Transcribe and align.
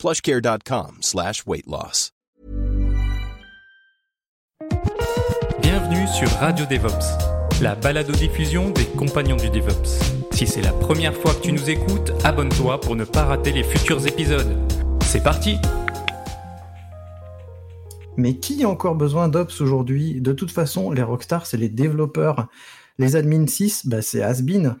plushcare.com 0.00 0.96
slash 1.02 1.46
weight 1.46 1.66
loss. 1.66 2.12
Bienvenue 5.60 6.06
sur 6.08 6.26
Radio 6.38 6.64
DevOps, 6.64 7.60
la 7.60 7.74
balado-diffusion 7.74 8.70
des 8.70 8.86
compagnons 8.86 9.36
du 9.36 9.50
DevOps. 9.50 10.00
Si 10.32 10.46
c'est 10.46 10.62
la 10.62 10.72
première 10.72 11.14
fois 11.14 11.34
que 11.34 11.42
tu 11.42 11.52
nous 11.52 11.68
écoutes, 11.68 12.12
abonne-toi 12.24 12.80
pour 12.80 12.96
ne 12.96 13.04
pas 13.04 13.24
rater 13.24 13.52
les 13.52 13.62
futurs 13.62 14.06
épisodes. 14.06 14.56
C'est 15.02 15.22
parti 15.22 15.58
Mais 18.16 18.36
qui 18.36 18.64
a 18.64 18.70
encore 18.70 18.94
besoin 18.94 19.28
d'Ops 19.28 19.60
aujourd'hui? 19.60 20.22
De 20.22 20.32
toute 20.32 20.50
façon, 20.50 20.92
les 20.92 21.02
rockstars, 21.02 21.44
c'est 21.44 21.58
les 21.58 21.68
développeurs. 21.68 22.48
Les 22.98 23.16
admin 23.16 23.46
6, 23.46 23.86
bah, 23.86 24.00
c'est 24.00 24.22
Asbin. 24.22 24.78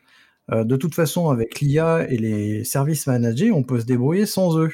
Euh, 0.50 0.64
de 0.64 0.76
toute 0.76 0.94
façon, 0.94 1.28
avec 1.28 1.60
l'IA 1.60 2.08
et 2.08 2.16
les 2.16 2.64
services 2.64 3.06
managés, 3.06 3.52
on 3.52 3.62
peut 3.62 3.80
se 3.80 3.84
débrouiller 3.84 4.24
sans 4.24 4.58
eux. 4.58 4.72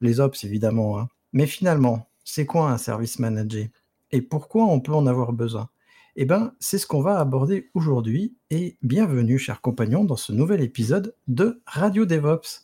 Les 0.00 0.20
Ops, 0.20 0.44
évidemment. 0.44 0.98
hein. 0.98 1.08
Mais 1.32 1.46
finalement, 1.46 2.08
c'est 2.24 2.46
quoi 2.46 2.70
un 2.70 2.78
service 2.78 3.18
managé? 3.18 3.70
Et 4.10 4.22
pourquoi 4.22 4.66
on 4.66 4.80
peut 4.80 4.92
en 4.94 5.06
avoir 5.06 5.32
besoin? 5.32 5.68
Eh 6.16 6.24
bien, 6.24 6.54
c'est 6.60 6.78
ce 6.78 6.86
qu'on 6.86 7.00
va 7.00 7.18
aborder 7.18 7.70
aujourd'hui. 7.74 8.36
Et 8.50 8.78
bienvenue, 8.82 9.38
chers 9.38 9.60
compagnons, 9.60 10.04
dans 10.04 10.16
ce 10.16 10.32
nouvel 10.32 10.60
épisode 10.62 11.16
de 11.26 11.60
Radio 11.66 12.06
DevOps. 12.06 12.62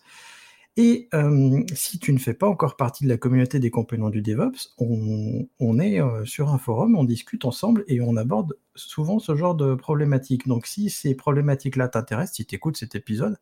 Et 0.77 1.09
euh, 1.15 1.63
si 1.75 1.99
tu 1.99 2.13
ne 2.13 2.19
fais 2.19 2.33
pas 2.33 2.47
encore 2.47 2.77
partie 2.77 3.03
de 3.03 3.09
la 3.09 3.17
communauté 3.17 3.59
des 3.59 3.71
compagnons 3.73 4.09
du 4.09 4.23
DevOps, 4.23 4.73
on, 4.79 5.49
on 5.59 5.79
est 5.81 6.01
euh, 6.01 6.25
sur 6.25 6.51
un 6.51 6.59
forum, 6.59 6.97
on 6.97 7.03
discute 7.03 7.45
ensemble 7.45 7.85
et 7.89 8.01
on 8.01 8.17
aborde 8.17 8.57
souvent 8.77 9.19
ce 9.19 9.35
genre 9.35 9.57
de 9.57 9.75
problématiques. 9.75 10.47
Donc 10.47 10.67
si 10.67 10.89
ces 10.89 11.17
problématiques-là 11.17 11.89
t'intéressent, 11.89 12.37
si 12.37 12.47
tu 12.47 12.55
écoutes 12.55 12.77
cet 12.77 12.95
épisode 12.95 13.37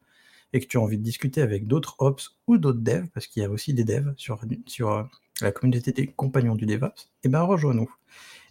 et 0.53 0.61
que 0.61 0.67
tu 0.67 0.79
as 0.79 0.81
envie 0.81 0.99
de 0.99 1.03
discuter 1.03 1.43
avec 1.43 1.67
d'autres 1.67 1.97
Ops 1.99 2.39
ou 2.47 2.59
d'autres 2.59 2.81
devs, 2.81 3.09
parce 3.13 3.27
qu'il 3.27 3.43
y 3.43 3.47
a 3.47 3.51
aussi 3.51 3.75
des 3.75 3.85
devs 3.85 4.15
sur, 4.17 4.41
sur 4.67 4.91
euh, 4.91 5.03
la 5.41 5.53
communauté 5.53 5.93
des 5.93 6.07
compagnons 6.07 6.55
du 6.55 6.67
DevOps, 6.67 7.11
eh 7.25 7.29
ben 7.29 7.43
rejoins-nous. 7.43 7.91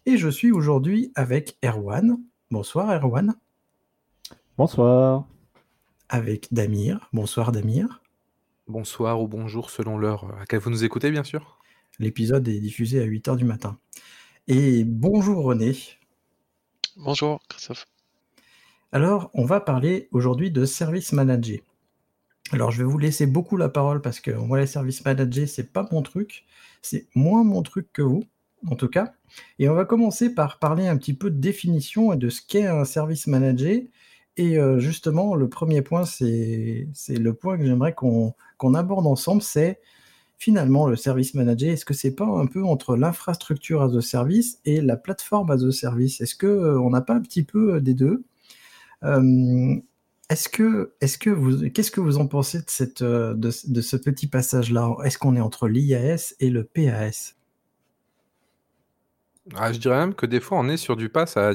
Et 0.05 0.17
je 0.17 0.29
suis 0.29 0.51
aujourd'hui 0.51 1.11
avec 1.15 1.57
Erwan. 1.63 2.17
Bonsoir 2.49 2.91
Erwan. 2.91 3.35
Bonsoir. 4.57 5.27
Avec 6.09 6.53
Damir. 6.53 7.09
Bonsoir 7.11 7.51
Damir. 7.51 8.01
Bonsoir 8.67 9.21
ou 9.21 9.27
bonjour 9.27 9.69
selon 9.69 9.97
l'heure 9.97 10.25
à 10.35 10.39
laquelle 10.39 10.59
vous 10.59 10.69
nous 10.69 10.83
écoutez, 10.83 11.11
bien 11.11 11.23
sûr. 11.23 11.59
L'épisode 11.99 12.47
est 12.47 12.59
diffusé 12.59 13.01
à 13.01 13.05
8h 13.05 13.37
du 13.37 13.45
matin. 13.45 13.77
Et 14.47 14.83
bonjour 14.85 15.43
René. 15.43 15.75
Bonjour 16.95 17.39
Christophe. 17.49 17.85
Alors, 18.91 19.29
on 19.33 19.45
va 19.45 19.59
parler 19.59 20.07
aujourd'hui 20.11 20.51
de 20.51 20.63
service 20.63 21.11
manager. 21.11 21.59
Alors, 22.53 22.71
je 22.71 22.77
vais 22.77 22.89
vous 22.89 22.97
laisser 22.97 23.25
beaucoup 23.25 23.57
la 23.57 23.69
parole 23.69 24.01
parce 24.01 24.19
que 24.19 24.31
moi, 24.31 24.59
les 24.59 24.67
services 24.67 25.03
managers, 25.03 25.47
c'est 25.47 25.71
pas 25.73 25.87
mon 25.91 26.01
truc. 26.01 26.45
C'est 26.81 27.07
moins 27.15 27.43
mon 27.43 27.61
truc 27.61 27.91
que 27.91 28.01
vous, 28.01 28.23
en 28.67 28.75
tout 28.75 28.87
cas. 28.87 29.13
Et 29.59 29.67
on 29.69 29.73
va 29.73 29.85
commencer 29.85 30.33
par 30.33 30.59
parler 30.59 30.87
un 30.87 30.97
petit 30.97 31.13
peu 31.13 31.29
de 31.29 31.39
définition 31.39 32.13
et 32.13 32.17
de 32.17 32.29
ce 32.29 32.41
qu'est 32.41 32.67
un 32.67 32.85
service 32.85 33.27
manager. 33.27 33.81
Et 34.37 34.57
euh, 34.57 34.79
justement, 34.79 35.35
le 35.35 35.49
premier 35.49 35.81
point, 35.81 36.05
c'est 36.05 36.87
le 37.09 37.33
point 37.33 37.57
que 37.57 37.65
j'aimerais 37.65 37.93
qu'on 37.93 38.33
qu'on 38.57 38.73
aborde 38.73 39.05
ensemble, 39.07 39.41
c'est 39.41 39.79
finalement 40.37 40.87
le 40.87 40.95
service 40.95 41.33
manager. 41.33 41.71
Est-ce 41.71 41.85
que 41.85 41.93
c'est 41.93 42.15
pas 42.15 42.25
un 42.25 42.45
peu 42.45 42.63
entre 42.63 42.95
l'infrastructure 42.95 43.81
as 43.81 43.95
a 43.95 44.01
service 44.01 44.59
et 44.65 44.81
la 44.81 44.97
plateforme 44.97 45.51
as 45.51 45.63
a 45.63 45.71
service? 45.71 46.21
Est-ce 46.21 46.35
que 46.35 46.47
euh, 46.47 46.79
on 46.79 46.89
n'a 46.91 47.01
pas 47.01 47.15
un 47.15 47.21
petit 47.21 47.43
peu 47.43 47.75
euh, 47.75 47.81
des 47.81 47.93
deux? 47.93 48.23
Euh, 49.03 49.75
Est-ce 50.29 50.49
que, 50.49 51.29
vous, 51.29 51.69
qu'est-ce 51.69 51.91
que 51.91 52.01
vous 52.01 52.17
en 52.17 52.27
pensez 52.27 52.59
de 52.59 53.03
euh, 53.03 53.51
ce- 53.51 53.95
petit 53.95 54.27
passage-là? 54.27 54.93
Est-ce 55.05 55.17
qu'on 55.17 55.37
est 55.37 55.41
entre 55.41 55.69
l'IAS 55.69 56.35
et 56.41 56.49
le 56.49 56.65
PAS 56.65 57.35
Ah, 59.55 59.71
je 59.71 59.79
dirais 59.79 59.97
même 59.97 60.13
que 60.15 60.25
des 60.25 60.41
fois, 60.41 60.59
on 60.59 60.67
est 60.67 60.75
sur 60.75 60.97
du 60.97 61.07
pass, 61.07 61.37
à, 61.37 61.53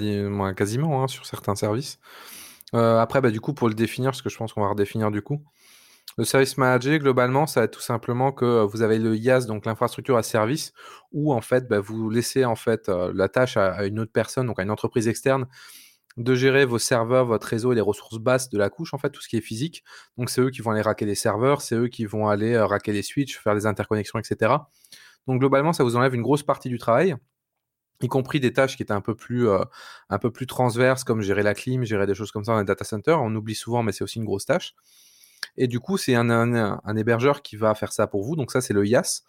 quasiment, 0.57 1.03
hein, 1.03 1.09
sur 1.09 1.27
certains 1.27 1.55
services. 1.55 1.99
Euh, 2.75 2.99
après, 2.99 3.21
bah, 3.21 3.31
du 3.31 3.41
coup, 3.41 3.53
pour 3.53 3.69
le 3.69 3.75
définir, 3.75 4.13
parce 4.13 4.23
que 4.23 4.31
je 4.31 4.39
pense 4.39 4.55
qu'on 4.55 4.63
va 4.63 4.71
redéfinir 4.71 5.11
du 5.11 5.21
coup. 5.21 5.43
Le 6.19 6.25
service 6.25 6.59
manager, 6.59 6.99
globalement, 6.99 7.47
ça 7.47 7.61
va 7.61 7.65
être 7.65 7.73
tout 7.73 7.81
simplement 7.81 8.33
que 8.33 8.45
euh, 8.45 8.65
vous 8.67 8.83
avez 8.83 8.99
le 8.99 9.17
IaaS, 9.17 9.47
donc 9.47 9.67
l'infrastructure 9.67 10.17
à 10.17 10.23
service, 10.23 10.73
où 11.13 11.35
en 11.35 11.43
fait, 11.43 11.69
bah, 11.69 11.81
vous 11.81 12.11
laissez 12.11 12.47
en 12.47 12.57
fait 12.57 12.89
la 12.89 13.29
tâche 13.29 13.59
à 13.59 13.85
une 13.87 14.01
autre 14.01 14.13
personne, 14.13 14.47
donc 14.47 14.59
à 14.59 14.63
une 14.63 14.71
entreprise 14.71 15.09
externe, 15.09 15.47
de 16.17 16.35
gérer 16.35 16.65
vos 16.65 16.79
serveurs, 16.79 17.27
votre 17.27 17.47
réseau 17.47 17.73
et 17.73 17.75
les 17.75 17.81
ressources 17.81 18.19
basses 18.19 18.49
de 18.49 18.59
la 18.59 18.71
couche, 18.71 18.95
en 18.95 18.99
fait, 18.99 19.11
tout 19.11 19.23
ce 19.23 19.29
qui 19.29 19.37
est 19.37 19.43
physique. 19.43 19.83
Donc, 20.19 20.31
c'est 20.31 20.41
eux 20.41 20.51
qui 20.51 20.63
vont 20.63 20.71
aller 20.71 20.83
racker 20.83 21.07
les 21.07 21.15
serveurs, 21.15 21.63
c'est 21.63 21.75
eux 21.75 21.89
qui 21.89 22.05
vont 22.05 22.29
aller 22.29 22.55
euh, 22.55 22.67
racker 22.67 22.93
les 22.93 23.03
switches, 23.03 23.39
faire 23.39 23.55
les 23.55 23.67
interconnexions, 23.67 24.19
etc. 24.19 24.55
Donc, 25.27 25.41
globalement, 25.41 25.73
ça 25.73 25.85
vous 25.85 25.97
enlève 25.97 26.15
une 26.15 26.23
grosse 26.23 26.43
partie 26.43 26.69
du 26.69 26.79
travail 26.79 27.17
y 28.05 28.09
compris 28.09 28.41
des 28.41 28.53
tâches 28.53 28.77
qui 28.77 28.83
étaient 28.83 28.93
un 28.93 29.01
peu 29.01 29.15
plus, 29.15 29.49
euh, 29.49 29.63
un 30.11 30.19
peu 30.19 30.31
plus 30.31 30.47
transverses, 30.47 31.05
comme 31.05 31.23
gérer 31.23 31.43
la 31.43 31.55
clim, 31.55 31.85
gérer 31.85 32.07
des 32.07 32.15
choses 32.15 32.33
comme 32.33 32.45
ça 32.45 32.53
dans 32.53 32.59
les 32.59 32.65
data 32.65 32.85
centers. 32.85 33.21
On 33.23 33.35
oublie 33.35 33.55
souvent, 33.55 33.83
mais 33.83 33.93
c'est 33.93 34.05
aussi 34.05 34.19
une 34.19 34.25
grosse 34.25 34.47
tâche. 34.47 34.75
Et 35.57 35.67
du 35.67 35.81
coup, 35.81 35.99
c'est 35.99 36.15
un 36.15 36.97
hébergeur 36.97 37.43
qui 37.43 37.57
va 37.57 37.75
faire 37.75 37.93
ça 37.93 38.07
pour 38.07 38.25
vous. 38.25 38.37
Donc 38.37 38.53
ça, 38.53 38.61
c'est 38.61 38.73
le 38.73 38.87
IaaS. 38.87 39.23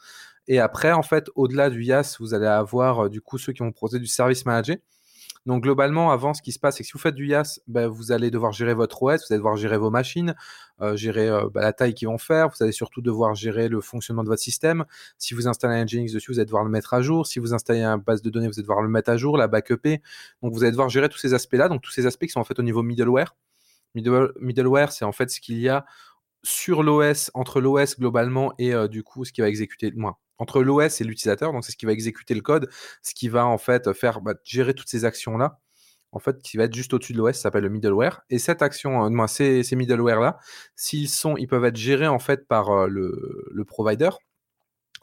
Et 0.47 0.59
après, 0.59 0.91
en 0.91 1.03
fait, 1.03 1.29
au-delà 1.35 1.69
du 1.69 1.83
IaaS, 1.83 2.17
vous 2.19 2.33
allez 2.33 2.47
avoir 2.47 3.05
euh, 3.05 3.09
du 3.09 3.21
coup 3.21 3.37
ceux 3.37 3.53
qui 3.53 3.59
vont 3.59 3.71
proposer 3.71 3.99
du 3.99 4.07
service 4.07 4.45
manager. 4.45 4.77
Donc 5.45 5.63
globalement, 5.63 6.11
avant, 6.11 6.33
ce 6.33 6.41
qui 6.41 6.53
se 6.53 6.59
passe, 6.59 6.77
c'est 6.77 6.83
que 6.83 6.87
si 6.87 6.93
vous 6.93 6.99
faites 6.99 7.15
du 7.15 7.27
IaaS, 7.27 7.59
ben, 7.67 7.87
vous 7.87 8.13
allez 8.13 8.31
devoir 8.31 8.53
gérer 8.53 8.73
votre 8.73 9.03
OS, 9.03 9.21
vous 9.27 9.33
allez 9.33 9.39
devoir 9.39 9.57
gérer 9.57 9.77
vos 9.77 9.89
machines, 9.89 10.35
euh, 10.81 10.95
gérer 10.95 11.27
euh, 11.27 11.49
bah, 11.53 11.61
la 11.61 11.73
taille 11.73 11.93
qu'ils 11.93 12.07
vont 12.07 12.17
faire, 12.17 12.47
vous 12.47 12.63
allez 12.63 12.71
surtout 12.71 13.01
devoir 13.01 13.35
gérer 13.35 13.67
le 13.67 13.81
fonctionnement 13.81 14.23
de 14.23 14.29
votre 14.29 14.41
système. 14.41 14.85
Si 15.17 15.33
vous 15.33 15.47
installez 15.49 15.75
un 15.75 15.83
Nginx 15.85 16.13
dessus, 16.13 16.31
vous 16.31 16.39
allez 16.39 16.45
devoir 16.45 16.63
le 16.63 16.69
mettre 16.69 16.93
à 16.93 17.01
jour. 17.01 17.27
Si 17.27 17.39
vous 17.39 17.53
installez 17.53 17.81
un 17.81 17.97
base 17.97 18.21
de 18.21 18.29
données, 18.29 18.47
vous 18.47 18.53
allez 18.53 18.61
devoir 18.63 18.81
le 18.81 18.87
mettre 18.87 19.09
à 19.09 19.17
jour, 19.17 19.37
la 19.37 19.47
backuper. 19.47 20.01
Donc 20.41 20.53
vous 20.53 20.63
allez 20.63 20.71
devoir 20.71 20.87
gérer 20.89 21.09
tous 21.09 21.17
ces 21.17 21.33
aspects-là, 21.33 21.67
donc 21.67 21.81
tous 21.81 21.91
ces 21.91 22.05
aspects 22.05 22.23
qui 22.25 22.31
sont 22.31 22.39
en 22.39 22.45
fait 22.45 22.57
au 22.59 22.63
niveau 22.63 22.81
middleware. 22.81 23.35
Middle- 23.95 24.33
middleware, 24.39 24.91
c'est 24.91 25.05
en 25.05 25.11
fait 25.11 25.29
ce 25.29 25.39
qu'il 25.41 25.59
y 25.59 25.69
a 25.69 25.85
sur 26.43 26.83
l'OS, 26.83 27.31
entre 27.33 27.61
l'OS 27.61 27.97
globalement 27.97 28.53
et 28.57 28.73
euh, 28.73 28.87
du 28.87 29.03
coup 29.03 29.25
ce 29.25 29.31
qui 29.31 29.41
va 29.41 29.47
exécuter, 29.47 29.91
moins, 29.95 30.17
entre 30.37 30.61
l'OS 30.63 31.01
et 31.01 31.03
l'utilisateur, 31.03 31.53
donc 31.53 31.63
c'est 31.65 31.71
ce 31.71 31.77
qui 31.77 31.85
va 31.85 31.93
exécuter 31.93 32.35
le 32.35 32.41
code, 32.41 32.69
ce 33.01 33.13
qui 33.13 33.29
va 33.29 33.45
en 33.45 33.57
fait 33.57 33.93
faire 33.93 34.21
bah, 34.21 34.33
gérer 34.43 34.73
toutes 34.73 34.89
ces 34.89 35.05
actions-là, 35.05 35.59
en 36.11 36.19
fait, 36.19 36.41
qui 36.41 36.57
va 36.57 36.65
être 36.65 36.75
juste 36.75 36.93
au-dessus 36.93 37.13
de 37.13 37.17
l'OS, 37.17 37.35
ça 37.35 37.43
s'appelle 37.43 37.63
le 37.63 37.69
middleware. 37.69 38.21
Et 38.29 38.39
cette 38.39 38.61
action, 38.61 39.05
euh, 39.05 39.27
ces, 39.27 39.63
ces 39.63 39.75
middleware-là, 39.75 40.37
s'ils 40.75 41.09
sont, 41.09 41.35
ils 41.37 41.47
peuvent 41.47 41.65
être 41.65 41.75
gérés 41.75 42.07
en 42.07 42.19
fait 42.19 42.47
par 42.47 42.69
euh, 42.69 42.87
le, 42.87 43.47
le 43.51 43.65
provider, 43.65 44.09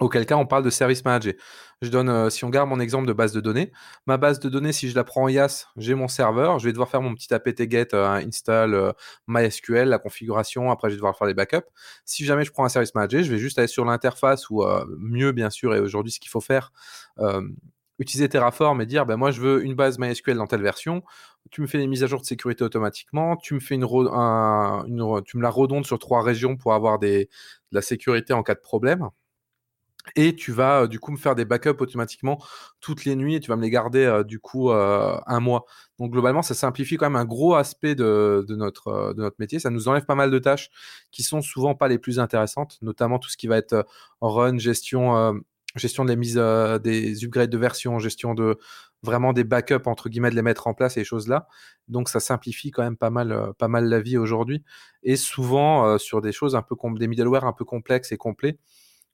auquel 0.01 0.27
cas 0.27 0.37
on 0.37 0.47
parle 0.47 0.65
de 0.65 0.71
service 0.71 1.05
manager. 1.05 1.35
Je 1.83 1.89
donne, 1.91 2.09
euh, 2.09 2.31
si 2.31 2.45
on 2.45 2.51
garde 2.51 2.69
mon 2.69 2.81
exemple 2.81 3.07
de 3.07 3.13
base 3.13 3.33
de 3.33 3.41
données, 3.41 3.71
ma 4.07 4.17
base 4.17 4.41
de 4.41 4.49
données, 4.49 4.73
si 4.73 4.89
je 4.91 4.95
la 4.95 5.05
prends 5.05 5.25
en 5.25 5.29
IaaS, 5.29 5.67
j'ai 5.77 5.95
mon 5.95 6.09
serveur, 6.09 6.59
je 6.59 6.67
vais 6.67 6.73
devoir 6.73 6.89
faire 6.89 7.03
mon 7.03 7.15
petit 7.15 7.33
apt-get 7.33 7.89
euh, 7.95 8.07
install 8.15 8.75
euh, 8.75 8.93
MySQL, 9.29 9.89
la 9.89 9.99
configuration, 9.99 10.71
après 10.71 10.89
je 10.89 10.95
vais 10.95 10.99
devoir 10.99 11.17
faire 11.17 11.27
les 11.27 11.35
backups. 11.35 11.67
Si 12.05 12.25
jamais 12.25 12.45
je 12.45 12.51
prends 12.51 12.65
un 12.65 12.69
service 12.69 12.95
manager, 12.95 13.23
je 13.23 13.31
vais 13.31 13.39
juste 13.39 13.59
aller 13.59 13.69
sur 13.69 13.85
l'interface 13.85 14.51
ou 14.51 14.65
mieux 14.99 15.33
bien 15.33 15.51
sûr, 15.51 15.75
et 15.75 15.81
aujourd'hui 15.81 16.13
ce 16.13 16.21
qu'il 16.21 16.31
faut 16.31 16.41
faire, 16.41 16.73
utiliser 17.99 18.29
Terraform 18.29 18.81
et 18.81 18.87
dire, 18.87 19.05
ben, 19.07 19.17
moi 19.17 19.31
je 19.31 19.41
veux 19.41 19.63
une 19.65 19.75
base 19.75 19.99
MySQL 19.99 20.37
dans 20.37 20.47
telle 20.47 20.63
version, 20.63 21.03
tu 21.51 21.61
me 21.61 21.67
fais 21.67 21.79
les 21.79 21.87
mises 21.87 22.03
à 22.03 22.07
jour 22.07 22.21
de 22.21 22.27
sécurité 22.27 22.65
automatiquement, 22.65 23.37
tu 23.37 23.55
me 23.55 23.61
fais 23.61 23.75
une- 23.75 23.87
tu 25.25 25.37
me 25.37 25.43
la 25.43 25.51
redondes 25.51 25.87
sur 25.87 25.99
trois 25.99 26.23
régions 26.23 26.57
pour 26.57 26.75
avoir 26.75 26.99
des, 26.99 27.27
de 27.27 27.77
la 27.77 27.83
sécurité 27.83 28.33
en 28.33 28.43
cas 28.43 28.55
de 28.55 28.61
problème. 28.61 29.09
Et 30.17 30.35
tu 30.35 30.53
vas 30.53 30.87
du 30.87 30.99
coup 30.99 31.13
me 31.13 31.17
faire 31.17 31.35
des 31.35 31.45
backups 31.45 31.81
automatiquement 31.81 32.43
toutes 32.81 33.05
les 33.05 33.17
nuits 33.17 33.35
et 33.35 33.41
tu 33.41 33.51
vas 33.51 33.57
me 33.57 33.63
les 33.63 33.71
garder 33.71 34.23
du 34.27 34.41
coup 34.41 34.71
un 34.71 35.41
mois. 35.41 35.65
Donc 35.99 36.13
globalement, 36.13 36.43
ça 36.43 36.55
simplifie 36.55 36.97
quand 36.97 37.07
même 37.07 37.21
un 37.21 37.27
gros 37.27 37.55
aspect 37.55 37.95
de, 37.95 38.45
de 38.49 38.57
notre, 38.57 39.13
de 39.15 39.31
métier. 39.39 39.59
Ça 39.59 39.71
nous 39.71 39.89
enlève 39.89 40.07
pas 40.07 40.15
mal 40.15 40.31
de 40.31 40.39
tâches 40.39 40.71
qui 41.11 41.23
sont 41.23 41.43
souvent 41.43 41.75
pas 41.75 41.89
les 41.89 41.99
plus 41.99 42.19
intéressantes, 42.19 42.79
notamment 42.83 43.19
tout 43.19 43.29
ce 43.29 43.37
qui 43.37 43.47
va 43.47 43.59
être 43.59 43.87
run, 44.21 44.59
gestion, 44.59 45.41
gestion 45.77 46.07
euh, 46.09 46.79
des 46.79 47.25
upgrades 47.25 47.51
de 47.51 47.59
version, 47.59 47.99
gestion 47.99 48.35
de 48.35 48.59
vraiment 49.03 49.33
des 49.33 49.45
backups 49.45 49.87
entre 49.87 50.09
guillemets 50.09 50.31
de 50.31 50.35
les 50.35 50.43
mettre 50.43 50.67
en 50.67 50.75
place 50.75 50.97
et 50.97 51.01
ces 51.01 51.05
choses-là. 51.05 51.47
Donc 51.89 52.09
ça 52.09 52.21
simplifie 52.21 52.71
quand 52.71 52.83
même 52.83 52.97
pas 52.97 53.11
mal, 53.11 53.55
la 53.61 54.01
vie 54.01 54.19
aujourd'hui. 54.19 54.65
Et 55.03 55.17
souvent 55.17 55.99
sur 55.99 56.21
des 56.21 56.33
choses 56.33 56.57
un 56.57 56.63
peu 56.63 56.77
des 56.99 57.09
middleware 57.09 57.45
un 57.45 57.53
peu 57.53 57.65
complexes 57.65 58.13
et 58.13 58.17
complets 58.17 58.59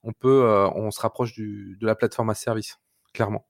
on 0.07 0.13
peut, 0.13 0.45
euh, 0.45 0.71
on 0.71 0.91
se 0.91 1.01
rapproche 1.01 1.35
du, 1.35 1.77
de 1.81 1.85
la 1.85 1.97
plateforme 1.97 2.31
à 2.31 2.35
service, 2.35 2.79
clairement. 3.13 3.45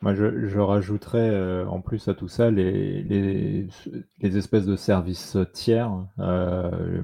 Moi, 0.00 0.14
je, 0.14 0.58
rajouterais 0.58 1.30
euh, 1.30 1.66
en 1.66 1.80
plus 1.80 2.06
à 2.06 2.14
tout 2.14 2.28
ça 2.28 2.52
les, 2.52 3.02
les, 3.02 4.36
espèces 4.36 4.64
de 4.64 4.76
services 4.76 5.36
tiers, 5.52 5.92
euh, 6.20 7.02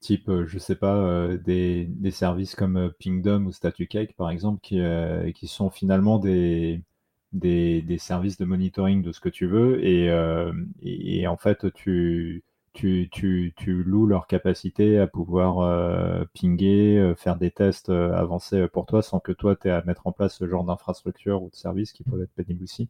type, 0.00 0.30
je 0.46 0.58
sais 0.58 0.76
pas, 0.76 1.28
des, 1.36 1.90
services 2.10 2.54
comme 2.54 2.92
Pingdom 3.02 3.44
ou 3.44 3.52
StatuCake 3.52 4.16
par 4.16 4.30
exemple, 4.30 4.60
qui, 4.62 4.80
qui 5.34 5.48
sont 5.48 5.68
finalement 5.68 6.18
des, 6.18 6.82
services 7.98 8.38
de 8.38 8.46
monitoring 8.46 9.02
de 9.02 9.12
ce 9.12 9.20
que 9.20 9.28
tu 9.28 9.46
veux 9.46 9.84
et 9.84 11.26
en 11.26 11.36
fait 11.36 11.70
tu 11.74 12.42
tu, 12.74 13.08
tu, 13.10 13.54
tu, 13.56 13.82
loues 13.84 14.06
leur 14.06 14.26
capacité 14.26 14.98
à 14.98 15.06
pouvoir 15.06 15.60
euh, 15.60 16.24
pinguer, 16.34 16.98
euh, 16.98 17.14
faire 17.14 17.36
des 17.36 17.50
tests 17.50 17.88
euh, 17.88 18.12
avancés 18.14 18.68
pour 18.68 18.86
toi 18.86 19.02
sans 19.02 19.20
que 19.20 19.32
toi 19.32 19.56
tu 19.56 19.68
aies 19.68 19.70
à 19.70 19.82
mettre 19.84 20.06
en 20.06 20.12
place 20.12 20.36
ce 20.36 20.48
genre 20.48 20.64
d'infrastructure 20.64 21.42
ou 21.42 21.50
de 21.50 21.54
service 21.56 21.92
qui 21.92 22.02
peuvent 22.04 22.22
être 22.22 22.34
pénibles 22.34 22.64
aussi. 22.64 22.88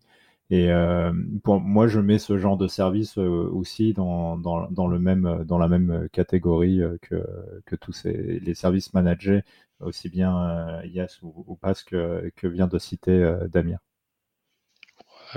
Et 0.50 0.70
euh, 0.72 1.12
moi, 1.46 1.88
je 1.88 2.00
mets 2.00 2.19
ce 2.19 2.38
genre 2.38 2.56
de 2.58 2.69
service 2.69 3.19
euh, 3.19 3.48
aussi 3.52 3.94
dans, 3.94 4.36
dans, 4.38 4.70
dans, 4.70 4.86
le 4.86 4.98
même, 4.98 5.44
dans 5.46 5.58
la 5.58 5.69
même 5.69 6.08
catégorie 6.12 6.80
que, 7.02 7.26
que 7.66 7.76
tous 7.76 7.92
ces, 7.92 8.40
les 8.40 8.54
services 8.54 8.92
managés, 8.94 9.42
aussi 9.80 10.08
bien 10.10 10.82
IAS 10.84 11.19
ou, 11.22 11.44
ou 11.46 11.56
PAS 11.56 11.82
que, 11.84 12.30
que 12.37 12.46
vient 12.46 12.66
de 12.69 12.78
citer 12.78 13.34
Damien 13.50 13.78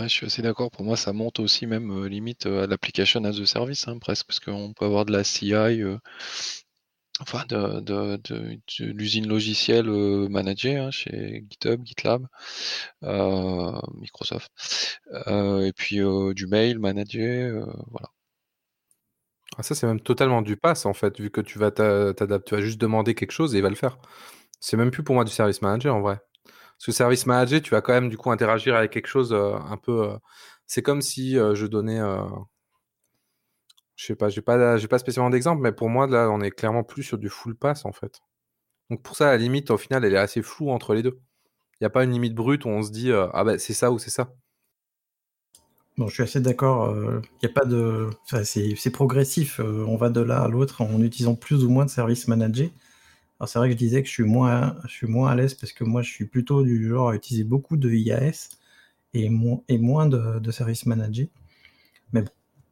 je 0.03 0.07
suis 0.09 0.25
assez 0.25 0.41
d'accord. 0.41 0.71
Pour 0.71 0.83
moi, 0.85 0.97
ça 0.97 1.13
monte 1.13 1.39
aussi 1.39 1.65
même 1.67 1.91
euh, 1.91 2.07
limite 2.07 2.45
euh, 2.45 2.63
à 2.63 2.67
l'application 2.67 3.23
as 3.25 3.39
a 3.39 3.45
service, 3.45 3.87
hein, 3.87 3.97
presque, 3.99 4.27
parce 4.27 4.39
qu'on 4.39 4.73
peut 4.73 4.85
avoir 4.85 5.05
de 5.05 5.11
la 5.11 5.23
CI, 5.23 5.53
euh, 5.53 5.97
enfin 7.19 7.45
de, 7.49 8.19
l'usine 8.79 9.27
logicielle 9.27 9.89
managée 10.29 10.77
hein, 10.77 10.91
chez 10.91 11.45
GitHub, 11.49 11.83
GitLab, 11.83 12.27
Microsoft, 13.01 14.51
et 15.27 15.73
puis 15.75 15.99
du 16.35 16.47
mail 16.47 16.79
managé, 16.79 17.51
voilà. 17.91 18.09
Ah, 19.57 19.63
ça, 19.63 19.73
c'est 19.75 19.87
même 19.87 20.01
totalement 20.01 20.41
du 20.41 20.57
pass 20.57 20.85
en 20.85 20.93
fait, 20.93 21.19
vu 21.19 21.31
que 21.31 21.41
tu 21.41 21.57
vas 21.57 21.71
t'adapter, 21.71 22.49
tu 22.49 22.55
vas 22.55 22.61
juste 22.61 22.79
demander 22.79 23.15
quelque 23.15 23.31
chose 23.31 23.55
et 23.55 23.57
il 23.59 23.63
va 23.63 23.69
le 23.69 23.75
faire. 23.75 23.97
C'est 24.59 24.77
même 24.77 24.91
plus 24.91 25.03
pour 25.03 25.15
moi 25.15 25.23
du 25.23 25.31
service 25.31 25.61
manager 25.61 25.95
en 25.95 26.01
vrai. 26.01 26.19
Que 26.83 26.91
service 26.91 27.25
manager, 27.25 27.61
tu 27.61 27.71
vas 27.71 27.81
quand 27.81 27.93
même 27.93 28.09
du 28.09 28.17
coup 28.17 28.31
interagir 28.31 28.75
avec 28.75 28.91
quelque 28.91 29.07
chose 29.07 29.33
euh, 29.33 29.55
un 29.55 29.77
peu. 29.77 30.03
Euh, 30.03 30.17
c'est 30.67 30.81
comme 30.81 31.01
si 31.01 31.37
euh, 31.37 31.53
je 31.53 31.65
donnais. 31.65 31.99
je 33.95 34.05
sais 34.05 34.15
pas, 34.15 34.29
j'ai 34.29 34.41
pas, 34.41 34.77
pas 34.77 34.99
spécialement 34.99 35.29
d'exemple, 35.29 35.61
mais 35.61 35.71
pour 35.73 35.89
moi 35.89 36.07
là, 36.07 36.29
on 36.31 36.39
est 36.41 36.51
clairement 36.51 36.83
plus 36.83 37.03
sur 37.03 37.17
du 37.17 37.29
full 37.29 37.55
pass 37.55 37.85
en 37.85 37.91
fait. 37.91 38.21
Donc 38.89 39.03
pour 39.03 39.15
ça, 39.15 39.25
la 39.25 39.37
limite, 39.37 39.69
au 39.71 39.77
final, 39.77 40.05
elle 40.05 40.13
est 40.13 40.17
assez 40.17 40.41
floue 40.41 40.69
entre 40.69 40.93
les 40.93 41.03
deux. 41.03 41.19
Il 41.73 41.83
n'y 41.83 41.87
a 41.87 41.89
pas 41.89 42.03
une 42.03 42.11
limite 42.11 42.35
brute 42.35 42.65
où 42.65 42.69
on 42.69 42.81
se 42.83 42.91
dit 42.91 43.11
ah 43.11 43.43
ben 43.43 43.59
c'est 43.59 43.73
ça 43.73 43.91
ou 43.91 43.99
c'est 43.99 44.09
ça. 44.09 44.33
Bon, 45.97 46.07
je 46.07 46.13
suis 46.13 46.23
assez 46.23 46.39
d'accord. 46.39 46.95
Il 46.95 47.21
n'y 47.43 47.49
a 47.49 47.53
pas 47.53 47.65
de. 47.65 48.09
C'est 48.43 48.91
progressif. 48.91 49.59
on 49.59 49.97
va 49.97 50.09
de 50.09 50.21
là 50.21 50.43
à 50.43 50.47
l'autre 50.47 50.81
en 50.81 51.01
utilisant 51.01 51.35
plus 51.35 51.63
ou 51.65 51.69
moins 51.69 51.85
de 51.85 51.89
services 51.89 52.27
managés. 52.27 52.71
Alors 53.39 53.49
c'est 53.49 53.59
vrai 53.59 53.69
que 53.69 53.73
je 53.73 53.77
disais 53.77 54.01
que 54.01 54.07
je 54.07 54.13
suis 54.13 54.23
moins, 54.23 54.77
je 54.85 54.91
suis 54.91 55.07
moins 55.07 55.29
à 55.29 55.35
l'aise 55.35 55.53
parce 55.53 55.71
que 55.71 55.83
moi 55.83 56.01
je 56.01 56.09
suis 56.11 56.25
plutôt 56.25 56.63
du 56.63 56.89
genre 56.89 57.09
à 57.09 57.15
utiliser 57.15 57.43
beaucoup 57.43 57.77
de 57.77 57.89
IAS 57.91 58.49
et, 59.13 59.29
moins, 59.29 59.61
et 59.67 59.77
moins 59.77 60.07
de, 60.07 60.39
de 60.39 60.51
services 60.51 60.85
managés. 60.85 61.29
Mais 62.13 62.21
bon, 62.21 62.31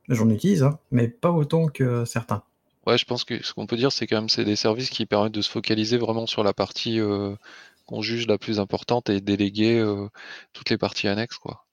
j'en 0.10 0.30
utilise, 0.30 0.64
hein, 0.64 0.80
mais 0.92 1.08
pas 1.08 1.32
autant 1.32 1.68
que 1.68 2.06
certains. 2.06 2.44
Ouais, 2.88 2.98
je 2.98 3.06
pense 3.06 3.24
que 3.24 3.44
ce 3.44 3.54
qu'on 3.54 3.68
peut 3.68 3.78
dire, 3.78 3.92
c'est 3.92 4.08
quand 4.08 4.18
même 4.18 4.30
c'est 4.30 4.46
des 4.46 4.56
services 4.56 4.90
qui 4.90 5.06
permettent 5.06 5.34
de 5.34 5.42
se 5.42 5.50
focaliser 5.50 5.98
vraiment 5.98 6.28
sur 6.28 6.44
la 6.44 6.54
partie 6.54 7.00
euh, 7.00 7.36
qu'on 7.88 8.02
juge 8.02 8.28
la 8.28 8.38
plus 8.38 8.60
importante 8.60 9.10
et 9.10 9.22
déléguer 9.22 9.80
euh, 9.80 10.08
toutes 10.54 10.70
les 10.70 10.78
parties 10.78 11.08
annexes, 11.08 11.38
quoi 11.38 11.65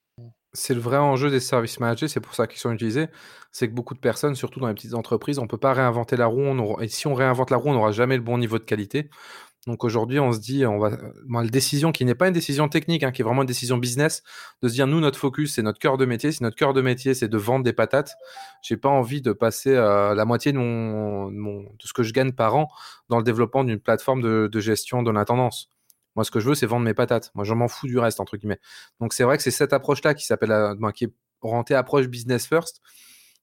c'est 0.55 0.75
le 0.75 0.81
vrai 0.81 0.99
enjeu 0.99 1.31
des 1.31 1.41
services 1.41 1.81
managés, 1.81 2.09
c'est 2.09 2.21
pour 2.21 2.35
ça 2.35 2.47
qu'ils 2.47 2.61
sont 2.61 2.73
utilisés. 2.73 3.09
C'est 3.53 3.69
que 3.69 3.75
beaucoup 3.75 3.95
de 3.95 4.01
personnes, 4.01 4.35
surtout 4.35 4.61
dans 4.61 4.69
les 4.69 4.75
petites 4.75 4.95
entreprises, 4.95 5.39
on 5.39 5.43
ne 5.43 5.49
peut 5.49 5.59
pas 5.59 5.73
réinventer 5.73 6.17
la 6.17 6.27
roue. 6.27 6.81
Et 6.81 6.89
si 6.89 7.07
on 7.07 7.15
réinvente 7.15 7.51
la 7.51 7.57
roue, 7.57 7.71
on 7.71 7.75
n'aura 7.75 7.93
jamais 7.93 8.17
le 8.17 8.23
bon 8.23 8.39
niveau 8.39 8.59
de 8.59 8.65
qualité. 8.65 9.11
Donc 9.67 9.85
aujourd'hui, 9.85 10.19
on 10.19 10.33
se 10.33 10.41
dit, 10.41 10.67
on 10.67 10.79
va, 10.79 10.91
la 11.31 11.49
décision 11.49 11.93
qui 11.93 12.05
n'est 12.05 12.17
pas 12.17 12.27
une 12.27 12.35
décision 12.35 12.69
technique, 12.69 13.05
hein, 13.05 13.13
qui 13.13 13.23
est 13.23 13.25
vraiment 13.25 13.43
une 13.43 13.47
décision 13.49 13.79
business, 13.79 14.25
de 14.61 14.69
se 14.69 14.75
dire, 14.75 14.89
nous, 14.89 15.01
notre 15.01 15.19
focus, 15.19 15.55
c'est 15.55 15.63
notre 15.63 15.79
cœur 15.79 15.99
de 15.99 16.05
métier. 16.05 16.33
Si 16.33 16.43
notre 16.43 16.57
cœur 16.57 16.73
de 16.73 16.81
métier, 16.83 17.15
c'est 17.15 17.29
de 17.29 17.39
vendre 17.39 17.65
des 17.65 17.73
patates, 17.73 18.17
j'ai 18.63 18.77
pas 18.77 18.89
envie 18.89 19.23
de 19.23 19.33
passer 19.33 19.75
euh, 19.75 20.15
la 20.15 20.25
moitié 20.25 20.53
de, 20.53 20.59
ce 20.59 21.93
que 21.93 22.03
je 22.03 22.13
gagne 22.13 22.33
par 22.33 22.57
an 22.57 22.69
dans 23.09 23.19
le 23.19 23.25
développement 23.25 23.63
d'une 23.63 23.79
plateforme 23.79 24.21
de, 24.21 24.49
de 24.53 24.61
gestion 24.61 25.03
de 25.05 25.13
l'intendance. 25.13 25.71
Moi, 26.17 26.25
ce 26.25 26.31
que 26.31 26.41
je 26.41 26.49
veux, 26.49 26.55
c'est 26.55 26.67
vendre 26.67 26.85
mes 26.85 26.95
patates. 26.95 27.31
Moi, 27.35 27.45
je 27.45 27.55
m'en 27.55 27.69
fous 27.69 27.87
du 27.87 27.99
reste, 27.99 28.21
entre 28.21 28.37
guillemets. 28.37 28.61
Donc, 29.01 29.13
c'est 29.13 29.25
vrai 29.25 29.37
que 29.37 29.43
c'est 29.43 29.51
cette 29.51 29.73
approche-là 29.73 30.15
qui 30.15 30.27
s'appelle, 30.27 30.53
euh, 30.53 30.91
qui 30.93 31.05
est 31.05 31.13
orientée 31.41 31.75
approche 31.75 32.07
business 32.09 32.47
first, 32.47 32.83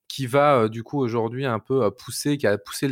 qui 0.08 0.28
va, 0.28 0.62
euh, 0.62 0.70
du 0.70 0.84
coup, 0.84 1.00
aujourd'hui, 1.00 1.46
un 1.46 1.60
peu 1.60 1.84
euh, 1.84 1.90
pousser, 1.90 2.38
qui 2.38 2.46
a 2.48 2.58
poussé 2.58 2.88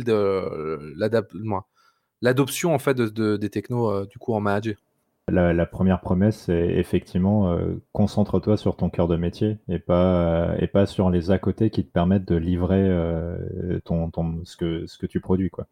l'adoption, 2.20 2.74
en 2.74 2.78
fait, 2.78 2.94
de, 2.94 3.36
des 3.36 3.50
technos, 3.50 4.06
du 4.06 4.18
coup, 4.18 4.34
en 4.34 4.40
manager. 4.40 4.74
La, 5.28 5.66
première 5.66 6.00
promesse, 6.00 6.44
c'est 6.46 6.68
effectivement 6.68 7.54
concentre-toi 7.92 8.56
sur 8.56 8.76
ton 8.76 8.88
cœur 8.88 9.08
de 9.08 9.16
métier 9.16 9.58
et 9.68 9.78
pas, 9.78 10.54
et 10.58 10.66
pas 10.68 10.86
sur 10.86 11.10
les 11.10 11.30
à 11.30 11.38
côté 11.38 11.68
qui 11.68 11.84
te 11.84 11.92
permettent 11.92 12.26
de 12.26 12.36
livrer 12.36 12.90
ton, 13.84 14.10
ton, 14.10 14.40
ce, 14.44 14.56
que, 14.56 14.86
ce 14.86 14.96
que 14.96 15.04
tu 15.04 15.20
produis. 15.20 15.50
Quoi. 15.50 15.66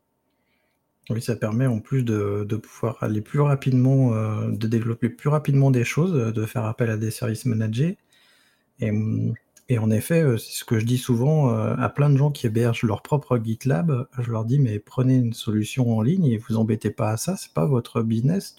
Oui, 1.08 1.22
ça 1.22 1.36
permet 1.36 1.66
en 1.66 1.78
plus 1.78 2.02
de, 2.02 2.44
pouvoir 2.56 2.96
aller 3.00 3.20
plus 3.20 3.40
rapidement, 3.40 4.12
euh, 4.14 4.50
de 4.50 4.66
développer 4.66 5.08
plus 5.08 5.28
rapidement 5.28 5.70
des 5.70 5.84
choses, 5.84 6.12
de 6.12 6.46
faire 6.46 6.64
appel 6.64 6.90
à 6.90 6.96
des 6.96 7.12
services 7.12 7.44
managés. 7.46 7.96
Et, 8.80 8.90
en 9.78 9.90
effet, 9.90 10.22
euh, 10.22 10.36
c'est 10.36 10.52
ce 10.52 10.64
que 10.64 10.78
je 10.78 10.86
dis 10.86 10.98
souvent 10.98 11.50
euh, 11.50 11.74
à 11.76 11.88
plein 11.90 12.10
de 12.10 12.16
gens 12.16 12.30
qui 12.30 12.46
hébergent 12.46 12.82
leur 12.82 13.02
propre 13.02 13.38
GitLab. 13.38 14.08
Je 14.18 14.30
leur 14.30 14.44
dis, 14.44 14.58
mais 14.58 14.78
prenez 14.80 15.16
une 15.16 15.32
solution 15.32 15.96
en 15.96 16.02
ligne 16.02 16.26
et 16.26 16.38
vous 16.38 16.56
embêtez 16.56 16.90
pas 16.90 17.10
à 17.10 17.16
ça. 17.16 17.36
C'est 17.36 17.52
pas 17.52 17.66
votre 17.66 18.02
business 18.02 18.56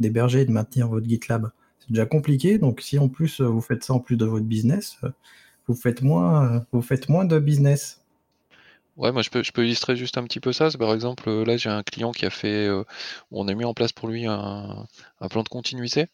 d'héberger 0.00 0.42
et 0.42 0.44
de 0.46 0.52
maintenir 0.52 0.88
votre 0.88 1.06
GitLab. 1.06 1.50
C'est 1.80 1.90
déjà 1.90 2.06
compliqué. 2.06 2.58
Donc, 2.58 2.80
si 2.80 2.98
en 2.98 3.08
plus 3.08 3.40
vous 3.40 3.60
faites 3.60 3.84
ça 3.84 3.94
en 3.94 4.00
plus 4.00 4.16
de 4.16 4.24
votre 4.24 4.46
business, 4.46 4.98
vous 5.68 5.74
faites 5.74 6.02
moins 6.02 6.64
de 6.72 7.38
business. 7.38 8.05
Ouais, 8.96 9.12
moi 9.12 9.22
je 9.22 9.30
peux, 9.30 9.42
je 9.42 9.52
peux 9.52 9.64
illustrer 9.64 9.94
juste 9.96 10.16
un 10.18 10.24
petit 10.24 10.40
peu 10.40 10.52
ça. 10.52 10.70
Par 10.70 10.92
exemple, 10.94 11.28
euh, 11.28 11.44
là 11.44 11.56
j'ai 11.56 11.68
un 11.68 11.82
client 11.82 12.12
qui 12.12 12.24
a 12.26 12.30
fait, 12.30 12.66
euh, 12.66 12.84
on 13.30 13.46
a 13.48 13.54
mis 13.54 13.64
en 13.64 13.74
place 13.74 13.92
pour 13.92 14.08
lui 14.08 14.26
un, 14.26 14.86
plan 15.30 15.42
de 15.42 15.48
continuité. 15.48 16.06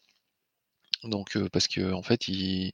Donc 1.03 1.35
euh, 1.35 1.49
parce 1.49 1.67
que 1.67 1.91
en 1.93 2.01
fait 2.01 2.27
il, 2.27 2.73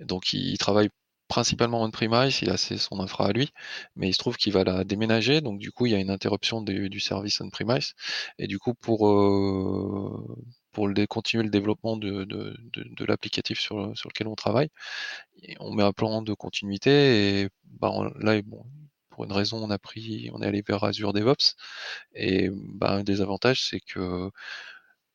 donc 0.00 0.32
il 0.32 0.56
travaille 0.58 0.90
principalement 1.28 1.82
on-premise, 1.82 2.42
il 2.42 2.50
a 2.50 2.56
son 2.56 3.00
infra 3.00 3.26
à 3.28 3.32
lui, 3.32 3.52
mais 3.96 4.08
il 4.08 4.12
se 4.14 4.18
trouve 4.18 4.36
qu'il 4.36 4.52
va 4.52 4.64
la 4.64 4.84
déménager, 4.84 5.40
donc 5.40 5.58
du 5.58 5.72
coup 5.72 5.86
il 5.86 5.92
y 5.92 5.94
a 5.96 5.98
une 5.98 6.10
interruption 6.10 6.62
du, 6.62 7.00
service 7.00 7.40
on-premise, 7.40 7.94
et 8.38 8.46
du 8.46 8.58
coup 8.58 8.74
pour 8.74 8.98
pour 10.72 10.88
le, 10.88 11.06
continuer 11.06 11.44
le 11.44 11.50
développement 11.50 11.96
de, 11.96 12.24
de, 12.24 13.04
l'applicatif 13.06 13.58
sur, 13.60 13.96
sur 13.96 14.08
lequel 14.10 14.28
on 14.28 14.36
travaille, 14.36 14.68
on 15.60 15.72
met 15.74 15.82
un 15.82 15.92
plan 15.92 16.22
de 16.22 16.34
continuité 16.34 17.42
et 17.42 17.48
bah, 17.64 17.92
là 18.20 18.40
bon, 18.42 18.64
pour 19.16 19.24
une 19.24 19.32
raison, 19.32 19.58
on 19.64 19.70
a 19.70 19.78
pris, 19.78 20.30
on 20.34 20.42
est 20.42 20.46
allé 20.46 20.62
vers 20.66 20.84
Azure 20.84 21.14
DevOps. 21.14 21.56
Et 22.14 22.50
bah, 22.52 22.92
un 22.92 23.02
des 23.04 23.22
avantages, 23.22 23.62
c'est 23.66 23.80
que 23.80 24.30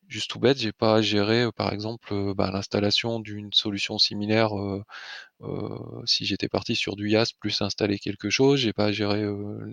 juste 0.08 0.32
tout 0.32 0.40
bête, 0.40 0.58
j'ai 0.60 0.72
pas 0.74 0.96
à 0.98 1.02
gérer, 1.02 1.44
euh, 1.44 1.52
par 1.52 1.72
exemple, 1.74 2.14
euh, 2.14 2.34
bah, 2.34 2.50
l'installation 2.52 3.20
d'une 3.20 3.54
solution 3.54 3.98
similaire. 4.00 4.52
Euh, 4.58 4.84
si 6.06 6.26
j'étais 6.26 6.50
parti 6.50 6.76
sur 6.76 6.96
du 6.96 7.10
YAS 7.10 7.34
plus 7.40 7.62
installer 7.62 8.00
quelque 8.00 8.30
chose, 8.30 8.60
j'ai 8.60 8.74
pas 8.74 8.86
à 8.88 8.92
gérer 8.92 9.24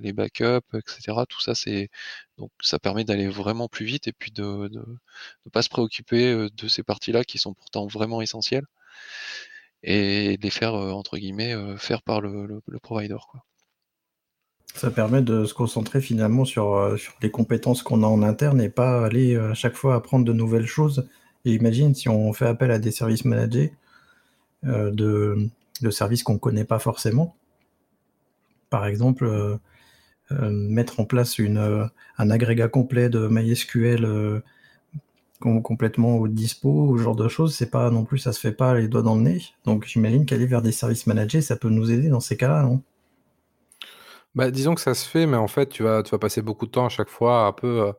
les 0.02 0.12
backups, 0.12 0.66
etc. 0.74 1.26
Tout 1.28 1.40
ça, 1.40 1.54
c'est 1.54 1.90
donc 2.38 2.50
ça 2.60 2.78
permet 2.78 3.04
d'aller 3.04 3.28
vraiment 3.28 3.68
plus 3.68 3.86
vite 3.86 4.08
et 4.08 4.12
puis 4.12 4.30
de 4.32 4.44
ne 4.72 5.50
pas 5.52 5.62
se 5.62 5.68
préoccuper 5.68 6.48
de 6.54 6.68
ces 6.68 6.82
parties-là 6.82 7.24
qui 7.24 7.38
sont 7.38 7.54
pourtant 7.54 7.86
vraiment 7.86 8.22
essentielles 8.22 8.64
et 9.82 10.36
de 10.36 10.42
les 10.42 10.50
faire 10.50 10.74
entre 10.74 11.18
guillemets 11.18 11.54
faire 11.78 12.02
par 12.02 12.20
le, 12.20 12.46
le, 12.46 12.60
le 12.66 12.78
provider. 12.78 13.16
Quoi. 13.30 13.44
Ça 14.74 14.90
permet 14.90 15.22
de 15.22 15.44
se 15.44 15.54
concentrer 15.54 16.00
finalement 16.00 16.44
sur, 16.44 16.74
euh, 16.74 16.96
sur 16.96 17.14
les 17.22 17.30
compétences 17.30 17.82
qu'on 17.82 18.02
a 18.02 18.06
en 18.06 18.22
interne 18.22 18.60
et 18.60 18.68
pas 18.68 19.04
aller 19.04 19.34
euh, 19.34 19.50
à 19.50 19.54
chaque 19.54 19.74
fois 19.74 19.94
apprendre 19.94 20.24
de 20.24 20.32
nouvelles 20.32 20.66
choses. 20.66 21.08
Et 21.44 21.54
imagine 21.54 21.94
si 21.94 22.08
on 22.08 22.32
fait 22.32 22.46
appel 22.46 22.70
à 22.70 22.78
des 22.78 22.90
services 22.90 23.24
managés 23.24 23.72
euh, 24.64 24.90
de, 24.90 25.50
services 25.90 26.22
qu'on 26.22 26.34
ne 26.34 26.38
connaît 26.38 26.64
pas 26.64 26.78
forcément. 26.78 27.34
Par 28.70 28.86
exemple, 28.86 29.58
mettre 30.30 31.00
en 31.00 31.06
place 31.06 31.40
un 31.40 32.30
agrégat 32.30 32.68
complet 32.68 33.08
de 33.08 33.28
MySQL 33.28 34.42
complètement 35.40 36.16
au 36.16 36.28
dispo, 36.28 36.96
ce 36.98 37.02
genre 37.02 37.16
de 37.16 37.28
choses, 37.28 37.54
c'est 37.54 37.70
pas 37.70 37.90
non 37.90 38.04
plus, 38.04 38.18
ça 38.18 38.32
se 38.32 38.40
fait 38.40 38.52
pas 38.52 38.74
les 38.74 38.88
doigts 38.88 39.02
dans 39.02 39.14
le 39.14 39.22
nez. 39.22 39.42
Donc 39.64 39.86
j'imagine 39.86 40.26
qu'aller 40.26 40.46
vers 40.46 40.62
des 40.62 40.72
services 40.72 41.06
managés, 41.06 41.40
ça 41.40 41.56
peut 41.56 41.70
nous 41.70 41.90
aider 41.90 42.08
dans 42.08 42.20
ces 42.20 42.36
cas-là, 42.36 42.62
non? 42.62 42.82
Bah, 44.38 44.50
disons 44.52 44.74
que 44.74 44.80
ça 44.80 44.94
se 44.94 45.08
fait, 45.08 45.26
mais 45.26 45.36
en 45.36 45.48
fait, 45.48 45.68
tu 45.68 45.82
vas, 45.82 46.02
passer 46.02 46.42
beaucoup 46.42 46.66
de 46.66 46.70
temps 46.70 46.86
à 46.86 46.88
chaque 46.88 47.08
fois 47.08 47.46
un 47.46 47.52
peu. 47.52 47.82
Euh, 47.82 47.92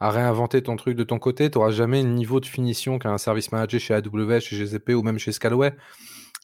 à 0.00 0.10
réinventer 0.10 0.62
ton 0.62 0.76
truc 0.76 0.96
de 0.96 1.04
ton 1.04 1.18
côté. 1.18 1.50
Tu 1.50 1.58
n'auras 1.58 1.70
jamais 1.70 2.02
le 2.02 2.10
niveau 2.10 2.40
de 2.40 2.46
finition 2.46 2.98
qu'un 2.98 3.18
service 3.18 3.52
manager 3.52 3.80
chez 3.80 3.94
AWS, 3.94 4.40
chez 4.40 4.56
GCP 4.56 4.94
ou 4.94 5.02
même 5.02 5.18
chez 5.18 5.32
Scalway. 5.32 5.74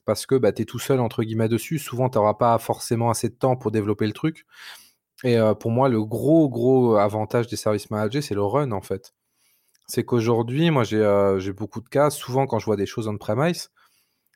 Parce 0.05 0.27
que 0.27 0.37
bah, 0.37 0.53
tu 0.53 0.63
es 0.63 0.65
tout 0.65 0.79
seul, 0.79 1.01
entre 1.01 1.23
guillemets, 1.23 1.49
dessus. 1.49 1.79
Souvent, 1.79 2.09
tu 2.09 2.19
n'auras 2.19 2.35
pas 2.35 2.59
forcément 2.59 3.11
assez 3.11 3.29
de 3.29 3.35
temps 3.35 3.57
pour 3.57 3.71
développer 3.71 4.07
le 4.07 4.13
truc. 4.13 4.47
Et 5.25 5.39
euh, 5.39 5.55
pour 5.55 5.71
moi, 5.71 5.89
le 5.89 6.03
gros, 6.05 6.49
gros 6.49 6.97
avantage 6.97 7.47
des 7.47 7.57
services 7.57 7.91
managers, 7.91 8.23
c'est 8.23 8.35
le 8.35 8.43
run, 8.43 8.73
en 8.73 8.81
fait. 8.81 9.15
C'est 9.87 10.05
qu'aujourd'hui, 10.05 10.71
moi, 10.71 10.85
j'ai 10.85 10.99
euh, 10.99 11.53
beaucoup 11.53 11.81
de 11.81 11.89
cas. 11.89 12.11
Souvent, 12.11 12.47
quand 12.47 12.59
je 12.59 12.67
vois 12.67 12.77
des 12.77 12.87
choses 12.87 13.07
on-premise, 13.09 13.71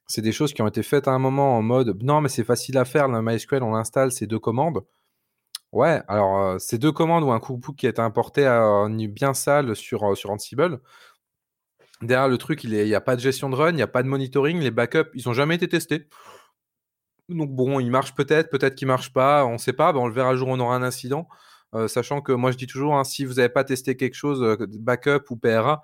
c'est 0.06 0.22
des 0.22 0.32
choses 0.32 0.52
qui 0.52 0.62
ont 0.62 0.68
été 0.68 0.82
faites 0.82 1.08
à 1.08 1.12
un 1.12 1.18
moment 1.18 1.56
en 1.56 1.62
mode 1.62 2.00
non, 2.02 2.20
mais 2.20 2.28
c'est 2.28 2.44
facile 2.44 2.78
à 2.78 2.84
faire, 2.84 3.08
le 3.08 3.22
MySQL, 3.22 3.62
on 3.62 3.72
l'installe, 3.72 4.12
c'est 4.12 4.26
deux 4.26 4.38
commandes. 4.38 4.84
Ouais, 5.76 6.00
alors 6.08 6.38
euh, 6.38 6.58
c'est 6.58 6.78
deux 6.78 6.90
commandes 6.90 7.22
ou 7.22 7.32
un 7.32 7.38
cookbook 7.38 7.76
qui 7.76 7.86
a 7.86 7.90
été 7.90 8.00
importé 8.00 8.46
à 8.46 8.86
bien 8.88 9.34
sale 9.34 9.76
sur, 9.76 10.16
sur 10.16 10.30
Ansible. 10.30 10.80
Derrière 12.00 12.28
le 12.28 12.38
truc, 12.38 12.64
il 12.64 12.70
n'y 12.70 12.94
a 12.94 13.00
pas 13.02 13.14
de 13.14 13.20
gestion 13.20 13.50
de 13.50 13.56
run, 13.56 13.72
il 13.72 13.76
n'y 13.76 13.82
a 13.82 13.86
pas 13.86 14.02
de 14.02 14.08
monitoring, 14.08 14.58
les 14.60 14.70
backups, 14.70 15.10
ils 15.12 15.24
n'ont 15.26 15.34
jamais 15.34 15.56
été 15.56 15.68
testés. 15.68 16.08
Donc 17.28 17.50
bon, 17.50 17.78
il 17.78 17.90
marche 17.90 18.14
peut-être, 18.14 18.48
peut-être 18.48 18.74
qu'il 18.74 18.88
marche 18.88 19.12
pas, 19.12 19.44
on 19.44 19.54
ne 19.54 19.58
sait 19.58 19.74
pas, 19.74 19.92
on 19.94 20.06
le 20.06 20.14
verra 20.14 20.34
jour, 20.34 20.48
on 20.48 20.58
aura 20.60 20.76
un 20.76 20.82
incident. 20.82 21.28
Sachant 21.88 22.22
que 22.22 22.32
moi 22.32 22.52
je 22.52 22.56
dis 22.56 22.66
toujours, 22.66 22.96
hein, 22.96 23.04
si 23.04 23.26
vous 23.26 23.34
n'avez 23.34 23.50
pas 23.50 23.64
testé 23.64 23.98
quelque 23.98 24.14
chose, 24.14 24.56
backup 24.78 25.24
ou 25.28 25.36
PRA, 25.36 25.82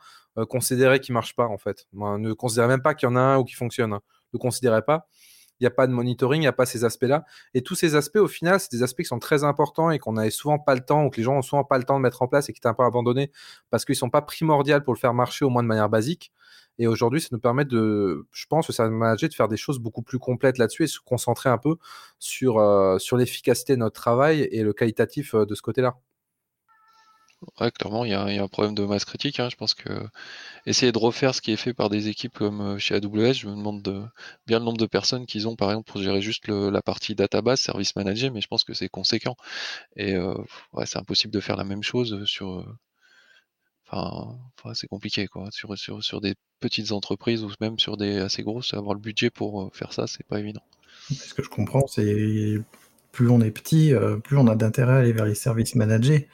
considérez 0.48 1.00
qu'il 1.00 1.12
marche 1.12 1.36
pas 1.36 1.48
en 1.48 1.58
fait. 1.58 1.86
ne 1.92 2.32
considérez 2.32 2.68
même 2.68 2.82
pas 2.82 2.94
qu'il 2.94 3.10
y 3.10 3.12
en 3.12 3.16
a 3.16 3.20
un 3.20 3.38
ou 3.38 3.44
qui 3.44 3.56
fonctionne. 3.56 3.92
Hein. 3.92 4.00
Ne 4.32 4.38
considérez 4.38 4.80
pas 4.80 5.06
il 5.60 5.64
n'y 5.64 5.66
a 5.66 5.70
pas 5.70 5.86
de 5.86 5.92
monitoring, 5.92 6.40
il 6.40 6.44
n'y 6.44 6.48
a 6.48 6.52
pas 6.52 6.66
ces 6.66 6.84
aspects-là. 6.84 7.24
Et 7.54 7.62
tous 7.62 7.74
ces 7.74 7.94
aspects, 7.94 8.16
au 8.16 8.28
final, 8.28 8.58
c'est 8.58 8.72
des 8.72 8.82
aspects 8.82 9.02
qui 9.02 9.06
sont 9.06 9.18
très 9.18 9.44
importants 9.44 9.90
et 9.90 9.98
qu'on 9.98 10.14
n'avait 10.14 10.30
souvent 10.30 10.58
pas 10.58 10.74
le 10.74 10.80
temps, 10.80 11.04
ou 11.04 11.10
que 11.10 11.18
les 11.18 11.22
gens 11.22 11.36
ont 11.36 11.42
souvent 11.42 11.64
pas 11.64 11.78
le 11.78 11.84
temps 11.84 11.96
de 11.96 12.02
mettre 12.02 12.22
en 12.22 12.28
place 12.28 12.48
et 12.48 12.52
qui 12.52 12.58
étaient 12.58 12.68
un 12.68 12.74
peu 12.74 12.84
abandonnés 12.84 13.30
parce 13.70 13.84
qu'ils 13.84 13.94
ne 13.94 13.98
sont 13.98 14.10
pas 14.10 14.22
primordiaux 14.22 14.80
pour 14.80 14.94
le 14.94 14.98
faire 14.98 15.14
marcher 15.14 15.44
au 15.44 15.50
moins 15.50 15.62
de 15.62 15.68
manière 15.68 15.88
basique. 15.88 16.32
Et 16.78 16.86
aujourd'hui, 16.86 17.20
ça 17.20 17.28
nous 17.32 17.38
permet 17.38 17.64
de, 17.64 18.26
je 18.32 18.46
pense, 18.46 18.70
ça 18.70 18.88
manager 18.88 19.28
de 19.28 19.34
faire 19.34 19.48
des 19.48 19.56
choses 19.56 19.78
beaucoup 19.78 20.02
plus 20.02 20.18
complètes 20.18 20.58
là-dessus 20.58 20.84
et 20.84 20.86
se 20.86 21.00
concentrer 21.00 21.50
un 21.50 21.58
peu 21.58 21.76
sur, 22.18 22.58
euh, 22.58 22.98
l'efficacité 23.12 23.74
de 23.74 23.80
notre 23.80 24.00
travail 24.00 24.48
et 24.50 24.62
le 24.62 24.72
qualitatif 24.72 25.34
euh, 25.34 25.44
de 25.46 25.54
ce 25.54 25.62
côté-là. 25.62 25.96
Ouais, 27.60 27.70
clairement, 27.70 28.04
il 28.04 28.10
y, 28.10 28.14
a 28.14 28.24
un 28.24 28.48
problème 28.48 28.74
de 28.74 28.84
masse 28.84 29.04
critique. 29.04 29.40
Hein. 29.40 29.48
Je 29.50 29.56
pense 29.56 29.74
que 29.74 29.88
essayer 30.66 30.92
de 30.92 30.98
refaire 30.98 31.34
ce 31.34 31.40
qui 31.40 31.52
est 31.52 31.56
fait 31.56 31.74
par 31.74 31.90
des 31.90 32.08
équipes 32.08 32.34
comme 32.34 32.60
euh, 32.60 32.78
chez 32.78 32.94
AWS, 32.94 33.32
je 33.34 33.48
me 33.48 33.56
demande 33.56 33.82
bien 34.46 34.58
le 34.58 34.64
nombre 34.64 34.78
de 34.78 34.86
personnes 34.86 35.26
qu'ils 35.26 35.48
ont, 35.48 35.56
par 35.56 35.70
exemple, 35.70 35.90
pour 35.90 36.00
gérer 36.00 36.20
juste 36.22 36.48
la 36.48 36.82
partie 36.82 37.14
database, 37.14 37.60
service 37.60 37.96
manager, 37.96 38.32
mais 38.32 38.40
je 38.40 38.48
pense 38.48 38.64
que 38.64 38.74
c'est 38.74 38.88
conséquent. 38.88 39.36
Et 39.96 40.14
euh, 40.14 40.34
c'est 40.84 40.98
impossible 40.98 41.32
de 41.32 41.40
faire 41.40 41.56
la 41.56 41.64
même 41.64 41.82
chose 41.82 42.24
sur. 42.26 42.60
Euh, 42.60 42.64
enfin, 43.90 44.74
c'est 44.74 44.88
compliqué, 44.88 45.26
quoi. 45.26 45.48
Sur, 45.50 45.76
sur, 45.76 46.02
sur 46.02 46.20
des 46.20 46.34
petites 46.60 46.92
entreprises 46.92 47.42
ou 47.42 47.50
même 47.60 47.78
sur 47.78 47.96
des 47.96 48.18
assez 48.18 48.42
grosses, 48.42 48.72
avoir 48.74 48.94
le 48.94 49.00
budget 49.00 49.30
pour 49.30 49.74
faire 49.74 49.92
ça, 49.92 50.06
c'est 50.06 50.26
pas 50.26 50.38
évident. 50.38 50.62
Ce 51.10 51.34
que 51.34 51.42
je 51.42 51.48
comprends, 51.48 51.86
c'est 51.88 52.58
plus 53.10 53.28
on 53.28 53.40
est 53.40 53.50
petit, 53.50 53.92
plus 54.24 54.38
on 54.38 54.46
a 54.46 54.54
d'intérêt 54.54 54.92
à 54.92 54.96
aller 54.98 55.12
vers 55.12 55.26
les 55.26 55.34
services 55.34 55.74
managers. 55.74 56.28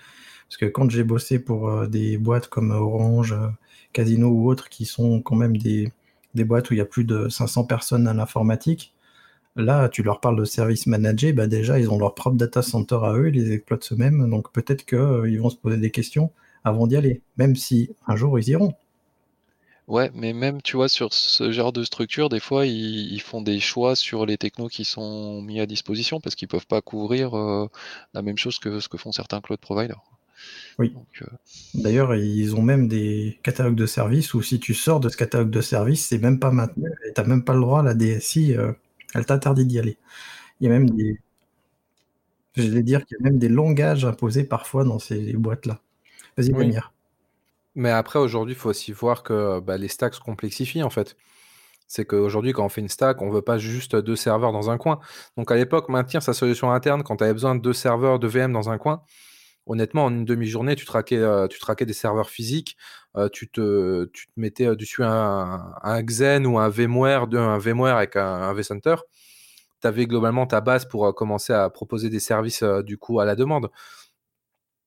Parce 0.49 0.57
que 0.57 0.67
quand 0.67 0.88
j'ai 0.90 1.05
bossé 1.05 1.38
pour 1.38 1.69
euh, 1.69 1.87
des 1.87 2.17
boîtes 2.17 2.49
comme 2.49 2.71
Orange, 2.71 3.33
euh, 3.33 3.49
Casino 3.93 4.28
ou 4.28 4.49
autres, 4.49 4.69
qui 4.71 4.87
sont 4.87 5.21
quand 5.21 5.37
même 5.37 5.57
des, 5.59 5.93
boîtes 6.35 6.71
où 6.71 6.75
il 6.75 6.78
y 6.78 6.81
a 6.81 6.87
plus 6.87 7.05
de 7.05 7.28
500 7.28 7.64
personnes 7.64 8.09
à 8.09 8.14
l'informatique, 8.14 8.95
là, 9.57 9.88
tu 9.90 10.02
leur 10.02 10.21
parles 10.21 10.38
de 10.38 10.45
service 10.45 10.87
manager, 10.87 11.35
bah 11.35 11.47
déjà, 11.47 11.78
ils 11.78 11.90
ont 11.90 11.99
leur 11.99 12.14
propre 12.14 12.37
data 12.37 12.62
center 12.62 12.99
à 13.02 13.12
eux, 13.14 13.28
ils 13.28 13.35
les 13.35 13.52
exploitent 13.52 13.93
eux-mêmes, 13.93 14.31
donc 14.31 14.52
peut-être 14.52 14.87
qu'ils 14.87 14.99
euh, 14.99 15.40
vont 15.40 15.50
se 15.50 15.57
poser 15.57 15.76
des 15.76 15.90
questions 15.90 16.31
avant 16.64 16.87
d'y 16.87 16.97
aller, 16.97 17.23
même 17.37 17.55
si 17.57 17.90
un 18.07 18.17
jour 18.17 18.38
ils 18.38 18.49
iront. 18.49 18.75
Ouais, 19.87 20.11
mais 20.14 20.33
même, 20.35 20.61
tu 20.62 20.76
vois, 20.76 20.88
sur 20.88 21.12
ce 21.14 21.50
genre 21.50 21.73
de 21.73 21.83
structure, 21.85 22.28
des 22.28 22.40
fois, 22.40 22.67
ils, 22.67 23.21
font 23.21 23.43
des 23.43 23.59
choix 23.61 23.97
sur 23.97 24.26
les 24.26 24.37
technos 24.37 24.69
qui 24.69 24.85
sont 24.85 25.40
mis 25.43 25.61
à 25.61 25.67
disposition 25.67 26.21
parce 26.21 26.35
qu'ils 26.35 26.49
peuvent 26.49 26.67
pas 26.67 26.83
couvrir 26.83 27.31
la 28.12 28.23
même 28.23 28.37
chose 28.37 28.59
que 28.59 28.81
ce 28.81 28.88
que 28.88 28.99
font 28.99 29.12
certains 29.12 29.40
cloud 29.40 29.61
providers. 29.61 30.02
Oui. 30.78 30.95
Euh, 31.23 31.26
D'ailleurs, 31.75 32.14
ils 32.14 32.54
ont 32.54 32.62
même 32.62 32.88
des 32.88 33.38
catalogues 33.42 33.75
de 33.75 33.87
services 33.87 34.35
où 34.35 34.42
si 34.42 34.61
tu 34.61 34.75
sors 34.75 35.00
de 35.00 35.09
ce 35.09 35.16
catalogue 35.16 35.50
de 35.50 35.61
services, 35.61 36.07
c'est 36.07 36.18
même 36.18 36.38
pas 36.38 36.50
maintenu 36.50 36.88
et 37.07 37.12
tu 37.12 37.21
n'as 37.21 37.26
même 37.26 37.45
pas 37.45 37.54
le 37.54 37.61
droit, 37.61 37.83
la 37.83 37.95
DSI, 37.95 38.57
euh, 38.57 38.73
elle 39.14 39.26
t'interdit 39.26 39.66
d'y 39.66 39.78
aller. 39.78 39.99
Il 40.61 40.64
y 40.64 40.66
a 40.68 40.73
même 40.73 40.90
des. 40.90 41.21
Je 42.57 42.68
vais 42.68 42.83
dire 42.83 43.04
qu'il 43.04 43.16
y 43.21 43.21
a 43.23 43.25
même 43.25 43.38
des 43.38 43.49
langages 43.49 44.04
imposés 44.04 44.45
parfois 44.45 44.85
dans 44.85 44.99
ces 44.99 45.33
boîtes-là. 45.35 45.80
Vas-y, 46.37 46.52
oui. 46.52 46.75
Mais 47.75 47.90
après, 47.90 48.18
aujourd'hui, 48.18 48.54
il 48.54 48.59
faut 48.59 48.71
aussi 48.71 48.92
voir 48.92 49.23
que 49.23 49.61
bah, 49.61 49.76
les 49.76 49.87
stacks 49.87 50.14
se 50.14 50.21
complexifient 50.21 50.83
en 50.83 50.90
fait. 50.90 51.16
C'est 51.87 52.04
qu'aujourd'hui, 52.04 52.52
quand 52.52 52.64
on 52.64 52.68
fait 52.68 52.83
une 52.83 52.88
stack, 52.88 53.23
on 53.23 53.30
veut 53.30 53.42
pas 53.42 53.57
juste 53.59 53.97
deux 53.97 54.16
serveurs 54.16 54.52
dans 54.52 54.71
un 54.71 54.76
coin. 54.76 55.00
Donc 55.37 55.50
à 55.50 55.57
l'époque, 55.57 55.88
maintenir 55.88 56.23
sa 56.23 56.35
solution 56.35 56.71
interne 56.71 57.02
quand 57.02 57.16
tu 57.16 57.25
avais 57.25 57.33
besoin 57.33 57.54
de 57.54 57.61
deux 57.61 57.73
serveurs 57.73 58.18
de 58.18 58.28
VM 58.28 58.52
dans 58.52 58.68
un 58.68 58.78
coin, 58.78 59.02
honnêtement, 59.69 60.07
en 60.07 60.11
une 60.11 60.25
demi-journée, 60.25 60.75
tu 60.75 60.85
traquais, 60.85 61.19
euh, 61.19 61.47
des 61.81 61.93
serveurs 61.93 62.31
physiques, 62.31 62.77
euh, 63.17 63.29
tu, 63.29 63.49
te, 63.49 64.07
tu 64.07 64.27
te 64.27 64.33
mettais 64.37 64.67
euh, 64.67 64.75
dessus 64.75 65.05
un, 65.05 65.75
un, 65.83 66.03
Xen 66.03 66.47
ou 66.47 66.59
un 66.59 66.69
VMware, 66.69 67.29
un 67.33 67.59
VMware 67.59 67.97
avec 67.97 68.17
un, 68.17 68.53
vCenter. 68.55 68.97
Tu 69.81 69.87
avais 69.87 70.07
globalement 70.07 70.47
ta 70.47 70.61
base 70.61 70.87
pour 70.87 71.15
commencer 71.15 71.53
à 71.53 71.71
proposer 71.71 72.11
des 72.11 72.19
services 72.19 72.65
du 72.85 72.99
coup 72.99 73.21
à 73.21 73.25
la 73.25 73.37
demande. 73.37 73.71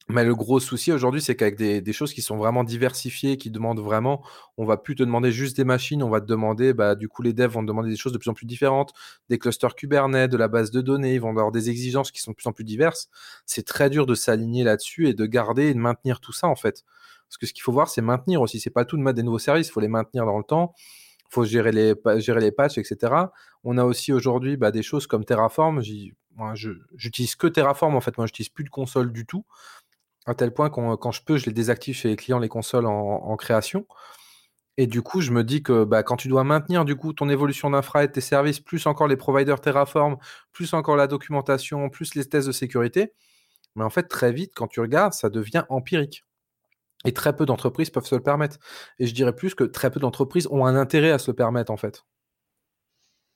Mais 0.09 0.25
le 0.25 0.35
gros 0.35 0.59
souci 0.59 0.91
aujourd'hui, 0.91 1.21
c'est 1.21 1.35
qu'avec 1.35 1.55
des, 1.55 1.93
choses 1.93 2.13
qui 2.13 2.21
sont 2.21 2.35
vraiment 2.35 2.63
diversifiées, 2.63 3.37
qui 3.37 3.51
demandent 3.51 3.79
vraiment, 3.79 4.23
on 4.57 4.65
va 4.65 4.77
plus 4.77 4.95
te 4.95 5.03
demander 5.03 5.31
juste 5.31 5.55
des 5.55 5.63
machines, 5.63 6.03
on 6.03 6.09
va 6.09 6.19
te 6.19 6.25
demander, 6.25 6.73
bah, 6.73 6.95
du 6.95 7.07
coup, 7.07 7.21
les 7.21 7.33
devs 7.33 7.51
vont 7.51 7.61
te 7.61 7.67
demander 7.67 7.89
des 7.89 7.95
choses 7.95 8.11
de 8.11 8.17
plus 8.17 8.29
en 8.29 8.33
plus 8.33 8.45
différentes, 8.45 8.93
des 9.29 9.37
clusters 9.37 9.75
Kubernetes, 9.75 10.31
de 10.31 10.37
la 10.37 10.47
base 10.47 10.71
de 10.71 10.81
données, 10.81 11.15
ils 11.15 11.21
vont 11.21 11.29
avoir 11.29 11.51
des 11.51 11.69
exigences 11.69 12.11
qui 12.11 12.19
sont 12.19 12.31
de 12.31 12.35
plus 12.35 12.47
en 12.47 12.51
plus 12.51 12.65
diverses. 12.65 13.09
C'est 13.45 13.65
très 13.65 13.89
dur 13.89 14.05
de 14.05 14.15
s'aligner 14.15 14.63
là-dessus 14.63 15.07
et 15.07 15.13
de 15.13 15.25
garder 15.25 15.67
et 15.67 15.73
de 15.73 15.79
maintenir 15.79 16.19
tout 16.19 16.33
ça, 16.33 16.47
en 16.47 16.55
fait. 16.55 16.83
Parce 17.29 17.37
que 17.37 17.45
ce 17.45 17.53
qu'il 17.53 17.63
faut 17.63 17.71
voir, 17.71 17.87
c'est 17.87 18.01
maintenir 18.01 18.41
aussi. 18.41 18.59
C'est 18.59 18.71
pas 18.71 18.83
tout 18.83 18.97
de 18.97 19.01
mettre 19.01 19.15
des 19.15 19.23
nouveaux 19.23 19.39
services, 19.39 19.67
il 19.67 19.71
faut 19.71 19.79
les 19.79 19.87
maintenir 19.87 20.25
dans 20.25 20.37
le 20.37 20.43
temps. 20.43 20.73
Il 21.31 21.33
faut 21.33 21.45
gérer 21.45 21.71
les, 21.71 22.51
patchs, 22.51 22.77
etc. 22.77 23.13
On 23.63 23.77
a 23.77 23.85
aussi 23.85 24.11
aujourd'hui 24.11 24.57
bah, 24.57 24.71
des 24.71 24.83
choses 24.83 25.07
comme 25.07 25.23
Terraform. 25.23 25.81
J'utilise 26.95 27.35
que 27.35 27.47
Terraform, 27.47 27.95
en 27.95 28.01
fait. 28.01 28.17
Moi, 28.17 28.27
j'utilise 28.27 28.49
plus 28.49 28.65
de 28.65 28.69
console 28.69 29.13
du 29.13 29.25
tout 29.25 29.45
à 30.25 30.35
tel 30.35 30.53
point 30.53 30.69
que 30.69 30.95
quand 30.95 31.11
je 31.11 31.23
peux, 31.23 31.37
je 31.37 31.45
les 31.47 31.53
désactive 31.53 31.95
chez 31.95 32.09
les 32.09 32.15
clients, 32.15 32.39
les 32.39 32.49
consoles 32.49 32.85
en, 32.85 33.35
création. 33.37 33.87
Et 34.77 34.87
du 34.87 35.01
coup, 35.01 35.21
je 35.21 35.31
me 35.31 35.43
dis 35.43 35.63
que 35.63 35.83
bah, 35.83 36.03
quand 36.03 36.15
tu 36.15 36.27
dois 36.27 36.43
maintenir 36.43 36.85
du 36.85 36.95
coup 36.95 37.13
ton 37.13 37.29
évolution 37.29 37.69
d'infra 37.69 38.03
et 38.03 38.11
tes 38.11 38.21
services, 38.21 38.59
plus 38.59 38.85
encore 38.87 39.07
les 39.07 39.17
providers 39.17 39.59
Terraform, 39.61 40.17
plus 40.53 40.73
encore 40.73 40.95
la 40.95 41.07
documentation, 41.07 41.89
plus 41.89 42.15
les 42.15 42.25
tests 42.25 42.47
de 42.47 42.51
sécurité, 42.51 43.13
mais 43.75 43.83
en 43.83 43.89
fait, 43.89 44.03
très 44.03 44.31
vite, 44.31 44.53
quand 44.55 44.67
tu 44.67 44.79
regardes, 44.79 45.13
ça 45.13 45.29
devient 45.29 45.63
empirique. 45.69 46.25
Et 47.05 47.13
très 47.13 47.35
peu 47.35 47.45
d'entreprises 47.45 47.89
peuvent 47.89 48.05
se 48.05 48.15
le 48.15 48.23
permettre. 48.23 48.57
Et 48.99 49.07
je 49.07 49.13
dirais 49.13 49.35
plus 49.35 49.55
que 49.55 49.63
très 49.63 49.91
peu 49.91 49.99
d'entreprises 49.99 50.47
ont 50.51 50.65
un 50.65 50.75
intérêt 50.75 51.11
à 51.11 51.19
se 51.19 51.31
le 51.31 51.35
permettre, 51.35 51.71
en 51.71 51.77
fait. 51.77 52.03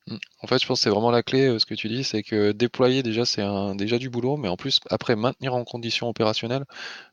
Mmh. 0.07 0.17
En 0.41 0.47
fait, 0.47 0.61
je 0.61 0.67
pense 0.67 0.79
que 0.79 0.83
c'est 0.83 0.89
vraiment 0.89 1.11
la 1.11 1.23
clé, 1.23 1.47
euh, 1.47 1.59
ce 1.59 1.65
que 1.65 1.73
tu 1.73 1.87
dis, 1.87 2.03
c'est 2.03 2.21
que 2.21 2.51
déployer 2.51 3.01
déjà, 3.01 3.25
c'est 3.25 3.43
déjà 3.75 3.97
du 3.97 4.09
boulot, 4.09 4.37
mais 4.37 4.47
en 4.47 4.57
plus, 4.57 4.79
après, 4.89 5.15
maintenir 5.15 5.55
en 5.55 5.63
condition 5.63 6.07
opérationnelle, 6.07 6.65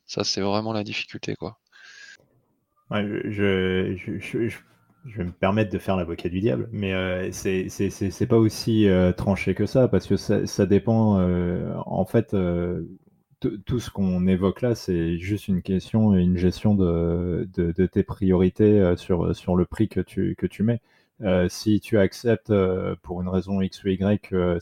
ça, 0.07 0.25
c'est 0.25 0.43
vraiment 0.43 0.73
la 0.73 0.85
difficulté, 0.85 1.35
quoi. 1.35 1.59
je, 2.91 3.97
vais 5.07 5.25
me 5.25 5.33
permettre 5.33 5.71
de 5.73 5.79
faire 5.79 5.97
l'avocat 5.97 6.29
du 6.29 6.41
diable, 6.41 6.69
mais 6.71 6.93
euh, 6.93 7.31
c'est 7.33 8.27
pas 8.29 8.37
aussi 8.37 8.87
euh, 8.89 9.13
tranché 9.13 9.55
que 9.55 9.65
ça, 9.65 9.89
parce 9.89 10.07
que 10.07 10.17
ça, 10.17 10.67
dépend, 10.67 11.19
en 11.87 12.05
fait, 12.05 12.37
tout 13.41 13.81
ce 13.81 13.91
qu'on 13.91 14.27
évoque 14.27 14.61
là, 14.61 14.75
c'est 14.75 15.19
juste 15.19 15.49
une 15.49 15.63
question 15.63 16.15
et 16.15 16.21
une 16.21 16.37
gestion 16.37 16.75
de, 16.75 17.49
tes 17.91 18.03
priorités 18.03 18.95
sur, 18.97 19.57
le 19.57 19.65
prix 19.65 19.89
que 19.89 20.03
tu 20.03 20.63
mets. 20.63 20.83
Euh, 21.21 21.49
si 21.49 21.81
tu 21.81 21.99
acceptes 21.99 22.51
euh, 22.51 22.97
pour 23.03 23.21
une 23.23 23.29
raison 23.29 23.61
X 23.61 23.85
ou 23.85 23.89
Y, 23.89 24.33
euh, 24.33 24.59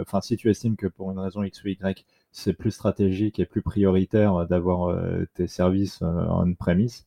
enfin, 0.00 0.20
si 0.20 0.36
tu 0.36 0.50
estimes 0.50 0.76
que 0.76 0.86
pour 0.86 1.10
une 1.10 1.18
raison 1.18 1.42
X 1.42 1.64
ou 1.64 1.68
Y, 1.68 2.04
c'est 2.32 2.52
plus 2.52 2.70
stratégique 2.70 3.38
et 3.38 3.46
plus 3.46 3.62
prioritaire 3.62 4.46
d'avoir 4.46 4.96
tes 5.34 5.46
services 5.46 6.02
en 6.02 6.52
premise, 6.54 7.06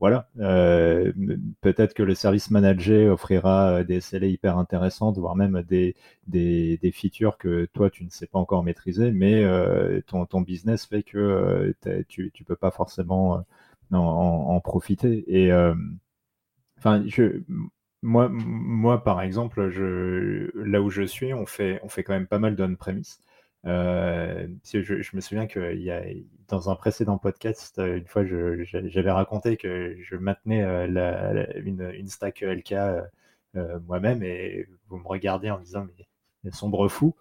voilà. 0.00 0.28
Peut-être 1.60 1.94
que 1.94 2.02
le 2.02 2.14
service 2.14 2.50
manager 2.50 3.12
offrira 3.12 3.84
des 3.84 4.00
SLA 4.00 4.26
hyper 4.26 4.58
intéressantes, 4.58 5.18
voire 5.18 5.36
même 5.36 5.62
des, 5.62 5.94
des, 6.26 6.78
des, 6.78 6.92
features 6.92 7.38
que 7.38 7.66
toi 7.72 7.90
tu 7.90 8.04
ne 8.04 8.10
sais 8.10 8.26
pas 8.26 8.38
encore 8.38 8.64
maîtriser, 8.64 9.12
mais 9.12 9.44
ton, 10.06 10.26
ton, 10.26 10.40
business 10.40 10.86
fait 10.86 11.02
que 11.04 11.74
tu 12.08 12.32
ne 12.40 12.44
peux 12.44 12.56
pas 12.56 12.72
forcément 12.72 13.44
en, 13.92 13.98
en, 13.98 14.60
profiter. 14.60 15.24
Et 15.28 15.52
Enfin, 16.84 17.04
moi, 18.02 18.28
moi, 18.28 19.02
par 19.02 19.22
exemple, 19.22 19.62
là 20.54 20.82
où 20.82 20.90
je 20.90 21.02
suis, 21.02 21.32
on 21.32 21.46
fait, 21.46 21.80
on 21.82 21.88
fait 21.88 22.04
quand 22.04 22.12
même 22.12 22.26
pas 22.26 22.38
mal 22.38 22.56
d'on-premise. 22.56 23.20
Euh, 23.66 24.46
je, 24.72 25.16
me 25.16 25.20
souviens 25.20 25.46
que 25.46 25.74
y 25.74 25.90
a, 25.90 26.02
dans 26.48 26.68
un 26.70 26.76
précédent 26.76 27.16
podcast, 27.18 27.78
une 27.78 28.06
fois, 28.06 28.24
j'avais 28.24 29.10
raconté 29.10 29.56
que 29.56 29.96
je 30.02 30.16
maintenais 30.16 30.86
la, 30.88 31.56
une, 31.58 31.90
une, 31.94 32.08
stack 32.08 32.42
LK 32.42 32.74
moi-même 33.86 34.22
et 34.22 34.66
vous 34.88 34.98
me 34.98 35.06
regardez 35.06 35.50
en 35.50 35.58
me 35.58 35.64
disant 35.64 35.86
mais 36.44 36.50
sombre 36.50 36.88
fou. 36.88 37.14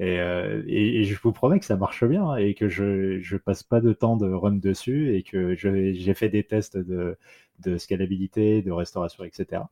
Euh, 0.00 0.62
et, 0.66 1.00
et, 1.00 1.04
je 1.04 1.20
vous 1.20 1.32
promets 1.32 1.58
que 1.58 1.64
ça 1.66 1.76
marche 1.76 2.04
bien 2.04 2.36
et 2.36 2.54
que 2.54 2.68
je 2.68 2.84
ne 3.18 3.38
passe 3.38 3.64
pas 3.64 3.80
de 3.80 3.92
temps 3.92 4.16
de 4.16 4.30
run 4.32 4.52
dessus 4.52 5.16
et 5.16 5.24
que 5.24 5.54
j'ai 5.56 6.14
fait 6.14 6.28
des 6.28 6.44
tests 6.44 6.76
de, 6.76 7.18
de, 7.60 7.78
scalabilité, 7.78 8.62
de 8.62 8.70
restauration, 8.70 9.24
etc. 9.24 9.62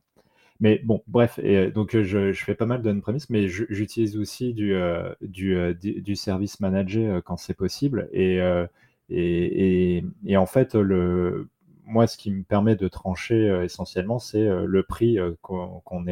Mais 0.59 0.81
bon, 0.83 1.03
bref, 1.07 1.39
euh, 1.43 1.69
donc 1.69 1.95
je, 1.95 2.33
je, 2.33 2.43
fais 2.43 2.55
pas 2.55 2.65
mal 2.65 2.81
d'on-premise, 2.81 3.29
mais 3.29 3.47
j'utilise 3.47 4.17
aussi 4.17 4.53
du, 4.53 4.73
euh, 4.73 5.13
du, 5.21 6.15
service 6.15 6.59
manager 6.59 7.21
quand 7.23 7.37
c'est 7.37 7.53
possible. 7.53 8.09
Et, 8.11 8.39
et, 9.09 10.03
et, 10.25 10.37
en 10.37 10.47
fait, 10.47 10.75
le, 10.75 11.47
moi, 11.85 12.07
ce 12.07 12.17
qui 12.17 12.31
me 12.31 12.43
permet 12.43 12.75
de 12.75 12.87
trancher 12.87 13.61
essentiellement, 13.63 14.19
c'est 14.19 14.47
le 14.47 14.83
prix 14.83 15.17
qu'on 15.41 16.07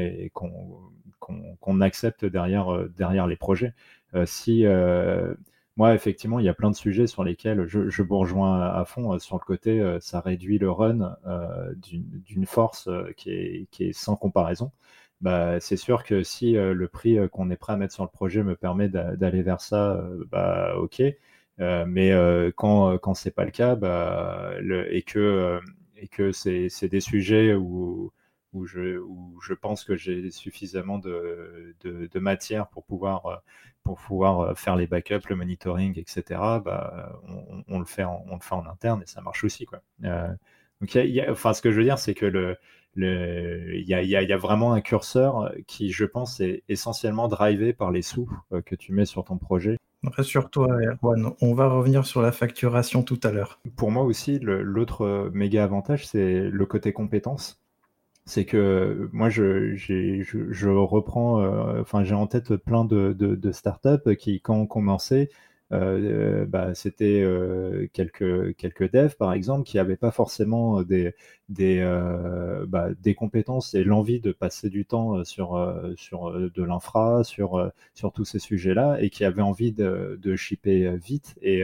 accepte 1.82 2.26
derrière, 2.26 2.88
derrière 2.96 3.28
les 3.28 3.36
projets. 3.36 3.74
Euh, 4.16 4.26
si 4.26 4.66
euh, 4.66 5.34
moi, 5.78 5.94
effectivement, 5.94 6.40
il 6.40 6.46
y 6.46 6.50
a 6.50 6.54
plein 6.54 6.72
de 6.72 6.76
sujets 6.76 7.08
sur 7.08 7.24
lesquels 7.24 7.68
je, 7.68 7.90
je 7.90 8.04
à, 8.04 8.86
fond. 8.86 9.14
Euh, 9.14 9.20
sur 9.20 9.38
le 9.38 9.46
côté, 9.46 9.98
ça 10.02 10.20
réduit 10.22 10.58
le 10.58 10.72
run 10.72 11.16
d'une 11.78 12.46
force 12.46 12.90
qui 13.18 13.32
est, 13.32 13.94
sans 13.94 14.16
comparaison. 14.16 14.72
Bah, 15.22 15.60
c'est 15.60 15.78
sûr 15.78 16.04
que 16.04 16.24
si 16.24 16.54
le 16.54 16.88
prix 16.88 17.18
qu'on 17.32 17.50
est 17.50 17.56
prêt 17.58 17.74
à 17.74 17.78
mettre 17.78 17.94
sur 17.94 18.04
le 18.04 18.10
projet 18.10 18.44
me 18.44 18.56
permet 18.56 18.90
d'aller 18.90 19.42
vers 19.42 19.62
ça, 19.62 20.02
bah, 20.32 20.76
ok. 20.78 21.02
mais 21.60 22.12
quand, 22.56 22.98
quand 23.00 23.14
c'est 23.14 23.32
pas 23.32 23.46
le 23.46 23.52
cas, 23.52 23.76
bah, 23.76 24.52
et 24.62 25.02
que 25.02 26.32
c'est 26.32 26.90
des 26.90 27.02
sujets 27.02 27.54
où 27.54 28.12
où 28.56 28.66
je, 28.66 28.98
où 28.98 29.40
je 29.42 29.54
pense 29.54 29.84
que 29.84 29.96
j'ai 29.96 30.32
suffisamment 30.32 30.98
de, 30.98 31.76
de, 31.84 32.20
matière 32.20 32.68
pour 32.68 32.84
pouvoir, 32.84 33.26
euh, 33.26 33.36
pour 33.84 34.00
pouvoir 34.00 34.40
euh, 34.40 34.54
faire 34.56 34.76
les 34.76 34.88
backups, 34.88 35.28
le 35.30 35.36
monitoring, 35.36 36.00
etc., 36.00 36.24
bah, 36.64 37.20
on, 37.68 37.80
le 37.80 37.86
fait 37.86 38.06
en, 38.06 38.24
on 38.28 38.36
le 38.36 38.42
fait 38.42 38.56
en 38.56 38.66
interne 38.66 39.04
et 39.04 39.08
ça 39.08 39.22
marche 39.22 39.44
aussi. 39.44 39.66
Quoi. 39.66 39.82
Euh, 40.06 40.28
donc, 40.82 40.96
y 40.96 41.22
a, 41.22 41.32
enfin, 41.32 41.54
ce 41.54 41.62
que 41.62 41.72
je 41.72 41.78
veux 41.78 41.84
dire, 41.84 42.00
c'est 42.00 42.16
que 42.16 42.26
le, 42.26 42.58
il 42.98 43.86
y, 43.86 43.94
a, 43.94 44.02
y, 44.02 44.16
a, 44.16 44.38
vraiment 44.38 44.72
un 44.72 44.80
curseur 44.80 45.52
qui, 45.68 45.92
je 45.92 46.06
pense, 46.06 46.40
est 46.40 46.64
essentiellement 46.70 47.28
drivé 47.28 47.74
par 47.74 47.92
les 47.92 48.02
sous 48.02 48.30
que 48.66 48.74
tu 48.74 48.94
mets 48.94 49.06
sur 49.06 49.26
ton 49.26 49.38
projet. 49.38 49.78
Rassure-toi, 50.04 50.68
Erwan, 51.04 51.34
on 51.42 51.54
va 51.54 51.68
revenir 51.68 52.06
sur 52.06 52.22
la 52.22 52.32
facturation 52.32 53.04
tout 53.04 53.20
à 53.24 53.32
l'heure. 53.32 53.60
Pour 53.76 53.92
moi 53.92 54.04
aussi, 54.04 54.40
l'autre 54.40 55.30
méga 55.34 55.66
avantage, 55.66 56.08
c'est 56.08 56.50
le 56.50 56.66
côté 56.66 56.94
compétence 56.94 57.65
c'est 58.26 58.46
que 58.46 59.10
moi 59.14 59.30
je, 59.30 60.68
reprends, 60.70 61.42
euh, 61.42 61.82
enfin 61.82 62.04
j'ai 62.04 62.16
en 62.16 62.28
tête 62.28 62.56
plein 62.56 62.86
de, 62.86 63.52
startups 63.52 64.16
qui 64.18 64.42
quand 64.42 64.56
on 64.56 64.68
commençait, 64.68 65.30
euh, 65.72 66.46
bah, 66.46 66.76
c'était 66.76 67.22
euh, 67.22 67.88
quelques, 67.94 68.92
devs 68.92 69.16
par 69.18 69.34
exemple 69.34 69.66
qui 69.66 69.78
n'avaient 69.78 69.98
pas 69.98 70.12
forcément 70.12 70.82
bah, 70.82 71.12
des 71.48 73.16
compétences 73.16 73.74
et 73.76 73.84
l'envie 73.84 74.20
de 74.20 74.32
passer 74.32 74.70
du 74.70 74.86
temps 74.86 75.24
sur, 75.24 75.58
sur 75.98 76.32
de 76.32 76.64
l'infra, 76.64 77.24
sur, 77.24 77.72
sur 77.94 78.12
tous 78.12 78.26
ces 78.26 78.40
sujets-là 78.40 78.98
et 79.02 79.10
qui 79.10 79.24
avaient 79.24 79.42
envie 79.42 79.72
de, 79.72 80.20
de 80.22 80.36
shipper 80.36 80.96
vite. 80.98 81.36
Et 81.42 81.64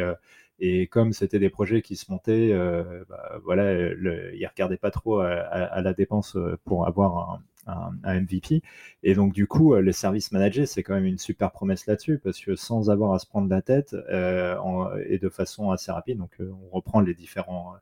et 0.62 0.86
comme 0.86 1.12
c'était 1.12 1.40
des 1.40 1.50
projets 1.50 1.82
qui 1.82 1.96
se 1.96 2.12
montaient, 2.12 2.52
euh, 2.54 3.04
bah, 3.10 3.40
voilà, 3.44 3.74
le, 3.74 4.36
ils 4.36 4.46
regardaient 4.46 4.78
pas 4.78 4.92
trop 4.92 5.20
à, 5.20 5.82
la 5.82 5.94
dépense 5.94 6.36
euh, 6.36 6.58
pour 6.66 6.88
avoir 6.88 7.42
un, 7.66 7.92
MVP. 8.22 8.62
Et 9.02 9.16
donc, 9.16 9.34
du 9.34 9.48
coup, 9.48 9.74
euh, 9.74 9.82
les 9.82 9.92
services 9.92 10.32
managés, 10.32 10.68
c'est 10.68 10.84
quand 10.84 10.94
même 10.94 11.06
une 11.06 11.18
super 11.18 11.52
promesse 11.52 11.88
là-dessus, 11.88 12.20
parce 12.20 12.40
que 12.40 12.56
sans 12.56 12.92
avoir 12.92 13.14
à 13.14 13.20
se 13.20 13.26
prendre 13.26 13.50
la 13.50 13.64
tête 13.64 13.96
et 14.10 15.18
de 15.20 15.30
façon 15.30 15.72
assez 15.72 15.92
rapide, 15.92 16.20
donc 16.20 16.32
on 16.40 16.70
reprend 16.76 17.02
les 17.02 17.16
différents 17.16 17.74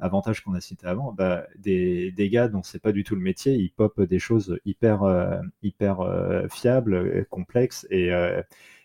avantages 0.00 0.44
qu'on 0.44 0.54
a 0.54 0.60
cités 0.60 0.86
avant, 0.86 1.12
bah, 1.12 1.44
des, 1.58 2.12
des, 2.12 2.30
gars 2.30 2.46
dont 2.46 2.62
c'est 2.62 2.80
pas 2.80 2.92
du 2.92 3.02
tout 3.02 3.16
le 3.16 3.20
métier, 3.20 3.54
ils 3.54 3.70
popent 3.70 4.02
des 4.02 4.20
choses 4.20 4.60
hyper, 4.64 5.02
hyper 5.62 5.98
fiables, 6.50 7.26
complexes 7.30 7.86
et 7.90 8.12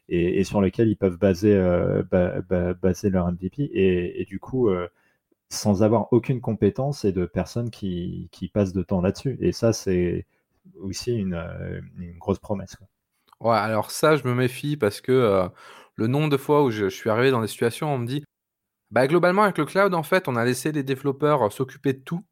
et, 0.09 0.43
sur 0.43 0.61
lesquels 0.61 0.89
ils 0.89 0.97
peuvent 0.97 1.17
baser, 1.17 1.53
euh, 1.55 2.03
leur 2.11 3.31
MVP. 3.31 3.69
Et, 3.73 4.25
du 4.25 4.39
coup, 4.39 4.69
euh, 4.69 4.87
sans 5.49 5.83
avoir 5.83 6.11
aucune 6.11 6.41
compétence 6.41 7.05
et 7.05 7.11
de 7.11 7.25
personnes 7.25 7.69
qui, 7.69 8.29
qui 8.31 8.47
passent 8.47 8.73
de 8.73 8.83
temps 8.83 9.01
là-dessus. 9.01 9.37
Et 9.39 9.51
ça, 9.51 9.73
c'est 9.73 10.25
aussi 10.79 11.13
une, 11.13 11.35
euh, 11.35 11.79
grosse 12.17 12.39
promesse. 12.39 12.75
Ouais, 13.39 13.57
alors 13.57 13.91
ça, 13.91 14.15
je 14.15 14.27
me 14.27 14.33
méfie 14.33 14.77
parce 14.77 15.01
que 15.01 15.49
le 15.95 16.07
nombre 16.07 16.29
de 16.29 16.37
fois 16.37 16.63
où 16.63 16.71
je, 16.71 16.87
suis 16.87 17.09
arrivé 17.09 17.31
dans 17.31 17.41
des 17.41 17.47
situations, 17.47 17.93
on 17.93 17.97
me 17.97 18.07
dit, 18.07 18.23
bah, 18.91 19.07
globalement, 19.07 19.43
avec 19.43 19.57
le 19.57 19.65
cloud, 19.65 19.93
en 19.93 20.03
fait, 20.03 20.27
on 20.27 20.35
a 20.35 20.45
laissé 20.45 20.71
les 20.71 20.83
développeurs 20.83 21.51
s'occuper 21.51 21.93
de 21.93 21.99
tout. 21.99 22.23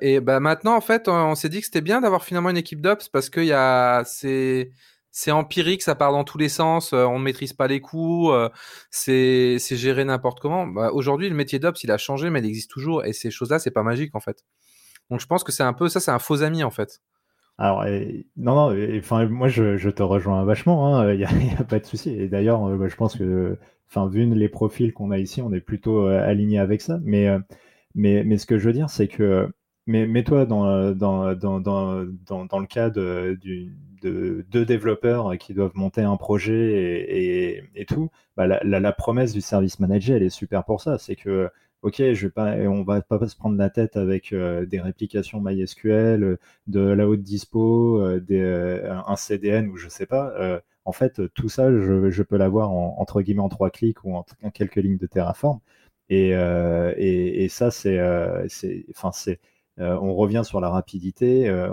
et 0.00 0.20
bah, 0.20 0.40
maintenant, 0.40 0.76
en 0.76 0.80
fait, 0.80 1.08
on, 1.08 1.34
s'est 1.34 1.48
dit 1.48 1.60
que 1.60 1.66
c'était 1.66 1.80
bien 1.80 2.00
d'avoir 2.00 2.24
finalement 2.24 2.50
une 2.50 2.56
équipe 2.56 2.80
d'ops 2.80 3.08
parce 3.08 3.30
que 3.30 3.40
y 3.40 3.52
a, 3.52 4.02
c'est, 4.04 4.72
c'est 5.12 5.30
empirique, 5.30 5.82
ça 5.82 5.94
part 5.94 6.12
dans 6.12 6.24
tous 6.24 6.38
les 6.38 6.48
sens, 6.48 6.92
euh, 6.92 7.04
on 7.04 7.18
ne 7.18 7.24
maîtrise 7.24 7.52
pas 7.52 7.66
les 7.66 7.80
coûts, 7.80 8.30
euh, 8.30 8.48
c'est 8.90 9.58
géré 9.58 10.04
n'importe 10.04 10.40
comment. 10.40 10.66
Bah, 10.66 10.90
aujourd'hui, 10.92 11.28
le 11.28 11.34
métier 11.34 11.58
d'Ops, 11.58 11.82
il 11.82 11.90
a 11.90 11.98
changé, 11.98 12.30
mais 12.30 12.40
il 12.40 12.46
existe 12.46 12.70
toujours, 12.70 13.04
et 13.04 13.12
ces 13.12 13.30
choses-là, 13.30 13.58
c'est 13.58 13.70
pas 13.70 13.82
magique 13.82 14.14
en 14.14 14.20
fait. 14.20 14.44
Donc 15.10 15.20
je 15.20 15.26
pense 15.26 15.42
que 15.42 15.52
c'est 15.52 15.64
un 15.64 15.72
peu 15.72 15.88
ça, 15.88 16.00
c'est 16.00 16.12
un 16.12 16.20
faux 16.20 16.42
ami 16.42 16.62
en 16.62 16.70
fait. 16.70 17.00
Alors, 17.58 17.84
non, 18.36 18.54
non, 18.54 18.98
enfin, 18.98 19.26
moi 19.26 19.48
je, 19.48 19.90
te 19.90 20.02
rejoins 20.02 20.44
vachement, 20.44 21.06
il 21.10 21.18
n'y 21.18 21.24
a, 21.58 21.64
pas 21.64 21.78
de 21.78 21.84
souci. 21.84 22.10
Et 22.10 22.28
d'ailleurs, 22.28 22.66
euh, 22.66 22.88
je 22.88 22.96
pense 22.96 23.16
que, 23.16 23.58
vu 24.08 24.34
les 24.34 24.48
profils 24.48 24.94
qu'on 24.94 25.10
a 25.10 25.18
ici, 25.18 25.42
on 25.42 25.52
est 25.52 25.60
plutôt 25.60 26.06
aligné 26.06 26.58
avec 26.58 26.80
ça. 26.80 26.98
Mais, 27.02 27.28
mais, 27.94 28.24
mais 28.24 28.38
ce 28.38 28.46
que 28.46 28.56
je 28.56 28.64
veux 28.66 28.72
dire, 28.72 28.88
c'est 28.88 29.08
que, 29.08 29.52
mais 29.90 30.06
mets-toi 30.06 30.46
dans, 30.46 30.64
le 30.64 30.94
cas 32.66 32.90
de 32.90 33.38
deux 34.02 34.64
développeurs 34.64 35.36
qui 35.38 35.54
doivent 35.54 35.74
monter 35.74 36.02
un 36.02 36.16
projet 36.16 37.60
et, 37.74 37.84
tout, 37.86 38.10
bah, 38.36 38.46
la, 38.46 38.92
promesse 38.92 39.32
du 39.32 39.40
service 39.40 39.80
manager, 39.80 40.16
elle 40.16 40.22
est 40.22 40.30
super 40.30 40.64
pour 40.64 40.80
ça. 40.80 40.98
C'est 40.98 41.16
que, 41.16 41.50
ok, 41.82 41.96
je 42.12 42.28
vais 42.28 42.68
on 42.68 42.84
va 42.84 43.02
pas 43.02 43.26
se 43.26 43.36
prendre 43.36 43.56
la 43.56 43.70
tête 43.70 43.96
avec 43.96 44.32
euh, 44.32 44.66
des 44.66 44.80
réplications 44.80 45.40
MySQL, 45.40 46.38
de 46.66 46.80
la 46.80 47.08
haute 47.08 47.22
dispo, 47.22 48.00
euh, 48.00 48.20
euh, 48.30 49.00
un 49.06 49.16
CDN 49.16 49.68
ou 49.68 49.76
je 49.76 49.88
sais 49.88 50.06
pas. 50.06 50.60
en 50.84 50.92
fait, 50.92 51.20
tout 51.34 51.48
ça, 51.48 51.70
je, 51.70 52.22
peux 52.22 52.36
l'avoir 52.36 52.70
entre 52.70 53.22
guillemets 53.22 53.42
en 53.42 53.48
trois 53.48 53.70
clics 53.70 54.04
ou 54.04 54.14
en, 54.14 54.24
quelques 54.54 54.76
lignes 54.76 54.98
de 54.98 55.06
Terraform. 55.06 55.60
Et, 56.08 56.32
ça, 57.50 57.70
c'est 57.70 57.98
euh, 59.80 59.96
on 60.00 60.14
revient 60.14 60.42
sur 60.44 60.60
la 60.60 60.68
rapidité, 60.68 61.48
euh, 61.48 61.70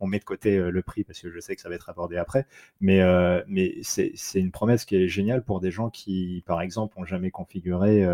on, 0.00 0.06
met 0.06 0.18
de 0.18 0.24
côté 0.24 0.56
euh, 0.56 0.70
le 0.70 0.82
prix 0.82 1.02
parce 1.04 1.20
que 1.20 1.30
je 1.30 1.40
sais 1.40 1.56
que 1.56 1.60
ça 1.60 1.68
va 1.68 1.74
être 1.74 1.88
abordé 1.88 2.16
après, 2.16 2.46
mais, 2.80 3.00
c'est 3.82 4.12
une 4.34 4.52
promesse 4.52 4.84
qui 4.84 4.96
est 4.96 5.08
géniale 5.08 5.42
pour 5.42 5.60
des 5.60 5.70
gens 5.70 5.90
qui, 5.90 6.42
par 6.46 6.60
exemple, 6.60 6.98
ont 6.98 7.04
jamais 7.04 7.30
configuré 7.30 8.06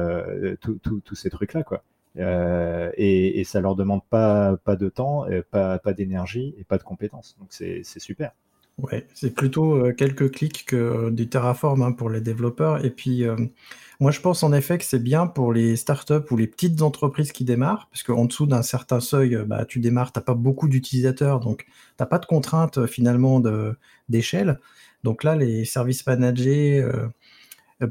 tous 0.60 1.14
ces 1.14 1.30
trucs-là, 1.30 1.62
quoi. 1.62 1.82
et, 2.16 3.40
et, 3.40 3.44
ça 3.44 3.60
leur 3.60 3.76
demande 3.76 4.04
pas, 4.04 4.56
pas 4.64 4.76
de 4.76 4.88
temps, 4.88 5.26
pas, 5.50 5.78
pas 5.78 5.92
d'énergie 5.92 6.54
et 6.58 6.64
pas 6.64 6.78
de 6.78 6.84
compétences. 6.84 7.36
Donc 7.38 7.48
c'est 7.50 7.82
super. 7.98 8.32
Ouais, 8.78 9.06
c'est 9.14 9.32
plutôt 9.34 9.92
quelques 9.96 10.32
clics 10.32 10.64
que 10.66 11.10
du 11.10 11.28
Terraform 11.28 11.82
hein, 11.82 11.92
pour 11.92 12.10
les 12.10 12.20
développeurs. 12.20 12.84
Et 12.84 12.90
puis, 12.90 13.24
moi, 14.00 14.10
je 14.10 14.20
pense 14.20 14.42
en 14.42 14.52
effet 14.52 14.78
que 14.78 14.84
c'est 14.84 15.02
bien 15.02 15.28
pour 15.28 15.52
les 15.52 15.76
startups 15.76 16.28
ou 16.30 16.36
les 16.36 16.48
petites 16.48 16.82
entreprises 16.82 17.30
qui 17.30 17.44
démarrent, 17.44 17.88
parce 17.90 18.02
qu'en 18.02 18.24
dessous 18.24 18.46
d'un 18.46 18.62
certain 18.62 18.98
seuil, 18.98 19.38
bah, 19.46 19.64
tu 19.64 19.78
démarres, 19.78 20.12
tu 20.12 20.18
n'as 20.18 20.24
pas 20.24 20.34
beaucoup 20.34 20.68
d'utilisateurs, 20.68 21.38
donc 21.38 21.64
tu 21.66 21.72
n'as 22.00 22.06
pas 22.06 22.18
de 22.18 22.26
contraintes 22.26 22.86
finalement 22.86 23.40
d'échelle. 24.08 24.58
Donc 25.04 25.22
là, 25.22 25.36
les 25.36 25.64
services 25.64 26.04
managés 26.06 26.84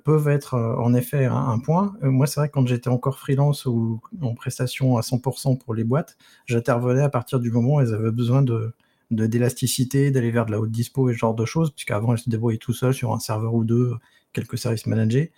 peuvent 0.03 0.27
être 0.27 0.55
en 0.55 0.93
effet 0.93 1.25
un, 1.25 1.59
point. 1.59 1.95
moi, 2.01 2.27
c'est 2.27 2.39
vrai 2.39 2.49
que 2.49 2.53
quand 2.53 2.67
j'étais 2.67 2.89
encore 2.89 3.19
freelance 3.19 3.65
ou 3.65 4.01
en 4.21 4.33
prestation 4.33 4.97
à 4.97 5.01
100% 5.01 5.57
pour 5.57 5.73
les 5.73 5.83
boîtes, 5.83 6.17
j'intervenais 6.45 7.03
à 7.03 7.09
partir 7.09 7.39
du 7.39 7.51
moment 7.51 7.75
où 7.75 7.81
elles 7.81 7.93
avaient 7.93 8.11
besoin 8.11 8.41
de 8.41 8.73
d'élasticité, 9.11 10.11
d'aller 10.11 10.31
vers 10.31 10.45
de 10.45 10.51
la 10.51 10.59
haute 10.59 10.71
dispo 10.71 11.09
et 11.09 11.13
ce 11.13 11.17
genre 11.19 11.35
de 11.35 11.45
choses, 11.45 11.71
puisqu'avant, 11.71 12.13
elles 12.13 12.19
se 12.19 12.29
débrouillaient 12.29 12.57
tout 12.57 12.73
seules 12.73 12.93
sur 12.93 13.13
un 13.13 13.19
serveur 13.19 13.53
ou 13.53 13.63
deux, 13.63 13.93
quelques 14.33 14.57
services 14.57 14.87
managés. 14.87 15.31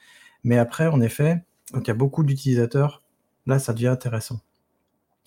Mais 0.43 0.57
après, 0.57 0.87
en 0.87 1.01
effet, 1.01 1.43
quand 1.73 1.81
il 1.81 1.87
y 1.87 1.91
a 1.91 1.95
beaucoup 1.95 2.23
d'utilisateurs, 2.23 3.01
là, 3.45 3.59
ça 3.59 3.73
devient 3.73 3.87
intéressant. 3.87 4.39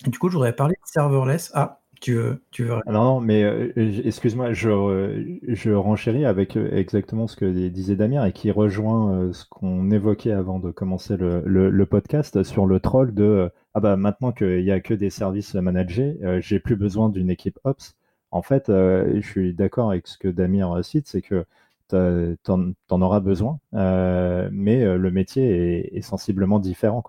du 0.07 0.17
coup, 0.17 0.29
je 0.29 0.33
voudrais 0.33 0.55
parler 0.55 0.75
de 0.75 0.89
serverless. 0.89 1.51
Ah, 1.53 1.81
Tu 2.01 2.13
veux, 2.13 2.41
tu 2.51 2.63
veux... 2.63 2.75
Ah 2.85 2.91
non, 2.93 3.03
non, 3.03 3.19
mais 3.19 3.43
euh, 3.43 3.73
excuse-moi, 3.75 4.53
je, 4.53 5.37
je 5.47 5.71
renchéris 5.71 6.25
avec 6.25 6.55
euh, 6.55 6.69
exactement 6.73 7.27
ce 7.27 7.35
que 7.35 7.67
disait 7.67 7.97
Damien 7.97 8.25
et 8.25 8.31
qui 8.31 8.51
rejoint 8.51 9.13
euh, 9.13 9.33
ce 9.33 9.43
qu'on 9.49 9.91
évoquait 9.91 10.31
avant 10.31 10.59
de 10.59 10.71
commencer 10.71 11.17
le, 11.17 11.41
le, 11.45 11.85
podcast 11.85 12.43
sur 12.43 12.65
le 12.65 12.79
troll 12.79 13.13
de 13.13 13.51
ah 13.73 13.81
bah 13.81 13.97
maintenant 13.97 14.31
qu'il 14.31 14.63
n'y 14.63 14.71
a 14.71 14.79
que 14.79 14.93
des 14.93 15.09
services 15.09 15.55
managés, 15.55 16.17
j'ai 16.39 16.59
plus 16.59 16.75
besoin 16.75 17.09
d'une 17.09 17.29
équipe 17.29 17.59
Ops. 17.65 17.97
En 18.31 18.41
fait, 18.41 18.65
je 18.67 19.21
suis 19.21 19.53
d'accord 19.53 19.89
avec 19.91 20.07
ce 20.07 20.17
que 20.17 20.27
Damien 20.27 20.81
cite, 20.83 21.07
c'est 21.07 21.21
que 21.21 21.45
tu 21.89 21.95
en, 21.95 23.01
auras 23.01 23.19
besoin, 23.19 23.59
mais 23.71 24.85
le 24.85 25.11
métier 25.11 25.97
est, 25.97 26.01
sensiblement 26.01 26.59
différent. 26.59 27.03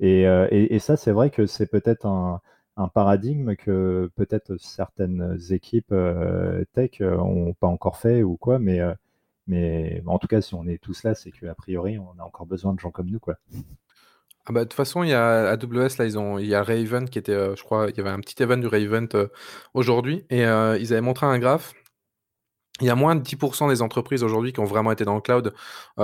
Et, 0.00 0.78
ça, 0.78 0.96
c'est 0.96 1.12
vrai 1.12 1.30
que 1.30 1.46
c'est 1.46 1.66
peut-être 1.70 2.06
un 2.78 2.88
paradigme 2.88 3.56
que 3.56 4.10
peut-être 4.14 4.56
certaines 4.58 5.36
équipes 5.50 5.90
euh, 5.92 6.64
tech 6.74 7.00
n'ont 7.00 7.52
pas 7.54 7.66
encore 7.66 7.96
fait 7.96 8.22
ou 8.22 8.36
quoi, 8.36 8.60
mais, 8.60 8.80
euh, 8.80 8.94
mais 9.48 10.00
en 10.06 10.18
tout 10.18 10.28
cas, 10.28 10.40
si 10.40 10.54
on 10.54 10.66
est 10.66 10.80
tous 10.80 11.02
là, 11.02 11.14
c'est 11.16 11.32
qu'a 11.32 11.54
priori, 11.54 11.98
on 11.98 12.14
a 12.20 12.24
encore 12.24 12.46
besoin 12.46 12.72
de 12.74 12.78
gens 12.78 12.92
comme 12.92 13.10
nous, 13.10 13.18
quoi. 13.18 13.34
Ah 14.48 14.52
bah, 14.52 14.60
de 14.60 14.64
toute 14.64 14.74
façon, 14.74 15.02
il 15.02 15.10
y 15.10 15.12
a 15.12 15.50
AWS, 15.50 15.98
là, 15.98 16.04
ils 16.06 16.18
ont, 16.18 16.38
il 16.38 16.46
y 16.46 16.54
a 16.54 16.62
Raven 16.62 17.08
qui 17.08 17.18
était, 17.18 17.32
euh, 17.32 17.54
je 17.54 17.62
crois, 17.62 17.88
il 17.90 17.96
y 17.96 18.00
avait 18.00 18.10
un 18.10 18.20
petit 18.20 18.42
event 18.42 18.56
du 18.56 18.66
Raven 18.66 19.08
aujourd'hui, 19.74 20.24
et 20.30 20.42
ils 20.42 20.92
avaient 20.92 21.00
montré 21.00 21.26
un 21.26 21.38
graphe. 21.38 21.74
Il 22.80 22.86
y 22.86 22.90
a 22.90 22.94
moins 22.94 23.16
de 23.16 23.22
10% 23.22 23.68
des 23.68 23.82
entreprises 23.82 24.22
aujourd'hui 24.22 24.52
qui 24.52 24.60
ont 24.60 24.64
vraiment 24.64 24.92
été 24.92 25.04
dans 25.04 25.16
le 25.16 25.20
cloud 25.20 25.52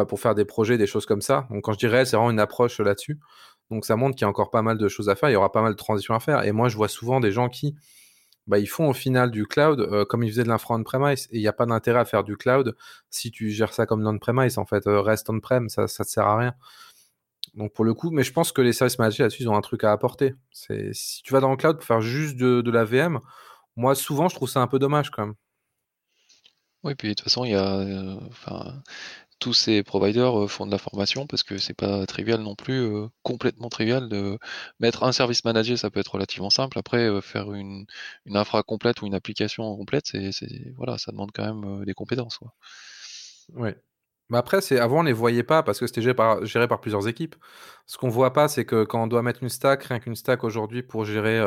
pour 0.08 0.18
faire 0.18 0.34
des 0.34 0.44
projets, 0.44 0.76
des 0.76 0.88
choses 0.88 1.06
comme 1.06 1.22
ça. 1.22 1.46
Donc, 1.50 1.62
quand 1.62 1.72
je 1.72 1.78
dirais, 1.78 2.04
c'est 2.04 2.16
vraiment 2.16 2.32
une 2.32 2.40
approche 2.40 2.80
là-dessus. 2.80 3.20
Donc 3.70 3.84
ça 3.84 3.96
montre 3.96 4.16
qu'il 4.16 4.22
y 4.22 4.26
a 4.26 4.28
encore 4.28 4.50
pas 4.50 4.62
mal 4.62 4.78
de 4.78 4.88
choses 4.88 5.08
à 5.08 5.16
faire, 5.16 5.30
il 5.30 5.32
y 5.32 5.36
aura 5.36 5.52
pas 5.52 5.62
mal 5.62 5.72
de 5.72 5.76
transitions 5.76 6.14
à 6.14 6.20
faire. 6.20 6.44
Et 6.44 6.52
moi, 6.52 6.68
je 6.68 6.76
vois 6.76 6.88
souvent 6.88 7.20
des 7.20 7.32
gens 7.32 7.48
qui, 7.48 7.74
bah, 8.46 8.58
ils 8.58 8.66
font 8.66 8.88
au 8.90 8.94
final 8.94 9.30
du 9.30 9.46
cloud 9.46 9.80
euh, 9.80 10.04
comme 10.04 10.22
ils 10.22 10.30
faisaient 10.30 10.44
de 10.44 10.48
l'infra 10.48 10.74
on-premise. 10.76 11.28
Et 11.32 11.38
il 11.38 11.40
n'y 11.40 11.48
a 11.48 11.52
pas 11.52 11.66
d'intérêt 11.66 12.00
à 12.00 12.04
faire 12.04 12.24
du 12.24 12.36
cloud 12.36 12.76
si 13.10 13.30
tu 13.30 13.50
gères 13.50 13.72
ça 13.72 13.86
comme 13.86 14.02
l'on-premise. 14.02 14.58
En 14.58 14.66
fait, 14.66 14.86
euh, 14.86 15.00
reste 15.00 15.30
on-prem, 15.30 15.68
ça 15.68 15.82
ne 15.82 15.86
sert 15.88 16.26
à 16.26 16.38
rien. 16.38 16.54
Donc 17.54 17.72
pour 17.72 17.84
le 17.84 17.94
coup, 17.94 18.10
mais 18.10 18.24
je 18.24 18.32
pense 18.32 18.52
que 18.52 18.60
les 18.62 18.72
services 18.72 18.98
managers 18.98 19.22
là-dessus, 19.24 19.42
ils 19.42 19.48
ont 19.48 19.56
un 19.56 19.60
truc 19.60 19.84
à 19.84 19.92
apporter. 19.92 20.34
C'est 20.50 20.92
si 20.92 21.22
tu 21.22 21.32
vas 21.32 21.40
dans 21.40 21.50
le 21.50 21.56
cloud 21.56 21.76
pour 21.76 21.84
faire 21.84 22.00
juste 22.00 22.36
de, 22.36 22.70
la 22.70 22.84
VM, 22.84 23.20
moi 23.76 23.94
souvent 23.94 24.28
je 24.28 24.34
trouve 24.34 24.48
ça 24.48 24.60
un 24.60 24.66
peu 24.66 24.78
dommage 24.78 25.10
quand 25.10 25.26
même. 25.26 25.34
Oui, 26.82 26.94
puis 26.94 27.08
de 27.08 27.14
toute 27.14 27.24
façon, 27.24 27.44
il 27.44 27.52
y 27.52 27.54
a, 27.54 27.78
euh, 27.78 28.20
tous 29.38 29.54
ces 29.54 29.82
providers 29.82 30.50
font 30.50 30.66
de 30.66 30.70
la 30.70 30.78
formation 30.78 31.26
parce 31.26 31.42
que 31.42 31.56
c'est 31.56 31.74
pas 31.74 32.04
trivial 32.06 32.40
non 32.40 32.54
plus, 32.54 32.90
complètement 33.22 33.70
trivial 33.70 34.08
de 34.08 34.38
mettre 34.80 35.02
un 35.02 35.12
service 35.12 35.44
manager, 35.44 35.78
ça 35.78 35.90
peut 35.90 36.00
être 36.00 36.14
relativement 36.14 36.50
simple. 36.50 36.78
Après, 36.78 37.22
faire 37.22 37.52
une, 37.52 37.86
une 38.26 38.36
infra 38.36 38.62
complète 38.62 39.00
ou 39.00 39.06
une 39.06 39.14
application 39.14 39.76
complète, 39.76 40.06
c'est, 40.06 40.30
voilà, 40.76 40.98
ça 40.98 41.10
demande 41.12 41.30
quand 41.32 41.44
même 41.44 41.84
des 41.86 41.94
compétences. 41.94 42.38
Quoi. 42.38 42.52
Ouais. 43.54 43.76
Mais 44.30 44.38
après, 44.38 44.60
c'est 44.60 44.78
avant 44.78 45.00
on 45.00 45.02
les 45.02 45.12
voyait 45.12 45.42
pas 45.42 45.62
parce 45.62 45.78
que 45.78 45.86
c'était 45.86 46.00
géré 46.02 46.14
par, 46.14 46.80
plusieurs 46.80 47.08
équipes. 47.08 47.36
Ce 47.86 47.98
qu'on 47.98 48.08
voit 48.08 48.32
pas, 48.32 48.48
c'est 48.48 48.64
que 48.64 48.84
quand 48.84 49.02
on 49.02 49.06
doit 49.06 49.22
mettre 49.22 49.42
une 49.42 49.48
stack, 49.50 49.84
rien 49.84 50.00
qu'une 50.00 50.16
stack 50.16 50.44
aujourd'hui 50.44 50.82
pour 50.82 51.04
gérer, 51.04 51.40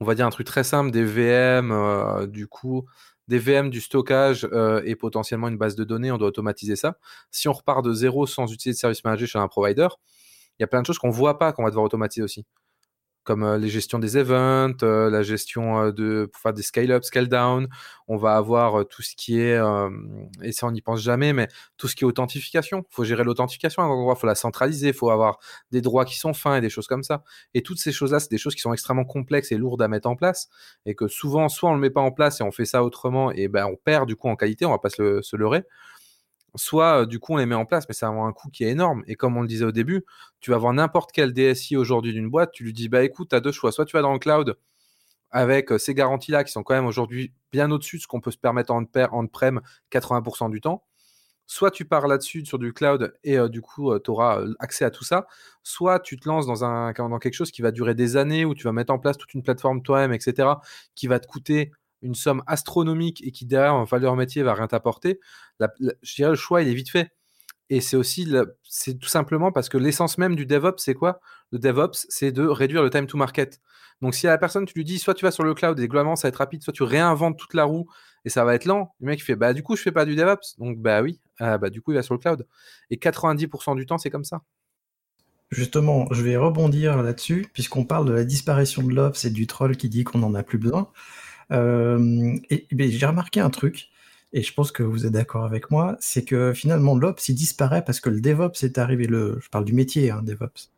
on 0.00 0.04
va 0.04 0.14
dire 0.14 0.26
un 0.26 0.30
truc 0.30 0.46
très 0.46 0.64
simple, 0.64 0.90
des 0.90 1.04
VM, 1.04 2.26
du 2.28 2.46
coup, 2.46 2.86
des 3.30 3.38
VM, 3.38 3.70
du 3.70 3.80
stockage 3.80 4.46
euh, 4.52 4.82
et 4.84 4.96
potentiellement 4.96 5.48
une 5.48 5.56
base 5.56 5.76
de 5.76 5.84
données, 5.84 6.10
on 6.10 6.18
doit 6.18 6.28
automatiser 6.28 6.76
ça. 6.76 6.98
Si 7.30 7.48
on 7.48 7.52
repart 7.52 7.82
de 7.84 7.92
zéro 7.92 8.26
sans 8.26 8.52
utiliser 8.52 8.76
de 8.76 8.80
service 8.80 9.04
manager 9.04 9.28
chez 9.28 9.38
un 9.38 9.48
provider, 9.48 9.86
il 10.58 10.62
y 10.62 10.64
a 10.64 10.66
plein 10.66 10.82
de 10.82 10.86
choses 10.86 10.98
qu'on 10.98 11.08
ne 11.08 11.12
voit 11.12 11.38
pas 11.38 11.52
qu'on 11.52 11.62
va 11.62 11.70
devoir 11.70 11.86
automatiser 11.86 12.22
aussi 12.22 12.44
comme 13.22 13.56
les 13.56 13.68
gestions 13.68 13.98
des 13.98 14.16
events, 14.16 14.82
la 14.82 15.22
gestion 15.22 15.90
de 15.90 16.28
pour 16.32 16.40
faire 16.40 16.52
des 16.52 16.62
scale-up, 16.62 17.04
scale-down. 17.04 17.68
On 18.08 18.16
va 18.16 18.36
avoir 18.36 18.86
tout 18.88 19.02
ce 19.02 19.14
qui 19.14 19.38
est, 19.40 19.60
et 20.42 20.52
ça 20.52 20.66
on 20.66 20.72
n'y 20.72 20.80
pense 20.80 21.00
jamais, 21.00 21.32
mais 21.32 21.46
tout 21.76 21.86
ce 21.86 21.94
qui 21.94 22.04
est 22.04 22.06
authentification. 22.06 22.84
Il 22.90 22.94
faut 22.94 23.04
gérer 23.04 23.22
l'authentification 23.22 23.82
à 23.82 23.86
un 23.86 23.88
endroit, 23.88 24.14
il 24.16 24.20
faut 24.20 24.26
la 24.26 24.34
centraliser, 24.34 24.88
il 24.88 24.94
faut 24.94 25.10
avoir 25.10 25.38
des 25.70 25.80
droits 25.80 26.04
qui 26.04 26.18
sont 26.18 26.32
fins 26.34 26.56
et 26.56 26.60
des 26.60 26.70
choses 26.70 26.86
comme 26.86 27.02
ça. 27.02 27.22
Et 27.54 27.62
toutes 27.62 27.78
ces 27.78 27.92
choses-là, 27.92 28.20
c'est 28.20 28.30
des 28.30 28.38
choses 28.38 28.54
qui 28.54 28.62
sont 28.62 28.72
extrêmement 28.72 29.04
complexes 29.04 29.52
et 29.52 29.56
lourdes 29.56 29.82
à 29.82 29.88
mettre 29.88 30.08
en 30.08 30.16
place, 30.16 30.48
et 30.86 30.94
que 30.94 31.06
souvent, 31.06 31.48
soit 31.48 31.70
on 31.70 31.74
le 31.74 31.80
met 31.80 31.90
pas 31.90 32.00
en 32.00 32.10
place 32.10 32.40
et 32.40 32.44
on 32.44 32.50
fait 32.50 32.64
ça 32.64 32.82
autrement, 32.82 33.30
et 33.32 33.48
ben 33.48 33.66
on 33.66 33.76
perd 33.76 34.08
du 34.08 34.16
coup 34.16 34.28
en 34.28 34.36
qualité, 34.36 34.66
on 34.66 34.70
va 34.70 34.78
pas 34.78 34.90
se 34.90 35.36
leurrer 35.36 35.64
soit 36.54 37.06
du 37.06 37.18
coup 37.18 37.34
on 37.34 37.36
les 37.36 37.46
met 37.46 37.54
en 37.54 37.64
place, 37.66 37.86
mais 37.88 37.94
ça 37.94 38.08
a 38.08 38.10
un 38.10 38.32
coût 38.32 38.48
qui 38.50 38.64
est 38.64 38.70
énorme. 38.70 39.02
Et 39.06 39.14
comme 39.14 39.36
on 39.36 39.42
le 39.42 39.48
disait 39.48 39.64
au 39.64 39.72
début, 39.72 40.04
tu 40.40 40.50
vas 40.50 40.58
voir 40.58 40.72
n'importe 40.72 41.10
quel 41.12 41.32
DSI 41.32 41.76
aujourd'hui 41.76 42.12
d'une 42.12 42.30
boîte, 42.30 42.52
tu 42.52 42.64
lui 42.64 42.72
dis 42.72 42.88
bah 42.88 43.02
écoute, 43.04 43.30
tu 43.30 43.36
as 43.36 43.40
deux 43.40 43.52
choix. 43.52 43.72
Soit 43.72 43.84
tu 43.86 43.96
vas 43.96 44.02
dans 44.02 44.12
le 44.12 44.18
cloud 44.18 44.56
avec 45.30 45.70
ces 45.78 45.94
garanties-là 45.94 46.44
qui 46.44 46.52
sont 46.52 46.62
quand 46.62 46.74
même 46.74 46.86
aujourd'hui 46.86 47.32
bien 47.52 47.70
au-dessus 47.70 47.98
de 47.98 48.02
ce 48.02 48.06
qu'on 48.08 48.20
peut 48.20 48.30
se 48.32 48.38
permettre 48.38 48.72
en 48.72 48.84
on-prem 49.12 49.60
80% 49.92 50.50
du 50.50 50.60
temps. 50.60 50.84
Soit 51.46 51.72
tu 51.72 51.84
pars 51.84 52.06
là-dessus 52.06 52.46
sur 52.46 52.58
du 52.60 52.72
cloud 52.72 53.12
et 53.24 53.36
du 53.48 53.60
coup 53.60 53.98
tu 53.98 54.10
auras 54.10 54.40
accès 54.60 54.84
à 54.84 54.90
tout 54.90 55.04
ça. 55.04 55.26
Soit 55.62 56.00
tu 56.00 56.16
te 56.16 56.28
lances 56.28 56.46
dans, 56.46 56.92
dans 56.92 57.18
quelque 57.18 57.34
chose 57.34 57.50
qui 57.50 57.62
va 57.62 57.72
durer 57.72 57.94
des 57.94 58.16
années 58.16 58.44
où 58.44 58.54
tu 58.54 58.64
vas 58.64 58.72
mettre 58.72 58.92
en 58.92 58.98
place 58.98 59.18
toute 59.18 59.34
une 59.34 59.42
plateforme 59.42 59.82
toi-même, 59.82 60.12
etc., 60.12 60.48
qui 60.94 61.08
va 61.08 61.18
te 61.18 61.26
coûter 61.26 61.72
une 62.02 62.14
somme 62.14 62.42
astronomique 62.46 63.22
et 63.26 63.30
qui 63.30 63.46
derrière 63.46 63.74
en 63.74 63.84
valeur 63.84 64.16
métier 64.16 64.42
va 64.42 64.54
rien 64.54 64.66
t'apporter, 64.66 65.20
je 65.60 66.14
dirais 66.14 66.30
le 66.30 66.36
choix 66.36 66.62
il 66.62 66.68
est 66.68 66.74
vite 66.74 66.90
fait. 66.90 67.12
Et 67.72 67.80
c'est 67.80 67.96
aussi, 67.96 68.28
c'est 68.64 68.98
tout 68.98 69.08
simplement 69.08 69.52
parce 69.52 69.68
que 69.68 69.78
l'essence 69.78 70.18
même 70.18 70.34
du 70.34 70.44
DevOps, 70.44 70.78
c'est 70.78 70.94
quoi? 70.94 71.20
Le 71.52 71.58
DevOps, 71.60 72.06
c'est 72.08 72.32
de 72.32 72.44
réduire 72.44 72.82
le 72.82 72.90
time 72.90 73.06
to 73.06 73.16
market. 73.16 73.60
Donc 74.02 74.14
si 74.14 74.26
à 74.26 74.30
la 74.30 74.38
personne, 74.38 74.66
tu 74.66 74.74
lui 74.74 74.84
dis, 74.84 74.98
soit 74.98 75.14
tu 75.14 75.24
vas 75.24 75.30
sur 75.30 75.44
le 75.44 75.54
cloud 75.54 75.78
et 75.78 75.86
globalement 75.86 76.16
ça 76.16 76.26
va 76.26 76.30
être 76.30 76.36
rapide, 76.36 76.62
soit 76.62 76.72
tu 76.72 76.82
réinventes 76.82 77.38
toute 77.38 77.54
la 77.54 77.64
roue 77.64 77.86
et 78.24 78.28
ça 78.28 78.44
va 78.44 78.54
être 78.54 78.64
lent, 78.64 78.94
le 79.00 79.06
mec 79.06 79.20
il 79.20 79.22
fait, 79.22 79.36
bah 79.36 79.52
du 79.52 79.62
coup 79.62 79.76
je 79.76 79.82
fais 79.82 79.92
pas 79.92 80.04
du 80.04 80.16
DevOps. 80.16 80.56
Donc 80.58 80.78
bah 80.78 81.00
oui, 81.02 81.20
ah, 81.38 81.58
bah 81.58 81.70
du 81.70 81.80
coup 81.80 81.92
il 81.92 81.94
va 81.94 82.02
sur 82.02 82.14
le 82.14 82.18
cloud. 82.18 82.46
Et 82.90 82.96
90% 82.96 83.76
du 83.76 83.86
temps, 83.86 83.98
c'est 83.98 84.10
comme 84.10 84.24
ça. 84.24 84.42
Justement, 85.50 86.06
je 86.12 86.22
vais 86.22 86.36
rebondir 86.36 87.02
là-dessus, 87.02 87.48
puisqu'on 87.52 87.84
parle 87.84 88.06
de 88.06 88.12
la 88.12 88.24
disparition 88.24 88.82
de 88.82 88.94
l'Ops 88.94 89.24
et 89.24 89.30
du 89.30 89.48
troll 89.48 89.76
qui 89.76 89.88
dit 89.88 90.04
qu'on 90.04 90.18
n'en 90.18 90.34
a 90.34 90.44
plus 90.44 90.58
besoin. 90.58 90.90
Euh, 91.52 92.36
j'ai 92.70 93.06
remarqué 93.06 93.40
un 93.40 93.50
truc, 93.50 93.90
et 94.32 94.42
je 94.42 94.54
pense 94.54 94.70
que 94.72 94.82
vous 94.82 95.06
êtes 95.06 95.12
d'accord 95.12 95.44
avec 95.44 95.70
moi, 95.70 95.96
c'est 96.00 96.24
que 96.24 96.52
finalement 96.52 96.96
l'Ops 96.96 97.28
il 97.28 97.34
disparaît 97.34 97.84
parce 97.84 98.00
que 98.00 98.10
le 98.10 98.20
DevOps 98.20 98.62
est 98.62 98.78
arrivé. 98.78 99.06
Je 99.08 99.48
parle 99.50 99.64
du 99.64 99.72
métier 99.72 100.10
hein, 100.10 100.22
DevOps. 100.22 100.70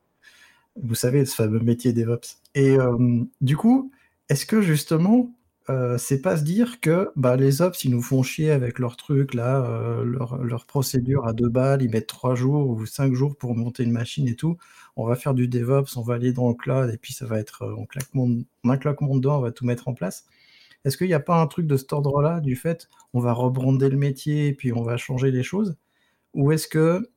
Vous 0.82 0.94
savez, 0.94 1.26
ce 1.26 1.34
fameux 1.34 1.60
métier 1.60 1.92
DevOps. 1.92 2.38
Et 2.54 2.78
euh, 2.78 3.24
du 3.42 3.56
coup, 3.56 3.92
est-ce 4.30 4.46
que 4.46 4.62
justement, 4.62 5.30
euh, 5.70 5.98
c'est 5.98 6.22
pas 6.22 6.38
se 6.38 6.44
dire 6.44 6.80
que 6.80 7.10
bah, 7.14 7.36
les 7.36 7.60
Ops, 7.60 7.84
ils 7.84 7.90
nous 7.90 8.02
font 8.02 8.22
chier 8.22 8.50
avec 8.50 8.78
leur 8.78 8.96
truc, 8.96 9.34
là, 9.34 9.64
euh, 9.66 10.04
leur, 10.04 10.66
procédure 10.66 11.26
à 11.26 11.34
deux 11.34 11.48
balles, 11.50 11.82
ils 11.82 11.90
mettent 11.90 12.06
trois 12.06 12.34
jours 12.34 12.68
ou 12.70 12.86
cinq 12.86 13.12
jours 13.14 13.36
pour 13.36 13.54
monter 13.54 13.82
une 13.84 13.92
machine 13.92 14.28
et 14.28 14.36
tout. 14.36 14.56
On 14.96 15.06
va 15.06 15.14
faire 15.16 15.34
du 15.34 15.46
DevOps, 15.48 15.96
on 15.96 16.02
va 16.02 16.14
aller 16.14 16.32
dans 16.32 16.48
le 16.48 16.54
cloud 16.54 16.90
et 16.92 16.96
puis 16.96 17.12
ça 17.12 17.26
va 17.26 17.38
être, 17.38 17.66
on 17.76 17.84
claque 17.86 18.08
un 18.64 18.76
claquement 18.78 19.16
dedans, 19.16 19.38
on 19.38 19.42
va 19.42 19.52
tout 19.52 19.66
mettre 19.66 19.88
en 19.88 19.94
place. 19.94 20.24
Est-ce 20.84 20.96
qu'il 20.96 21.06
n'y 21.06 21.14
a 21.14 21.20
pas 21.20 21.40
un 21.40 21.46
truc 21.46 21.66
de 21.66 21.76
cet 21.76 21.92
ordre-là, 21.92 22.40
du 22.40 22.56
fait, 22.56 22.88
on 23.14 23.20
va 23.20 23.32
rebrander 23.32 23.88
le 23.88 23.96
métier 23.96 24.48
et 24.48 24.54
puis 24.54 24.72
on 24.72 24.82
va 24.82 24.96
changer 24.96 25.30
les 25.30 25.42
choses? 25.42 25.76
Ou 26.34 26.52
est-ce 26.52 26.66
que 26.66 27.08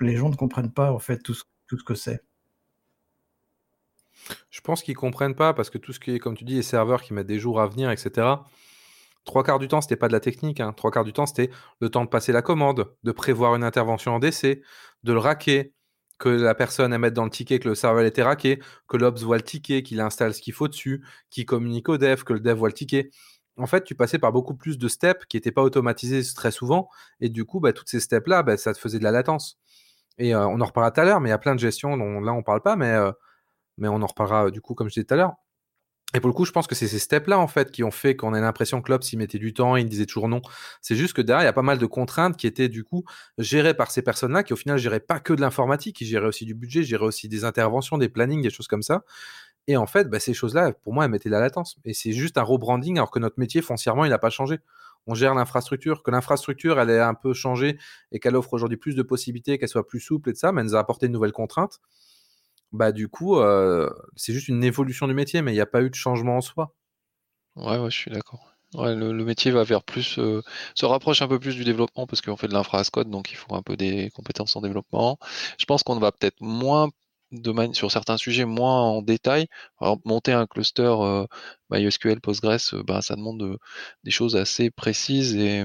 les 0.00 0.16
gens 0.16 0.30
ne 0.30 0.36
comprennent 0.36 0.72
pas, 0.72 0.92
en 0.92 0.98
fait, 0.98 1.18
tout 1.22 1.34
ce, 1.34 1.44
que 1.84 1.94
c'est? 1.94 2.22
Je 4.50 4.60
pense 4.60 4.82
qu'ils 4.82 4.94
ne 4.94 4.98
comprennent 4.98 5.34
pas 5.34 5.52
parce 5.52 5.70
que 5.70 5.78
tout 5.78 5.92
ce 5.92 6.00
qui 6.00 6.12
est, 6.12 6.18
comme 6.18 6.36
tu 6.36 6.44
dis, 6.44 6.54
les 6.54 6.62
serveurs 6.62 7.02
qui 7.02 7.12
mettent 7.12 7.26
des 7.26 7.38
jours 7.38 7.60
à 7.60 7.66
venir, 7.66 7.90
etc. 7.90 8.26
Trois 9.24 9.44
quarts 9.44 9.58
du 9.58 9.68
temps, 9.68 9.82
c'était 9.82 9.96
pas 9.96 10.08
de 10.08 10.12
la 10.12 10.20
technique. 10.20 10.60
Hein. 10.60 10.72
Trois 10.72 10.90
quarts 10.90 11.04
du 11.04 11.12
temps, 11.12 11.26
c'était 11.26 11.50
le 11.80 11.90
temps 11.90 12.04
de 12.04 12.08
passer 12.08 12.32
la 12.32 12.40
commande, 12.40 12.90
de 13.02 13.12
prévoir 13.12 13.54
une 13.54 13.64
intervention 13.64 14.14
en 14.14 14.18
décès, 14.18 14.62
de 15.04 15.12
le 15.12 15.18
raquer, 15.18 15.74
que 16.18 16.28
la 16.28 16.54
personne 16.54 16.96
mette 16.98 17.14
dans 17.14 17.24
le 17.24 17.30
ticket 17.30 17.58
que 17.60 17.68
le 17.68 17.74
serveur 17.74 18.04
été 18.04 18.22
raqué, 18.22 18.60
que 18.88 18.96
l'Ops 18.96 19.22
voit 19.22 19.36
le 19.36 19.42
ticket, 19.42 19.82
qu'il 19.82 20.00
installe 20.00 20.34
ce 20.34 20.40
qu'il 20.40 20.52
faut 20.52 20.68
dessus, 20.68 21.04
qu'il 21.30 21.46
communique 21.46 21.88
au 21.88 21.98
dev, 21.98 22.22
que 22.24 22.32
le 22.32 22.40
dev 22.40 22.56
voit 22.58 22.68
le 22.68 22.74
ticket. 22.74 23.10
En 23.56 23.66
fait, 23.66 23.84
tu 23.84 23.94
passais 23.94 24.18
par 24.18 24.32
beaucoup 24.32 24.54
plus 24.54 24.78
de 24.78 24.88
steps 24.88 25.24
qui 25.26 25.36
n'étaient 25.36 25.52
pas 25.52 25.62
automatisés 25.62 26.22
très 26.34 26.50
souvent. 26.52 26.88
Et 27.20 27.28
du 27.28 27.44
coup, 27.44 27.60
bah, 27.60 27.72
toutes 27.72 27.88
ces 27.88 28.00
steps-là, 28.00 28.42
bah, 28.42 28.56
ça 28.56 28.72
te 28.72 28.78
faisait 28.78 28.98
de 28.98 29.04
la 29.04 29.10
latence. 29.10 29.58
Et 30.18 30.34
euh, 30.34 30.46
on 30.48 30.60
en 30.60 30.66
reparlera 30.66 30.90
tout 30.92 31.00
à 31.00 31.04
l'heure, 31.04 31.20
mais 31.20 31.28
il 31.30 31.32
y 31.32 31.34
a 31.34 31.38
plein 31.38 31.54
de 31.54 31.60
gestions 31.60 31.96
dont 31.96 32.20
là, 32.20 32.32
on 32.32 32.38
ne 32.38 32.42
parle 32.42 32.62
pas, 32.62 32.76
mais, 32.76 32.92
euh, 32.92 33.12
mais 33.78 33.88
on 33.88 34.02
en 34.02 34.06
reparlera 34.06 34.46
euh, 34.46 34.50
du 34.50 34.60
coup, 34.62 34.74
comme 34.74 34.88
je 34.88 34.94
disais 34.94 35.04
tout 35.04 35.14
à 35.14 35.16
l'heure. 35.18 35.34
Et 36.14 36.20
pour 36.20 36.28
le 36.28 36.32
coup, 36.34 36.46
je 36.46 36.52
pense 36.52 36.66
que 36.66 36.74
c'est 36.74 36.88
ces 36.88 36.98
steps-là, 36.98 37.38
en 37.38 37.48
fait, 37.48 37.70
qui 37.70 37.84
ont 37.84 37.90
fait 37.90 38.16
qu'on 38.16 38.34
ait 38.34 38.40
l'impression 38.40 38.80
que 38.80 38.90
l'Ops, 38.90 39.12
il 39.12 39.18
mettait 39.18 39.38
du 39.38 39.52
temps, 39.52 39.76
il 39.76 39.86
disait 39.86 40.06
toujours 40.06 40.28
non. 40.28 40.40
C'est 40.80 40.96
juste 40.96 41.12
que 41.12 41.20
derrière, 41.20 41.42
il 41.42 41.44
y 41.44 41.48
a 41.48 41.52
pas 41.52 41.60
mal 41.60 41.76
de 41.76 41.84
contraintes 41.84 42.38
qui 42.38 42.46
étaient, 42.46 42.70
du 42.70 42.82
coup, 42.82 43.04
gérées 43.36 43.74
par 43.74 43.90
ces 43.90 44.00
personnes-là, 44.00 44.42
qui 44.42 44.54
au 44.54 44.56
final 44.56 44.78
géraient 44.78 45.00
pas 45.00 45.20
que 45.20 45.34
de 45.34 45.42
l'informatique, 45.42 46.00
ils 46.00 46.06
géraient 46.06 46.26
aussi 46.28 46.46
du 46.46 46.54
budget, 46.54 46.82
géraient 46.82 47.04
aussi 47.04 47.28
des 47.28 47.44
interventions, 47.44 47.98
des 47.98 48.08
plannings, 48.08 48.40
des 48.40 48.48
choses 48.48 48.68
comme 48.68 48.80
ça. 48.82 49.04
Et 49.66 49.76
en 49.76 49.86
fait, 49.86 50.08
bah, 50.08 50.18
ces 50.18 50.32
choses-là, 50.32 50.72
pour 50.72 50.94
moi, 50.94 51.04
elles 51.04 51.10
mettaient 51.10 51.28
la 51.28 51.40
latence. 51.40 51.76
Et 51.84 51.92
c'est 51.92 52.12
juste 52.12 52.38
un 52.38 52.42
rebranding, 52.42 52.96
alors 52.96 53.10
que 53.10 53.18
notre 53.18 53.38
métier, 53.38 53.60
foncièrement, 53.60 54.06
il 54.06 54.10
n'a 54.10 54.18
pas 54.18 54.30
changé. 54.30 54.60
On 55.06 55.14
gère 55.14 55.34
l'infrastructure, 55.34 56.02
que 56.02 56.10
l'infrastructure, 56.10 56.80
elle 56.80 56.90
ait 56.90 57.00
un 57.00 57.14
peu 57.14 57.34
changé 57.34 57.78
et 58.12 58.18
qu'elle 58.18 58.36
offre 58.36 58.54
aujourd'hui 58.54 58.78
plus 58.78 58.94
de 58.96 59.02
possibilités, 59.02 59.58
qu'elle 59.58 59.68
soit 59.68 59.86
plus 59.86 60.00
souple 60.00 60.30
et 60.30 60.32
de 60.32 60.38
ça, 60.38 60.52
mais 60.52 60.62
elle 60.62 60.68
nous 60.68 60.76
a 60.76 60.80
apporté 60.80 61.06
de 61.08 61.12
nouvelles 61.12 61.32
contraintes 61.32 61.80
bah 62.72 62.92
du 62.92 63.08
coup, 63.08 63.38
c'est 64.16 64.32
juste 64.32 64.48
une 64.48 64.64
évolution 64.64 65.08
du 65.08 65.14
métier, 65.14 65.42
mais 65.42 65.52
il 65.52 65.54
n'y 65.54 65.60
a 65.60 65.66
pas 65.66 65.82
eu 65.82 65.90
de 65.90 65.94
changement 65.94 66.36
en 66.36 66.40
soi. 66.40 66.74
Ouais, 67.56 67.78
ouais, 67.78 67.90
je 67.90 67.96
suis 67.96 68.10
d'accord. 68.10 68.54
Ouais, 68.74 68.94
le, 68.94 69.12
métier 69.24 69.50
va 69.50 69.64
vers 69.64 69.82
plus, 69.82 70.18
se 70.74 70.86
rapproche 70.86 71.22
un 71.22 71.28
peu 71.28 71.38
plus 71.38 71.54
du 71.56 71.64
développement 71.64 72.06
parce 72.06 72.20
qu'on 72.20 72.36
fait 72.36 72.48
de 72.48 72.52
l'infra 72.52 72.82
code, 72.84 73.10
donc 73.10 73.32
il 73.32 73.36
faut 73.36 73.54
un 73.54 73.62
peu 73.62 73.76
des 73.76 74.10
compétences 74.10 74.56
en 74.56 74.60
développement. 74.60 75.18
Je 75.58 75.64
pense 75.64 75.82
qu'on 75.82 75.98
va 75.98 76.12
peut-être 76.12 76.40
moins 76.40 76.90
de 77.32 77.72
sur 77.74 77.90
certains 77.90 78.16
sujets 78.16 78.44
moins 78.44 78.82
en 78.82 79.02
détail. 79.02 79.48
Monter 80.04 80.32
un 80.32 80.46
cluster 80.46 80.94
MySQL, 81.70 82.20
Postgres, 82.20 82.84
ben, 82.84 83.00
ça 83.00 83.16
demande 83.16 83.58
des 84.04 84.10
choses 84.10 84.36
assez 84.36 84.70
précises 84.70 85.34
et, 85.36 85.64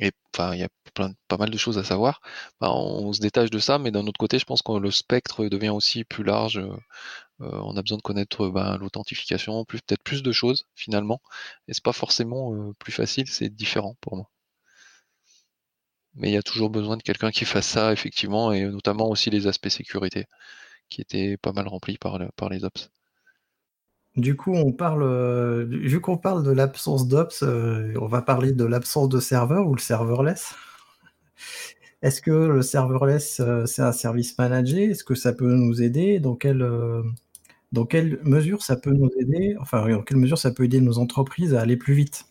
et 0.00 0.12
enfin, 0.34 0.54
il 0.54 0.60
y 0.60 0.62
a 0.64 0.68
plein, 0.94 1.12
pas 1.28 1.36
mal 1.36 1.50
de 1.50 1.58
choses 1.58 1.78
à 1.78 1.84
savoir. 1.84 2.20
Ben, 2.60 2.68
on, 2.70 3.12
se 3.12 3.20
détache 3.20 3.50
de 3.50 3.58
ça, 3.58 3.78
mais 3.78 3.90
d'un 3.90 4.06
autre 4.06 4.18
côté, 4.18 4.38
je 4.38 4.44
pense 4.44 4.62
que 4.62 4.72
le 4.72 4.90
spectre 4.90 5.46
devient 5.48 5.70
aussi 5.70 6.04
plus 6.04 6.24
large. 6.24 6.58
Euh, 6.58 6.76
on 7.40 7.76
a 7.76 7.82
besoin 7.82 7.98
de 7.98 8.02
connaître 8.02 8.48
ben, 8.48 8.76
l'authentification, 8.78 9.64
peut-être 9.64 10.02
plus 10.04 10.22
de 10.22 10.32
choses 10.32 10.64
finalement. 10.74 11.20
Et 11.68 11.74
c'est 11.74 11.84
pas 11.84 11.92
forcément 11.92 12.54
euh, 12.54 12.72
plus 12.78 12.92
facile, 12.92 13.28
c'est 13.28 13.50
différent 13.50 13.96
pour 14.00 14.16
moi. 14.16 14.30
Mais 16.14 16.28
il 16.30 16.32
y 16.32 16.36
a 16.36 16.42
toujours 16.42 16.70
besoin 16.70 16.96
de 16.96 17.02
quelqu'un 17.02 17.30
qui 17.30 17.44
fasse 17.44 17.66
ça, 17.66 17.92
effectivement, 17.92 18.52
et 18.52 18.64
notamment 18.64 19.08
aussi 19.10 19.30
les 19.30 19.46
aspects 19.46 19.68
sécurité, 19.68 20.26
qui 20.90 21.00
étaient 21.02 21.36
pas 21.38 21.52
mal 21.52 21.68
remplis 21.68 21.98
par, 21.98 22.20
par 22.36 22.50
les 22.50 22.64
ops. 22.64 22.90
Du 24.16 24.36
coup, 24.36 24.54
on 24.54 24.72
parle, 24.72 25.02
euh, 25.02 25.64
vu 25.68 26.00
qu'on 26.00 26.16
parle 26.16 26.44
de 26.44 26.52
l'absence 26.52 27.08
d'ops, 27.08 27.42
on 27.42 28.06
va 28.06 28.22
parler 28.22 28.52
de 28.52 28.64
l'absence 28.64 29.08
de 29.08 29.20
serveur 29.20 29.66
ou 29.66 29.74
le 29.74 29.80
serverless? 29.80 30.54
Est-ce 32.02 32.20
que 32.20 32.30
le 32.30 32.62
serverless, 32.62 33.42
c'est 33.66 33.82
un 33.82 33.92
service 33.92 34.36
managé? 34.38 34.90
Est-ce 34.90 35.04
que 35.04 35.14
ça 35.14 35.32
peut 35.32 35.52
nous 35.54 35.82
aider? 35.82 36.20
Dans 36.20 36.36
quelle, 36.36 36.58
mesure 38.22 38.62
ça 38.62 38.76
peut 38.76 38.92
nous 38.92 39.10
aider, 39.18 39.56
enfin, 39.60 39.88
dans 39.88 40.02
quelle 40.02 40.18
mesure 40.18 40.38
ça 40.38 40.52
peut 40.52 40.64
aider 40.64 40.80
nos 40.80 40.98
entreprises 40.98 41.54
à 41.54 41.62
aller 41.62 41.76
plus 41.76 41.94
vite? 41.94 42.26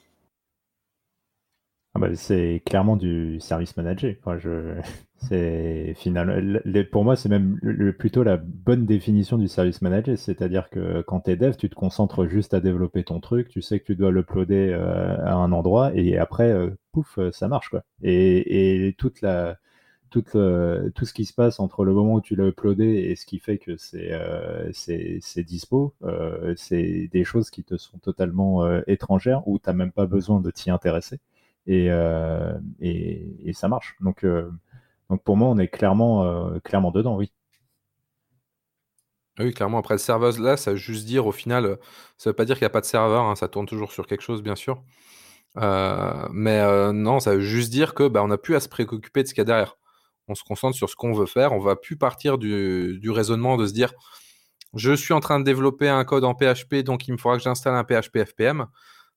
Ah 1.95 1.99
bah, 1.99 2.15
c'est 2.15 2.61
clairement 2.65 2.97
du 2.97 3.39
service 3.39 3.75
manager. 3.77 4.15
je, 4.37 4.79
c'est 5.27 5.93
final, 5.95 6.61
pour 6.91 7.03
moi, 7.03 7.15
c'est 7.15 7.29
même 7.29 7.59
plutôt 7.97 8.23
la 8.23 8.37
bonne 8.37 8.85
définition 8.85 9.37
du 9.37 9.47
service 9.47 9.81
manager. 9.81 10.17
C'est-à-dire 10.17 10.69
que 10.69 11.01
quand 11.01 11.21
tu 11.21 11.31
es 11.31 11.35
dev, 11.35 11.55
tu 11.55 11.69
te 11.69 11.75
concentres 11.75 12.27
juste 12.27 12.53
à 12.53 12.59
développer 12.59 13.03
ton 13.03 13.19
truc, 13.19 13.49
tu 13.49 13.61
sais 13.61 13.79
que 13.79 13.85
tu 13.85 13.95
dois 13.95 14.11
l'uploader 14.11 14.69
euh, 14.73 15.17
à 15.25 15.33
un 15.33 15.51
endroit 15.51 15.91
et 15.95 16.17
après, 16.17 16.51
euh, 16.51 16.69
pouf, 16.91 17.19
ça 17.31 17.47
marche. 17.47 17.69
Quoi. 17.69 17.83
Et, 18.01 18.87
et 18.87 18.93
toute 18.93 19.21
la, 19.21 19.57
tout, 20.13 20.21
tout 20.93 21.05
ce 21.05 21.13
qui 21.13 21.25
se 21.25 21.33
passe 21.33 21.59
entre 21.59 21.83
le 21.83 21.93
moment 21.93 22.15
où 22.15 22.21
tu 22.21 22.35
l'as 22.35 22.47
uploadé 22.47 22.85
et 22.85 23.15
ce 23.15 23.25
qui 23.25 23.39
fait 23.39 23.57
que 23.57 23.77
c'est 23.77 24.11
euh, 24.11 24.69
c'est 24.71 25.43
dispo, 25.43 25.95
euh, 26.03 26.53
c'est 26.55 27.09
des 27.11 27.23
choses 27.23 27.49
qui 27.49 27.63
te 27.63 27.77
sont 27.77 27.97
totalement 27.97 28.63
euh, 28.63 28.81
étrangères 28.85 29.47
où 29.47 29.57
tu 29.57 29.67
n'as 29.67 29.73
même 29.73 29.91
pas 29.91 30.05
besoin 30.05 30.39
de 30.39 30.51
t'y 30.51 30.69
intéresser. 30.69 31.19
Et, 31.65 31.87
et, 32.81 33.35
et, 33.45 33.53
ça 33.53 33.69
marche. 33.69 33.95
Donc, 34.01 34.25
donc 35.13 35.23
pour 35.23 35.37
moi, 35.37 35.47
on 35.49 35.57
est 35.57 35.67
clairement, 35.67 36.59
clairement 36.63 36.91
dedans, 36.91 37.15
oui. 37.15 37.31
Oui, 39.39 39.53
clairement. 39.53 39.79
Après, 39.79 39.95
le 39.95 39.99
serveur, 39.99 40.39
là, 40.39 40.57
ça 40.57 40.71
veut 40.71 40.77
juste 40.77 41.05
dire, 41.05 41.25
au 41.25 41.31
final, 41.31 41.77
ça 42.17 42.29
veut 42.29 42.35
pas 42.35 42.45
dire 42.45 42.55
qu'il 42.55 42.63
n'y 42.63 42.67
a 42.67 42.71
pas 42.71 42.81
de 42.81 42.85
serveur, 42.85 43.23
hein, 43.23 43.35
ça 43.35 43.47
tourne 43.47 43.65
toujours 43.65 43.91
sur 43.91 44.05
quelque 44.07 44.21
chose, 44.21 44.43
bien 44.43 44.55
sûr. 44.55 44.83
mais 45.55 46.93
non, 46.93 47.19
ça 47.19 47.35
veut 47.35 47.41
juste 47.41 47.71
dire 47.71 47.93
que 47.93 48.07
bah, 48.07 48.25
n'a 48.27 48.37
plus 48.37 48.55
à 48.55 48.59
se 48.59 48.69
préoccuper 48.69 49.23
de 49.23 49.27
ce 49.27 49.33
qu'il 49.33 49.41
y 49.41 49.41
a 49.41 49.45
derrière 49.45 49.77
on 50.27 50.35
se 50.35 50.43
concentre 50.43 50.75
sur 50.75 50.89
ce 50.89 50.95
qu'on 50.95 51.13
veut 51.13 51.25
faire. 51.25 51.53
On 51.53 51.59
va 51.59 51.75
plus 51.75 51.97
partir 51.97 52.37
du, 52.37 53.09
raisonnement 53.09 53.57
de 53.57 53.67
se 53.67 53.73
dire 53.73 53.93
je 54.75 54.93
suis 54.93 55.13
en 55.13 55.19
train 55.19 55.39
de 55.39 55.45
développer 55.45 55.87
un 55.87 56.03
code 56.03 56.23
en 56.23 56.33
PHP, 56.33 56.77
donc 56.77 57.07
il 57.07 57.11
me 57.11 57.17
faudra 57.17 57.37
que 57.37 57.43
j'installe 57.43 57.75
un 57.75 57.83
PHP 57.83 58.25
FPM. 58.25 58.65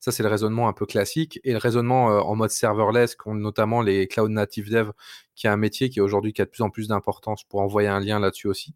Ça, 0.01 0.13
c'est 0.13 0.23
le 0.23 0.29
raisonnement 0.29 0.69
un 0.69 0.73
peu 0.73 0.87
classique. 0.87 1.41
Et 1.45 1.53
le 1.53 1.59
raisonnement 1.59 2.11
euh, 2.11 2.21
en 2.21 2.37
mode 2.37 2.51
serverless, 2.51 3.17
qu'ont 3.17 3.35
notamment 3.35 3.83
les 3.83 4.07
cloud 4.07 4.31
native 4.31 4.71
dev, 4.71 4.91
qui 5.35 5.47
est 5.47 5.51
un 5.51 5.57
métier 5.57 5.91
qui 5.91 6.01
aujourd'hui 6.01 6.33
a 6.39 6.45
de 6.45 6.51
plus 6.51 6.63
en 6.63 6.71
plus 6.71 6.89
d'importance 6.89 7.45
pour 7.45 7.61
envoyer 7.61 7.89
un 7.89 8.01
lien 8.01 8.19
là-dessus 8.21 8.49
aussi. 8.49 8.75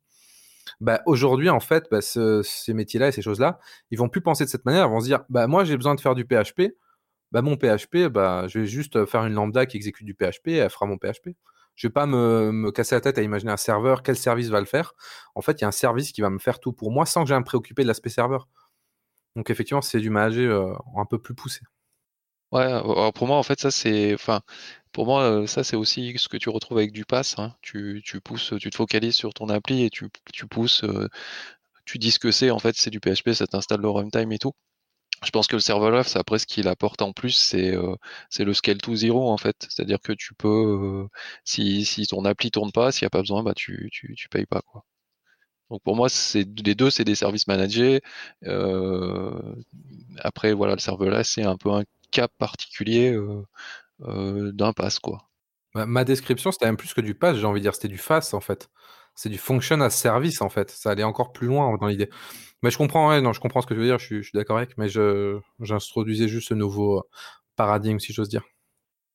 Bah, 0.81 1.03
aujourd'hui, 1.07 1.49
en 1.51 1.61
fait, 1.61 1.87
bah, 1.91 2.01
ces 2.01 2.75
métiers-là 2.75 3.09
et 3.09 3.13
ces 3.13 3.23
choses-là, 3.23 3.59
ils 3.91 3.99
vont 3.99 4.09
plus 4.09 4.21
penser 4.21 4.45
de 4.45 4.51
cette 4.51 4.65
manière. 4.65 4.87
Ils 4.87 4.91
vont 4.91 5.01
se 5.01 5.07
dire 5.07 5.25
bah, 5.29 5.47
moi, 5.47 5.65
j'ai 5.65 5.77
besoin 5.77 5.95
de 5.95 6.01
faire 6.01 6.15
du 6.15 6.25
PHP. 6.25 6.75
Bah, 7.33 7.43
mon 7.43 7.57
PHP, 7.57 8.09
bah, 8.09 8.47
je 8.49 8.61
vais 8.61 8.67
juste 8.67 9.05
faire 9.07 9.25
une 9.25 9.35
lambda 9.35 9.67
qui 9.67 9.77
exécute 9.77 10.07
du 10.07 10.15
PHP 10.15 10.49
et 10.49 10.57
elle 10.57 10.71
fera 10.71 10.87
mon 10.87 10.97
PHP. 10.99 11.31
Je 11.77 11.87
vais 11.87 11.93
pas 11.93 12.07
me, 12.07 12.71
casser 12.73 12.95
la 12.95 13.01
tête 13.01 13.19
à 13.19 13.23
imaginer 13.23 13.53
un 13.53 13.57
serveur, 13.57 14.03
quel 14.03 14.17
service 14.17 14.49
va 14.49 14.61
le 14.61 14.67
faire. 14.67 14.95
En 15.35 15.41
fait, 15.41 15.61
il 15.61 15.63
y 15.63 15.65
a 15.65 15.69
un 15.69 15.73
service 15.73 16.13
qui 16.13 16.21
va 16.21 16.29
me 16.29 16.39
faire 16.39 16.61
tout 16.61 16.73
pour 16.73 16.91
moi 16.91 17.07
sans 17.07 17.23
que 17.23 17.29
j'ai 17.29 17.35
à 17.35 17.41
me 17.41 17.45
préoccuper 17.45 17.83
de 17.83 17.89
l'aspect 17.89 18.11
serveur. 18.11 18.49
Donc 19.37 19.51
effectivement, 19.51 19.83
c'est 19.83 20.01
du 20.01 20.11
manager 20.11 20.73
euh, 20.73 21.01
un 21.01 21.05
peu 21.07 21.21
plus 21.21 21.35
poussé. 21.35 21.61
Ouais, 22.53 22.63
alors 22.65 23.13
pour 23.13 23.29
moi, 23.29 23.37
en 23.37 23.43
fait, 23.45 23.61
ça 23.61 23.71
c'est, 23.71 24.13
enfin, 24.15 24.41
pour 24.93 25.07
moi, 25.07 25.23
euh, 25.23 25.47
ça 25.47 25.63
c'est 25.63 25.77
aussi 25.77 26.15
ce 26.19 26.29
que 26.29 26.37
tu 26.37 26.49
retrouves 26.49 26.79
avec 26.79 26.93
du 26.93 27.05
pass. 27.05 27.39
Hein. 27.39 27.55
Tu, 27.63 28.03
pousses, 28.25 28.55
tu 28.59 28.71
te 28.71 28.77
focalises 28.77 29.15
sur 29.15 29.33
ton 29.35 29.49
appli 29.49 29.85
et 29.85 29.91
tu, 29.91 30.09
pousses, 30.49 30.83
euh, 30.85 31.09
tu 31.85 31.99
dis 31.99 32.11
ce 32.11 32.19
que 32.19 32.33
c'est. 32.33 32.51
En 32.51 32.59
fait, 32.59 32.77
c'est 32.77 32.91
du 32.91 33.01
PHP, 33.01 33.33
ça 33.35 33.47
t'installe 33.47 33.81
le 33.81 33.91
runtime 33.91 34.33
et 34.33 34.39
tout. 34.39 34.53
Je 35.25 35.31
pense 35.31 35.47
que 35.47 35.57
le 35.57 35.61
serverless, 35.61 36.17
après, 36.17 36.39
ce 36.39 36.47
qu'il 36.47 36.69
apporte 36.69 37.03
en 37.03 37.13
plus, 37.13 37.33
c'est 37.33 37.75
euh, 37.77 37.97
le 38.39 38.55
scale 38.55 38.79
to 38.79 38.95
zero, 38.97 39.31
en 39.31 39.37
fait. 39.39 39.57
C'est-à-dire 39.69 40.01
que 40.01 40.13
tu 40.13 40.35
peux, 40.35 40.49
euh, 40.49 41.09
si, 41.45 41.85
si 41.85 42.07
ton 42.07 42.25
appli 42.25 42.51
tourne 42.51 42.73
pas, 42.73 42.91
s'il 42.93 43.05
n'y 43.05 43.09
a 43.09 43.11
pas 43.11 43.21
besoin, 43.21 43.43
bah, 43.43 43.55
tu, 43.55 43.89
tu, 43.93 44.15
tu 44.17 44.29
payes 44.29 44.47
pas, 44.47 44.63
quoi. 44.63 44.85
Donc 45.71 45.83
pour 45.83 45.97
moi, 45.97 46.09
c'est 46.09 46.47
les 46.65 46.75
deux, 46.75 46.91
c'est 46.91 47.05
des 47.05 47.15
services 47.15 47.47
managés. 47.47 48.01
Euh, 48.47 49.55
après, 50.19 50.53
voilà, 50.53 50.75
le 50.75 50.81
serverless, 50.81 51.33
c'est 51.35 51.45
un 51.45 51.57
peu 51.57 51.71
un 51.71 51.85
cas 52.11 52.29
particulier 52.29 53.17
d'un 54.01 54.73
pass, 54.73 54.99
quoi. 54.99 55.31
Ma, 55.75 56.05
description, 56.05 56.51
c'était 56.51 56.67
même 56.67 56.77
plus 56.77 56.95
que 56.95 57.01
du 57.01 57.15
pass, 57.15 57.37
j'ai 57.37 57.47
envie 57.47 57.61
de 57.61 57.65
dire, 57.65 57.75
c'était 57.75 57.89
du 57.89 57.99
FAS, 57.99 58.35
en 58.35 58.41
fait. 58.41 58.69
C'est 59.15 59.29
du 59.29 59.39
function 59.39 59.81
as 59.81 59.91
service, 59.91 60.43
en 60.43 60.49
fait. 60.49 60.71
Ça 60.71 60.91
allait 60.91 61.05
encore 61.05 61.33
plus 61.33 61.47
loin 61.47 61.77
dans 61.79 61.87
l'idée. 61.87 62.11
Mais 62.63 62.71
je 62.71 62.79
comprends, 62.79 63.21
non, 63.21 63.33
je 63.33 63.41
comprends 63.41 63.63
ce 63.63 63.67
que 63.67 63.75
tu 63.75 63.81
veux 63.81 63.87
dire, 63.87 63.99
je 63.99 64.23
suis, 64.23 64.31
d'accord 64.35 64.59
avec, 64.59 64.77
mais 64.79 64.89
j'introduisais 64.89 66.29
juste 66.29 66.49
ce 66.49 66.55
nouveau 66.55 66.99
euh, 66.99 67.03
paradigme, 67.57 67.99
si 67.99 68.13
j'ose 68.13 68.29
dire. 68.29 68.43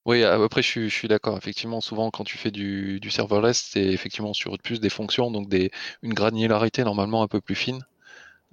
Oui, 0.05 0.23
après, 0.23 0.61
je 0.61 0.87
suis, 0.87 1.07
d'accord. 1.07 1.37
Effectivement, 1.37 1.81
souvent, 1.81 2.11
quand 2.11 2.23
tu 2.23 2.37
fais 2.37 2.51
du, 2.51 2.99
serverless, 3.09 3.69
c'est 3.71 3.85
effectivement 3.85 4.33
sur 4.33 4.57
plus 4.59 4.79
des 4.79 4.89
fonctions, 4.89 5.31
donc 5.31 5.49
des, 5.49 5.71
une 6.03 6.13
granularité 6.13 6.83
normalement 6.83 7.23
un 7.23 7.27
peu 7.27 7.41
plus 7.41 7.55
fine 7.55 7.85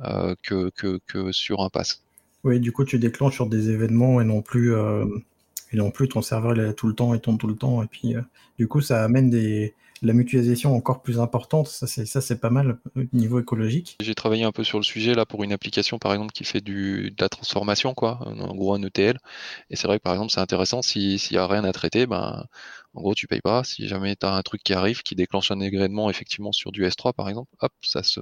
euh, 0.01 0.35
que, 0.43 0.71
sur 1.33 1.61
un 1.61 1.69
pass. 1.69 2.03
Oui, 2.45 2.59
du 2.59 2.73
coup, 2.73 2.85
tu 2.85 2.99
déclenches 2.99 3.35
sur 3.35 3.47
des 3.47 3.71
événements 3.71 4.21
et 4.21 4.25
non 4.25 4.41
plus, 4.41 4.75
euh, 4.75 5.05
et 5.73 5.77
non 5.77 5.91
plus 5.91 6.09
ton 6.09 6.23
serveur 6.23 6.59
est 6.59 6.75
tout 6.75 6.89
le 6.89 6.95
temps 6.95 7.15
et 7.15 7.21
tourne 7.21 7.39
tout 7.39 7.47
le 7.47 7.57
temps. 7.57 7.83
Et 7.83 7.87
puis, 7.87 8.15
du 8.59 8.67
coup, 8.67 8.81
ça 8.81 9.05
amène 9.05 9.29
des, 9.29 9.75
la 10.03 10.13
mutualisation 10.13 10.75
encore 10.75 11.03
plus 11.03 11.21
importante. 11.21 11.69
Ça, 11.69 11.87
c'est, 11.87 12.07
ça, 12.07 12.21
c'est 12.21 12.41
pas 12.41 12.51
mal 12.51 12.79
au 12.97 13.03
niveau 13.13 13.41
écologique. 13.41 13.97
J'ai 14.01 14.15
travaillé 14.15 14.45
un 14.45 14.53
peu 14.53 14.65
sur 14.65 14.79
le 14.79 14.85
sujet 14.85 15.15
là 15.15 15.25
pour 15.25 15.45
une 15.45 15.53
application 15.53 15.99
par 15.99 16.13
exemple 16.13 16.33
qui 16.33 16.45
fait 16.45 16.61
du, 16.61 17.11
de 17.11 17.23
la 17.23 17.29
transformation, 17.29 17.95
quoi, 17.95 18.19
en 18.27 18.55
gros 18.55 18.75
un 18.75 18.83
ETL. 18.83 19.19
Et 19.71 19.77
c'est 19.77 19.87
vrai 19.87 19.99
que 19.99 20.03
par 20.03 20.13
exemple 20.15 20.33
c'est 20.33 20.41
intéressant 20.41 20.83
s'il 20.83 21.19
n'y 21.31 21.37
a 21.37 21.47
rien 21.47 21.65
à 21.65 21.73
traiter, 21.73 22.07
ben 22.07 22.47
en 22.95 23.01
gros 23.01 23.15
tu 23.15 23.27
payes 23.27 23.41
pas. 23.41 23.65
Si 23.65 23.87
jamais 23.89 24.17
tu 24.17 24.27
as 24.27 24.35
un 24.35 24.43
truc 24.43 24.63
qui 24.63 24.73
arrive 24.73 25.03
qui 25.03 25.15
déclenche 25.15 25.51
un 25.51 25.57
dégradement 25.59 26.11
effectivement 26.11 26.53
sur 26.53 26.73
du 26.73 26.85
S3 26.85 27.13
par 27.15 27.29
exemple, 27.29 27.51
hop, 27.61 27.73
ça 27.83 28.03
se, 28.03 28.21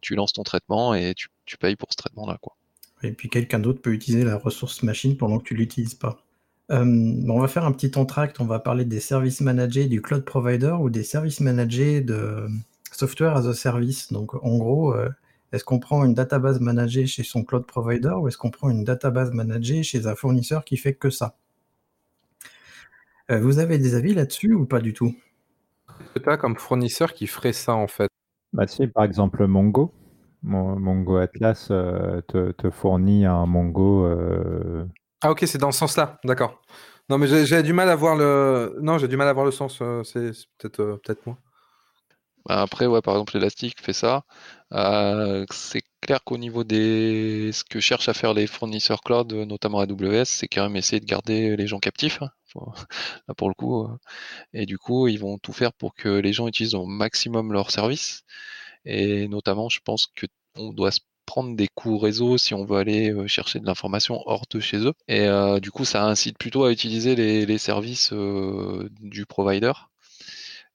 tu 0.00 0.16
lances 0.16 0.32
ton 0.32 0.42
traitement 0.42 0.94
et 0.94 1.14
tu, 1.14 1.28
tu 1.46 1.56
payes 1.58 1.76
pour 1.76 1.90
ce 1.92 1.96
traitement 1.96 2.26
là, 2.26 2.38
quoi. 2.40 2.56
Et 3.02 3.12
puis 3.12 3.28
quelqu'un 3.28 3.58
d'autre 3.58 3.82
peut 3.82 3.92
utiliser 3.92 4.24
la 4.24 4.36
ressource 4.36 4.82
machine 4.82 5.16
pendant 5.16 5.38
que 5.38 5.44
tu 5.44 5.54
l'utilises 5.54 5.94
pas. 5.94 6.23
Euh, 6.70 7.22
on 7.28 7.40
va 7.40 7.48
faire 7.48 7.64
un 7.64 7.72
petit 7.72 7.96
entracte, 7.98 8.40
on 8.40 8.46
va 8.46 8.58
parler 8.58 8.84
des 8.84 9.00
services 9.00 9.40
managés 9.40 9.86
du 9.86 10.00
cloud 10.00 10.24
provider 10.24 10.74
ou 10.80 10.88
des 10.88 11.02
services 11.02 11.40
managés 11.40 12.00
de 12.00 12.46
software 12.90 13.36
as 13.36 13.46
a 13.46 13.54
service. 13.54 14.12
Donc 14.12 14.34
en 14.34 14.56
gros, 14.56 14.94
euh, 14.94 15.10
est-ce 15.52 15.64
qu'on 15.64 15.78
prend 15.78 16.04
une 16.04 16.14
database 16.14 16.60
managée 16.60 17.06
chez 17.06 17.22
son 17.22 17.44
cloud 17.44 17.66
provider 17.66 18.14
ou 18.16 18.28
est-ce 18.28 18.38
qu'on 18.38 18.50
prend 18.50 18.70
une 18.70 18.84
database 18.84 19.32
managée 19.32 19.82
chez 19.82 20.06
un 20.06 20.14
fournisseur 20.14 20.64
qui 20.64 20.78
fait 20.78 20.94
que 20.94 21.10
ça? 21.10 21.36
Euh, 23.30 23.40
Vous 23.40 23.58
avez 23.58 23.78
des 23.78 23.94
avis 23.94 24.14
là-dessus 24.14 24.54
ou 24.54 24.64
pas 24.64 24.80
du 24.80 24.94
tout? 24.94 25.14
C'est 26.14 26.22
pas 26.22 26.38
comme 26.38 26.56
fournisseur 26.56 27.12
qui 27.12 27.26
ferait 27.26 27.52
ça 27.52 27.74
en 27.74 27.88
fait? 27.88 28.08
Bah 28.54 28.66
si, 28.66 28.86
par 28.86 29.04
exemple 29.04 29.46
Mongo. 29.46 29.92
Mongo 30.42 31.16
Atlas 31.16 31.68
te, 31.68 32.52
te, 32.52 32.70
fournit 32.70 33.24
un 33.24 33.46
Mongo 33.46 34.06
ah 35.24 35.30
ok, 35.30 35.44
c'est 35.46 35.56
dans 35.56 35.72
ce 35.72 35.78
sens-là, 35.78 36.18
d'accord. 36.24 36.60
Non 37.08 37.16
mais 37.16 37.26
j'ai 37.46 37.62
du 37.62 37.72
mal 37.72 37.88
à 37.88 37.96
voir 37.96 38.14
le. 38.14 38.76
Non, 38.82 38.98
j'ai 38.98 39.08
du 39.08 39.16
mal 39.16 39.26
à 39.28 39.32
voir 39.32 39.46
le 39.46 39.52
sens. 39.52 39.78
Euh, 39.80 40.02
c'est 40.04 40.32
peut-être 40.58 40.80
euh, 40.80 41.00
peut-être 41.02 41.24
moi. 41.26 41.38
Bah, 42.46 42.60
après, 42.60 42.86
ouais, 42.86 43.00
par 43.00 43.14
exemple, 43.14 43.36
Elastic 43.38 43.80
fait 43.80 43.94
ça. 43.94 44.24
Euh, 44.72 45.46
c'est 45.50 45.82
clair 46.02 46.22
qu'au 46.24 46.36
niveau 46.36 46.62
des 46.62 47.50
ce 47.52 47.64
que 47.64 47.80
cherchent 47.80 48.08
à 48.10 48.14
faire 48.14 48.34
les 48.34 48.46
fournisseurs 48.46 49.00
cloud, 49.00 49.32
notamment 49.32 49.78
AWS, 49.80 50.24
c'est 50.26 50.48
quand 50.48 50.62
même 50.64 50.76
essayer 50.76 51.00
de 51.00 51.06
garder 51.06 51.56
les 51.56 51.66
gens 51.66 51.78
captifs. 51.78 52.20
Là 53.28 53.34
pour 53.36 53.48
le 53.48 53.54
coup, 53.54 53.88
et 54.52 54.66
du 54.66 54.78
coup, 54.78 55.08
ils 55.08 55.18
vont 55.18 55.38
tout 55.38 55.52
faire 55.52 55.72
pour 55.72 55.94
que 55.94 56.08
les 56.08 56.32
gens 56.32 56.48
utilisent 56.48 56.74
au 56.74 56.86
maximum 56.86 57.52
leur 57.52 57.70
service. 57.70 58.24
Et 58.84 59.28
notamment, 59.28 59.68
je 59.70 59.80
pense 59.84 60.08
que 60.08 60.26
on 60.56 60.72
doit 60.72 60.90
se 60.92 61.00
prendre 61.26 61.56
des 61.56 61.68
coûts 61.74 61.98
réseau 61.98 62.38
si 62.38 62.54
on 62.54 62.64
veut 62.64 62.78
aller 62.78 63.10
euh, 63.12 63.26
chercher 63.26 63.60
de 63.60 63.66
l'information 63.66 64.22
hors 64.26 64.44
de 64.50 64.60
chez 64.60 64.78
eux. 64.78 64.92
Et 65.08 65.26
du 65.60 65.70
coup, 65.70 65.84
ça 65.84 66.04
incite 66.04 66.38
plutôt 66.38 66.64
à 66.64 66.72
utiliser 66.72 67.14
les, 67.16 67.58
services 67.58 68.12
du 68.12 69.26
provider. 69.26 69.72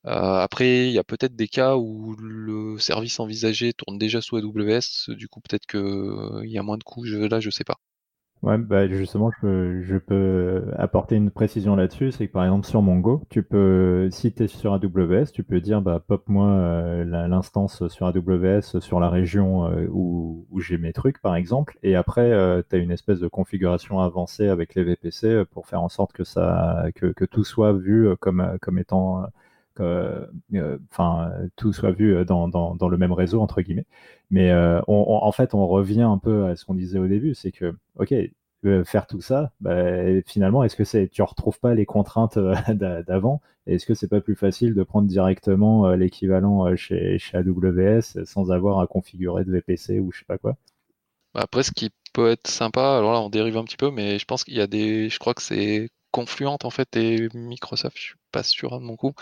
après, 0.03 0.87
il 0.87 0.93
y 0.93 0.99
a 0.99 1.03
peut-être 1.03 1.35
des 1.35 1.47
cas 1.47 1.75
où 1.75 2.15
le 2.19 2.77
service 2.79 3.19
envisagé 3.19 3.73
tourne 3.73 3.97
déjà 3.97 4.21
sous 4.21 4.37
AWS, 4.37 5.09
du 5.09 5.27
coup 5.27 5.41
peut-être 5.41 5.65
qu'il 5.67 6.49
y 6.49 6.57
a 6.57 6.63
moins 6.63 6.77
de 6.77 6.83
coûts, 6.83 7.03
là 7.03 7.39
je 7.39 7.49
sais 7.49 7.63
pas. 7.63 7.77
Ouais, 8.41 8.57
bah 8.57 8.87
justement, 8.87 9.31
je 9.31 9.37
peux, 9.41 9.81
je 9.81 9.97
peux 9.97 10.63
apporter 10.77 11.17
une 11.17 11.29
précision 11.29 11.75
là-dessus. 11.75 12.11
C'est 12.13 12.27
que 12.27 12.31
par 12.31 12.45
exemple, 12.45 12.65
sur 12.65 12.81
Mongo, 12.81 13.21
tu 13.29 13.43
peux, 13.43 14.07
si 14.11 14.31
tu 14.33 14.43
es 14.43 14.47
sur 14.47 14.73
AWS, 14.73 15.25
tu 15.33 15.43
peux 15.43 15.59
dire 15.59 15.81
bah, 15.81 16.01
pop-moi 16.07 16.47
euh, 16.47 17.03
l'instance 17.27 17.85
sur 17.89 18.07
AWS 18.07 18.79
sur 18.79 19.01
la 19.01 19.09
région 19.09 19.65
euh, 19.67 19.87
où, 19.91 20.45
où 20.51 20.61
j'ai 20.61 20.77
mes 20.77 20.93
trucs, 20.93 21.19
par 21.21 21.35
exemple. 21.35 21.77
Et 21.83 21.95
après, 21.97 22.31
euh, 22.31 22.61
tu 22.67 22.77
as 22.77 22.79
une 22.79 22.91
espèce 22.91 23.19
de 23.19 23.27
configuration 23.27 23.99
avancée 23.99 24.47
avec 24.47 24.73
les 24.73 24.85
VPC 24.85 25.43
pour 25.51 25.67
faire 25.67 25.81
en 25.81 25.89
sorte 25.89 26.13
que, 26.13 26.23
ça, 26.23 26.85
que, 26.95 27.07
que 27.07 27.25
tout 27.25 27.43
soit 27.43 27.73
vu 27.73 28.15
comme, 28.21 28.57
comme 28.61 28.79
étant. 28.79 29.25
Enfin, 29.79 31.31
tout 31.55 31.73
soit 31.73 31.91
vu 31.91 32.25
dans, 32.25 32.47
dans, 32.47 32.89
le 32.89 32.97
même 32.97 33.11
réseau, 33.13 33.41
entre 33.41 33.61
guillemets. 33.61 33.85
Mais 34.31 34.51
euh, 34.51 34.81
en 34.87 35.31
fait, 35.31 35.53
on 35.53 35.67
revient 35.67 36.01
un 36.03 36.17
peu 36.17 36.45
à 36.45 36.55
ce 36.55 36.65
qu'on 36.65 36.75
disait 36.75 36.99
au 36.99 37.07
début, 37.07 37.33
c'est 37.33 37.51
que, 37.51 37.75
ok, 37.97 38.13
euh, 38.65 38.83
faire 38.83 39.07
tout 39.07 39.21
ça, 39.21 39.51
bah, 39.61 40.21
finalement, 40.25 40.63
est-ce 40.63 40.75
que 40.75 41.05
tu 41.05 41.21
ne 41.21 41.27
retrouves 41.27 41.59
pas 41.59 41.73
les 41.73 41.85
contraintes 41.85 42.37
euh, 42.37 42.55
d'avant? 43.07 43.41
Est-ce 43.65 43.85
que 43.85 43.93
c'est 43.93 44.07
pas 44.07 44.21
plus 44.21 44.35
facile 44.35 44.73
de 44.73 44.83
prendre 44.83 45.07
directement 45.07 45.91
l'équivalent 45.91 46.75
chez, 46.75 47.19
chez 47.19 47.37
AWS 47.37 48.25
sans 48.25 48.51
avoir 48.51 48.79
à 48.79 48.87
configurer 48.87 49.45
de 49.45 49.51
VPC 49.51 49.99
ou 49.99 50.11
je 50.11 50.19
sais 50.19 50.25
pas 50.25 50.37
quoi? 50.37 50.57
Bah, 51.33 51.41
Après, 51.43 51.63
ce 51.63 51.71
qui 51.71 51.91
peut 52.13 52.29
être 52.29 52.47
sympa, 52.47 52.97
alors 52.97 53.13
là, 53.13 53.21
on 53.21 53.29
dérive 53.29 53.57
un 53.57 53.63
petit 53.63 53.77
peu, 53.77 53.91
mais 53.91 54.17
je 54.19 54.25
pense 54.25 54.43
qu'il 54.43 54.55
y 54.55 54.61
a 54.61 54.67
des, 54.67 55.09
je 55.09 55.19
crois 55.19 55.33
que 55.33 55.43
c'est 55.43 55.89
Confluent 56.11 56.57
en 56.63 56.69
fait 56.71 56.97
et 56.97 57.29
Microsoft, 57.35 57.95
je 57.95 58.01
suis 58.01 58.15
pas 58.31 58.43
sûr 58.43 58.73
hein, 58.73 58.79
de 58.79 58.85
mon 58.85 58.95
coup, 58.95 59.13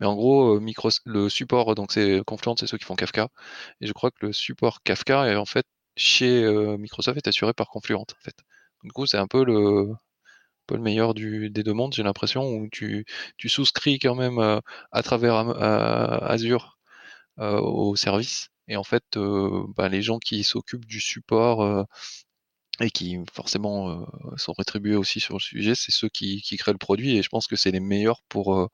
mais 0.00 0.06
en 0.06 0.14
gros 0.14 0.56
euh, 0.56 0.72
le 1.06 1.28
support 1.28 1.74
donc 1.74 1.92
c'est 1.92 2.22
Confluent 2.26 2.54
c'est 2.58 2.66
ceux 2.66 2.78
qui 2.78 2.84
font 2.84 2.96
Kafka. 2.96 3.28
Et 3.80 3.86
je 3.86 3.92
crois 3.92 4.10
que 4.10 4.26
le 4.26 4.32
support 4.32 4.82
Kafka 4.82 5.26
est 5.28 5.36
en 5.36 5.44
fait 5.46 5.66
chez 5.96 6.42
euh, 6.44 6.76
Microsoft 6.78 7.16
est 7.18 7.28
assuré 7.28 7.52
par 7.54 7.68
Confluent 7.68 7.96
en 8.00 8.06
fait. 8.20 8.36
Du 8.84 8.92
coup 8.92 9.06
c'est 9.06 9.18
un 9.18 9.26
peu 9.28 9.44
le 9.44 9.88
peu 10.66 10.76
le 10.76 10.82
meilleur 10.82 11.14
du, 11.14 11.50
des 11.50 11.62
deux 11.62 11.74
mondes 11.74 11.94
j'ai 11.94 12.02
l'impression 12.02 12.44
où 12.48 12.68
tu, 12.72 13.06
tu 13.38 13.48
souscris 13.48 13.98
quand 13.98 14.14
même 14.14 14.38
euh, 14.38 14.60
à 14.92 15.02
travers 15.02 15.34
Azure 16.24 16.78
au 17.38 17.96
service. 17.96 18.48
Et 18.68 18.76
en 18.76 18.84
fait 18.84 19.04
bah, 19.76 19.88
les 19.88 20.02
gens 20.02 20.18
qui 20.18 20.44
s'occupent 20.44 20.86
du 20.86 21.00
support 21.00 21.86
et 22.80 22.90
qui 22.90 23.18
forcément 23.32 23.90
euh, 23.90 24.04
sont 24.36 24.52
rétribués 24.52 24.96
aussi 24.96 25.20
sur 25.20 25.34
le 25.34 25.40
sujet, 25.40 25.74
c'est 25.74 25.92
ceux 25.92 26.08
qui, 26.08 26.42
créent 26.58 26.72
le 26.72 26.78
produit 26.78 27.16
et 27.16 27.22
je 27.22 27.28
pense 27.28 27.46
que 27.46 27.56
c'est 27.56 27.70
les 27.70 27.80
meilleurs 27.80 28.20
pour, 28.28 28.54
euh, 28.54 28.68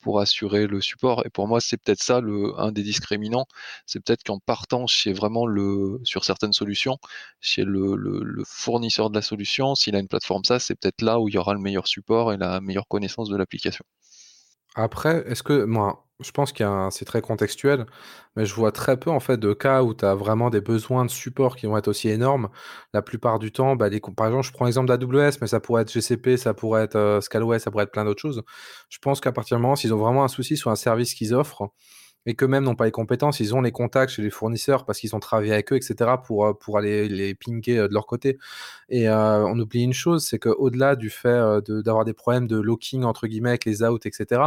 pour 0.00 0.20
assurer 0.20 0.66
le 0.66 0.80
support. 0.80 1.26
Et 1.26 1.30
pour 1.30 1.48
moi, 1.48 1.60
c'est 1.60 1.76
peut-être 1.76 2.02
ça 2.02 2.20
un 2.58 2.72
des 2.72 2.82
discriminants, 2.82 3.46
c'est 3.86 4.00
peut-être 4.00 4.22
qu'en 4.22 4.38
partant 4.38 4.86
chez 4.86 5.12
vraiment 5.12 5.46
le, 5.46 6.00
sur 6.04 6.24
certaines 6.24 6.52
solutions, 6.52 6.98
chez 7.40 7.64
le, 7.64 7.96
le 7.96 8.44
fournisseur 8.46 9.10
de 9.10 9.16
la 9.16 9.22
solution, 9.22 9.74
s'il 9.74 9.96
a 9.96 9.98
une 9.98 10.08
plateforme 10.08 10.44
ça, 10.44 10.58
c'est 10.60 10.74
peut-être 10.76 11.02
là 11.02 11.18
où 11.20 11.28
il 11.28 11.34
y 11.34 11.38
aura 11.38 11.54
le 11.54 11.60
meilleur 11.60 11.88
support 11.88 12.32
et 12.32 12.36
la 12.36 12.60
meilleure 12.60 12.86
connaissance 12.88 13.28
de 13.28 13.36
l'application. 13.36 13.84
Après, 14.76 15.24
est-ce 15.26 15.42
que 15.42 15.64
moi, 15.64 16.06
je 16.20 16.30
pense 16.32 16.52
qu'il 16.52 16.66
c'est 16.90 17.04
très 17.04 17.20
contextuel, 17.20 17.86
mais 18.36 18.44
je 18.46 18.54
vois 18.54 18.72
très 18.72 18.98
peu 18.98 19.10
en 19.10 19.20
fait 19.20 19.38
de 19.38 19.52
cas 19.52 19.82
où 19.82 19.94
tu 19.94 20.04
as 20.04 20.14
vraiment 20.14 20.50
des 20.50 20.60
besoins 20.60 21.04
de 21.04 21.10
support 21.10 21.56
qui 21.56 21.66
vont 21.66 21.76
être 21.76 21.88
aussi 21.88 22.08
énormes. 22.08 22.48
La 22.92 23.02
plupart 23.02 23.38
du 23.38 23.52
temps, 23.52 23.76
bah, 23.76 23.88
par 24.16 24.26
exemple, 24.26 24.46
je 24.46 24.52
prends 24.52 24.66
l'exemple 24.66 24.88
d'AWS, 24.88 25.38
mais 25.40 25.46
ça 25.46 25.60
pourrait 25.60 25.82
être 25.82 25.92
GCP, 25.92 26.36
ça 26.36 26.54
pourrait 26.54 26.82
être 26.84 26.96
euh, 26.96 27.20
Scalway, 27.20 27.58
ça 27.58 27.70
pourrait 27.70 27.84
être 27.84 27.92
plein 27.92 28.04
d'autres 28.04 28.20
choses. 28.20 28.42
Je 28.88 28.98
pense 28.98 29.20
qu'à 29.20 29.32
partir 29.32 29.56
du 29.56 29.62
moment 29.62 29.76
s'ils 29.76 29.94
ont 29.94 29.98
vraiment 29.98 30.24
un 30.24 30.28
souci 30.28 30.56
sur 30.56 30.70
un 30.70 30.76
service 30.76 31.14
qu'ils 31.14 31.34
offrent, 31.34 31.70
et 32.26 32.34
qu'eux-mêmes 32.34 32.64
n'ont 32.64 32.74
pas 32.74 32.84
les 32.84 32.90
compétences, 32.90 33.40
ils 33.40 33.54
ont 33.54 33.62
les 33.62 33.72
contacts 33.72 34.12
chez 34.12 34.22
les 34.22 34.30
fournisseurs 34.30 34.84
parce 34.84 34.98
qu'ils 34.98 35.16
ont 35.16 35.20
travaillé 35.20 35.52
avec 35.52 35.72
eux, 35.72 35.76
etc., 35.76 36.12
pour, 36.24 36.46
euh, 36.46 36.52
pour 36.52 36.78
aller 36.78 37.08
les 37.08 37.34
pinguer 37.34 37.78
euh, 37.78 37.88
de 37.88 37.94
leur 37.94 38.06
côté. 38.06 38.38
Et 38.90 39.08
euh, 39.08 39.44
on 39.46 39.58
oublie 39.58 39.82
une 39.82 39.94
chose, 39.94 40.26
c'est 40.26 40.38
qu'au-delà 40.38 40.96
du 40.96 41.10
fait 41.10 41.40
d'avoir 41.68 42.04
des 42.04 42.12
problèmes 42.12 42.46
de 42.46 42.58
locking, 42.58 43.04
entre 43.04 43.26
guillemets, 43.26 43.50
avec 43.50 43.64
les 43.64 43.82
outs, 43.82 44.00
etc., 44.04 44.42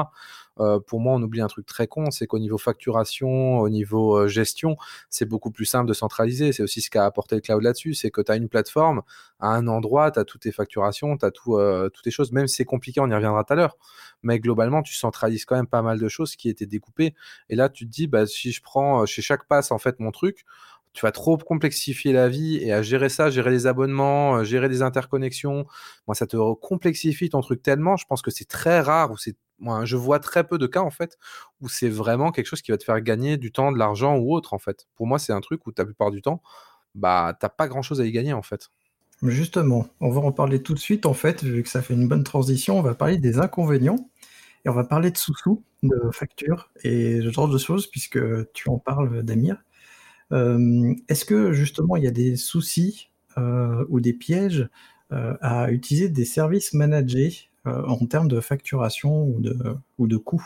euh, 0.59 0.79
pour 0.79 0.99
moi, 0.99 1.13
on 1.13 1.21
oublie 1.21 1.41
un 1.41 1.47
truc 1.47 1.65
très 1.65 1.87
con, 1.87 2.11
c'est 2.11 2.27
qu'au 2.27 2.39
niveau 2.39 2.57
facturation, 2.57 3.59
au 3.59 3.69
niveau 3.69 4.17
euh, 4.17 4.27
gestion, 4.27 4.77
c'est 5.09 5.25
beaucoup 5.25 5.51
plus 5.51 5.65
simple 5.65 5.87
de 5.87 5.93
centraliser. 5.93 6.51
C'est 6.51 6.63
aussi 6.63 6.81
ce 6.81 6.89
qu'a 6.89 7.05
apporté 7.05 7.35
le 7.35 7.41
cloud 7.41 7.63
là-dessus, 7.63 7.93
c'est 7.93 8.11
que 8.11 8.21
tu 8.21 8.31
as 8.31 8.35
une 8.35 8.49
plateforme, 8.49 9.01
à 9.39 9.49
un 9.49 9.67
endroit, 9.67 10.11
tu 10.11 10.19
as 10.19 10.25
toutes 10.25 10.41
tes 10.41 10.51
facturations, 10.51 11.17
tu 11.17 11.25
as 11.25 11.31
euh, 11.47 11.89
toutes 11.89 12.05
les 12.05 12.11
choses, 12.11 12.31
même 12.31 12.47
si 12.47 12.57
c'est 12.57 12.65
compliqué, 12.65 12.99
on 12.99 13.09
y 13.09 13.13
reviendra 13.15 13.43
tout 13.43 13.53
à 13.53 13.55
l'heure. 13.55 13.77
Mais 14.21 14.39
globalement, 14.39 14.81
tu 14.83 14.93
centralises 14.93 15.45
quand 15.45 15.55
même 15.55 15.67
pas 15.67 15.81
mal 15.81 15.99
de 15.99 16.07
choses 16.07 16.35
qui 16.35 16.49
étaient 16.49 16.65
découpées. 16.65 17.15
Et 17.49 17.55
là, 17.55 17.69
tu 17.69 17.85
te 17.85 17.91
dis, 17.91 18.07
bah, 18.07 18.27
si 18.27 18.51
je 18.51 18.61
prends 18.61 19.05
chez 19.05 19.21
chaque 19.21 19.47
passe, 19.47 19.71
en 19.71 19.79
fait, 19.79 19.99
mon 19.99 20.11
truc, 20.11 20.45
tu 20.93 21.01
vas 21.05 21.11
trop 21.11 21.37
complexifier 21.37 22.13
la 22.13 22.29
vie 22.29 22.57
et 22.57 22.71
à 22.71 22.81
gérer 22.81 23.09
ça, 23.09 23.29
gérer 23.29 23.49
les 23.51 23.67
abonnements, 23.67 24.43
gérer 24.43 24.69
des 24.69 24.81
interconnexions, 24.81 25.65
moi 26.07 26.15
ça 26.15 26.27
te 26.27 26.53
complexifie 26.55 27.29
ton 27.29 27.41
truc 27.41 27.63
tellement, 27.63 27.97
je 27.97 28.05
pense 28.05 28.21
que 28.21 28.31
c'est 28.31 28.47
très 28.47 28.79
rare 28.79 29.11
ou 29.11 29.17
c'est 29.17 29.35
moi, 29.59 29.85
je 29.85 29.95
vois 29.95 30.19
très 30.19 30.45
peu 30.45 30.57
de 30.57 30.67
cas 30.67 30.81
en 30.81 30.89
fait 30.89 31.17
où 31.61 31.69
c'est 31.69 31.89
vraiment 31.89 32.31
quelque 32.31 32.47
chose 32.47 32.61
qui 32.61 32.71
va 32.71 32.77
te 32.77 32.83
faire 32.83 32.99
gagner 33.01 33.37
du 33.37 33.51
temps, 33.51 33.71
de 33.71 33.77
l'argent 33.77 34.17
ou 34.17 34.33
autre 34.33 34.53
en 34.53 34.59
fait. 34.59 34.87
Pour 34.95 35.07
moi, 35.07 35.19
c'est 35.19 35.31
un 35.31 35.41
truc 35.41 35.65
où 35.65 35.71
la 35.77 35.85
plupart 35.85 36.11
du 36.11 36.21
temps, 36.21 36.41
bah 36.95 37.35
t'as 37.39 37.49
pas 37.49 37.67
grand 37.67 37.81
chose 37.81 38.01
à 38.01 38.05
y 38.05 38.11
gagner 38.11 38.33
en 38.33 38.41
fait. 38.41 38.69
Justement, 39.21 39.87
on 40.01 40.09
va 40.09 40.21
en 40.21 40.31
parler 40.31 40.61
tout 40.61 40.73
de 40.73 40.79
suite 40.79 41.05
en 41.05 41.13
fait, 41.13 41.43
vu 41.43 41.63
que 41.63 41.69
ça 41.69 41.81
fait 41.81 41.93
une 41.93 42.07
bonne 42.07 42.23
transition, 42.23 42.77
on 42.77 42.81
va 42.81 42.93
parler 42.93 43.17
des 43.17 43.39
inconvénients 43.39 44.09
et 44.65 44.69
on 44.69 44.73
va 44.73 44.83
parler 44.83 45.11
de 45.11 45.17
sous-sous, 45.17 45.63
de 45.81 46.09
factures 46.11 46.69
et 46.83 47.21
ce 47.21 47.29
genre 47.29 47.47
de 47.47 47.57
choses 47.57 47.87
puisque 47.87 48.19
tu 48.53 48.69
en 48.69 48.77
parles 48.79 49.23
Damir. 49.23 49.63
Euh, 50.31 50.93
est-ce 51.09 51.25
que 51.25 51.51
justement 51.51 51.95
il 51.95 52.03
y 52.03 52.07
a 52.07 52.11
des 52.11 52.35
soucis 52.35 53.09
euh, 53.37 53.85
ou 53.89 53.99
des 53.99 54.13
pièges 54.13 54.69
euh, 55.11 55.35
à 55.41 55.71
utiliser 55.71 56.09
des 56.09 56.25
services 56.25 56.73
managés 56.73 57.49
en 57.65 58.05
termes 58.07 58.27
de 58.27 58.41
facturation 58.41 59.23
ou 59.23 59.39
de, 59.39 59.55
ou 59.97 60.05
de 60.07 60.17
coûts? 60.17 60.45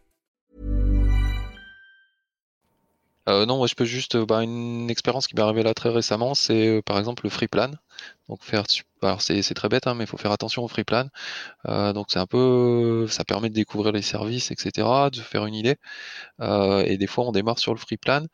Euh, 3.31 3.45
non, 3.45 3.65
je 3.67 3.75
peux 3.75 3.85
juste. 3.85 4.15
Euh, 4.15 4.25
bah, 4.25 4.43
une 4.43 4.89
expérience 4.89 5.27
qui 5.27 5.35
m'est 5.35 5.41
arrivée 5.41 5.63
là 5.63 5.73
très 5.73 5.89
récemment, 5.89 6.33
c'est 6.35 6.67
euh, 6.67 6.81
par 6.81 6.99
exemple 6.99 7.23
le 7.25 7.29
free 7.29 7.47
plan. 7.47 7.71
Alors 9.01 9.21
c'est 9.21 9.53
très 9.53 9.69
bête, 9.69 9.87
hein, 9.87 9.95
mais 9.95 10.03
il 10.05 10.07
faut 10.07 10.17
faire 10.17 10.31
attention 10.31 10.63
au 10.63 10.67
free 10.67 10.83
plan. 10.83 11.07
Donc 11.65 12.07
c'est 12.09 12.19
un 12.19 12.27
peu, 12.27 13.07
ça 13.09 13.23
permet 13.25 13.49
de 13.49 13.53
découvrir 13.55 13.91
les 13.91 14.01
services, 14.01 14.51
etc., 14.51 15.09
de 15.11 15.19
faire 15.21 15.45
une 15.45 15.55
idée. 15.55 15.77
Et 16.41 16.97
des 16.97 17.07
fois 17.07 17.25
on 17.27 17.31
démarre 17.31 17.59
sur 17.59 17.73
le 17.73 17.79
free 17.79 17.97
plan. 17.97 18.25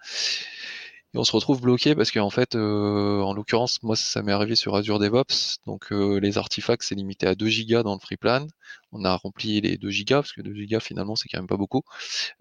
Et 1.14 1.18
on 1.18 1.24
se 1.24 1.32
retrouve 1.32 1.62
bloqué 1.62 1.96
parce 1.96 2.12
qu'en 2.12 2.30
fait, 2.30 2.56
euh, 2.56 3.22
en 3.22 3.34
l'occurrence, 3.34 3.82
moi 3.82 3.96
ça 3.96 4.22
m'est 4.24 4.32
arrivé 4.34 4.56
sur 4.56 4.76
Azure 4.76 5.00
DevOps, 5.00 5.58
donc 5.66 5.92
euh, 5.94 6.20
les 6.20 6.38
artefacts 6.38 6.84
c'est 6.84 6.96
limité 6.96 7.28
à 7.28 7.36
2 7.36 7.48
gigas 7.48 7.84
dans 7.84 7.94
le 7.94 8.00
free 8.00 8.18
plan. 8.18 8.46
On 8.92 9.06
a 9.06 9.16
rempli 9.16 9.62
les 9.62 9.78
2 9.78 9.90
gigas 9.90 10.18
parce 10.18 10.34
que 10.34 10.42
2 10.42 10.54
gigas 10.54 10.82
finalement 10.82 11.16
c'est 11.16 11.30
quand 11.30 11.40
même 11.40 11.48
pas 11.48 11.56
beaucoup. 11.58 11.82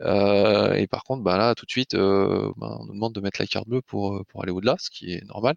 Euh, 0.01 0.75
et 0.75 0.87
par 0.89 1.05
contre, 1.05 1.23
bah 1.23 1.37
là 1.39 1.55
tout 1.55 1.67
de 1.67 1.71
suite, 1.71 1.95
bah, 1.95 2.53
on 2.81 2.87
nous 2.87 2.95
demande 2.95 3.15
de 3.15 3.21
mettre 3.21 3.41
la 3.41 3.47
carte 3.47 3.69
bleue 3.69 3.83
pour, 3.83 4.25
pour 4.29 4.43
aller 4.43 4.53
au-delà, 4.53 4.77
ce 4.79 4.91
qui 4.91 5.13
est 5.13 5.25
normal. 5.27 5.57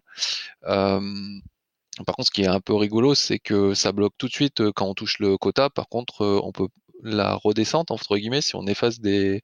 par 0.62 2.16
contre, 2.16 2.26
ce 2.26 2.30
qui 2.30 2.42
est 2.42 2.46
un 2.46 2.60
peu 2.60 2.74
rigolo, 2.74 3.14
c'est 3.14 3.38
que 3.38 3.74
ça 3.74 3.92
bloque 3.92 4.14
tout 4.18 4.28
de 4.28 4.32
suite 4.32 4.70
quand 4.72 4.86
on 4.86 4.94
touche 4.94 5.18
le 5.18 5.36
quota. 5.38 5.70
Par 5.70 5.88
contre, 5.88 6.24
on 6.44 6.52
peut 6.52 6.68
la 7.02 7.34
redescente 7.34 7.90
entre 7.90 8.16
guillemets 8.16 8.40
si 8.40 8.56
on 8.56 8.66
efface 8.66 9.00
des 9.00 9.42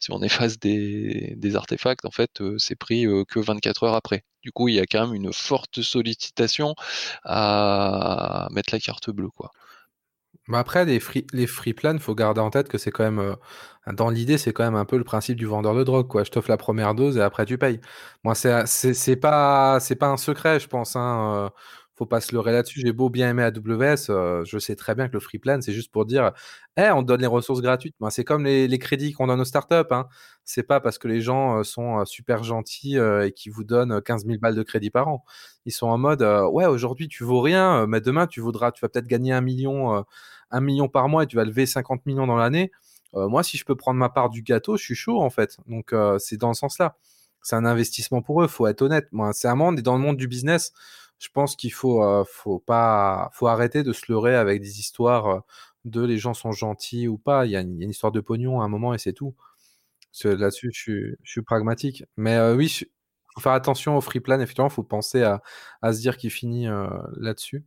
si 0.00 0.12
on 0.12 0.22
efface 0.22 0.58
des, 0.58 1.34
des 1.36 1.56
artefacts 1.56 2.04
en 2.04 2.10
fait 2.10 2.40
euh, 2.40 2.56
c'est 2.58 2.76
pris 2.76 3.06
euh, 3.06 3.24
que 3.24 3.40
24 3.40 3.84
heures 3.84 3.94
après 3.94 4.24
du 4.42 4.52
coup 4.52 4.68
il 4.68 4.74
y 4.74 4.80
a 4.80 4.86
quand 4.86 5.06
même 5.06 5.14
une 5.14 5.32
forte 5.32 5.82
sollicitation 5.82 6.74
à 7.24 8.48
mettre 8.52 8.72
la 8.72 8.80
carte 8.80 9.10
bleue 9.10 9.30
quoi 9.30 9.50
après, 10.56 10.84
les 10.84 10.98
free, 10.98 11.26
les 11.32 11.46
free 11.46 11.74
faut 12.00 12.14
garder 12.14 12.40
en 12.40 12.50
tête 12.50 12.68
que 12.68 12.78
c'est 12.78 12.90
quand 12.90 13.04
même, 13.04 13.18
euh, 13.18 13.34
dans 13.92 14.08
l'idée, 14.08 14.38
c'est 14.38 14.52
quand 14.52 14.64
même 14.64 14.76
un 14.76 14.84
peu 14.86 14.96
le 14.96 15.04
principe 15.04 15.36
du 15.36 15.44
vendeur 15.46 15.74
de 15.74 15.84
drogue, 15.84 16.08
quoi. 16.08 16.24
Je 16.24 16.30
t'offre 16.30 16.48
la 16.48 16.56
première 16.56 16.94
dose 16.94 17.18
et 17.18 17.20
après 17.20 17.44
tu 17.44 17.58
payes. 17.58 17.80
Moi, 18.24 18.34
c'est, 18.34 18.66
c'est, 18.66 19.16
pas, 19.16 19.78
c'est 19.80 19.96
pas 19.96 20.08
un 20.08 20.16
secret, 20.16 20.58
je 20.60 20.68
pense. 20.68 20.96
Hein, 20.96 21.50
faut 21.98 22.06
pas 22.06 22.20
se 22.20 22.32
leurrer 22.32 22.52
là-dessus. 22.52 22.80
J'ai 22.80 22.92
beau 22.92 23.10
bien 23.10 23.30
aimer 23.30 23.42
AWS, 23.42 24.10
euh, 24.10 24.44
je 24.44 24.58
sais 24.58 24.76
très 24.76 24.94
bien 24.94 25.08
que 25.08 25.14
le 25.14 25.20
free 25.20 25.38
plan, 25.38 25.60
c'est 25.60 25.72
juste 25.72 25.90
pour 25.90 26.06
dire, 26.06 26.32
eh, 26.76 26.90
on 26.90 27.02
donne 27.02 27.20
les 27.20 27.26
ressources 27.26 27.60
gratuites. 27.60 27.96
Ben, 28.00 28.08
c'est 28.10 28.24
comme 28.24 28.44
les, 28.44 28.78
crédits 28.78 29.12
qu'on 29.12 29.26
donne 29.26 29.40
aux 29.40 29.44
startups. 29.44 29.74
Hein. 29.90 30.06
C'est 30.44 30.62
pas 30.62 30.80
parce 30.80 30.98
que 30.98 31.08
les 31.08 31.20
gens 31.20 31.58
euh, 31.58 31.62
sont 31.64 31.98
euh, 31.98 32.04
super 32.04 32.44
gentils 32.44 32.96
et 32.96 33.32
qui 33.32 33.50
vous 33.50 33.64
donnent 33.64 34.00
15 34.00 34.26
000 34.26 34.38
balles 34.38 34.54
de 34.54 34.62
crédit 34.62 34.90
par 34.90 35.08
an. 35.08 35.24
Ils 35.66 35.72
sont 35.72 35.88
en 35.88 35.98
mode, 35.98 36.22
ouais, 36.22 36.66
aujourd'hui 36.66 37.08
tu 37.08 37.24
vaux 37.24 37.40
rien, 37.40 37.86
mais 37.86 38.00
demain 38.00 38.26
tu 38.26 38.40
voudras, 38.40 38.70
tu 38.72 38.80
vas 38.80 38.88
peut-être 38.88 39.08
gagner 39.08 39.32
un 39.32 39.40
million, 39.40 40.04
un 40.50 40.60
million 40.60 40.88
par 40.88 41.08
mois 41.08 41.24
et 41.24 41.26
tu 41.26 41.36
vas 41.36 41.44
lever 41.44 41.66
50 41.66 42.06
millions 42.06 42.26
dans 42.26 42.36
l'année. 42.36 42.70
moi, 43.14 43.42
si 43.42 43.58
je 43.58 43.64
peux 43.64 43.76
prendre 43.76 43.98
ma 43.98 44.08
part 44.08 44.30
du 44.30 44.42
gâteau, 44.42 44.76
je 44.76 44.84
suis 44.84 44.94
chaud 44.94 45.20
en 45.20 45.30
fait. 45.30 45.58
Donc 45.66 45.94
c'est 46.18 46.36
dans 46.38 46.54
ce 46.54 46.60
sens-là. 46.60 46.96
C'est 47.42 47.56
un 47.56 47.64
investissement 47.64 48.22
pour 48.22 48.42
eux, 48.42 48.46
faut 48.46 48.66
être 48.66 48.82
honnête. 48.82 49.08
Moi, 49.12 49.32
c'est 49.32 49.48
un 49.48 49.54
monde 49.54 49.78
et 49.78 49.82
dans 49.82 49.96
le 49.96 50.02
monde 50.02 50.16
du 50.16 50.28
business 50.28 50.72
je 51.18 51.28
pense 51.32 51.56
qu'il 51.56 51.72
faut, 51.72 52.02
euh, 52.02 52.24
faut 52.26 52.58
pas, 52.58 53.30
faut 53.32 53.48
arrêter 53.48 53.82
de 53.82 53.92
se 53.92 54.10
leurrer 54.10 54.36
avec 54.36 54.60
des 54.60 54.80
histoires 54.80 55.26
euh, 55.26 55.40
de 55.84 56.04
les 56.04 56.18
gens 56.18 56.34
sont 56.34 56.52
gentils 56.52 57.08
ou 57.08 57.18
pas. 57.18 57.46
Il 57.46 57.52
y 57.52 57.56
a 57.56 57.60
une, 57.60 57.90
histoire 57.90 58.12
de 58.12 58.20
pognon 58.20 58.60
à 58.60 58.64
un 58.64 58.68
moment 58.68 58.94
et 58.94 58.98
c'est 58.98 59.12
tout. 59.12 59.34
Là-dessus, 60.24 60.70
je, 60.74 61.14
suis 61.24 61.42
pragmatique. 61.42 62.04
Mais 62.16 62.36
euh, 62.36 62.54
oui, 62.56 62.84
faut 63.34 63.40
faire 63.40 63.52
attention 63.52 63.96
au 63.96 64.00
free 64.00 64.20
plan. 64.20 64.40
Effectivement, 64.40 64.68
il 64.68 64.72
faut 64.72 64.82
penser 64.82 65.22
à, 65.22 65.40
se 65.92 66.00
dire 66.00 66.16
qu'il 66.16 66.30
finit 66.30 66.66
là-dessus. 67.16 67.64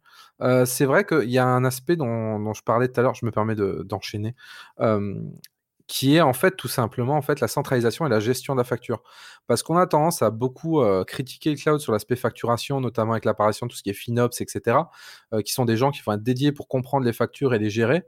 c'est 0.65 0.85
vrai 0.85 1.05
qu'il 1.05 1.29
y 1.29 1.37
a 1.37 1.45
un 1.45 1.63
aspect 1.63 1.95
dont, 1.95 2.53
je 2.53 2.61
parlais 2.63 2.89
tout 2.89 2.99
à 2.99 3.03
l'heure, 3.03 3.15
je 3.15 3.25
me 3.25 3.31
permets 3.31 3.55
d'enchaîner 3.55 4.35
qui 5.91 6.15
est 6.15 6.21
en 6.21 6.31
fait 6.31 6.55
tout 6.55 6.69
simplement 6.69 7.19
la 7.41 7.47
centralisation 7.49 8.05
et 8.05 8.09
la 8.09 8.21
gestion 8.21 8.55
de 8.55 8.59
la 8.59 8.63
facture. 8.63 9.03
Parce 9.45 9.61
qu'on 9.61 9.75
a 9.75 9.85
tendance 9.85 10.21
à 10.21 10.29
beaucoup 10.29 10.79
euh, 10.79 11.03
critiquer 11.03 11.49
le 11.49 11.57
cloud 11.57 11.81
sur 11.81 11.91
l'aspect 11.91 12.15
facturation, 12.15 12.79
notamment 12.79 13.11
avec 13.11 13.25
l'apparition 13.25 13.65
de 13.65 13.71
tout 13.71 13.77
ce 13.77 13.83
qui 13.83 13.89
est 13.89 13.93
FinOps, 13.93 14.39
etc., 14.39 14.77
euh, 15.33 15.41
qui 15.41 15.51
sont 15.51 15.65
des 15.65 15.75
gens 15.75 15.91
qui 15.91 16.01
vont 16.01 16.13
être 16.13 16.23
dédiés 16.23 16.53
pour 16.53 16.69
comprendre 16.69 17.05
les 17.05 17.11
factures 17.11 17.53
et 17.53 17.59
les 17.59 17.69
gérer. 17.69 18.03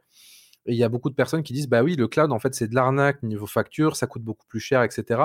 Et 0.66 0.72
il 0.72 0.78
y 0.78 0.84
a 0.86 0.88
beaucoup 0.88 1.10
de 1.10 1.16
personnes 1.16 1.44
qui 1.44 1.52
disent 1.52 1.68
bah 1.68 1.84
oui, 1.84 1.98
le 1.98 2.08
cloud 2.08 2.32
en 2.32 2.40
fait 2.40 2.56
c'est 2.56 2.70
de 2.70 2.76
l'arnaque 2.76 3.22
niveau 3.22 3.48
facture, 3.48 3.98
ça 3.98 4.08
coûte 4.08 4.24
beaucoup 4.24 4.46
plus 4.48 4.62
cher, 4.62 4.82
etc. 4.82 5.22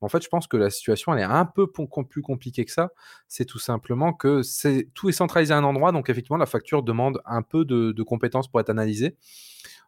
En 0.00 0.08
fait, 0.08 0.24
je 0.24 0.28
pense 0.28 0.48
que 0.48 0.56
la 0.56 0.70
situation 0.70 1.14
elle 1.14 1.20
est 1.20 1.22
un 1.22 1.44
peu 1.44 1.68
plus 1.70 2.22
compliquée 2.22 2.64
que 2.64 2.72
ça. 2.72 2.90
C'est 3.28 3.44
tout 3.44 3.60
simplement 3.60 4.12
que 4.12 4.42
tout 4.94 5.08
est 5.08 5.12
centralisé 5.12 5.54
à 5.54 5.58
un 5.58 5.62
endroit, 5.62 5.92
donc 5.92 6.10
effectivement 6.10 6.36
la 6.36 6.46
facture 6.46 6.82
demande 6.82 7.20
un 7.26 7.42
peu 7.42 7.64
de 7.64 8.02
compétences 8.02 8.48
pour 8.48 8.58
être 8.58 8.70
analysée. 8.70 9.16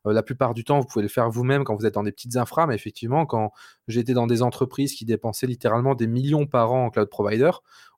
Euh, 0.07 0.13
la 0.13 0.23
plupart 0.23 0.55
du 0.55 0.65
temps, 0.65 0.81
vous 0.81 0.87
pouvez 0.87 1.03
le 1.03 1.09
faire 1.09 1.31
vous-même 1.31 1.65
quand 1.65 1.75
vous 1.75 1.87
êtes 1.87 1.95
dans 1.95 2.03
des 2.03 2.13
petites 2.13 2.37
infras, 2.37 2.67
mais 2.67 2.75
effectivement, 2.75 3.27
quand 3.27 3.53
j'étais 3.89 4.15
dans 4.15 4.27
des 4.27 4.43
entreprises 4.43 4.95
qui 4.95 5.05
dépensaient 5.05 5.47
littéralement 5.47 5.95
des 5.95 6.07
millions 6.07 6.47
par 6.47 6.73
an 6.73 6.87
en 6.87 6.91
cloud 6.91 7.09
provider, 7.09 7.51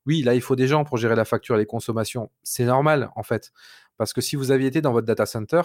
oui, 0.07 0.23
là, 0.23 0.35
il 0.35 0.41
faut 0.41 0.57
des 0.57 0.69
gens 0.69 0.85
pour 0.85 0.97
gérer 0.99 1.17
la 1.17 1.25
facture 1.25 1.57
et 1.57 1.59
les 1.59 1.67
consommations. 1.67 2.31
C'est 2.43 2.65
normal, 2.65 3.11
en 3.17 3.23
fait. 3.23 3.53
Parce 3.97 4.13
que 4.13 4.21
si 4.21 4.37
vous 4.37 4.51
aviez 4.51 4.69
été 4.69 4.81
dans 4.81 4.93
votre 4.93 5.07
data 5.07 5.27
center, 5.27 5.63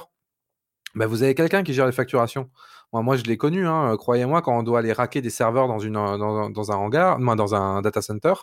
bah, 0.95 1.07
vous 1.07 1.23
avez 1.23 1.35
quelqu'un 1.35 1.63
qui 1.63 1.73
gère 1.73 1.85
les 1.85 1.91
facturations. 1.91 2.49
Moi, 2.93 3.15
je 3.15 3.23
l'ai 3.23 3.37
connu, 3.37 3.65
hein, 3.65 3.95
croyez-moi, 3.95 4.41
quand 4.41 4.57
on 4.57 4.63
doit 4.63 4.79
aller 4.79 4.91
raquer 4.91 5.21
des 5.21 5.29
serveurs 5.29 5.69
dans, 5.69 5.77
dans, 6.49 6.71
un 6.71 6.75
hangar, 6.75 7.17
dans 7.19 7.55
un 7.55 7.81
data 7.81 8.01
center, 8.01 8.33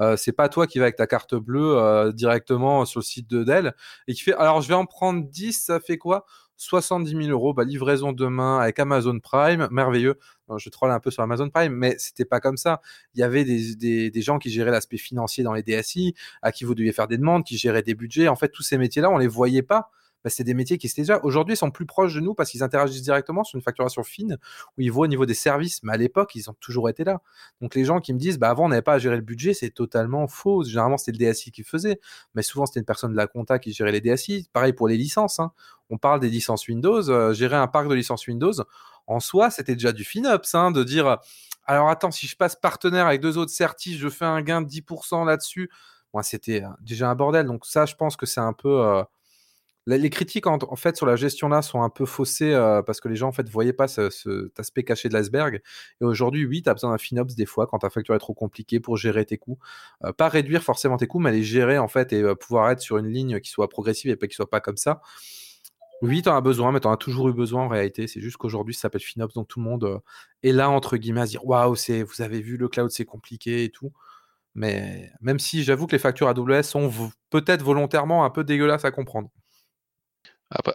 euh, 0.00 0.16
c'est 0.16 0.32
pas 0.32 0.48
toi 0.48 0.66
qui 0.66 0.80
vas 0.80 0.86
avec 0.86 0.96
ta 0.96 1.06
carte 1.06 1.36
bleue 1.36 1.76
euh, 1.78 2.10
directement 2.10 2.84
sur 2.84 2.98
le 2.98 3.04
site 3.04 3.30
de 3.30 3.44
Dell 3.44 3.74
et 4.08 4.14
qui 4.14 4.22
fait 4.22 4.34
alors 4.34 4.60
je 4.60 4.66
vais 4.66 4.74
en 4.74 4.86
prendre 4.86 5.22
10, 5.24 5.52
ça 5.52 5.78
fait 5.78 5.98
quoi? 5.98 6.26
70 6.62 7.10
000 7.10 7.22
euros, 7.30 7.52
bah, 7.52 7.64
livraison 7.64 8.12
demain 8.12 8.58
avec 8.60 8.78
Amazon 8.78 9.18
Prime, 9.18 9.68
merveilleux. 9.70 10.18
je 10.56 10.68
troll 10.68 10.90
un 10.90 11.00
peu 11.00 11.10
sur 11.10 11.22
Amazon 11.22 11.50
Prime, 11.50 11.72
mais 11.72 11.96
c'était 11.98 12.24
pas 12.24 12.40
comme 12.40 12.56
ça. 12.56 12.80
Il 13.14 13.20
y 13.20 13.22
avait 13.22 13.44
des, 13.44 14.10
des, 14.10 14.22
gens 14.22 14.38
qui 14.38 14.50
géraient 14.50 14.70
l'aspect 14.70 14.96
financier 14.96 15.42
dans 15.42 15.52
les 15.52 15.62
DSI, 15.62 16.14
à 16.40 16.52
qui 16.52 16.64
vous 16.64 16.74
deviez 16.74 16.92
faire 16.92 17.08
des 17.08 17.18
demandes, 17.18 17.44
qui 17.44 17.56
géraient 17.56 17.82
des 17.82 17.94
budgets. 17.94 18.28
En 18.28 18.36
fait, 18.36 18.48
tous 18.48 18.62
ces 18.62 18.78
métiers-là, 18.78 19.10
on 19.10 19.18
les 19.18 19.26
voyait 19.26 19.62
pas 19.62 19.90
bah, 20.24 20.30
c'est 20.30 20.44
des 20.44 20.54
métiers 20.54 20.78
qui 20.78 20.86
étaient 20.86 21.02
déjà 21.02 21.20
aujourd'hui 21.22 21.56
sont 21.56 21.70
plus 21.70 21.86
proches 21.86 22.14
de 22.14 22.20
nous 22.20 22.34
parce 22.34 22.50
qu'ils 22.50 22.62
interagissent 22.62 23.02
directement 23.02 23.44
sur 23.44 23.56
une 23.56 23.62
facturation 23.62 24.02
fine 24.02 24.38
où 24.76 24.82
ils 24.82 24.90
voient 24.90 25.04
au 25.04 25.08
niveau 25.08 25.26
des 25.26 25.34
services. 25.34 25.82
Mais 25.82 25.92
à 25.92 25.96
l'époque, 25.96 26.34
ils 26.34 26.50
ont 26.50 26.54
toujours 26.60 26.88
été 26.88 27.04
là. 27.04 27.20
Donc 27.60 27.74
les 27.74 27.84
gens 27.84 28.00
qui 28.00 28.12
me 28.12 28.18
disent, 28.18 28.38
bah 28.38 28.50
avant 28.50 28.66
on 28.66 28.68
n'avait 28.68 28.82
pas 28.82 28.94
à 28.94 28.98
gérer 28.98 29.16
le 29.16 29.22
budget, 29.22 29.54
c'est 29.54 29.70
totalement 29.70 30.26
faux. 30.28 30.64
Généralement 30.64 30.96
c'était 30.96 31.12
le 31.18 31.32
DSI 31.32 31.50
qui 31.50 31.62
faisait, 31.64 32.00
mais 32.34 32.42
souvent 32.42 32.66
c'était 32.66 32.80
une 32.80 32.86
personne 32.86 33.12
de 33.12 33.16
la 33.16 33.26
compta 33.26 33.58
qui 33.58 33.72
gérait 33.72 33.92
les 33.92 34.00
DSI. 34.00 34.48
Pareil 34.52 34.72
pour 34.72 34.88
les 34.88 34.96
licences. 34.96 35.40
Hein. 35.40 35.52
On 35.90 35.98
parle 35.98 36.20
des 36.20 36.30
licences 36.30 36.68
Windows, 36.68 37.10
euh, 37.10 37.34
gérer 37.34 37.56
un 37.56 37.68
parc 37.68 37.88
de 37.88 37.94
licences 37.94 38.26
Windows. 38.26 38.52
En 39.06 39.20
soi, 39.20 39.50
c'était 39.50 39.74
déjà 39.74 39.92
du 39.92 40.04
FinOps, 40.04 40.54
hein, 40.54 40.70
de 40.70 40.84
dire, 40.84 41.18
alors 41.66 41.88
attends, 41.88 42.10
si 42.10 42.26
je 42.26 42.36
passe 42.36 42.56
partenaire 42.56 43.06
avec 43.06 43.20
deux 43.20 43.38
autres 43.38 43.52
certis, 43.52 43.96
je 43.96 44.08
fais 44.08 44.24
un 44.24 44.42
gain 44.42 44.62
de 44.62 44.68
10% 44.68 45.24
là-dessus. 45.26 45.70
Moi, 46.12 46.22
c'était 46.22 46.62
euh, 46.62 46.68
déjà 46.80 47.10
un 47.10 47.14
bordel. 47.14 47.46
Donc 47.46 47.66
ça, 47.66 47.86
je 47.86 47.94
pense 47.94 48.16
que 48.16 48.26
c'est 48.26 48.40
un 48.40 48.52
peu 48.52 48.80
euh, 48.84 49.02
les 49.86 50.10
critiques 50.10 50.46
en, 50.46 50.76
fait 50.76 50.96
sur 50.96 51.06
la 51.06 51.16
gestion 51.16 51.48
là 51.48 51.60
sont 51.60 51.82
un 51.82 51.90
peu 51.90 52.06
faussées 52.06 52.52
euh, 52.52 52.82
parce 52.82 53.00
que 53.00 53.08
les 53.08 53.16
gens 53.16 53.28
en 53.28 53.32
fait 53.32 53.48
voyaient 53.48 53.72
pas 53.72 53.88
cet 53.88 54.58
aspect 54.58 54.84
caché 54.84 55.08
de 55.08 55.14
l'iceberg. 55.14 55.60
Et 56.00 56.04
aujourd'hui, 56.04 56.46
oui, 56.46 56.62
tu 56.62 56.70
as 56.70 56.74
besoin 56.74 56.90
d'un 56.90 56.98
FinOps 56.98 57.34
des 57.34 57.46
fois 57.46 57.66
quand 57.66 57.78
ta 57.78 57.90
facture 57.90 58.14
est 58.14 58.20
trop 58.20 58.34
compliquée 58.34 58.78
pour 58.78 58.96
gérer 58.96 59.24
tes 59.24 59.38
coûts. 59.38 59.58
Euh, 60.04 60.12
pas 60.12 60.28
réduire 60.28 60.62
forcément 60.62 60.96
tes 60.96 61.06
coûts, 61.08 61.18
mais 61.18 61.32
les 61.32 61.42
gérer 61.42 61.78
en 61.78 61.88
fait 61.88 62.12
et 62.12 62.22
euh, 62.22 62.34
pouvoir 62.34 62.70
être 62.70 62.80
sur 62.80 62.98
une 62.98 63.08
ligne 63.08 63.40
qui 63.40 63.50
soit 63.50 63.68
progressive 63.68 64.10
et 64.10 64.16
pas 64.16 64.28
qui 64.28 64.36
soit 64.36 64.50
pas 64.50 64.60
comme 64.60 64.76
ça. 64.76 65.00
Oui, 66.02 66.22
tu 66.22 66.28
en 66.28 66.36
as 66.36 66.40
besoin, 66.40 66.72
mais 66.72 66.80
tu 66.80 66.88
en 66.88 66.92
as 66.92 66.96
toujours 66.96 67.28
eu 67.28 67.32
besoin 67.32 67.64
en 67.64 67.68
réalité. 67.68 68.08
C'est 68.08 68.20
juste 68.20 68.36
qu'aujourd'hui, 68.36 68.74
ça 68.74 68.82
s'appelle 68.82 69.02
FinOps, 69.02 69.34
donc 69.34 69.48
tout 69.48 69.60
le 69.60 69.64
monde 69.64 70.00
est 70.42 70.52
là 70.52 70.68
entre 70.70 70.96
guillemets 70.96 71.22
à 71.22 71.26
se 71.26 71.30
dire 71.32 71.44
waouh, 71.46 71.74
vous 71.74 72.22
avez 72.22 72.40
vu 72.40 72.56
le 72.56 72.68
cloud, 72.68 72.90
c'est 72.90 73.04
compliqué 73.04 73.64
et 73.64 73.70
tout. 73.70 73.92
Mais 74.54 75.10
même 75.20 75.38
si 75.38 75.62
j'avoue 75.64 75.86
que 75.86 75.92
les 75.92 75.98
factures 75.98 76.28
AWS 76.28 76.62
sont 76.64 76.90
peut-être 77.30 77.62
volontairement 77.62 78.24
un 78.24 78.30
peu 78.30 78.44
dégueulasses 78.44 78.84
à 78.84 78.90
comprendre. 78.90 79.30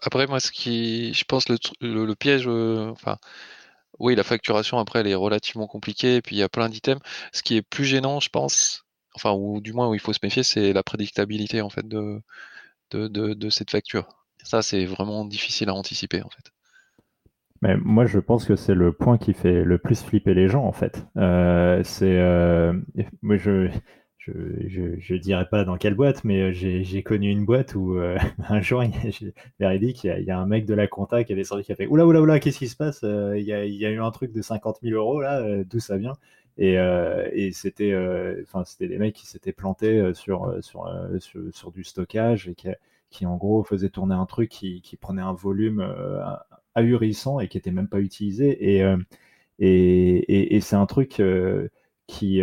Après, 0.01 0.27
moi, 0.27 0.39
ce 0.39 0.51
qui, 0.51 1.13
je 1.13 1.23
pense, 1.25 1.49
le, 1.49 1.57
le, 1.81 2.15
piège, 2.15 2.47
euh, 2.47 2.89
enfin, 2.91 3.17
oui, 3.99 4.15
la 4.15 4.23
facturation 4.23 4.79
après, 4.79 4.99
elle 4.99 5.07
est 5.07 5.15
relativement 5.15 5.67
compliquée, 5.67 6.15
et 6.17 6.21
puis 6.21 6.35
il 6.35 6.39
y 6.39 6.43
a 6.43 6.49
plein 6.49 6.69
d'items. 6.69 7.01
Ce 7.33 7.43
qui 7.43 7.57
est 7.57 7.61
plus 7.61 7.85
gênant, 7.85 8.19
je 8.19 8.29
pense, 8.29 8.85
enfin, 9.15 9.33
ou 9.33 9.61
du 9.61 9.73
moins 9.73 9.89
où 9.89 9.93
il 9.93 9.99
faut 9.99 10.13
se 10.13 10.19
méfier, 10.23 10.43
c'est 10.43 10.73
la 10.73 10.83
prédictabilité 10.83 11.61
en 11.61 11.69
fait 11.69 11.87
de, 11.87 12.21
de, 12.91 13.07
de, 13.07 13.49
cette 13.49 13.71
facture. 13.71 14.07
Ça, 14.43 14.61
c'est 14.61 14.85
vraiment 14.85 15.25
difficile 15.25 15.69
à 15.69 15.73
anticiper 15.73 16.21
en 16.21 16.29
fait. 16.29 16.51
Mais 17.61 17.75
moi, 17.77 18.05
je 18.05 18.19
pense 18.19 18.45
que 18.45 18.55
c'est 18.55 18.75
le 18.75 18.93
point 18.93 19.17
qui 19.17 19.33
fait 19.33 19.63
le 19.63 19.79
plus 19.79 20.03
flipper 20.03 20.35
les 20.35 20.47
gens, 20.47 20.63
en 20.63 20.71
fait. 20.71 21.05
Euh, 21.17 21.81
c'est, 21.83 22.19
euh, 22.19 22.73
moi, 23.23 23.37
je, 23.37 23.69
je, 24.27 25.15
dirais 25.15 25.47
pas 25.49 25.63
dans 25.63 25.77
quelle 25.77 25.95
boîte, 25.95 26.23
mais 26.23 26.41
euh, 26.41 26.51
j'ai 26.53 27.03
connu 27.03 27.29
une 27.29 27.45
boîte 27.45 27.75
où 27.75 27.95
euh, 27.95 28.17
un 28.49 28.61
jour, 28.61 28.83
il, 28.83 28.91
y, 29.59 30.31
a 30.31 30.39
un 30.39 30.45
mec 30.45 30.65
de 30.65 30.73
la 30.73 30.87
compta 30.87 31.23
qui 31.23 31.33
a 31.33 31.35
descendu 31.35 31.63
qui 31.63 31.71
a 31.71 31.75
fait 31.75 31.87
Oula, 31.87 32.05
oula, 32.05 32.21
oula, 32.21 32.39
qu'est-ce 32.39 32.59
qui 32.59 32.67
se 32.67 32.75
passe 32.75 33.01
euh, 33.03 33.37
il 33.37 33.45
y, 33.45 33.53
a, 33.53 33.65
eu 33.65 34.01
un 34.01 34.11
truc 34.11 34.31
de 34.31 34.41
50 34.41 34.79
000 34.81 34.95
euros 34.95 35.21
là, 35.21 35.63
d'où 35.63 35.79
ça 35.79 35.97
vient? 35.97 36.13
Et, 36.57 36.77
c'était 37.53 37.95
enfin 38.43 38.63
c'était 38.65 38.87
des 38.87 38.97
mecs 38.97 39.15
qui 39.15 39.27
s'étaient 39.27 39.53
plantés 39.53 40.13
sur, 40.13 40.57
sur, 40.61 40.91
sur, 41.51 41.71
du 41.71 41.83
stockage 41.83 42.47
et 42.49 42.55
qui, 43.09 43.25
en 43.25 43.37
gros 43.37 43.63
faisaient 43.63 43.89
tourner 43.89 44.15
un 44.15 44.25
truc 44.25 44.49
qui, 44.49 44.97
prenait 44.99 45.21
un 45.21 45.33
volume 45.33 45.87
ahurissant 46.75 47.39
et 47.39 47.47
qui 47.47 47.57
n'était 47.57 47.71
même 47.71 47.87
pas 47.87 47.99
utilisé. 47.99 48.79
Et, 48.79 48.83
et 49.59 50.59
c'est 50.61 50.75
un 50.75 50.87
truc 50.87 51.21
qui 52.07 52.41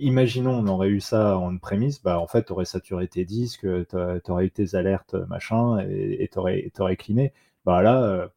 imaginons 0.00 0.52
on 0.58 0.66
aurait 0.68 0.88
eu 0.88 1.00
ça 1.00 1.38
en 1.38 1.56
prémisse, 1.58 2.02
bah 2.02 2.18
en 2.18 2.26
fait 2.26 2.44
tu 2.44 2.52
aurais 2.52 2.64
saturé 2.64 3.08
tes 3.08 3.24
disques, 3.24 3.66
tu 3.88 3.96
aurais 4.30 4.46
eu 4.46 4.50
tes 4.50 4.74
alertes 4.74 5.14
machin 5.28 5.78
et 5.88 6.28
tu 6.32 6.38
aurais, 6.38 6.70
aurais 6.78 6.96
cleané. 6.96 7.32
Bah 7.64 7.82
là, 7.82 8.02
euh, 8.02 8.28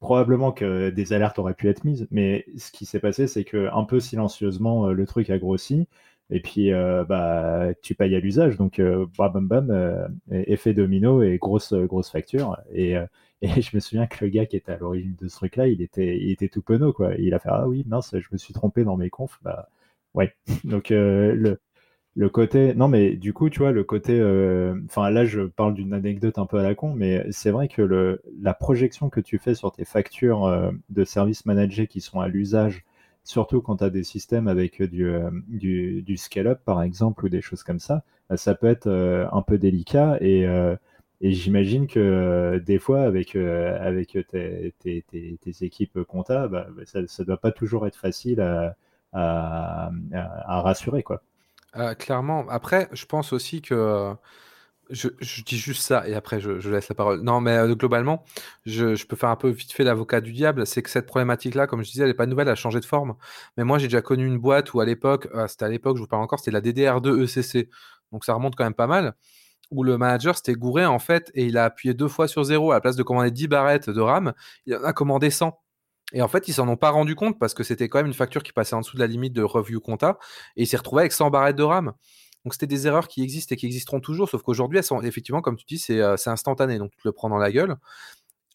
probablement 0.00 0.52
que 0.52 0.90
des 0.90 1.12
alertes 1.12 1.38
auraient 1.38 1.54
pu 1.54 1.68
être 1.68 1.84
mises, 1.84 2.08
mais 2.10 2.46
ce 2.58 2.72
qui 2.72 2.86
s'est 2.86 3.00
passé 3.00 3.26
c'est 3.28 3.44
que 3.44 3.68
un 3.72 3.84
peu 3.84 4.00
silencieusement 4.00 4.88
euh, 4.88 4.92
le 4.92 5.06
truc 5.06 5.30
a 5.30 5.38
grossi. 5.38 5.88
Et 6.30 6.40
puis, 6.40 6.70
bah, 7.08 7.68
tu 7.82 7.94
payes 7.94 8.16
à 8.16 8.20
l'usage. 8.20 8.56
Donc, 8.56 8.80
bam, 8.80 9.32
bam, 9.32 9.46
bam, 9.46 10.18
effet 10.30 10.74
domino 10.74 11.22
et 11.22 11.38
grosse, 11.38 11.72
grosse 11.72 12.10
facture. 12.10 12.58
Et, 12.72 12.96
et 13.42 13.62
je 13.62 13.76
me 13.76 13.80
souviens 13.80 14.06
que 14.06 14.24
le 14.24 14.30
gars 14.30 14.46
qui 14.46 14.56
était 14.56 14.72
à 14.72 14.76
l'origine 14.78 15.14
de 15.20 15.28
ce 15.28 15.36
truc-là, 15.36 15.68
il 15.68 15.82
était, 15.82 16.18
il 16.18 16.30
était 16.32 16.48
tout 16.48 16.62
penaud, 16.62 16.92
quoi. 16.92 17.14
Il 17.16 17.34
a 17.34 17.38
fait 17.38 17.48
Ah 17.52 17.68
oui, 17.68 17.84
mince, 17.86 18.14
je 18.18 18.28
me 18.32 18.38
suis 18.38 18.54
trompé 18.54 18.84
dans 18.84 18.96
mes 18.96 19.10
confs. 19.10 19.38
Bah, 19.42 19.68
ouais. 20.16 20.34
Donc, 20.64 20.90
le, 20.90 21.58
le 22.14 22.28
côté. 22.30 22.74
Non, 22.74 22.88
mais 22.88 23.16
du 23.16 23.32
coup, 23.32 23.50
tu 23.50 23.60
vois, 23.60 23.72
le 23.72 23.84
côté. 23.84 24.14
Enfin, 24.86 25.10
là, 25.10 25.24
je 25.24 25.42
parle 25.42 25.74
d'une 25.74 25.92
anecdote 25.92 26.38
un 26.38 26.46
peu 26.46 26.58
à 26.58 26.62
la 26.62 26.74
con, 26.74 26.94
mais 26.94 27.24
c'est 27.30 27.50
vrai 27.50 27.68
que 27.68 27.82
le, 27.82 28.22
la 28.40 28.54
projection 28.54 29.10
que 29.10 29.20
tu 29.20 29.38
fais 29.38 29.54
sur 29.54 29.72
tes 29.72 29.84
factures 29.84 30.72
de 30.90 31.04
services 31.04 31.46
managés 31.46 31.86
qui 31.86 32.00
sont 32.00 32.20
à 32.20 32.28
l'usage, 32.28 32.84
surtout 33.24 33.60
quand 33.60 33.76
tu 33.78 33.84
as 33.84 33.90
des 33.90 34.04
systèmes 34.04 34.48
avec 34.48 34.82
du, 34.82 35.10
du, 35.48 36.02
du 36.02 36.16
scale-up, 36.16 36.60
par 36.64 36.82
exemple, 36.82 37.24
ou 37.26 37.28
des 37.28 37.42
choses 37.42 37.62
comme 37.62 37.80
ça, 37.80 38.02
bah, 38.30 38.36
ça 38.36 38.54
peut 38.54 38.68
être 38.68 38.88
un 39.32 39.42
peu 39.42 39.58
délicat. 39.58 40.18
Et, 40.20 40.46
et 41.20 41.32
j'imagine 41.32 41.86
que 41.86 42.62
des 42.64 42.78
fois, 42.78 43.02
avec, 43.02 43.36
avec 43.36 44.18
tes, 44.30 44.74
tes, 44.80 45.04
tes, 45.10 45.64
équipes 45.64 46.02
comptables, 46.04 46.66
bah, 46.76 46.82
ça 46.86 47.00
ne 47.00 47.24
doit 47.24 47.40
pas 47.40 47.52
toujours 47.52 47.86
être 47.86 47.96
facile 47.96 48.40
à, 48.40 48.76
à, 49.16 50.60
rassurer, 50.62 51.02
quoi. 51.02 51.22
Euh, 51.76 51.94
clairement. 51.94 52.46
Après, 52.48 52.88
je 52.92 53.06
pense 53.06 53.32
aussi 53.32 53.62
que. 53.62 54.14
Je, 54.88 55.08
dis 55.42 55.58
juste 55.58 55.82
ça 55.82 56.06
et 56.06 56.14
après 56.14 56.38
je, 56.38 56.70
laisse 56.70 56.88
la 56.88 56.94
parole. 56.94 57.20
Non, 57.22 57.40
mais 57.40 57.56
euh, 57.56 57.74
globalement, 57.74 58.22
je, 58.66 59.04
peux 59.04 59.16
faire 59.16 59.30
un 59.30 59.36
peu 59.36 59.48
vite 59.48 59.72
fait 59.72 59.82
l'avocat 59.82 60.20
du 60.20 60.32
diable. 60.32 60.64
C'est 60.64 60.80
que 60.80 60.90
cette 60.90 61.06
problématique-là, 61.06 61.66
comme 61.66 61.82
je 61.82 61.90
disais, 61.90 62.02
elle 62.04 62.10
n'est 62.10 62.14
pas 62.14 62.26
nouvelle, 62.26 62.46
elle 62.46 62.52
a 62.52 62.54
changé 62.54 62.78
de 62.78 62.84
forme. 62.84 63.16
Mais 63.56 63.64
moi, 63.64 63.78
j'ai 63.78 63.88
déjà 63.88 64.00
connu 64.00 64.26
une 64.26 64.38
boîte 64.38 64.74
où 64.74 64.80
à 64.80 64.84
l'époque, 64.84 65.28
euh, 65.34 65.48
c'était 65.48 65.64
à 65.64 65.68
l'époque, 65.68 65.96
je 65.96 66.02
vous 66.02 66.06
parle 66.06 66.22
encore, 66.22 66.38
c'était 66.38 66.52
la 66.52 66.60
DDR2 66.60 67.24
ECC. 67.24 67.68
Donc 68.12 68.24
ça 68.24 68.34
remonte 68.34 68.54
quand 68.54 68.64
même 68.64 68.74
pas 68.74 68.86
mal. 68.86 69.14
Où 69.72 69.82
le 69.82 69.98
manager 69.98 70.36
s'était 70.36 70.54
gouré 70.54 70.86
en 70.86 71.00
fait 71.00 71.32
et 71.34 71.46
il 71.46 71.58
a 71.58 71.64
appuyé 71.64 71.92
deux 71.94 72.08
fois 72.08 72.28
sur 72.28 72.44
zéro. 72.44 72.70
À 72.70 72.74
la 72.74 72.80
place 72.80 72.96
de 72.96 73.02
commander 73.02 73.32
10 73.32 73.48
barrettes 73.48 73.90
de 73.90 74.00
RAM, 74.00 74.34
il 74.66 74.76
en 74.76 74.84
a 74.84 74.92
commandé 74.92 75.30
100. 75.30 75.58
Et 76.12 76.22
en 76.22 76.28
fait, 76.28 76.48
ils 76.48 76.52
s'en 76.52 76.68
ont 76.68 76.76
pas 76.76 76.90
rendu 76.90 77.14
compte 77.14 77.38
parce 77.38 77.52
que 77.52 77.64
c'était 77.64 77.88
quand 77.88 77.98
même 77.98 78.06
une 78.06 78.14
facture 78.14 78.42
qui 78.42 78.52
passait 78.52 78.74
en 78.74 78.80
dessous 78.80 78.96
de 78.96 79.00
la 79.00 79.08
limite 79.08 79.32
de 79.32 79.42
review 79.42 79.80
compta 79.80 80.18
et 80.56 80.62
il 80.62 80.66
s'est 80.66 80.76
retrouvé 80.76 81.02
avec 81.02 81.12
100 81.12 81.30
barrettes 81.30 81.56
de 81.56 81.64
RAM. 81.64 81.92
Donc 82.44 82.54
c'était 82.54 82.68
des 82.68 82.86
erreurs 82.86 83.08
qui 83.08 83.22
existent 83.22 83.54
et 83.54 83.56
qui 83.56 83.66
existeront 83.66 83.98
toujours, 83.98 84.28
sauf 84.28 84.40
qu'aujourd'hui, 84.42 84.78
elles 84.78 84.84
sont 84.84 85.00
effectivement, 85.02 85.42
comme 85.42 85.56
tu 85.56 85.64
dis, 85.66 85.78
c'est 85.78 86.00
euh, 86.00 86.14
instantané, 86.26 86.78
donc 86.78 86.92
tu 86.92 87.00
le 87.04 87.12
prends 87.12 87.28
dans 87.28 87.38
la 87.38 87.50
gueule. 87.50 87.76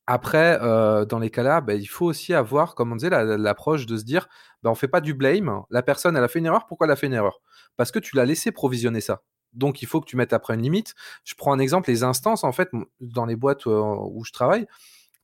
Après, 0.07 0.59
euh, 0.61 1.05
dans 1.05 1.19
les 1.19 1.29
cas-là, 1.29 1.61
bah, 1.61 1.73
il 1.75 1.85
faut 1.85 2.05
aussi 2.05 2.33
avoir, 2.33 2.73
comme 2.75 2.91
on 2.91 2.95
disait, 2.95 3.09
l'approche 3.09 3.85
de 3.85 3.97
se 3.97 4.03
dire, 4.03 4.27
bah, 4.63 4.69
on 4.69 4.75
fait 4.75 4.87
pas 4.87 5.01
du 5.01 5.13
blame. 5.13 5.61
La 5.69 5.83
personne, 5.83 6.17
elle 6.17 6.23
a 6.23 6.27
fait 6.27 6.39
une 6.39 6.45
erreur. 6.45 6.67
Pourquoi 6.67 6.87
elle 6.87 6.91
a 6.91 6.95
fait 6.95 7.07
une 7.07 7.13
erreur? 7.13 7.41
Parce 7.77 7.91
que 7.91 7.99
tu 7.99 8.15
l'as 8.15 8.25
laissé 8.25 8.51
provisionner 8.51 9.01
ça. 9.01 9.21
Donc 9.53 9.81
il 9.81 9.87
faut 9.87 9.99
que 9.99 10.05
tu 10.05 10.15
mettes 10.15 10.33
après 10.33 10.53
une 10.55 10.61
limite. 10.61 10.95
Je 11.23 11.35
prends 11.35 11.53
un 11.53 11.59
exemple, 11.59 11.89
les 11.89 12.03
instances, 12.03 12.43
en 12.43 12.51
fait, 12.51 12.69
dans 12.99 13.25
les 13.25 13.35
boîtes 13.35 13.67
euh, 13.67 13.81
où 13.81 14.23
je 14.23 14.31
travaille, 14.31 14.67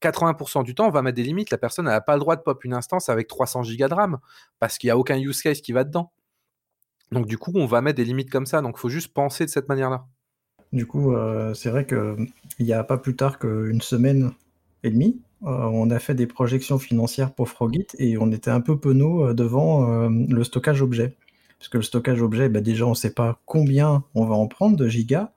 80% 0.02 0.64
du 0.64 0.76
temps, 0.76 0.88
on 0.88 0.92
va 0.92 1.02
mettre 1.02 1.16
des 1.16 1.24
limites. 1.24 1.50
La 1.50 1.58
personne 1.58 1.86
n'a 1.86 2.02
pas 2.02 2.14
le 2.14 2.20
droit 2.20 2.36
de 2.36 2.42
pop 2.42 2.64
une 2.64 2.74
instance 2.74 3.10
avec 3.10 3.28
300 3.28 3.64
gigas 3.64 3.88
de 3.88 3.94
RAM 3.94 4.18
parce 4.60 4.78
qu'il 4.78 4.88
n'y 4.88 4.92
a 4.92 4.98
aucun 4.98 5.18
use 5.18 5.42
case 5.42 5.62
qui 5.62 5.72
va 5.72 5.84
dedans. 5.84 6.12
Donc, 7.12 7.26
du 7.26 7.38
coup, 7.38 7.52
on 7.56 7.66
va 7.66 7.82
mettre 7.82 7.98
des 7.98 8.06
limites 8.06 8.30
comme 8.30 8.46
ça. 8.46 8.62
Donc, 8.62 8.76
il 8.78 8.80
faut 8.80 8.90
juste 8.90 9.14
penser 9.14 9.46
de 9.46 9.50
cette 9.50 9.70
manière-là. 9.70 10.06
Du 10.74 10.86
coup, 10.86 11.14
euh, 11.14 11.54
c'est 11.54 11.70
vrai 11.70 11.86
qu'il 11.86 12.28
n'y 12.60 12.74
a 12.74 12.84
pas 12.84 12.98
plus 12.98 13.16
tard 13.16 13.40
qu'une 13.40 13.82
semaine 13.82 14.32
et 14.84 14.92
demie, 14.92 15.22
euh, 15.44 15.48
on 15.48 15.90
a 15.90 16.00
fait 16.00 16.16
des 16.16 16.28
projections 16.28 16.78
financières 16.78 17.34
pour 17.34 17.48
Frogit 17.48 17.88
et 17.98 18.18
on 18.18 18.32
était 18.32 18.52
un 18.52 18.60
peu 18.60 18.78
penaud 18.78 19.28
euh, 19.28 19.34
devant 19.34 20.10
le 20.10 20.44
stockage 20.44 20.82
objet. 20.82 21.16
Parce 21.60 21.70
que 21.70 21.78
le 21.78 21.84
stockage 21.84 22.22
objet, 22.22 22.50
bah, 22.50 22.62
déjà, 22.62 22.86
on 22.86 22.92
ne 22.92 22.96
sait 22.96 23.14
pas 23.14 23.40
combien 23.46 24.04
on 24.14 24.26
va 24.26 24.36
en 24.36 24.48
prendre 24.48 24.76
de 24.76 24.88
gigas 24.88 25.32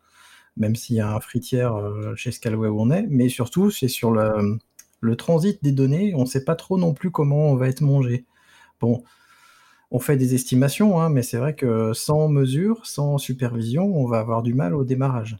même 0.56 0.76
s'il 0.76 0.96
y 0.96 1.00
a 1.00 1.14
un 1.14 1.20
fritière 1.20 1.76
euh, 1.76 2.14
chez 2.16 2.32
Scalway 2.32 2.68
où 2.68 2.80
on 2.80 2.90
est, 2.90 3.06
mais 3.08 3.28
surtout 3.28 3.70
c'est 3.70 3.88
sur 3.88 4.10
le, 4.10 5.16
transit 5.16 5.62
des 5.62 5.72
données, 5.72 6.12
on 6.14 6.22
ne 6.22 6.26
sait 6.26 6.44
pas 6.44 6.56
trop 6.56 6.78
non 6.78 6.94
plus 6.94 7.10
comment 7.10 7.50
on 7.50 7.56
va 7.56 7.68
être 7.68 7.80
mangé. 7.80 8.24
Bon, 8.80 9.02
on 9.90 9.98
fait 9.98 10.16
des 10.16 10.34
estimations, 10.34 11.00
hein, 11.00 11.08
mais 11.08 11.22
c'est 11.22 11.38
vrai 11.38 11.54
que 11.54 11.92
sans 11.92 12.28
mesure, 12.28 12.86
sans 12.86 13.18
supervision, 13.18 13.84
on 13.84 14.06
va 14.06 14.18
avoir 14.18 14.42
du 14.42 14.54
mal 14.54 14.74
au 14.74 14.84
démarrage. 14.84 15.38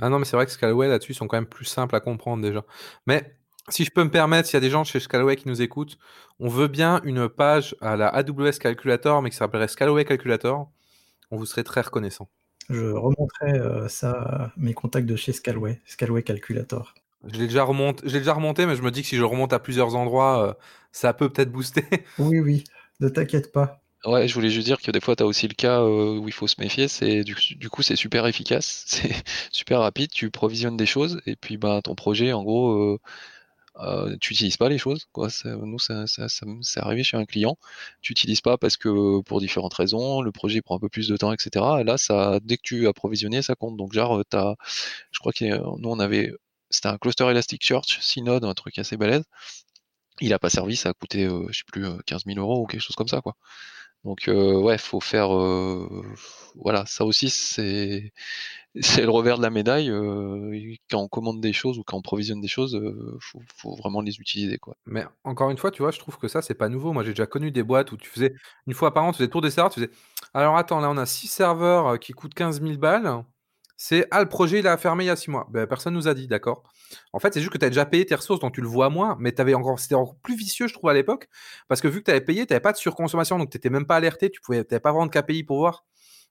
Ah 0.00 0.08
non, 0.08 0.18
mais 0.18 0.24
c'est 0.24 0.36
vrai 0.36 0.46
que 0.46 0.52
Scalway 0.52 0.88
là-dessus 0.88 1.14
sont 1.14 1.26
quand 1.26 1.36
même 1.36 1.46
plus 1.46 1.64
simples 1.64 1.96
à 1.96 2.00
comprendre 2.00 2.42
déjà. 2.42 2.64
Mais 3.06 3.34
si 3.68 3.84
je 3.84 3.90
peux 3.90 4.04
me 4.04 4.10
permettre, 4.10 4.48
s'il 4.48 4.54
y 4.54 4.58
a 4.58 4.60
des 4.60 4.70
gens 4.70 4.84
chez 4.84 5.00
Scalway 5.00 5.36
qui 5.36 5.48
nous 5.48 5.60
écoutent, 5.60 5.98
on 6.38 6.48
veut 6.48 6.68
bien 6.68 7.00
une 7.04 7.28
page 7.28 7.74
à 7.80 7.96
la 7.96 8.08
AWS 8.08 8.58
Calculator, 8.60 9.20
mais 9.22 9.30
qui 9.30 9.36
s'appellerait 9.36 9.68
Scalway 9.68 10.04
Calculator. 10.04 10.70
On 11.30 11.36
vous 11.36 11.46
serait 11.46 11.64
très 11.64 11.80
reconnaissant. 11.80 12.28
Je 12.68 12.84
remonterai 12.92 13.58
euh, 13.58 13.88
ça 13.88 14.12
à 14.12 14.52
mes 14.56 14.74
contacts 14.74 15.06
de 15.06 15.16
chez 15.16 15.32
Scalway, 15.32 15.80
Scalway 15.86 16.22
Calculator. 16.22 16.94
Je 17.26 17.38
l'ai 17.38 17.46
déjà, 17.46 17.64
remonté, 17.64 18.06
déjà 18.06 18.34
remonté, 18.34 18.66
mais 18.66 18.76
je 18.76 18.82
me 18.82 18.90
dis 18.90 19.02
que 19.02 19.08
si 19.08 19.16
je 19.16 19.24
remonte 19.24 19.52
à 19.52 19.58
plusieurs 19.58 19.96
endroits, 19.96 20.48
euh, 20.48 20.54
ça 20.92 21.12
peut 21.12 21.30
peut-être 21.30 21.50
booster. 21.50 21.84
oui, 22.18 22.38
oui, 22.40 22.64
ne 23.00 23.08
t'inquiète 23.08 23.52
pas. 23.52 23.80
Ouais, 24.04 24.28
je 24.28 24.34
voulais 24.34 24.50
juste 24.50 24.66
dire 24.66 24.80
que 24.80 24.90
des 24.90 25.00
fois, 25.00 25.16
tu 25.16 25.24
as 25.24 25.26
aussi 25.26 25.48
le 25.48 25.54
cas 25.54 25.80
euh, 25.80 26.18
où 26.18 26.28
il 26.28 26.32
faut 26.32 26.46
se 26.46 26.60
méfier. 26.60 26.86
C'est 26.86 27.24
du, 27.24 27.34
coup, 27.70 27.82
c'est 27.82 27.96
super 27.96 28.26
efficace, 28.26 28.84
c'est 28.86 29.14
super 29.50 29.80
rapide. 29.80 30.10
Tu 30.10 30.30
provisionnes 30.30 30.76
des 30.76 30.86
choses 30.86 31.20
et 31.26 31.36
puis 31.36 31.56
bah, 31.56 31.80
ton 31.82 31.94
projet, 31.94 32.32
en 32.32 32.44
gros, 32.44 33.00
euh, 33.80 34.16
tu 34.20 34.32
n'utilises 34.32 34.56
pas 34.56 34.68
les 34.68 34.78
choses. 34.78 35.06
Quoi. 35.12 35.28
nous, 35.44 35.78
ça, 35.78 36.06
ça, 36.06 36.28
ça 36.28 36.46
c'est 36.62 36.80
arrivé 36.80 37.02
chez 37.04 37.16
un 37.16 37.24
client. 37.24 37.56
Tu 38.02 38.12
n'utilises 38.12 38.40
pas 38.40 38.58
parce 38.58 38.76
que 38.76 39.20
pour 39.22 39.40
différentes 39.40 39.74
raisons, 39.74 40.20
le 40.22 40.32
projet 40.32 40.62
prend 40.62 40.76
un 40.76 40.80
peu 40.80 40.88
plus 40.88 41.08
de 41.08 41.16
temps, 41.16 41.32
etc. 41.32 41.64
Et 41.80 41.84
là, 41.84 41.98
ça, 41.98 42.40
dès 42.42 42.56
que 42.56 42.62
tu 42.62 42.88
as 42.88 42.92
provisionné, 42.92 43.42
ça 43.42 43.54
compte. 43.54 43.76
Donc, 43.76 43.92
genre, 43.92 44.22
je 44.32 45.18
crois 45.20 45.32
que 45.32 45.44
nous, 45.44 45.88
on 45.88 45.98
avait, 45.98 46.32
c'était 46.70 46.88
un 46.88 46.98
cluster 46.98 47.24
Elasticsearch, 47.24 48.00
Synode, 48.00 48.44
un 48.44 48.54
truc 48.54 48.78
assez 48.78 48.96
balèze. 48.96 49.24
Il 50.20 50.32
a 50.34 50.38
pas 50.38 50.50
servi, 50.50 50.76
ça 50.76 50.90
a 50.90 50.92
coûté, 50.94 51.24
euh, 51.26 51.46
je 51.50 51.58
sais 51.58 51.64
plus, 51.72 51.84
15 52.06 52.22
euh, 52.26 52.34
000 52.34 52.40
euros 52.40 52.62
ou 52.62 52.66
quelque 52.66 52.80
chose 52.80 52.96
comme 52.96 53.08
ça, 53.08 53.20
quoi. 53.20 53.34
Donc 54.04 54.28
ouais, 54.28 54.78
faut 54.78 55.00
faire 55.00 55.28
voilà, 56.54 56.84
ça 56.86 57.04
aussi 57.04 57.30
c'est 57.30 58.12
c'est 58.80 59.02
le 59.02 59.10
revers 59.10 59.38
de 59.38 59.42
la 59.42 59.50
médaille. 59.50 59.90
Quand 60.90 61.00
on 61.00 61.08
commande 61.08 61.40
des 61.40 61.52
choses 61.52 61.78
ou 61.78 61.82
quand 61.82 61.96
on 61.96 62.02
provisionne 62.02 62.40
des 62.40 62.48
choses, 62.48 62.80
faut, 63.20 63.42
faut, 63.56 63.74
vraiment 63.76 64.00
les 64.00 64.16
utiliser. 64.20 64.58
Mais 64.86 65.04
encore 65.24 65.50
une 65.50 65.58
fois, 65.58 65.70
tu 65.70 65.82
vois, 65.82 65.90
je 65.90 65.98
trouve 65.98 66.16
que 66.16 66.28
ça 66.28 66.42
c'est 66.42 66.54
pas 66.54 66.68
nouveau. 66.68 66.92
Moi 66.92 67.04
j'ai 67.04 67.10
déjà 67.10 67.26
connu 67.26 67.50
des 67.50 67.62
boîtes 67.62 67.92
où 67.92 67.96
tu 67.96 68.08
faisais 68.08 68.34
une 68.66 68.74
fois 68.74 68.94
par 68.94 69.04
an, 69.04 69.12
tu 69.12 69.18
faisais 69.18 69.28
tour 69.28 69.42
des 69.42 69.50
serveurs, 69.50 69.72
tu 69.72 69.80
faisais 69.80 69.92
alors 70.34 70.56
attends 70.56 70.80
là 70.80 70.90
on 70.90 70.96
a 70.96 71.06
six 71.06 71.28
serveurs 71.28 71.98
qui 71.98 72.12
coûtent 72.12 72.34
15 72.34 72.62
000 72.62 72.78
balles. 72.78 73.24
C'est 73.80 74.06
ah 74.10 74.20
le 74.20 74.28
projet 74.28 74.58
il 74.58 74.66
a 74.66 74.76
fermé 74.76 75.04
il 75.04 75.06
y 75.06 75.10
a 75.10 75.16
six 75.16 75.30
mois. 75.30 75.46
Ben, 75.50 75.66
personne 75.66 75.94
nous 75.94 76.08
a 76.08 76.14
dit, 76.14 76.26
d'accord? 76.26 76.64
En 77.12 77.18
fait, 77.18 77.34
c'est 77.34 77.40
juste 77.40 77.52
que 77.52 77.58
tu 77.58 77.64
as 77.64 77.70
déjà 77.70 77.86
payé 77.86 78.06
tes 78.06 78.14
ressources, 78.14 78.40
donc 78.40 78.54
tu 78.54 78.60
le 78.60 78.68
vois 78.68 78.90
moins, 78.90 79.16
mais 79.18 79.30
c'était 79.30 79.94
encore 79.94 80.16
plus 80.16 80.36
vicieux, 80.36 80.68
je 80.68 80.74
trouve, 80.74 80.90
à 80.90 80.94
l'époque, 80.94 81.28
parce 81.68 81.80
que 81.80 81.88
vu 81.88 82.00
que 82.00 82.04
tu 82.04 82.10
avais 82.10 82.20
payé, 82.20 82.46
tu 82.46 82.52
n'avais 82.52 82.60
pas 82.60 82.72
de 82.72 82.78
surconsommation, 82.78 83.38
donc 83.38 83.50
tu 83.50 83.56
n'étais 83.56 83.70
même 83.70 83.86
pas 83.86 83.96
alerté, 83.96 84.30
tu 84.30 84.40
pouvais, 84.40 84.64
pas 84.64 84.92
vraiment 84.92 85.06
de 85.06 85.10
KPI 85.10 85.44
pour 85.44 85.58
voir. 85.58 85.84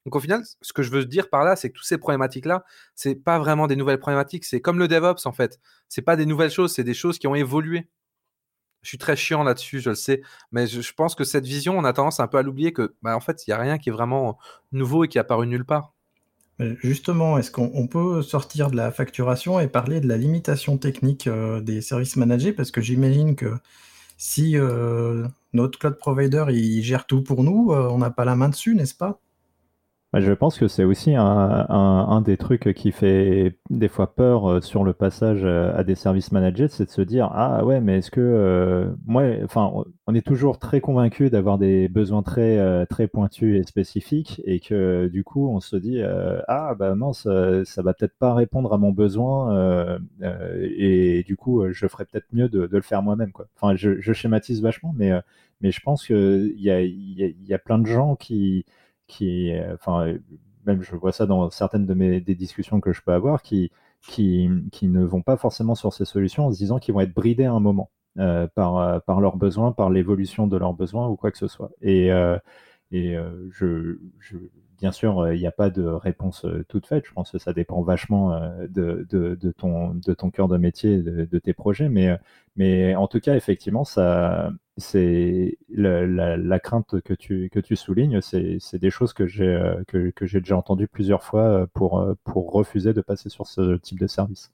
Donc 0.04 0.16
au 0.16 0.20
final, 0.20 0.42
ce 0.62 0.72
que 0.72 0.82
je 0.82 0.90
veux 0.90 1.04
dire 1.04 1.28
par 1.28 1.44
là, 1.44 1.56
c'est 1.56 1.70
que 1.70 1.74
toutes 1.74 1.86
ces 1.86 1.98
problématiques-là, 1.98 2.64
c'est 2.94 3.16
pas 3.16 3.38
vraiment 3.38 3.66
des 3.66 3.76
nouvelles 3.76 3.98
problématiques, 3.98 4.44
c'est 4.44 4.60
comme 4.60 4.78
le 4.78 4.88
DevOps 4.88 5.26
en 5.26 5.32
fait. 5.32 5.58
C'est 5.88 6.02
pas 6.02 6.16
des 6.16 6.26
nouvelles 6.26 6.50
choses, 6.50 6.72
c'est 6.72 6.84
des 6.84 6.94
choses 6.94 7.18
qui 7.18 7.26
ont 7.26 7.34
évolué. 7.34 7.88
Je 8.82 8.88
suis 8.88 8.98
très 8.98 9.16
chiant 9.16 9.42
là-dessus, 9.42 9.80
je 9.80 9.90
le 9.90 9.96
sais, 9.96 10.22
mais 10.52 10.66
je, 10.66 10.92
pense 10.94 11.14
que 11.14 11.24
cette 11.24 11.44
vision, 11.44 11.76
on 11.76 11.84
a 11.84 11.92
tendance 11.92 12.20
un 12.20 12.28
peu 12.28 12.38
à 12.38 12.42
l'oublier 12.42 12.72
que, 12.72 12.94
bah, 13.02 13.16
en 13.16 13.20
fait, 13.20 13.46
il 13.46 13.50
n'y 13.50 13.54
a 13.54 13.58
rien 13.58 13.76
qui 13.76 13.88
est 13.88 13.92
vraiment 13.92 14.38
nouveau 14.72 15.04
et 15.04 15.08
qui 15.08 15.18
est 15.18 15.20
apparu 15.20 15.46
nulle 15.46 15.64
part. 15.66 15.94
Justement, 16.60 17.38
est-ce 17.38 17.52
qu'on 17.52 17.86
peut 17.86 18.20
sortir 18.20 18.70
de 18.70 18.76
la 18.76 18.90
facturation 18.90 19.60
et 19.60 19.68
parler 19.68 20.00
de 20.00 20.08
la 20.08 20.16
limitation 20.16 20.76
technique 20.76 21.28
euh, 21.28 21.60
des 21.60 21.80
services 21.80 22.16
managés? 22.16 22.52
Parce 22.52 22.72
que 22.72 22.80
j'imagine 22.80 23.36
que 23.36 23.54
si 24.16 24.56
euh, 24.56 25.28
notre 25.52 25.78
cloud 25.78 25.98
provider 25.98 26.46
il 26.50 26.82
gère 26.82 27.06
tout 27.06 27.22
pour 27.22 27.44
nous, 27.44 27.72
euh, 27.72 27.88
on 27.90 27.98
n'a 27.98 28.10
pas 28.10 28.24
la 28.24 28.34
main 28.36 28.48
dessus, 28.48 28.74
n'est-ce 28.74 28.94
pas? 28.94 29.20
Je 30.14 30.32
pense 30.32 30.58
que 30.58 30.68
c'est 30.68 30.84
aussi 30.84 31.14
un, 31.14 32.22
des 32.24 32.38
trucs 32.38 32.72
qui 32.72 32.92
fait 32.92 33.58
des 33.68 33.88
fois 33.88 34.14
peur 34.14 34.50
euh, 34.50 34.60
sur 34.62 34.82
le 34.82 34.94
passage 34.94 35.40
euh, 35.44 35.70
à 35.76 35.84
des 35.84 35.94
services 35.94 36.32
managés, 36.32 36.68
c'est 36.68 36.86
de 36.86 36.90
se 36.90 37.02
dire 37.02 37.30
ah 37.34 37.64
ouais 37.64 37.80
mais 37.82 37.98
est-ce 37.98 38.10
que 38.10 38.20
euh, 38.20 38.90
moi 39.06 39.24
enfin 39.44 39.70
on 40.06 40.14
est 40.14 40.26
toujours 40.26 40.58
très 40.58 40.80
convaincu 40.80 41.28
d'avoir 41.28 41.58
des 41.58 41.88
besoins 41.88 42.22
très 42.22 42.86
très 42.86 43.06
pointus 43.06 43.60
et 43.60 43.64
spécifiques 43.64 44.40
et 44.44 44.60
que 44.60 45.08
du 45.08 45.24
coup 45.24 45.50
on 45.50 45.60
se 45.60 45.76
dit 45.76 46.00
ah 46.48 46.74
bah 46.78 46.94
non 46.94 47.12
ça, 47.12 47.62
va 47.76 47.92
peut-être 47.92 48.16
pas 48.18 48.32
répondre 48.34 48.72
à 48.72 48.78
mon 48.78 48.92
besoin 48.92 49.98
et 50.22 51.22
du 51.26 51.36
coup 51.36 51.70
je 51.70 51.86
ferais 51.86 52.06
peut-être 52.06 52.26
mieux 52.32 52.48
de, 52.48 52.66
le 52.70 52.82
faire 52.82 53.02
moi-même 53.02 53.32
quoi. 53.32 53.46
Enfin 53.60 53.76
je, 53.76 54.12
schématise 54.12 54.62
vachement 54.62 54.94
mais 54.96 55.12
mais 55.60 55.70
je 55.70 55.80
pense 55.80 56.06
qu'il 56.06 56.54
y 56.56 56.70
a, 56.70 56.80
y 56.82 57.52
a 57.52 57.58
plein 57.58 57.78
de 57.78 57.86
gens 57.86 58.16
qui 58.16 58.64
qui, 59.08 59.52
enfin, 59.74 60.14
même 60.66 60.82
je 60.82 60.94
vois 60.96 61.12
ça 61.12 61.26
dans 61.26 61.50
certaines 61.50 61.86
de 61.86 61.94
mes 61.94 62.20
des 62.20 62.34
discussions 62.36 62.80
que 62.80 62.92
je 62.92 63.02
peux 63.02 63.12
avoir, 63.12 63.42
qui, 63.42 63.72
qui, 64.02 64.48
qui 64.72 64.88
ne 64.88 65.04
vont 65.04 65.22
pas 65.22 65.36
forcément 65.36 65.74
sur 65.74 65.92
ces 65.92 66.04
solutions 66.04 66.46
en 66.46 66.52
se 66.52 66.58
disant 66.58 66.78
qu'ils 66.78 66.94
vont 66.94 67.00
être 67.00 67.14
bridés 67.14 67.46
à 67.46 67.52
un 67.52 67.60
moment 67.60 67.90
euh, 68.18 68.46
par, 68.54 69.02
par 69.02 69.20
leurs 69.20 69.36
besoins, 69.36 69.72
par 69.72 69.90
l'évolution 69.90 70.46
de 70.46 70.56
leurs 70.56 70.74
besoins 70.74 71.08
ou 71.08 71.16
quoi 71.16 71.30
que 71.32 71.38
ce 71.38 71.48
soit. 71.48 71.70
Et, 71.82 72.12
euh, 72.12 72.38
et 72.90 73.16
je, 73.50 73.96
bien 74.78 74.92
sûr, 74.92 75.32
il 75.32 75.38
n'y 75.38 75.46
a 75.46 75.52
pas 75.52 75.70
de 75.70 75.82
réponse 75.82 76.46
toute 76.68 76.86
faite. 76.86 77.04
Je 77.06 77.12
pense 77.12 77.30
que 77.32 77.38
ça 77.38 77.52
dépend 77.52 77.82
vachement 77.82 78.40
de, 78.68 79.06
ton, 79.56 80.30
cœur 80.30 80.48
de 80.48 80.56
métier, 80.56 81.02
de, 81.02 81.38
tes 81.38 81.52
projets. 81.52 81.88
Mais, 82.56 82.94
en 82.94 83.06
tout 83.06 83.20
cas, 83.20 83.36
effectivement, 83.36 83.84
la, 83.96 84.50
crainte 86.60 87.00
que 87.02 87.14
tu, 87.14 87.76
soulignes, 87.76 88.20
c'est 88.20 88.78
des 88.78 88.90
choses 88.90 89.12
que 89.12 89.26
j'ai 89.26 90.40
déjà 90.40 90.56
entendues 90.56 90.88
plusieurs 90.88 91.22
fois 91.22 91.66
pour, 91.74 92.04
pour 92.24 92.52
refuser 92.52 92.92
de 92.94 93.00
passer 93.00 93.28
sur 93.28 93.46
ce 93.46 93.76
type 93.76 93.98
de 93.98 94.06
service. 94.06 94.52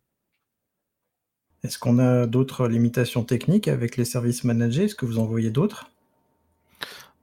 Est-ce 1.62 1.78
qu'on 1.78 1.98
a 1.98 2.26
d'autres 2.26 2.68
limitations 2.68 3.24
techniques 3.24 3.68
avec 3.68 3.96
les 3.96 4.04
services 4.04 4.44
managés? 4.44 4.84
Est-ce 4.84 4.94
que 4.94 5.06
vous 5.06 5.18
en 5.18 5.24
voyez 5.24 5.50
d'autres? 5.50 5.93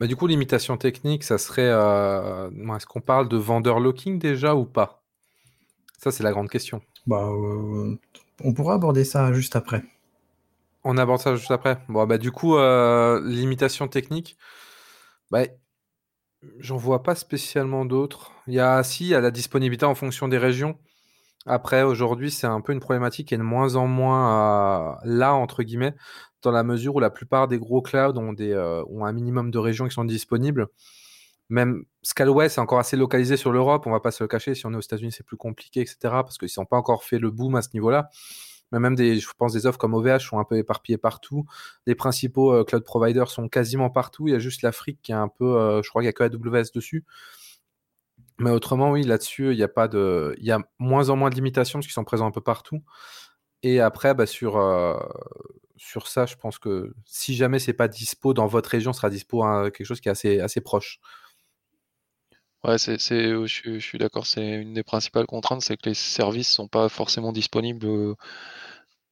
Bah, 0.02 0.08
du 0.08 0.16
coup, 0.16 0.26
limitations 0.26 0.78
techniques, 0.78 1.24
ça 1.24 1.38
serait. 1.38 1.70
Euh, 1.70 2.50
est-ce 2.76 2.88
qu'on 2.88 3.02
parle 3.02 3.30
de 3.30 3.38
vendeur 3.38 3.80
locking 3.80 4.18
déjà 4.18 4.56
ou 4.56 4.66
pas? 4.66 5.04
Ça, 6.00 6.12
c'est 6.12 6.24
la 6.24 6.32
grande 6.32 6.50
question. 6.50 6.82
Bah, 7.06 7.30
euh, 7.30 7.96
on 8.44 8.52
pourra 8.52 8.74
aborder 8.74 9.06
ça 9.06 9.32
juste 9.32 9.56
après. 9.56 9.84
On 10.84 10.98
aborde 10.98 11.22
ça 11.22 11.36
juste 11.36 11.52
après? 11.52 11.78
Bon, 11.88 12.08
bah, 12.08 12.18
du 12.18 12.32
coup, 12.32 12.58
euh, 12.58 13.22
limitations 13.24 13.88
techniques, 13.88 14.38
bah, 15.30 15.44
j'en 16.58 16.78
vois 16.78 17.04
pas 17.04 17.14
spécialement 17.14 17.86
d'autres. 17.86 18.32
Il 18.48 18.56
y 18.56 18.60
a, 18.60 18.82
si, 18.82 19.04
il 19.04 19.10
y 19.10 19.16
a 19.16 19.22
la 19.22 19.30
disponibilité 19.30 19.86
en 19.86 19.94
fonction 19.94 20.28
des 20.28 20.40
régions. 20.40 20.80
Après, 21.46 21.82
aujourd'hui, 21.82 22.30
c'est 22.30 22.48
un 22.48 22.62
peu 22.62 22.72
une 22.72 22.80
problématique 22.80 23.30
qui 23.30 23.34
est 23.34 23.38
de 23.38 23.44
moins 23.44 23.76
en 23.76 23.88
moins 23.88 24.98
là, 25.04 25.34
entre 25.34 25.64
guillemets, 25.64 25.96
dans 26.42 26.52
la 26.52 26.64
mesure 26.64 26.96
où 26.96 27.00
la 27.00 27.10
plupart 27.10 27.48
des 27.48 27.58
gros 27.58 27.82
clouds 27.82 28.18
ont, 28.18 28.34
des, 28.34 28.52
euh, 28.52 28.84
ont 28.90 29.06
un 29.06 29.12
minimum 29.12 29.52
de 29.52 29.58
régions 29.58 29.88
qui 29.88 29.94
sont 29.94 30.06
disponibles. 30.06 30.68
Même 31.50 31.84
Scalway, 32.04 32.50
c'est 32.50 32.62
encore 32.62 32.80
assez 32.80 32.96
localisé 32.96 33.38
sur 33.38 33.52
l'Europe, 33.52 33.86
on 33.86 33.92
va 33.92 34.00
pas 34.00 34.12
se 34.12 34.24
le 34.24 34.28
cacher. 34.28 34.56
Si 34.56 34.66
on 34.66 34.74
est 34.74 34.78
aux 34.78 34.82
États-Unis, 34.82 35.12
c'est 35.12 35.26
plus 35.26 35.38
compliqué, 35.38 35.82
etc. 35.82 35.98
Parce 36.02 36.38
qu'ils 36.38 36.50
n'ont 36.58 36.66
pas 36.66 36.78
encore 36.78 37.04
fait 37.04 37.20
le 37.20 37.30
boom 37.30 37.56
à 37.56 37.62
ce 37.62 37.70
niveau-là. 37.74 38.10
Mais 38.72 38.80
même 38.80 38.96
des, 38.96 39.20
je 39.20 39.28
pense 39.38 39.52
des 39.52 39.66
offres 39.66 39.78
comme 39.78 39.94
OVH 39.94 40.20
sont 40.20 40.40
un 40.40 40.46
peu 40.46 40.58
éparpillées 40.58 40.98
partout. 40.98 41.46
Les 41.86 41.96
principaux 41.96 42.54
euh, 42.54 42.64
cloud 42.64 42.84
providers 42.86 43.30
sont 43.30 43.50
quasiment 43.50 43.90
partout. 43.90 44.28
Il 44.30 44.32
y 44.32 44.36
a 44.36 44.40
juste 44.40 44.62
l'Afrique 44.62 45.00
qui 45.02 45.12
est 45.12 45.16
un 45.16 45.28
peu, 45.28 45.58
euh, 45.58 45.82
je 45.82 45.90
crois 45.90 46.02
qu'il 46.02 46.06
n'y 46.06 46.10
a 46.10 46.14
que 46.14 46.24
AWS 46.24 46.72
dessus. 46.74 47.04
Mais 48.40 48.50
autrement, 48.52 48.92
oui, 48.92 49.04
là-dessus, 49.04 49.52
il 49.52 49.58
y 49.58 49.64
a 49.64 49.68
pas 49.68 49.88
de, 49.88 50.36
il 50.40 50.46
y 50.46 50.52
a 50.52 50.60
moins 50.80 51.10
en 51.10 51.16
moins 51.16 51.30
de 51.30 51.36
limitations 51.36 51.80
parce 51.80 51.88
qu'ils 51.88 51.94
sont 51.94 52.04
présents 52.04 52.28
un 52.28 52.32
peu 52.32 52.42
partout. 52.42 52.82
Et 53.64 53.80
après, 53.80 54.14
bah, 54.16 54.26
sur, 54.26 54.58
euh, 54.58 54.98
sur 55.78 56.08
ça, 56.08 56.26
je 56.26 56.36
pense 56.36 56.60
que 56.60 56.94
si 57.06 57.36
jamais 57.36 57.60
c'est 57.60 57.74
pas 57.74 57.88
dispo 57.88 58.34
dans 58.34 58.48
votre 58.48 58.70
région, 58.70 58.94
sera 58.94 59.10
dispo 59.10 59.44
à 59.44 59.72
quelque 59.72 59.86
chose 59.86 60.02
qui 60.02 60.10
est 60.10 60.12
assez, 60.12 60.40
assez 60.40 60.62
proche. 60.62 61.00
Ouais, 62.64 62.78
c'est, 62.78 63.00
je, 63.00 63.46
je, 63.48 63.80
suis 63.80 63.98
d'accord. 63.98 64.26
C'est 64.28 64.48
une 64.62 64.74
des 64.74 64.84
principales 64.84 65.26
contraintes, 65.26 65.62
c'est 65.64 65.78
que 65.78 65.90
les 65.90 65.96
services 65.96 66.52
sont 66.52 66.68
pas 66.68 66.90
forcément 66.90 67.32
disponibles 67.32 67.86
euh, 67.88 68.16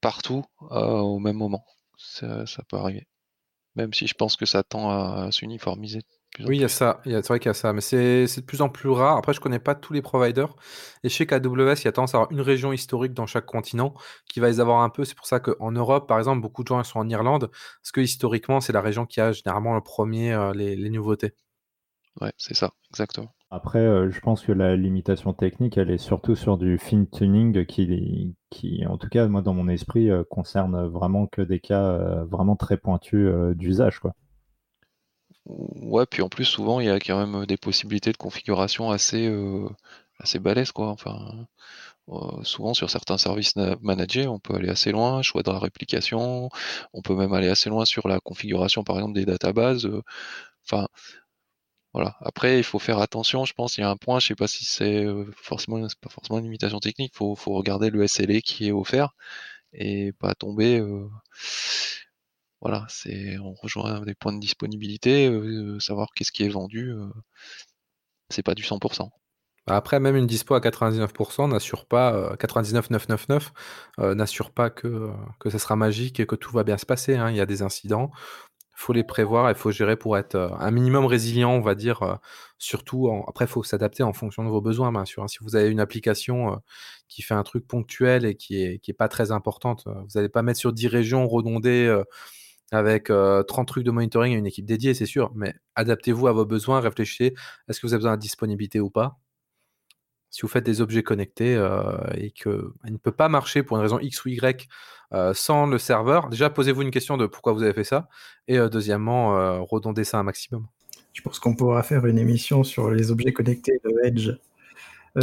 partout 0.02 0.46
euh, 0.72 1.00
au 1.00 1.20
même 1.20 1.38
moment. 1.38 1.66
Ça, 1.98 2.46
ça, 2.46 2.64
peut 2.70 2.78
arriver. 2.78 3.08
Même 3.76 3.94
si 3.94 4.08
je 4.08 4.16
pense 4.16 4.38
que 4.38 4.46
ça 4.46 4.64
tend 4.64 4.92
à 4.92 5.32
s'uniformiser 5.32 6.02
oui, 6.40 6.58
il 6.58 6.62
y 6.62 6.64
a 6.64 6.70
ça. 6.70 7.02
C'est 7.04 7.28
vrai 7.28 7.40
qu'il 7.40 7.50
y 7.50 7.52
a 7.52 7.54
ça, 7.54 7.74
mais 7.74 7.82
c'est 7.82 8.26
de 8.26 8.46
plus 8.46 8.62
en 8.62 8.70
plus 8.70 8.90
rare. 8.90 9.18
Après, 9.18 9.34
je 9.34 9.42
connais 9.42 9.60
pas 9.60 9.76
tous 9.76 9.94
les 9.94 10.02
providers. 10.02 10.56
Et 11.04 11.10
je 11.10 11.16
sais 11.16 11.26
qu'AWS, 11.26 11.76
il 11.82 11.86
y 11.86 11.88
a 11.88 11.92
tendance 11.92 12.14
à 12.14 12.20
avoir 12.20 12.32
une 12.32 12.42
région 12.42 12.72
historique 12.72 13.14
dans 13.14 13.26
chaque 13.26 13.46
continent 13.46 13.94
qui 14.30 14.40
va 14.40 14.48
les 14.48 14.60
avoir 14.60 14.82
un 14.82 14.90
peu. 14.90 15.04
C'est 15.06 15.16
pour 15.16 15.26
ça 15.26 15.40
qu'en 15.40 15.72
Europe, 15.72 16.08
par 16.08 16.18
exemple, 16.18 16.42
beaucoup 16.42 16.64
de 16.64 16.68
gens 16.68 16.82
sont 16.84 17.00
en 17.00 17.10
Irlande, 17.10 17.50
parce 17.52 17.92
que 17.92 18.02
historiquement, 18.02 18.62
c'est 18.62 18.74
la 18.74 18.82
région 18.82 19.06
qui 19.06 19.20
a 19.20 19.32
généralement 19.32 19.76
le 19.76 19.82
premier 19.82 20.34
euh, 20.34 20.54
les, 20.54 20.90
nouveautés. 20.90 21.34
Ouais, 22.22 22.32
c'est 22.38 22.56
ça, 22.56 22.72
exactement. 22.92 23.34
Après, 23.52 23.80
euh, 23.80 24.12
je 24.12 24.20
pense 24.20 24.44
que 24.44 24.52
la 24.52 24.76
limitation 24.76 25.34
technique, 25.34 25.78
elle 25.78 25.90
est 25.90 25.98
surtout 25.98 26.36
sur 26.36 26.58
du 26.58 26.78
fin 26.78 27.06
tuning 27.06 27.66
qui, 27.66 28.36
qui 28.50 28.86
en 28.86 28.98
tout 28.98 29.10
cas, 29.10 29.28
moi, 29.28 29.42
dans 29.42 29.54
mon 29.54 29.68
esprit, 29.68 30.10
euh, 30.10 30.24
concerne 30.24 30.88
vraiment 30.88 31.28
que 31.28 31.42
des 31.42 31.60
cas 31.60 32.24
vraiment 32.24 32.56
très 32.56 32.78
pointus 32.78 33.30
d'usage, 33.56 34.00
quoi. 34.00 34.14
Ouais, 35.46 36.06
puis 36.06 36.22
en 36.22 36.30
plus, 36.30 36.46
souvent, 36.46 36.80
il 36.80 36.86
y 36.88 36.90
a 36.90 37.00
quand 37.00 37.26
même 37.26 37.46
des 37.46 37.58
possibilités 37.58 38.12
de 38.12 38.18
configuration 38.18 38.92
assez, 38.92 39.26
euh, 39.28 39.68
assez 40.20 40.38
balèzes, 40.40 40.72
quoi. 40.72 40.90
Enfin, 40.90 41.48
euh, 42.10 42.44
souvent 42.44 42.74
sur 42.76 42.90
certains 42.90 43.18
services 43.18 43.56
managés, 43.82 44.28
on 44.28 44.40
peut 44.40 44.56
aller 44.56 44.70
assez 44.70 44.92
loin, 44.92 45.22
choix 45.24 45.44
de 45.44 45.52
la 45.52 45.60
réplication, 45.60 46.50
on 46.94 47.02
peut 47.04 47.16
même 47.16 47.34
aller 47.34 47.50
assez 47.50 47.70
loin 47.70 47.86
sur 47.86 48.08
la 48.08 48.20
configuration, 48.22 48.84
par 48.84 48.98
exemple, 48.98 49.16
des 49.16 49.26
databases. 49.26 49.86
Euh, 49.88 50.02
enfin, 50.66 50.88
voilà. 51.94 52.18
Après, 52.22 52.58
il 52.60 52.64
faut 52.64 52.80
faire 52.80 53.00
attention, 53.00 53.46
je 53.46 53.54
pense, 53.54 53.78
il 53.78 53.82
y 53.82 53.84
a 53.84 53.90
un 53.90 53.98
point, 53.98 54.20
je 54.20 54.28
sais 54.28 54.36
pas 54.36 54.48
si 54.48 54.64
c'est 54.66 55.06
forcément, 55.36 55.86
pas 56.02 56.10
forcément 56.10 56.38
une 56.40 56.46
limitation 56.46 56.80
technique, 56.80 57.16
faut, 57.16 57.36
faut 57.36 57.54
regarder 57.54 57.90
le 57.90 58.04
SLA 58.04 58.42
qui 58.42 58.68
est 58.68 58.72
offert 58.72 59.16
et 59.74 60.14
pas 60.14 60.36
tomber 60.36 60.82
voilà, 62.62 62.86
c'est 62.90 63.38
on 63.40 63.54
rejoint 63.54 64.02
des 64.02 64.16
points 64.16 64.34
de 64.34 64.40
disponibilité, 64.40 65.30
euh, 65.30 65.80
savoir 65.80 66.10
qu'est-ce 66.16 66.32
qui 66.32 66.44
est 66.44 66.50
vendu, 66.50 66.92
euh, 66.92 67.08
c'est 68.30 68.44
pas 68.44 68.56
du 68.56 68.64
100%. 68.64 69.10
Bah, 69.68 69.76
après, 69.76 70.00
même 70.00 70.16
une 70.16 70.28
dispo 70.28 70.56
à 70.56 70.60
99% 70.60 71.48
n'assure 71.50 71.86
pas, 71.86 72.36
99,999 72.38 73.54
euh, 74.00 74.16
n'assure 74.16 74.52
pas 74.52 74.70
que, 74.70 75.10
que 75.40 75.50
ça 75.50 75.60
sera 75.60 75.76
magique 75.76 76.20
et 76.20 76.26
que 76.26 76.36
tout 76.36 76.52
va 76.52 76.64
bien 76.64 76.78
se 76.78 76.86
passer. 76.86 77.16
Hein. 77.16 77.30
Il 77.32 77.38
y 77.38 77.42
a 77.42 77.46
des 77.46 77.62
incidents, 77.62 78.12
faut 78.76 78.94
les 78.94 79.04
prévoir, 79.04 79.50
il 79.50 79.56
faut 79.56 79.72
gérer 79.72 79.96
pour 79.98 80.18
être 80.18 80.36
un 80.60 80.72
minimum 80.72 81.06
résilient, 81.06 81.52
on 81.52 81.62
va 81.62 81.76
dire. 81.76 82.20
surtout, 82.58 83.10
après, 83.28 83.46
il 83.46 83.50
faut 83.50 83.64
s'adapter 83.64 84.04
en 84.04 84.14
fonction 84.14 84.44
de 84.44 84.50
vos 84.50 84.62
besoins, 84.62 84.92
bien 84.92 85.06
sûr. 85.06 85.24
Hein. 85.24 85.28
Si 85.28 85.38
vous 85.42 85.56
avez 85.56 85.70
une 85.70 85.82
application 85.82 86.62
qui 87.10 87.22
fait 87.22 87.34
un 87.34 87.44
truc 87.44 87.68
ponctuel 87.68 88.26
et 88.26 88.36
qui 88.36 88.64
est, 88.64 88.80
qui 88.80 88.92
est 88.92 88.94
pas 88.94 89.10
très 89.10 89.32
importante, 89.32 89.86
vous 89.86 90.08
n'allez 90.16 90.30
pas 90.30 90.44
mettre 90.44 90.60
sur 90.60 90.74
10 90.74 90.88
régions 90.88 91.28
redondées 91.28 92.04
avec 92.72 93.12
30 93.48 93.68
trucs 93.68 93.84
de 93.84 93.92
monitoring 93.92 94.34
et 94.34 94.38
une 94.38 94.46
équipe 94.46 94.66
dédiée, 94.66 94.94
c'est 94.94 95.06
sûr, 95.06 95.32
mais 95.36 95.54
adaptez-vous 95.76 96.28
à 96.28 96.32
vos 96.32 96.46
besoins, 96.46 96.80
réfléchissez, 96.80 97.34
est-ce 97.68 97.80
que 97.80 97.88
vous 97.88 97.94
avez 97.94 98.00
besoin 98.00 98.16
de 98.16 98.22
disponibilité 98.22 98.80
ou 98.80 98.90
pas? 98.90 99.20
Si 100.30 100.44
vous 100.44 100.48
faites 100.48 100.64
des 100.64 100.80
objets 100.82 101.02
connectés 101.02 101.56
et 102.16 102.32
qu'il 102.32 102.72
ne 102.84 102.98
peut 102.98 103.12
pas 103.12 103.30
marcher 103.30 103.64
pour 103.64 103.78
une 103.78 103.84
raison 103.84 104.00
X 104.00 104.24
ou 104.26 104.30
Y 104.30 104.68
sans 105.34 105.66
le 105.66 105.78
serveur, 105.80 106.30
déjà 106.30 106.52
posez-vous 106.52 106.84
une 106.84 106.92
question 106.92 107.18
de 107.18 107.26
pourquoi 107.26 107.54
vous 107.54 107.64
avez 107.64 107.74
fait 107.74 107.84
ça, 107.84 108.08
et 108.48 108.60
deuxièmement, 108.70 109.64
redondez 109.66 110.04
ça 110.04 110.20
un 110.20 110.24
maximum. 110.24 110.68
Je 111.14 111.24
pense 111.24 111.40
qu'on 111.40 111.56
pourra 111.56 111.82
faire 111.82 112.06
une 112.06 112.20
émission 112.20 112.64
sur 112.64 112.92
les 112.92 113.10
objets 113.10 113.34
connectés 113.34 113.82
de 113.84 113.92
Edge. 114.06 114.30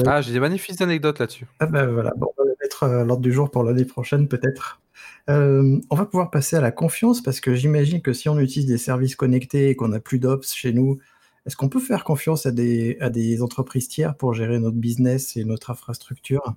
Ah, 0.07 0.21
j'ai 0.21 0.33
des 0.33 0.41
magnifiques 0.41 0.81
anecdotes 0.81 1.19
là-dessus. 1.19 1.47
Ah 1.61 1.67
ben 1.67 1.87
voilà, 1.87 2.13
bon, 2.17 2.29
on 2.37 2.43
va 2.43 2.49
le 2.49 2.57
mettre 2.61 2.83
à 2.85 3.05
l'ordre 3.05 3.23
du 3.23 3.33
jour 3.33 3.51
pour 3.51 3.63
l'année 3.63 3.85
prochaine 3.85 4.29
peut-être. 4.29 4.81
Euh, 5.29 5.81
on 5.91 5.97
va 5.97 6.07
pouvoir 6.07 6.31
passer 6.31 6.57
à 6.57 6.61
la 6.61 6.71
confiance 6.71 7.21
parce 7.23 7.41
que 7.41 7.55
j'imagine 7.55 8.01
que 8.01 8.13
si 8.13 8.29
on 8.29 8.39
utilise 8.39 8.67
des 8.67 8.79
services 8.79 9.17
connectés 9.17 9.71
et 9.71 9.77
qu'on 9.77 9.89
n'a 9.89 10.01
plus 10.01 10.19
d'ops 10.19 10.53
chez 10.53 10.73
nous, 10.73 10.99
est-ce 11.47 11.57
qu'on 11.57 11.69
peut 11.69 11.81
faire 11.81 12.05
confiance 12.05 12.47
à 12.47 12.53
des, 12.53 12.97
à 13.01 13.11
des 13.11 13.43
entreprises 13.43 13.89
tiers 13.89 14.17
pour 14.17 14.35
gérer 14.35 14.59
notre 14.59 14.77
business 14.77 15.37
et 15.37 15.45
notre 15.45 15.71
infrastructure? 15.71 16.55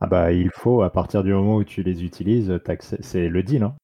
Ah 0.00 0.06
bah 0.06 0.32
il 0.32 0.50
faut, 0.52 0.82
à 0.82 0.90
partir 0.90 1.22
du 1.22 1.32
moment 1.32 1.56
où 1.56 1.64
tu 1.64 1.82
les 1.82 2.02
utilises, 2.04 2.58
c'est 3.00 3.28
le 3.28 3.42
deal. 3.42 3.62
Hein. 3.62 3.76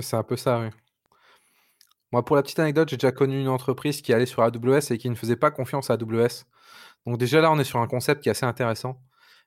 C'est 0.00 0.16
un 0.16 0.24
peu 0.24 0.36
ça, 0.36 0.60
oui. 0.60 0.68
Moi, 2.10 2.24
pour 2.24 2.36
la 2.36 2.42
petite 2.42 2.58
anecdote, 2.58 2.88
j'ai 2.88 2.96
déjà 2.96 3.12
connu 3.12 3.38
une 3.38 3.48
entreprise 3.48 4.00
qui 4.00 4.14
allait 4.14 4.26
sur 4.26 4.42
AWS 4.42 4.90
et 4.90 4.98
qui 4.98 5.10
ne 5.10 5.14
faisait 5.14 5.36
pas 5.36 5.50
confiance 5.50 5.90
à 5.90 5.94
AWS. 5.94 6.44
Donc 7.08 7.16
déjà 7.16 7.40
là, 7.40 7.50
on 7.50 7.58
est 7.58 7.64
sur 7.64 7.80
un 7.80 7.86
concept 7.86 8.22
qui 8.22 8.28
est 8.28 8.32
assez 8.32 8.44
intéressant. 8.44 9.00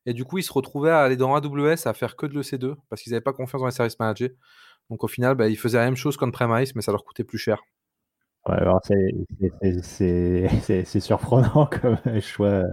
Et 0.08 0.14
du 0.14 0.26
coup, 0.26 0.40
ils 0.40 0.44
se 0.44 0.52
retrouvaient 0.52 0.90
à 0.90 1.02
aller 1.02 1.16
dans 1.16 1.36
AWS 1.36 1.86
à 1.86 1.94
faire 1.94 2.16
que 2.16 2.26
de 2.26 2.34
l'EC2 2.34 2.74
parce 2.90 3.04
qu'ils 3.04 3.12
n'avaient 3.12 3.22
pas 3.22 3.34
confiance 3.34 3.62
dans 3.62 3.68
les 3.68 3.72
services 3.72 4.00
managés. 4.00 4.36
Donc 4.90 5.04
au 5.04 5.08
final, 5.08 5.36
bah, 5.36 5.48
ils 5.48 5.58
faisaient 5.58 5.78
la 5.78 5.86
même 5.86 5.96
chose 5.96 6.18
qu'on 6.18 6.32
premise, 6.32 6.74
mais 6.74 6.82
ça 6.82 6.92
leur 6.92 7.06
coûtait 7.06 7.24
plus 7.24 7.38
cher. 7.38 7.62
Ouais, 8.48 8.58
c'est 9.84 11.00
surprenant 11.00 11.68
comme 11.82 12.00
choix. 12.20 12.64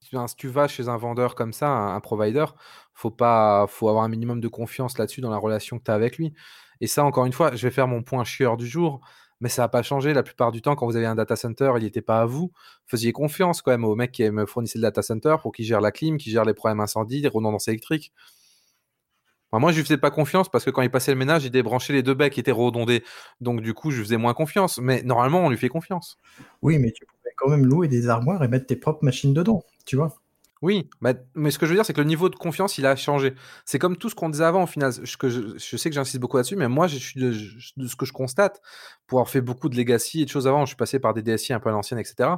Si 0.00 0.36
tu 0.36 0.48
vas 0.48 0.68
chez 0.68 0.88
un 0.88 0.98
vendeur 0.98 1.34
comme 1.34 1.54
ça, 1.54 1.70
un, 1.70 2.00
provider, 2.00 2.44
faut 2.92 3.10
pas, 3.10 3.66
faut 3.66 3.88
avoir 3.88 4.04
un 4.04 4.08
minimum 4.08 4.40
de 4.40 4.48
confiance 4.48 4.98
là-dessus 4.98 5.22
dans 5.22 5.30
la 5.30 5.38
relation 5.38 5.78
que 5.78 5.84
tu 5.84 5.90
as 5.90 5.94
avec 5.94 6.18
lui. 6.18 6.34
Et 6.82 6.86
ça, 6.86 7.02
encore 7.02 7.24
une 7.24 7.32
fois, 7.32 7.56
je 7.56 7.66
vais 7.66 7.72
faire 7.72 7.88
mon 7.88 8.02
point 8.02 8.24
chieur 8.24 8.58
du 8.58 8.66
jour 8.66 9.00
mais 9.40 9.48
ça 9.48 9.62
n'a 9.62 9.68
pas 9.68 9.82
changé. 9.82 10.14
La 10.14 10.22
plupart 10.22 10.52
du 10.52 10.62
temps, 10.62 10.74
quand 10.74 10.86
vous 10.86 10.96
avez 10.96 11.06
un 11.06 11.14
data 11.14 11.36
center, 11.36 11.72
il 11.76 11.84
n'était 11.84 12.02
pas 12.02 12.20
à 12.20 12.26
vous. 12.26 12.52
Faisiez 12.86 13.12
confiance 13.12 13.62
quand 13.62 13.70
même 13.70 13.84
au 13.84 13.94
mec 13.94 14.12
qui 14.12 14.28
me 14.30 14.46
fournissait 14.46 14.78
le 14.78 14.82
data 14.82 15.02
center 15.02 15.36
pour 15.42 15.52
qu'il 15.52 15.64
gère 15.64 15.80
la 15.80 15.92
clim, 15.92 16.16
qu'il 16.16 16.32
gère 16.32 16.44
les 16.44 16.54
problèmes 16.54 16.80
incendies, 16.80 17.20
les 17.20 17.28
redondances 17.28 17.68
électriques. 17.68 18.12
moi, 19.52 19.70
je 19.72 19.76
lui 19.76 19.84
faisais 19.84 19.98
pas 19.98 20.10
confiance 20.10 20.48
parce 20.48 20.64
que 20.64 20.70
quand 20.70 20.82
il 20.82 20.90
passait 20.90 21.12
le 21.12 21.18
ménage, 21.18 21.44
il 21.44 21.50
débranchait 21.50 21.92
les 21.92 22.02
deux 22.02 22.14
becs 22.14 22.32
qui 22.32 22.40
étaient 22.40 22.50
redondés. 22.50 23.04
Donc, 23.40 23.60
du 23.60 23.74
coup, 23.74 23.90
je 23.90 23.98
lui 23.98 24.04
faisais 24.04 24.16
moins 24.16 24.34
confiance. 24.34 24.78
Mais 24.78 25.02
normalement, 25.02 25.40
on 25.44 25.50
lui 25.50 25.58
fait 25.58 25.68
confiance. 25.68 26.16
Oui, 26.62 26.78
mais 26.78 26.90
tu 26.92 27.04
pouvais 27.06 27.34
quand 27.36 27.48
même 27.48 27.66
louer 27.66 27.88
des 27.88 28.08
armoires 28.08 28.42
et 28.42 28.48
mettre 28.48 28.66
tes 28.66 28.76
propres 28.76 29.04
machines 29.04 29.34
dedans, 29.34 29.64
tu 29.86 29.96
vois. 29.96 30.20
Oui, 30.60 30.90
bah, 31.00 31.14
mais 31.34 31.50
ce 31.50 31.58
que 31.58 31.66
je 31.66 31.70
veux 31.70 31.76
dire, 31.76 31.86
c'est 31.86 31.92
que 31.92 32.00
le 32.00 32.06
niveau 32.06 32.28
de 32.28 32.34
confiance, 32.34 32.78
il 32.78 32.86
a 32.86 32.96
changé. 32.96 33.34
C'est 33.64 33.78
comme 33.78 33.96
tout 33.96 34.10
ce 34.10 34.14
qu'on 34.14 34.28
disait 34.28 34.44
avant, 34.44 34.64
au 34.64 34.66
final. 34.66 34.92
Je, 34.92 35.76
sais 35.76 35.90
que 35.90 35.94
j'insiste 35.94 36.18
beaucoup 36.18 36.36
là-dessus, 36.36 36.56
mais 36.56 36.68
moi, 36.68 36.88
ce 36.88 37.96
que 37.96 38.06
je 38.06 38.12
constate, 38.12 38.60
pour 39.06 39.18
avoir 39.20 39.30
fait 39.30 39.40
beaucoup 39.40 39.68
de 39.68 39.76
legacy 39.76 40.22
et 40.22 40.24
de 40.24 40.30
choses 40.30 40.48
avant, 40.48 40.64
je 40.64 40.70
suis 40.70 40.76
passé 40.76 40.98
par 40.98 41.14
des 41.14 41.22
DSI 41.22 41.52
un 41.52 41.60
peu 41.60 41.68
à 41.68 41.72
l'ancienne, 41.72 42.00
etc. 42.00 42.30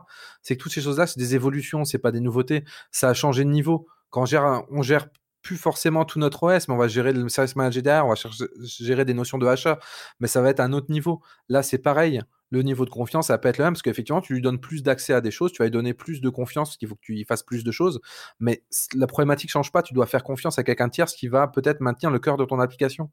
C'est 0.43 0.57
que 0.57 0.63
toutes 0.63 0.73
ces 0.73 0.83
choses-là, 0.83 1.07
c'est 1.07 1.19
des 1.19 1.35
évolutions, 1.35 1.85
c'est 1.85 1.99
pas 1.99 2.13
des 2.13 2.21
nouveautés. 2.21 2.65
Ça 2.91 3.09
a 3.09 3.15
changé 3.15 3.45
de 3.45 3.51
niveau. 3.51 3.87
Quand 4.11 4.23
on 4.23 4.27
gère, 4.27 4.65
on 4.71 4.83
gère 4.83 5.09
plus 5.43 5.57
forcément 5.57 6.05
tout 6.05 6.19
notre 6.19 6.43
OS, 6.43 6.69
mais 6.69 6.75
on 6.75 6.79
va 6.79 6.89
gérer 6.89 7.13
le 7.13 7.29
service 7.29 7.57
manager 7.57 7.83
derrière, 7.83 8.07
on 8.07 8.11
va 8.11 8.15
gérer 8.63 9.05
des 9.05 9.15
notions 9.15 9.39
de 9.39 9.47
achat, 9.47 9.79
mais 10.21 10.29
ça 10.29 10.43
va 10.43 10.51
être 10.51 10.61
un 10.61 10.73
autre 10.73 10.91
niveau. 10.91 11.23
Là, 11.49 11.63
c'est 11.63 11.79
pareil 11.79 12.23
le 12.51 12.63
niveau 12.63 12.85
de 12.85 12.91
confiance, 12.91 13.29
ça 13.29 13.39
peut 13.39 13.49
être 13.49 13.59
le 13.59 13.65
même, 13.65 13.75
parce 13.75 13.83
qu'effectivement, 13.83 14.21
tu 14.21 14.35
lui 14.35 14.43
donnes 14.43 14.59
plus 14.59 14.83
d'accès 14.83 15.13
à 15.15 15.21
des 15.21 15.31
choses, 15.31 15.53
tu 15.53 15.59
vas 15.59 15.67
lui 15.67 15.71
donner 15.71 15.95
plus 15.95 16.21
de 16.21 16.29
confiance, 16.29 16.77
qu'il 16.77 16.89
faut 16.89 16.97
que 16.97 17.01
tu 17.01 17.25
fasses 17.25 17.45
plus 17.45 17.63
de 17.63 17.71
choses, 17.71 18.01
mais 18.41 18.65
la 18.95 19.07
problématique 19.07 19.51
change 19.51 19.71
pas, 19.71 19.83
tu 19.83 19.95
dois 19.95 20.07
faire 20.07 20.25
confiance 20.25 20.59
à 20.59 20.65
quelqu'un 20.65 20.89
tierce 20.89 21.15
qui 21.15 21.29
va 21.29 21.47
peut-être 21.47 21.81
maintenir 21.81 22.11
le 22.11 22.19
cœur 22.19 22.37
de 22.37 22.45
ton 22.45 22.59
application. 22.59 23.11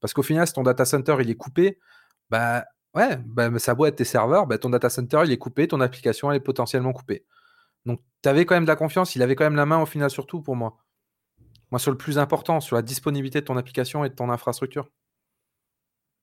Parce 0.00 0.14
qu'au 0.14 0.22
final, 0.22 0.46
si 0.46 0.54
ton 0.54 0.62
data 0.62 0.84
center 0.84 1.16
il 1.20 1.30
est 1.30 1.36
coupé, 1.36 1.78
bah 2.30 2.64
ouais, 2.94 3.18
ça 3.58 3.74
doit 3.74 3.88
être 3.88 3.96
tes 3.96 4.04
serveurs, 4.04 4.46
bah, 4.46 4.58
ton 4.58 4.70
data 4.70 4.90
center 4.90 5.22
il 5.24 5.32
est 5.32 5.38
coupé, 5.38 5.68
ton 5.68 5.80
application 5.80 6.32
est 6.32 6.40
potentiellement 6.40 6.92
coupée. 6.92 7.24
Donc 7.86 8.00
tu 8.22 8.28
avais 8.28 8.46
quand 8.46 8.54
même 8.54 8.64
de 8.64 8.68
la 8.68 8.76
confiance, 8.76 9.16
il 9.16 9.22
avait 9.22 9.36
quand 9.36 9.44
même 9.44 9.56
la 9.56 9.66
main 9.66 9.80
au 9.80 9.86
final 9.86 10.10
surtout 10.10 10.42
pour 10.42 10.56
moi. 10.56 10.81
Moi 11.72 11.80
sur 11.80 11.90
le 11.90 11.96
plus 11.96 12.18
important, 12.18 12.60
sur 12.60 12.76
la 12.76 12.82
disponibilité 12.82 13.40
de 13.40 13.46
ton 13.46 13.56
application 13.56 14.04
et 14.04 14.10
de 14.10 14.14
ton 14.14 14.30
infrastructure 14.30 14.86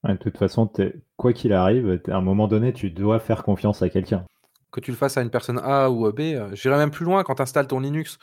de 0.07 0.15
toute 0.15 0.37
façon, 0.37 0.71
quoi 1.17 1.33
qu'il 1.33 1.53
arrive, 1.53 2.01
à 2.07 2.15
un 2.15 2.21
moment 2.21 2.47
donné, 2.47 2.73
tu 2.73 2.89
dois 2.89 3.19
faire 3.19 3.43
confiance 3.43 3.81
à 3.81 3.89
quelqu'un. 3.89 4.25
Que 4.71 4.79
tu 4.79 4.91
le 4.91 4.97
fasses 4.97 5.17
à 5.17 5.21
une 5.21 5.29
personne 5.29 5.59
A 5.63 5.89
ou 5.89 6.11
B, 6.11 6.19
euh, 6.19 6.53
j'irai 6.53 6.77
même 6.77 6.91
plus 6.91 7.05
loin 7.05 7.23
quand 7.23 7.35
tu 7.35 7.41
installes 7.41 7.67
ton 7.67 7.79
Linux. 7.79 8.17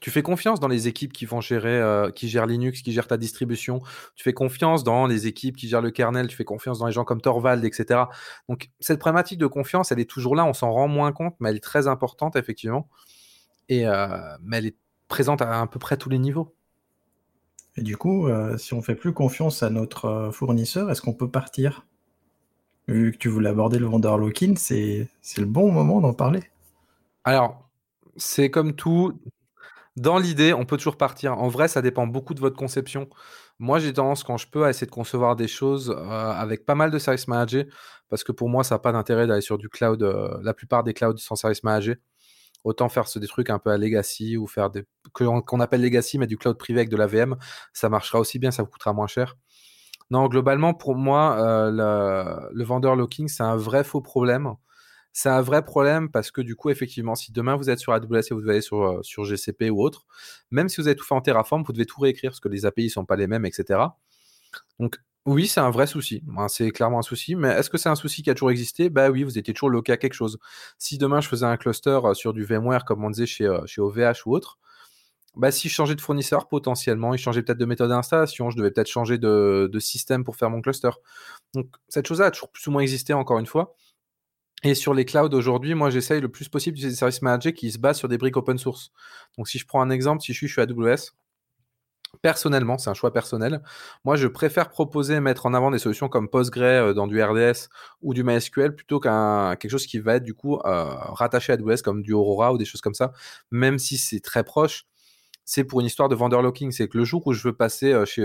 Tu 0.00 0.10
fais 0.10 0.22
confiance 0.22 0.60
dans 0.60 0.68
les 0.68 0.88
équipes 0.88 1.12
qui 1.12 1.24
vont 1.24 1.40
gérer, 1.40 1.80
euh, 1.80 2.10
qui 2.10 2.28
gèrent 2.28 2.46
Linux, 2.46 2.82
qui 2.82 2.92
gèrent 2.92 3.06
ta 3.06 3.16
distribution. 3.16 3.80
Tu 4.14 4.24
fais 4.24 4.32
confiance 4.32 4.84
dans 4.84 5.06
les 5.06 5.26
équipes 5.26 5.56
qui 5.56 5.68
gèrent 5.68 5.80
le 5.80 5.90
kernel. 5.90 6.28
Tu 6.28 6.36
fais 6.36 6.44
confiance 6.44 6.78
dans 6.78 6.86
les 6.86 6.92
gens 6.92 7.04
comme 7.04 7.20
Torvald, 7.20 7.64
etc. 7.64 8.04
Donc 8.48 8.70
cette 8.80 8.98
problématique 8.98 9.38
de 9.38 9.46
confiance, 9.46 9.92
elle 9.92 10.00
est 10.00 10.10
toujours 10.10 10.36
là. 10.36 10.44
On 10.44 10.52
s'en 10.52 10.70
rend 10.70 10.88
moins 10.88 11.12
compte, 11.12 11.34
mais 11.40 11.50
elle 11.50 11.56
est 11.56 11.60
très 11.64 11.88
importante 11.88 12.36
effectivement. 12.36 12.88
Et 13.68 13.86
euh, 13.86 14.36
mais 14.42 14.58
elle 14.58 14.66
est 14.66 14.76
présente 15.08 15.42
à 15.42 15.60
à 15.60 15.66
peu 15.66 15.78
près 15.78 15.96
tous 15.96 16.08
les 16.08 16.18
niveaux. 16.18 16.54
Et 17.76 17.82
du 17.82 17.96
coup, 17.96 18.28
euh, 18.28 18.56
si 18.56 18.74
on 18.74 18.82
fait 18.82 18.94
plus 18.94 19.12
confiance 19.12 19.62
à 19.62 19.70
notre 19.70 20.06
euh, 20.06 20.30
fournisseur, 20.30 20.90
est-ce 20.90 21.02
qu'on 21.02 21.12
peut 21.12 21.30
partir? 21.30 21.86
Vu 22.88 23.12
que 23.12 23.18
tu 23.18 23.28
voulais 23.28 23.50
aborder 23.50 23.78
le 23.78 23.86
vendeur 23.86 24.16
lock-in, 24.16 24.54
c'est 24.56 25.08
le 25.36 25.44
bon 25.44 25.72
moment 25.72 26.00
d'en 26.00 26.14
parler. 26.14 26.44
Alors, 27.24 27.68
c'est 28.16 28.50
comme 28.50 28.74
tout. 28.74 29.20
Dans 29.96 30.18
l'idée, 30.18 30.52
on 30.52 30.64
peut 30.64 30.76
toujours 30.76 30.96
partir. 30.96 31.36
En 31.36 31.48
vrai, 31.48 31.68
ça 31.68 31.82
dépend 31.82 32.06
beaucoup 32.06 32.32
de 32.32 32.40
votre 32.40 32.56
conception. 32.56 33.08
Moi, 33.58 33.78
j'ai 33.80 33.92
tendance, 33.92 34.22
quand 34.22 34.36
je 34.36 34.46
peux, 34.46 34.64
à 34.64 34.70
essayer 34.70 34.86
de 34.86 34.92
concevoir 34.92 35.34
des 35.34 35.48
choses 35.48 35.90
euh, 35.90 36.30
avec 36.32 36.64
pas 36.64 36.74
mal 36.74 36.90
de 36.90 36.98
service 36.98 37.26
manager, 37.28 37.64
parce 38.08 38.22
que 38.22 38.32
pour 38.32 38.48
moi, 38.48 38.62
ça 38.62 38.76
n'a 38.76 38.78
pas 38.78 38.92
d'intérêt 38.92 39.26
d'aller 39.26 39.40
sur 39.40 39.58
du 39.58 39.68
cloud. 39.68 40.02
la 40.42 40.54
plupart 40.54 40.84
des 40.84 40.94
clouds 40.94 41.16
sans 41.16 41.34
service 41.34 41.64
manager 41.64 41.96
autant 42.66 42.88
faire 42.88 43.04
des 43.14 43.28
trucs 43.28 43.48
un 43.48 43.60
peu 43.60 43.70
à 43.70 43.78
legacy 43.78 44.36
ou 44.36 44.46
faire 44.48 44.70
des 44.70 44.84
qu'on 45.12 45.60
appelle 45.60 45.80
legacy 45.80 46.18
mais 46.18 46.26
du 46.26 46.36
cloud 46.36 46.58
privé 46.58 46.80
avec 46.80 46.90
de 46.90 46.96
la 46.96 47.06
VM, 47.06 47.36
ça 47.72 47.88
marchera 47.88 48.18
aussi 48.18 48.38
bien, 48.40 48.50
ça 48.50 48.64
vous 48.64 48.68
coûtera 48.68 48.92
moins 48.92 49.06
cher. 49.06 49.36
Non, 50.10 50.26
globalement 50.26 50.74
pour 50.74 50.96
moi, 50.96 51.38
euh, 51.38 52.50
le, 52.52 52.64
vendeur 52.64 52.96
locking 52.96 53.28
c'est 53.28 53.44
un 53.44 53.56
vrai 53.56 53.84
faux 53.84 54.00
problème. 54.00 54.54
C'est 55.12 55.30
un 55.30 55.40
vrai 55.40 55.64
problème 55.64 56.10
parce 56.10 56.30
que 56.30 56.42
du 56.42 56.56
coup, 56.56 56.68
effectivement, 56.68 57.14
si 57.14 57.32
demain 57.32 57.56
vous 57.56 57.70
êtes 57.70 57.78
sur 57.78 57.92
AWS 57.94 58.20
et 58.30 58.34
vous 58.34 58.48
allez 58.50 58.60
sur, 58.60 58.82
euh, 58.82 59.02
sur 59.02 59.24
GCP 59.24 59.70
ou 59.70 59.82
autre, 59.82 60.06
même 60.50 60.68
si 60.68 60.80
vous 60.80 60.88
avez 60.88 60.96
tout 60.96 61.06
fait 61.06 61.14
en 61.14 61.22
Terraform, 61.22 61.62
vous 61.62 61.72
devez 61.72 61.86
tout 61.86 62.00
réécrire 62.00 62.32
parce 62.32 62.40
que 62.40 62.48
les 62.48 62.66
API 62.66 62.90
sont 62.90 63.06
pas 63.06 63.16
les 63.16 63.26
mêmes, 63.26 63.46
etc. 63.46 63.80
Donc 64.78 64.98
oui, 65.26 65.48
c'est 65.48 65.60
un 65.60 65.70
vrai 65.70 65.88
souci. 65.88 66.22
c'est 66.48 66.70
clairement 66.70 67.00
un 67.00 67.02
souci. 67.02 67.34
Mais 67.34 67.48
est-ce 67.48 67.68
que 67.68 67.78
c'est 67.78 67.88
un 67.88 67.96
souci 67.96 68.22
qui 68.22 68.30
a 68.30 68.34
toujours 68.34 68.52
existé? 68.52 68.90
Bah 68.90 69.10
oui, 69.10 69.24
vous 69.24 69.38
étiez 69.38 69.52
toujours 69.52 69.70
loqué 69.70 69.90
à 69.92 69.96
quelque 69.96 70.14
chose. 70.14 70.38
Si 70.78 70.98
demain 70.98 71.20
je 71.20 71.28
faisais 71.28 71.46
un 71.46 71.56
cluster 71.56 71.98
euh, 72.04 72.14
sur 72.14 72.32
du 72.32 72.44
VMware, 72.44 72.84
comme 72.84 73.04
on 73.04 73.10
disait 73.10 73.26
chez, 73.26 73.44
euh, 73.44 73.60
OVH 73.78 74.26
ou 74.26 74.34
autre, 74.36 74.58
bah 75.36 75.50
si 75.50 75.68
je 75.68 75.74
changeais 75.74 75.96
de 75.96 76.00
fournisseur, 76.00 76.48
potentiellement, 76.48 77.12
il 77.12 77.18
changeait 77.18 77.42
peut-être 77.42 77.58
de 77.58 77.64
méthode 77.66 77.90
d'installation, 77.90 78.50
je 78.50 78.56
devais 78.56 78.70
peut-être 78.70 78.88
changer 78.88 79.18
de, 79.18 79.70
système 79.80 80.24
pour 80.24 80.36
faire 80.36 80.50
mon 80.50 80.62
cluster. 80.62 80.90
Donc 81.54 81.68
cette 81.88 82.06
chose-là 82.06 82.26
a 82.26 82.30
toujours 82.30 82.50
plus 82.50 82.66
ou 82.68 82.70
moins 82.70 82.82
existé, 82.82 83.12
encore 83.12 83.38
une 83.38 83.46
fois. 83.46 83.74
Et 84.62 84.74
sur 84.74 84.94
les 84.94 85.04
clouds 85.04 85.34
aujourd'hui, 85.34 85.74
moi 85.74 85.90
j'essaye 85.90 86.20
le 86.20 86.30
plus 86.30 86.48
possible 86.48 86.76
d'utiliser 86.76 86.94
des 86.94 86.98
services 86.98 87.22
managés 87.22 87.52
qui 87.52 87.70
se 87.72 87.78
basent 87.78 87.98
sur 87.98 88.08
des 88.08 88.18
briques 88.18 88.36
open 88.36 88.58
source. 88.58 88.92
Donc 89.38 89.48
si 89.48 89.58
je 89.58 89.66
prends 89.66 89.82
un 89.82 89.90
exemple, 89.90 90.22
si 90.22 90.32
je 90.32 90.38
suis, 90.38 90.48
je 90.48 90.52
suis 90.52 90.62
AWS, 90.62 91.12
personnellement, 92.26 92.76
c'est 92.76 92.90
un 92.90 92.94
choix 92.94 93.12
personnel. 93.12 93.62
Moi, 94.04 94.16
je 94.16 94.26
préfère 94.26 94.68
proposer 94.68 95.20
mettre 95.20 95.46
en 95.46 95.54
avant 95.54 95.70
des 95.70 95.78
solutions 95.78 96.08
comme 96.08 96.28
Postgre 96.28 96.62
euh, 96.62 96.92
dans 96.92 97.06
du 97.06 97.22
RDS 97.22 97.68
ou 98.02 98.14
du 98.14 98.24
MySQL 98.24 98.74
plutôt 98.74 98.98
qu'un 98.98 99.54
quelque 99.54 99.70
chose 99.70 99.86
qui 99.86 100.00
va 100.00 100.16
être 100.16 100.24
du 100.24 100.34
coup 100.34 100.56
euh, 100.56 100.86
rattaché 101.20 101.52
à 101.52 101.54
AWS 101.54 101.82
comme 101.84 102.02
du 102.02 102.12
Aurora 102.12 102.52
ou 102.52 102.58
des 102.58 102.64
choses 102.64 102.80
comme 102.80 102.94
ça, 102.94 103.12
même 103.52 103.78
si 103.78 103.96
c'est 103.96 104.18
très 104.18 104.42
proche. 104.42 104.86
C'est 105.44 105.62
pour 105.62 105.78
une 105.78 105.86
histoire 105.86 106.08
de 106.08 106.16
vendor 106.16 106.42
locking, 106.42 106.72
c'est 106.72 106.88
que 106.88 106.98
le 106.98 107.04
jour 107.04 107.24
où 107.28 107.32
je 107.32 107.44
veux 107.46 107.54
passer 107.54 107.92
euh, 107.92 108.04
chez, 108.04 108.24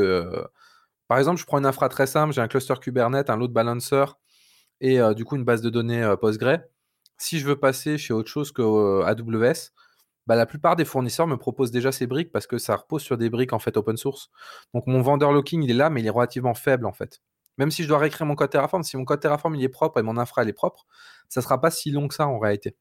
par 1.07 1.19
exemple, 1.19 1.39
je 1.39 1.45
prends 1.45 1.59
une 1.59 1.67
infra 1.67 1.87
très 1.87 2.07
simple, 2.07 2.33
j'ai 2.33 2.41
un 2.41 2.47
cluster 2.47 2.73
Kubernetes, 2.81 3.29
un 3.29 3.37
load 3.37 3.53
balancer 3.53 4.05
et 4.79 4.97
du 5.15 5.25
coup 5.25 5.35
une 5.35 5.45
base 5.45 5.61
de 5.61 5.69
données 5.69 6.15
Postgre. 6.19 6.57
Si 7.19 7.37
je 7.37 7.45
veux 7.45 7.59
passer 7.59 7.99
chez 7.99 8.15
autre 8.15 8.29
chose 8.29 8.51
que 8.51 9.03
AWS, 9.03 9.69
bah, 10.27 10.35
la 10.35 10.45
plupart 10.45 10.75
des 10.75 10.85
fournisseurs 10.85 11.27
me 11.27 11.37
proposent 11.37 11.71
déjà 11.71 11.91
ces 11.91 12.07
briques 12.07 12.31
parce 12.31 12.47
que 12.47 12.57
ça 12.57 12.75
repose 12.75 13.01
sur 13.01 13.17
des 13.17 13.29
briques 13.29 13.53
en 13.53 13.59
fait 13.59 13.77
open 13.77 13.97
source. 13.97 14.29
Donc 14.73 14.87
mon 14.87 15.01
vendeur 15.01 15.31
locking, 15.31 15.63
il 15.63 15.71
est 15.71 15.75
là, 15.75 15.89
mais 15.89 16.01
il 16.01 16.07
est 16.07 16.11
relativement 16.11 16.53
faible 16.53 16.85
en 16.85 16.93
fait. 16.93 17.21
Même 17.57 17.71
si 17.71 17.83
je 17.83 17.87
dois 17.87 17.99
réécrire 17.99 18.25
mon 18.25 18.35
code 18.35 18.49
Terraform, 18.49 18.83
si 18.83 18.97
mon 18.97 19.05
code 19.05 19.19
Terraform 19.19 19.55
il 19.55 19.63
est 19.63 19.69
propre 19.69 19.99
et 19.99 20.03
mon 20.03 20.17
infra 20.17 20.43
elle 20.43 20.49
est 20.49 20.53
propre, 20.53 20.85
ça 21.29 21.41
sera 21.41 21.59
pas 21.59 21.71
si 21.71 21.91
long 21.91 22.07
que 22.07 22.15
ça 22.15 22.27
en 22.27 22.39
réalité. 22.39 22.75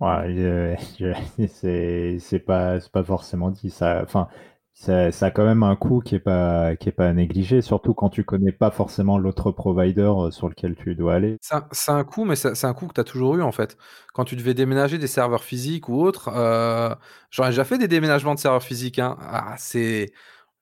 Ouais, 0.00 0.76
c'est 2.18 2.38
pas, 2.44 2.78
pas 2.92 3.04
forcément 3.04 3.50
dit. 3.50 3.70
Ça, 3.70 4.00
enfin, 4.02 4.28
ça, 4.74 5.26
a 5.26 5.30
quand 5.30 5.44
même 5.44 5.62
un 5.62 5.76
coût 5.76 6.00
qui 6.00 6.16
est 6.16 6.20
pas 6.20 6.72
est 6.72 6.92
pas 6.92 7.12
négligé, 7.12 7.62
surtout 7.62 7.94
quand 7.94 8.08
tu 8.08 8.24
connais 8.24 8.52
pas 8.52 8.70
forcément 8.70 9.18
l'autre 9.18 9.52
provider 9.52 10.02
euh, 10.02 10.30
sur 10.30 10.48
lequel 10.48 10.74
tu 10.74 10.94
dois 10.94 11.14
aller. 11.14 11.36
C'est 11.40 11.92
un, 11.92 12.04
coût, 12.04 12.24
mais 12.24 12.36
c'est 12.36 12.64
un 12.64 12.74
coût 12.74 12.88
que 12.88 12.94
tu 12.94 13.00
as 13.00 13.04
toujours 13.04 13.36
eu 13.36 13.42
en 13.42 13.52
fait. 13.52 13.76
Quand 14.12 14.24
tu 14.24 14.34
devais 14.34 14.54
déménager 14.54 14.98
des 14.98 15.06
serveurs 15.06 15.44
physiques 15.44 15.88
ou 15.88 16.00
autres, 16.02 16.30
euh, 16.34 16.94
j'aurais 17.30 17.50
déjà 17.50 17.64
fait 17.64 17.78
des 17.78 17.88
déménagements 17.88 18.34
de 18.34 18.40
serveurs 18.40 18.62
physiques. 18.62 18.98
Hein. 18.98 19.16
Ah, 19.20 19.54
c'est 19.58 20.12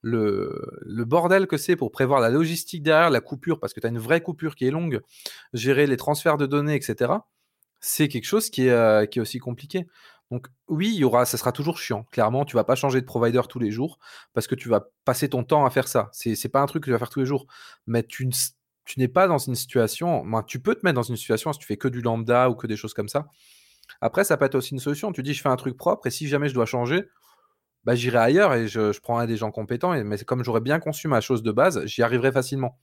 le, 0.03 0.61
le, 0.83 1.05
bordel 1.05 1.47
que 1.47 1.57
c'est 1.57 1.77
pour 1.77 1.93
prévoir 1.93 2.21
la 2.21 2.31
logistique 2.31 2.83
derrière, 2.83 3.11
la 3.11 3.21
coupure, 3.21 3.61
parce 3.61 3.75
que 3.75 3.81
tu 3.81 3.87
as 3.87 3.91
une 3.91 3.99
vraie 3.99 4.23
coupure 4.23 4.55
qui 4.55 4.67
est 4.67 4.71
longue, 4.71 5.01
gérer 5.53 5.87
les 5.87 5.97
transferts 5.97 6.37
de 6.37 6.47
données, 6.47 6.75
etc. 6.75 7.13
C'est 7.81 8.09
quelque 8.09 8.25
chose 8.25 8.51
qui 8.51 8.67
est, 8.67 8.71
euh, 8.71 9.07
qui 9.07 9.19
est 9.19 9.23
aussi 9.23 9.39
compliqué. 9.39 9.87
Donc 10.31 10.47
oui, 10.69 10.95
y 10.95 11.05
aura, 11.05 11.25
ça 11.25 11.37
sera 11.37 11.51
toujours 11.51 11.79
chiant. 11.79 12.05
Clairement, 12.13 12.45
tu 12.45 12.55
vas 12.55 12.65
pas 12.65 12.77
changer 12.77 13.01
de 13.01 13.07
provider 13.07 13.41
tous 13.49 13.59
les 13.59 13.73
jours 13.73 13.99
parce 14.33 14.47
que 14.47 14.55
tu 14.55 14.69
vas 14.69 14.89
passer 15.05 15.29
ton 15.29 15.43
temps 15.43 15.65
à 15.65 15.71
faire 15.71 15.89
ça. 15.89 16.09
C'est 16.13 16.31
n'est 16.31 16.51
pas 16.51 16.61
un 16.61 16.67
truc 16.67 16.85
que 16.85 16.89
tu 16.89 16.93
vas 16.93 16.99
faire 16.99 17.11
tous 17.11 17.21
les 17.21 17.27
jours. 17.27 17.47
Mais 17.87 18.05
tu, 18.05 18.29
n'es 18.97 19.09
pas 19.09 19.27
dans 19.27 19.39
une 19.39 19.57
situation. 19.57 20.25
tu 20.47 20.61
peux 20.61 20.75
te 20.77 20.81
mettre 20.85 20.95
dans 20.95 21.03
une 21.03 21.17
situation 21.17 21.53
si 21.53 21.59
tu 21.59 21.67
fais 21.67 21.77
que 21.77 21.89
du 21.89 22.01
lambda 22.01 22.49
ou 22.49 22.55
que 22.55 22.69
des 22.69 22.77
choses 22.77 22.95
comme 22.95 23.09
ça. 23.09 23.27
Après, 24.01 24.23
ça 24.23 24.37
peut 24.37 24.45
être 24.45 24.55
aussi 24.55 24.73
une 24.73 24.81
solution. 24.81 25.13
Tu 25.13 25.25
dis, 25.25 25.35
je 25.35 25.43
fais 25.43 25.49
un 25.49 25.57
truc 25.57 25.77
propre 25.77 26.07
et 26.07 26.11
si 26.11 26.29
jamais 26.29 26.49
je 26.49 26.55
dois 26.55 26.67
changer, 26.67 27.09
bah, 27.83 27.97
j'irai 27.97 28.19
ailleurs 28.19 28.55
et 28.55 28.69
je, 28.69 28.93
je 28.93 29.01
prendrai 29.01 29.27
des 29.27 29.37
gens 29.37 29.51
compétents. 29.51 30.01
Mais 30.05 30.19
comme 30.19 30.45
j'aurais 30.45 30.61
bien 30.61 30.79
conçu 30.79 31.09
ma 31.09 31.21
chose 31.21 31.43
de 31.43 31.51
base, 31.51 31.85
j'y 31.87 32.05
arriverai 32.05 32.31
facilement. 32.31 32.79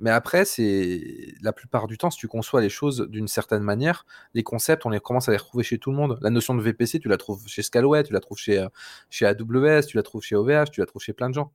Mais 0.00 0.10
après, 0.10 0.44
c'est 0.44 1.34
la 1.40 1.52
plupart 1.52 1.86
du 1.86 1.98
temps, 1.98 2.10
si 2.10 2.18
tu 2.18 2.28
conçois 2.28 2.60
les 2.60 2.68
choses 2.68 3.06
d'une 3.08 3.28
certaine 3.28 3.62
manière, 3.62 4.06
les 4.34 4.42
concepts, 4.42 4.86
on 4.86 4.90
les 4.90 5.00
commence 5.00 5.28
à 5.28 5.32
les 5.32 5.38
retrouver 5.38 5.64
chez 5.64 5.78
tout 5.78 5.90
le 5.90 5.96
monde. 5.96 6.18
La 6.20 6.30
notion 6.30 6.54
de 6.54 6.62
VPC, 6.62 6.98
tu 6.98 7.08
la 7.08 7.16
trouves 7.16 7.46
chez 7.46 7.62
Scalway, 7.62 8.02
tu 8.02 8.12
la 8.12 8.20
trouves 8.20 8.38
chez, 8.38 8.58
euh, 8.58 8.68
chez 9.10 9.26
AWS, 9.26 9.86
tu 9.86 9.96
la 9.96 10.02
trouves 10.02 10.22
chez 10.22 10.34
OVH, 10.36 10.70
tu 10.72 10.80
la 10.80 10.86
trouves 10.86 11.02
chez 11.02 11.12
plein 11.12 11.28
de 11.28 11.34
gens. 11.34 11.52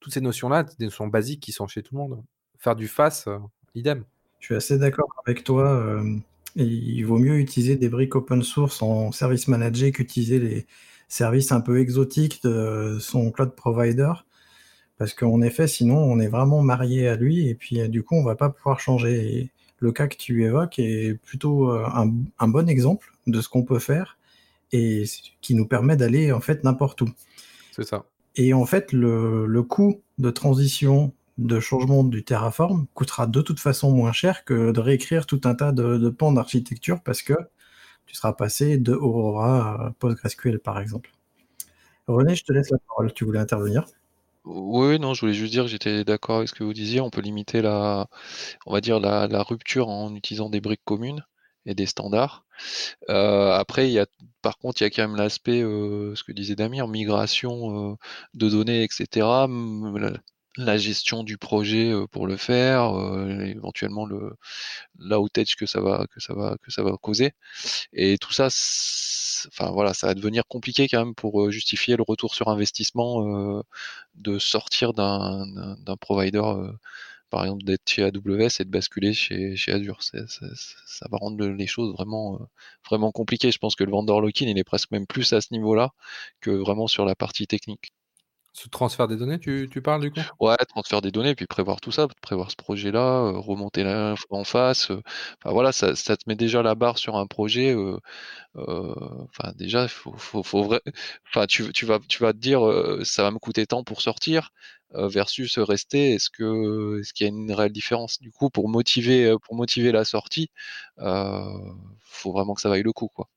Toutes 0.00 0.12
ces 0.12 0.20
notions-là, 0.20 0.64
des 0.78 0.86
notions 0.86 1.06
basiques 1.06 1.40
qui 1.40 1.52
sont 1.52 1.66
chez 1.66 1.82
tout 1.82 1.94
le 1.94 2.00
monde. 2.00 2.22
Faire 2.58 2.76
du 2.76 2.88
face, 2.88 3.26
euh, 3.26 3.38
idem. 3.74 4.04
Je 4.40 4.46
suis 4.46 4.54
assez 4.54 4.78
d'accord 4.78 5.08
avec 5.26 5.44
toi. 5.44 5.68
Euh, 5.68 6.16
il 6.54 7.02
vaut 7.02 7.18
mieux 7.18 7.38
utiliser 7.38 7.76
des 7.76 7.88
briques 7.90 8.14
open 8.14 8.42
source 8.42 8.80
en 8.80 9.12
service 9.12 9.48
manager 9.48 9.92
qu'utiliser 9.92 10.38
les 10.38 10.66
services 11.08 11.52
un 11.52 11.60
peu 11.60 11.78
exotiques 11.80 12.42
de 12.42 12.98
son 13.00 13.30
cloud 13.30 13.54
provider 13.54 14.12
parce 14.98 15.12
qu'en 15.12 15.42
effet, 15.42 15.66
sinon, 15.68 15.98
on 15.98 16.18
est 16.20 16.28
vraiment 16.28 16.62
marié 16.62 17.08
à 17.08 17.16
lui 17.16 17.48
et 17.48 17.54
puis 17.54 17.80
euh, 17.80 17.88
du 17.88 18.02
coup, 18.02 18.16
on 18.16 18.24
va 18.24 18.34
pas 18.34 18.48
pouvoir 18.48 18.80
changer. 18.80 19.38
Et 19.38 19.50
le 19.78 19.92
cas 19.92 20.06
que 20.08 20.16
tu 20.16 20.44
évoques 20.44 20.78
est 20.78 21.14
plutôt 21.22 21.70
euh, 21.70 21.86
un, 22.38 22.48
bon 22.48 22.68
exemple 22.68 23.12
de 23.26 23.40
ce 23.40 23.48
qu'on 23.48 23.62
peut 23.62 23.78
faire 23.78 24.18
et 24.72 25.04
qui 25.42 25.54
nous 25.54 25.66
permet 25.66 25.96
d'aller 25.96 26.32
en 26.32 26.40
fait 26.40 26.64
n'importe 26.64 27.02
où. 27.02 27.08
C'est 27.72 27.84
ça. 27.84 28.06
Et 28.36 28.52
en 28.54 28.66
fait, 28.66 28.92
le, 28.92 29.62
coût 29.62 30.02
de 30.18 30.30
transition, 30.30 31.12
de 31.38 31.60
changement 31.60 32.04
du 32.04 32.24
Terraform 32.24 32.86
coûtera 32.94 33.26
de 33.26 33.42
toute 33.42 33.60
façon 33.60 33.90
moins 33.92 34.12
cher 34.12 34.44
que 34.44 34.72
de 34.72 34.80
réécrire 34.80 35.26
tout 35.26 35.40
un 35.44 35.54
tas 35.54 35.72
de, 35.72 36.08
pans 36.08 36.32
d'architecture 36.32 37.02
parce 37.02 37.22
que 37.22 37.34
tu 38.06 38.14
seras 38.14 38.32
passé 38.32 38.78
de 38.78 38.94
Aurora 38.94 39.86
à 39.86 39.90
PostgreSQL, 39.98 40.58
par 40.58 40.80
exemple. 40.80 41.10
René, 42.06 42.34
je 42.34 42.44
te 42.44 42.52
laisse 42.52 42.70
la 42.70 42.78
parole. 42.88 43.12
Tu 43.12 43.24
voulais 43.24 43.40
intervenir? 43.40 43.84
Oui, 44.46 44.98
non, 45.00 45.12
je 45.12 45.20
voulais 45.22 45.34
juste 45.34 45.52
dire 45.52 45.64
que 45.64 45.68
j'étais 45.68 46.04
d'accord 46.04 46.36
avec 46.36 46.48
ce 46.48 46.54
que 46.54 46.62
vous 46.62 46.72
disiez. 46.72 47.00
On 47.00 47.10
peut 47.10 47.20
limiter 47.20 47.62
la, 47.62 48.08
on 48.66 48.72
va 48.72 48.80
dire 48.80 49.00
la, 49.00 49.42
rupture 49.42 49.88
en 49.88 50.14
utilisant 50.14 50.48
des 50.50 50.60
briques 50.60 50.84
communes 50.84 51.24
et 51.66 51.74
des 51.74 51.86
standards. 51.86 52.44
Euh, 53.10 53.52
après, 53.52 53.88
il 53.88 53.92
y 53.92 53.98
a, 53.98 54.06
par 54.42 54.58
contre, 54.58 54.80
il 54.80 54.84
y 54.84 54.86
a 54.86 54.90
quand 54.90 55.02
même 55.02 55.16
l'aspect, 55.16 55.62
euh, 55.62 56.14
ce 56.14 56.24
que 56.24 56.32
disait 56.32 56.54
Damien, 56.56 56.86
migration 56.86 57.92
euh, 57.92 57.96
de 58.34 58.48
données, 58.48 58.84
etc. 58.84 59.26
La, 60.56 60.76
gestion 60.78 61.22
du 61.22 61.38
projet 61.38 61.92
pour 62.10 62.26
le 62.26 62.36
faire, 62.36 62.92
éventuellement 63.42 64.06
le 64.06 64.36
l'outage 64.98 65.56
que 65.56 65.66
ça 65.66 65.80
va 65.80 66.06
que 66.10 66.20
ça 66.20 66.34
va 66.34 66.56
que 66.62 66.70
ça 66.70 66.82
va 66.82 66.96
causer. 67.00 67.32
Et 67.92 68.18
tout 68.18 68.32
ça, 68.32 68.46
enfin 69.48 69.70
voilà, 69.70 69.94
ça 69.94 70.08
va 70.08 70.14
devenir 70.14 70.46
compliqué 70.46 70.88
quand 70.88 70.98
même 71.04 71.14
pour 71.14 71.50
justifier 71.50 71.96
le 71.96 72.04
retour 72.06 72.34
sur 72.34 72.48
investissement 72.48 73.62
de 74.14 74.38
sortir 74.38 74.92
d'un 74.92 75.46
d'un 75.78 75.96
provider 75.96 76.42
par 77.30 77.44
exemple 77.44 77.64
d'être 77.64 77.88
chez 77.88 78.02
AWS 78.04 78.60
et 78.60 78.64
de 78.64 78.70
basculer 78.70 79.12
chez, 79.12 79.56
chez 79.56 79.72
Azure. 79.72 80.02
ça 80.02 81.06
va 81.10 81.18
rendre 81.18 81.44
les 81.46 81.66
choses 81.66 81.92
vraiment, 81.92 82.36
euh, 82.40 82.44
vraiment 82.88 83.12
compliquées. 83.12 83.50
Je 83.52 83.58
pense 83.58 83.74
que 83.76 83.84
le 83.84 83.90
vendor 83.90 84.20
lock-in, 84.20 84.46
il 84.46 84.58
est 84.58 84.64
presque 84.64 84.90
même 84.92 85.06
plus 85.06 85.32
à 85.32 85.40
ce 85.40 85.48
niveau-là 85.52 85.90
que 86.40 86.50
vraiment 86.50 86.86
sur 86.86 87.04
la 87.04 87.14
partie 87.14 87.46
technique. 87.46 87.92
Ce 88.56 88.68
transfert 88.68 89.06
des 89.06 89.16
données, 89.16 89.38
tu, 89.38 89.68
tu, 89.70 89.82
parles 89.82 90.00
du 90.00 90.10
coup? 90.10 90.20
Ouais, 90.40 90.56
transfert 90.68 91.02
des 91.02 91.10
données, 91.12 91.34
puis 91.34 91.46
prévoir 91.46 91.80
tout 91.80 91.92
ça, 91.92 92.08
prévoir 92.22 92.50
ce 92.50 92.56
projet-là, 92.56 93.24
euh, 93.24 93.38
remonter 93.38 93.84
en 94.30 94.44
face. 94.44 94.90
Euh, 94.90 95.02
enfin 95.42 95.52
voilà, 95.52 95.72
ça, 95.72 95.94
te 95.94 96.22
met 96.26 96.36
déjà 96.36 96.62
la 96.62 96.74
barre 96.74 96.96
sur 96.96 97.16
un 97.16 97.26
projet. 97.26 97.76
Enfin 98.54 99.52
déjà, 99.56 99.88
faut, 99.88 100.14
faut, 100.16 100.42
faut 100.42 100.74
tu, 101.48 101.70
tu, 101.72 101.84
vas, 101.84 101.98
tu 102.08 102.22
vas 102.22 102.32
te 102.32 102.38
dire, 102.38 102.60
ça 103.04 103.22
va 103.22 103.30
me 103.30 103.38
coûter 103.38 103.66
tant 103.66 103.84
pour 103.84 104.00
sortir. 104.00 104.52
Euh, 104.94 105.08
versus 105.08 105.58
rester 105.58 106.12
Est-ce 106.14 106.30
que 106.30 107.00
est-ce 107.00 107.12
qu'il 107.12 107.26
y 107.26 107.28
a 107.28 107.32
une 107.32 107.52
réelle 107.52 107.72
différence? 107.72 108.20
Du 108.20 108.30
coup, 108.30 108.50
pour 108.50 108.68
motiver 108.68 109.26
euh, 109.26 109.38
pour 109.38 109.56
motiver 109.56 109.92
la 109.92 110.04
sortie, 110.04 110.50
euh, 111.00 111.42
faut 112.00 112.32
vraiment 112.32 112.54
que 112.54 112.60
ça 112.60 112.68
vaille 112.68 112.82
le 112.82 112.92
coup, 112.92 113.08
quoi. 113.08 113.28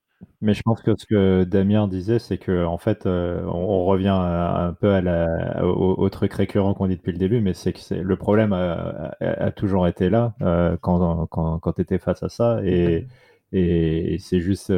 Mais 0.41 0.53
je 0.53 0.61
pense 0.63 0.82
que 0.82 0.91
ce 0.97 1.05
que 1.05 1.43
Damien 1.43 1.88
disait, 1.88 2.20
c'est 2.20 2.38
que 2.38 2.65
en 2.65 2.78
fait, 2.78 3.05
on, 3.05 3.86
revient 3.86 4.09
un 4.09 4.74
peu 4.74 4.93
à 4.93 5.01
la, 5.01 5.65
au, 5.65 6.09
truc 6.09 6.34
récurrent 6.34 6.74
qu'on 6.74 6.88
dit 6.88 6.97
depuis 6.97 7.11
le 7.11 7.17
début, 7.17 7.41
mais 7.41 7.53
c'est 7.53 7.74
que 7.74 7.80
c'est, 7.80 8.01
le 8.01 8.15
problème 8.17 8.53
a, 8.53 9.51
toujours 9.51 9.88
été 9.88 10.09
là 10.09 10.36
quand, 10.82 11.28
quand, 11.28 11.59
quand 11.59 11.74
tu 11.74 11.82
étais 11.82 11.99
face 11.99 12.24
à 12.24 12.30
ça, 12.30 12.61
et, 12.63 13.07
et, 13.51 14.17
c'est 14.20 14.39
juste, 14.41 14.72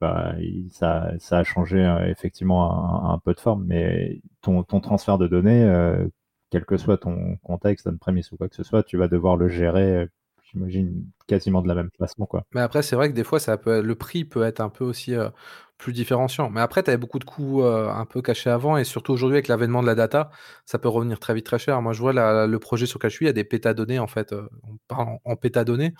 bah, 0.00 0.34
ça, 0.70 1.12
ça 1.18 1.38
a 1.38 1.44
changé 1.44 1.78
effectivement 2.08 3.10
un, 3.10 3.18
peu 3.18 3.34
de 3.34 3.40
forme, 3.40 3.64
mais 3.66 4.20
ton, 4.42 4.62
ton 4.62 4.80
transfert 4.80 5.18
de 5.18 5.26
données, 5.26 5.66
quel 6.50 6.64
que 6.64 6.76
soit 6.76 6.98
ton 6.98 7.36
contexte, 7.42 7.86
une 7.86 7.98
prémisse 7.98 8.32
ou 8.32 8.36
quoi 8.36 8.48
que 8.48 8.56
ce 8.56 8.62
soit, 8.62 8.82
tu 8.82 8.96
vas 8.96 9.08
devoir 9.08 9.36
le 9.36 9.48
gérer, 9.48 10.08
j'imagine, 10.56 11.04
quasiment 11.26 11.62
de 11.62 11.68
la 11.68 11.74
même 11.74 11.90
façon. 11.98 12.26
Quoi. 12.26 12.44
Mais 12.54 12.60
après, 12.60 12.82
c'est 12.82 12.96
vrai 12.96 13.10
que 13.10 13.14
des 13.14 13.24
fois, 13.24 13.38
ça 13.38 13.56
peut, 13.56 13.80
le 13.80 13.94
prix 13.94 14.24
peut 14.24 14.42
être 14.42 14.60
un 14.60 14.68
peu 14.68 14.84
aussi 14.84 15.14
plus 15.78 15.92
différenciant. 15.92 16.50
Mais 16.50 16.60
après, 16.60 16.82
tu 16.82 16.90
avais 16.90 16.96
beaucoup 16.96 17.18
de 17.18 17.24
coûts 17.24 17.62
un 17.64 18.04
peu 18.06 18.22
cachés 18.22 18.50
avant, 18.50 18.76
et 18.76 18.84
surtout 18.84 19.12
aujourd'hui, 19.12 19.36
avec 19.36 19.48
l'avènement 19.48 19.82
de 19.82 19.86
la 19.86 19.94
data, 19.94 20.30
ça 20.64 20.78
peut 20.78 20.88
revenir 20.88 21.20
très 21.20 21.34
vite 21.34 21.46
très 21.46 21.58
cher. 21.58 21.80
Moi, 21.82 21.92
je 21.92 22.00
vois 22.00 22.12
le 22.46 22.58
projet 22.58 22.86
sur 22.86 22.98
lequel 22.98 23.10
je 23.10 23.16
suis, 23.16 23.24
il 23.26 23.28
y 23.28 23.30
a 23.30 23.34
des 23.34 23.44
pétadonnées, 23.44 23.98
en 23.98 24.06
fait. 24.06 24.32
on 24.32 24.76
parle 24.88 25.08
en, 25.08 25.20
en 25.24 25.36
pétadonnées. 25.36 25.94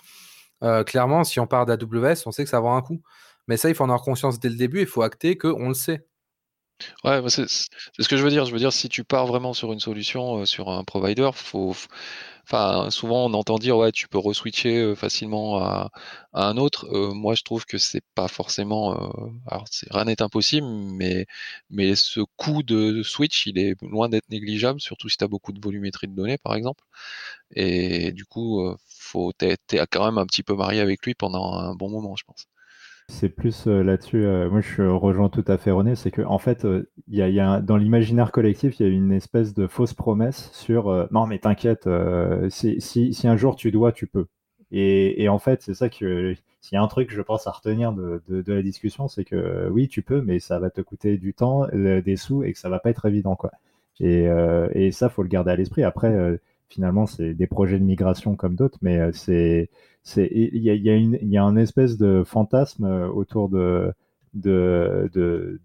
clairement, 0.85 1.23
si 1.23 1.39
on 1.39 1.47
part 1.47 1.65
d'AWS, 1.65 2.23
on 2.25 2.31
sait 2.31 2.43
que 2.43 2.49
ça 2.49 2.57
va 2.57 2.59
avoir 2.59 2.75
un 2.75 2.81
coût. 2.81 3.01
Mais 3.47 3.57
ça, 3.57 3.69
il 3.69 3.75
faut 3.75 3.83
en 3.83 3.89
avoir 3.89 4.01
conscience 4.01 4.39
dès 4.39 4.49
le 4.49 4.55
début, 4.55 4.81
il 4.81 4.87
faut 4.87 5.01
acter 5.01 5.37
qu'on 5.37 5.69
le 5.69 5.73
sait. 5.73 6.05
Ouais, 7.03 7.21
c'est 7.29 7.47
ce 7.47 8.07
que 8.07 8.17
je 8.17 8.23
veux 8.23 8.29
dire. 8.29 8.45
Je 8.45 8.51
veux 8.51 8.59
dire, 8.59 8.73
si 8.73 8.89
tu 8.89 9.03
pars 9.03 9.25
vraiment 9.25 9.53
sur 9.53 9.73
une 9.73 9.79
solution, 9.79 10.45
sur 10.45 10.69
un 10.69 10.83
provider, 10.83 11.29
faut, 11.33 11.75
enfin, 12.43 12.89
souvent 12.91 13.25
on 13.25 13.33
entend 13.33 13.57
dire 13.57 13.77
ouais, 13.77 13.91
tu 13.91 14.07
peux 14.07 14.17
reswitcher 14.19 14.95
facilement 14.95 15.57
à, 15.63 15.89
un 16.33 16.57
autre. 16.57 16.87
moi, 17.13 17.33
je 17.35 17.43
trouve 17.43 17.65
que 17.65 17.77
c'est 17.77 18.03
pas 18.15 18.27
forcément. 18.27 19.11
rien 19.91 20.05
n'est 20.05 20.21
impossible, 20.21 20.67
mais 20.67 21.25
mais 21.69 21.95
ce 21.95 22.21
coût 22.37 22.63
de 22.63 23.01
switch, 23.03 23.47
il 23.47 23.57
est 23.59 23.75
loin 23.81 24.09
d'être 24.09 24.29
négligeable, 24.29 24.79
surtout 24.81 25.09
si 25.09 25.17
tu 25.17 25.23
as 25.23 25.27
beaucoup 25.27 25.51
de 25.53 25.59
volumétrie 25.61 26.07
de 26.07 26.13
données, 26.15 26.37
par 26.37 26.55
exemple. 26.55 26.83
Et 27.51 28.11
du 28.13 28.25
coup, 28.25 28.75
faut 28.87 29.33
t'es 29.33 29.57
quand 29.91 30.05
même 30.05 30.17
un 30.17 30.25
petit 30.25 30.43
peu 30.43 30.55
marié 30.55 30.81
avec 30.81 31.05
lui 31.05 31.15
pendant 31.15 31.53
un 31.53 31.75
bon 31.75 31.89
moment, 31.89 32.15
je 32.15 32.23
pense. 32.25 32.47
C'est 33.09 33.29
plus 33.29 33.67
euh, 33.67 33.83
là-dessus, 33.83 34.25
euh, 34.25 34.49
moi 34.49 34.59
je 34.59 34.81
rejoins 34.83 35.29
tout 35.29 35.45
à 35.47 35.57
fait 35.57 35.71
René, 35.71 35.95
c'est 35.95 36.11
que 36.11 36.21
en 36.23 36.39
fait, 36.39 36.65
euh, 36.65 36.89
y 37.07 37.21
a, 37.21 37.61
dans 37.61 37.77
l'imaginaire 37.77 38.33
collectif, 38.33 38.79
il 38.79 38.85
y 38.85 38.89
a 38.89 38.91
une 38.91 39.13
espèce 39.13 39.53
de 39.53 39.65
fausse 39.65 39.93
promesse 39.93 40.51
sur 40.51 41.07
non 41.11 41.25
mais 41.25 41.39
t'inquiète, 41.39 41.87
si, 42.49 43.21
un 43.23 43.37
jour 43.37 43.55
tu 43.55 43.71
dois, 43.71 43.91
tu 43.93 44.07
peux. 44.07 44.27
Et, 44.71 45.29
en 45.29 45.39
fait, 45.39 45.61
c'est 45.61 45.73
ça 45.73 45.87
que 45.89 46.35
s'il 46.59 46.75
y 46.75 46.77
a 46.77 46.81
un 46.83 46.87
truc, 46.87 47.09
je 47.11 47.21
pense, 47.21 47.47
à 47.47 47.51
retenir 47.51 47.93
de, 47.93 48.21
la 48.45 48.61
discussion, 48.61 49.07
c'est 49.07 49.23
que 49.23 49.69
oui, 49.69 49.87
tu 49.87 50.01
peux, 50.01 50.21
mais 50.21 50.39
ça 50.39 50.59
va 50.59 50.69
te 50.69 50.81
coûter 50.81 51.17
du 51.17 51.33
temps, 51.33 51.65
des 51.71 52.15
sous, 52.17 52.43
et 52.43 52.51
que 52.51 52.59
ça 52.59 52.67
va 52.69 52.79
pas 52.79 52.89
être 52.89 53.05
évident, 53.05 53.35
quoi. 53.37 53.51
Et, 54.01 54.27
et 54.73 54.91
ça, 54.91 55.09
faut 55.09 55.23
le 55.23 55.29
garder 55.29 55.51
à 55.51 55.55
l'esprit. 55.55 55.83
Après, 55.83 56.39
finalement, 56.69 57.05
c'est 57.05 57.33
des 57.33 57.47
projets 57.47 57.79
de 57.79 57.85
migration 57.85 58.35
comme 58.35 58.55
d'autres, 58.55 58.77
mais 58.81 59.13
c'est 59.13 59.69
il 60.15 60.63
y 60.63 60.69
a, 60.69 60.73
y, 60.73 60.89
a 60.89 60.95
y 60.97 61.37
a 61.37 61.43
un 61.43 61.55
espèce 61.57 61.97
de 61.97 62.23
fantasme 62.25 62.85
euh, 62.85 63.07
autour 63.07 63.49
de 63.49 63.93
de, 64.33 65.09
de, 65.15 65.59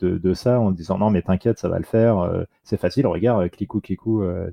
de, 0.00 0.34
ça 0.34 0.60
en 0.60 0.72
disant 0.72 0.98
non 0.98 1.10
mais 1.10 1.22
t'inquiète 1.22 1.58
ça 1.58 1.70
va 1.70 1.78
le 1.78 1.84
faire 1.84 2.18
euh, 2.18 2.44
c'est 2.62 2.76
facile 2.76 3.06
regarde 3.06 3.48
clicou 3.48 3.80
clicou 3.80 4.22
euh, 4.22 4.50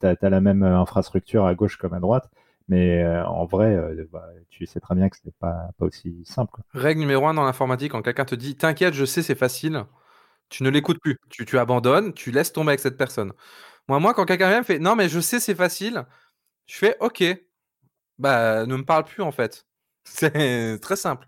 t'as 0.00 0.14
as 0.20 0.30
la 0.30 0.40
même 0.40 0.62
infrastructure 0.62 1.44
à 1.44 1.54
gauche 1.54 1.76
comme 1.76 1.92
à 1.92 2.00
droite 2.00 2.30
mais 2.68 3.06
en 3.26 3.44
vrai 3.44 3.76
bah, 4.10 4.26
tu 4.48 4.64
sais 4.64 4.80
très 4.80 4.94
bien 4.94 5.10
que 5.10 5.16
c'est 5.22 5.34
pas, 5.34 5.68
pas 5.76 5.84
aussi 5.84 6.22
simple 6.24 6.60
règle 6.72 7.00
numéro 7.00 7.26
un 7.26 7.34
dans 7.34 7.44
l'informatique 7.44 7.92
quand 7.92 8.00
quelqu'un 8.00 8.24
te 8.24 8.34
dit 8.36 8.56
t'inquiète 8.56 8.94
je 8.94 9.04
sais 9.04 9.22
c'est 9.22 9.34
facile 9.34 9.84
tu 10.48 10.62
ne 10.62 10.70
l'écoutes 10.70 11.00
plus. 11.00 11.18
Tu, 11.28 11.44
tu 11.44 11.58
abandonnes 11.58 12.14
tu 12.14 12.30
laisses 12.30 12.54
tomber 12.54 12.70
avec 12.70 12.80
cette 12.80 12.96
personne. 12.96 13.32
Moi 13.86 14.00
moi 14.00 14.14
quand 14.14 14.24
quelqu'un 14.24 14.48
vient 14.48 14.60
me 14.60 14.64
fait 14.64 14.78
non 14.78 14.96
mais 14.96 15.10
je 15.10 15.20
sais 15.20 15.40
c'est 15.40 15.54
facile 15.54 16.06
je 16.66 16.76
fais 16.76 16.96
ok 17.00 17.22
bah, 18.18 18.66
ne 18.66 18.76
me 18.76 18.84
parle 18.84 19.04
plus 19.04 19.22
en 19.22 19.32
fait. 19.32 19.66
C'est 20.04 20.78
très 20.80 20.96
simple. 20.96 21.26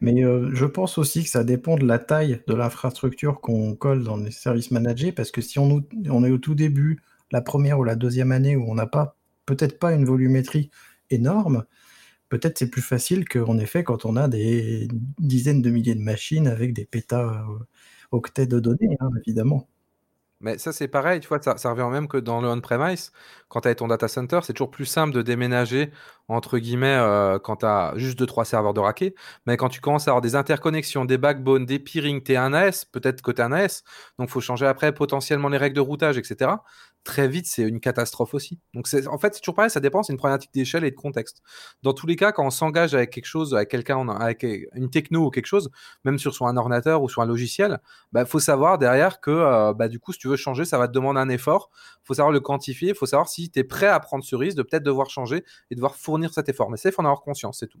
Mais 0.00 0.24
euh, 0.24 0.50
je 0.54 0.66
pense 0.66 0.98
aussi 0.98 1.24
que 1.24 1.30
ça 1.30 1.44
dépend 1.44 1.76
de 1.76 1.86
la 1.86 1.98
taille 1.98 2.42
de 2.46 2.54
l'infrastructure 2.54 3.40
qu'on 3.40 3.74
colle 3.74 4.04
dans 4.04 4.16
les 4.18 4.30
services 4.30 4.70
managés, 4.70 5.12
parce 5.12 5.30
que 5.30 5.40
si 5.40 5.58
on, 5.58 5.82
on, 6.10 6.24
est 6.24 6.30
au 6.30 6.38
tout 6.38 6.54
début, 6.54 7.00
la 7.30 7.40
première 7.40 7.78
ou 7.78 7.84
la 7.84 7.96
deuxième 7.96 8.32
année, 8.32 8.56
où 8.56 8.70
on 8.70 8.74
n'a 8.74 8.86
pas, 8.86 9.16
peut-être 9.46 9.78
pas 9.78 9.92
une 9.92 10.04
volumétrie 10.04 10.70
énorme, 11.10 11.64
peut-être 12.28 12.58
c'est 12.58 12.70
plus 12.70 12.82
facile 12.82 13.28
qu'en 13.28 13.58
effet 13.58 13.84
quand 13.84 14.04
on 14.04 14.16
a 14.16 14.28
des 14.28 14.88
dizaines 15.18 15.62
de 15.62 15.70
milliers 15.70 15.94
de 15.94 16.02
machines 16.02 16.48
avec 16.48 16.74
des 16.74 16.84
pétas 16.86 17.44
euh, 17.48 17.58
octets 18.12 18.46
de 18.46 18.60
données, 18.60 18.96
hein, 19.00 19.10
évidemment. 19.26 19.68
Mais 20.40 20.58
ça, 20.58 20.72
c'est 20.72 20.88
pareil, 20.88 21.20
tu 21.20 21.28
vois, 21.28 21.40
ça, 21.40 21.70
revient 21.70 21.88
même 21.90 22.08
que 22.08 22.18
dans 22.18 22.42
le 22.42 22.48
on-premise, 22.48 23.10
quand 23.48 23.62
tu 23.62 23.68
as 23.68 23.74
ton 23.74 23.88
data 23.88 24.06
center, 24.06 24.40
c'est 24.42 24.52
toujours 24.52 24.70
plus 24.70 24.84
simple 24.84 25.14
de 25.14 25.22
déménager, 25.22 25.90
entre 26.28 26.58
guillemets, 26.58 26.94
euh, 26.98 27.38
quand 27.38 27.56
tu 27.56 27.66
as 27.66 27.94
juste 27.96 28.18
2-3 28.18 28.44
serveurs 28.44 28.74
de 28.74 28.80
raquet. 28.80 29.14
Mais 29.46 29.56
quand 29.56 29.70
tu 29.70 29.80
commences 29.80 30.08
à 30.08 30.10
avoir 30.10 30.20
des 30.20 30.34
interconnexions, 30.34 31.06
des 31.06 31.16
backbones, 31.16 31.64
des 31.64 31.78
peering, 31.78 32.22
tu 32.22 32.36
un 32.36 32.52
AS, 32.52 32.84
peut-être 32.84 33.22
que 33.22 33.30
tu 33.30 33.40
es 33.40 33.44
un 33.44 33.52
AS, 33.52 33.82
donc 34.18 34.28
il 34.28 34.32
faut 34.32 34.40
changer 34.42 34.66
après 34.66 34.92
potentiellement 34.92 35.48
les 35.48 35.58
règles 35.58 35.76
de 35.76 35.80
routage, 35.80 36.18
etc. 36.18 36.50
Très 37.06 37.28
vite, 37.28 37.46
c'est 37.46 37.62
une 37.62 37.78
catastrophe 37.78 38.34
aussi. 38.34 38.58
Donc 38.74 38.88
en 39.06 39.16
fait, 39.16 39.32
c'est 39.32 39.40
toujours 39.40 39.54
pareil, 39.54 39.70
ça 39.70 39.78
dépend, 39.78 40.02
c'est 40.02 40.12
une 40.12 40.18
problématique 40.18 40.52
d'échelle 40.52 40.82
et 40.82 40.90
de 40.90 40.96
contexte. 40.96 41.40
Dans 41.84 41.92
tous 41.92 42.08
les 42.08 42.16
cas, 42.16 42.32
quand 42.32 42.44
on 42.44 42.50
s'engage 42.50 42.96
avec 42.96 43.10
quelque 43.10 43.26
chose, 43.26 43.54
avec 43.54 43.68
quelqu'un, 43.68 44.08
avec 44.08 44.44
une 44.74 44.90
techno 44.90 45.26
ou 45.26 45.30
quelque 45.30 45.46
chose, 45.46 45.70
même 46.04 46.18
sur, 46.18 46.34
un 46.44 46.56
ordinateur 46.56 47.04
ou 47.04 47.08
sur 47.08 47.22
un 47.22 47.26
logiciel, 47.26 47.78
il 47.80 48.08
bah, 48.10 48.24
faut 48.24 48.40
savoir 48.40 48.78
derrière 48.78 49.20
que 49.20 49.30
euh, 49.30 49.72
bah, 49.72 49.86
du 49.86 50.00
coup, 50.00 50.12
si 50.12 50.18
tu 50.18 50.26
veux 50.26 50.34
changer, 50.34 50.64
ça 50.64 50.78
va 50.78 50.88
te 50.88 50.92
demander 50.92 51.20
un 51.20 51.28
effort. 51.28 51.70
Il 52.02 52.06
faut 52.06 52.14
savoir 52.14 52.32
le 52.32 52.40
quantifier. 52.40 52.88
Il 52.88 52.96
faut 52.96 53.06
savoir 53.06 53.28
si 53.28 53.50
tu 53.50 53.60
es 53.60 53.64
prêt 53.64 53.86
à 53.86 54.00
prendre 54.00 54.24
ce 54.24 54.34
risque 54.34 54.56
de 54.56 54.64
peut-être 54.64 54.82
devoir 54.82 55.08
changer 55.08 55.44
et 55.70 55.76
devoir 55.76 55.94
fournir 55.94 56.34
cet 56.34 56.48
effort. 56.48 56.70
Mais 56.72 56.76
ça, 56.76 56.88
il 56.88 56.92
faut 56.92 57.02
en 57.02 57.04
avoir 57.04 57.22
conscience, 57.22 57.60
c'est 57.60 57.68
tout. 57.68 57.80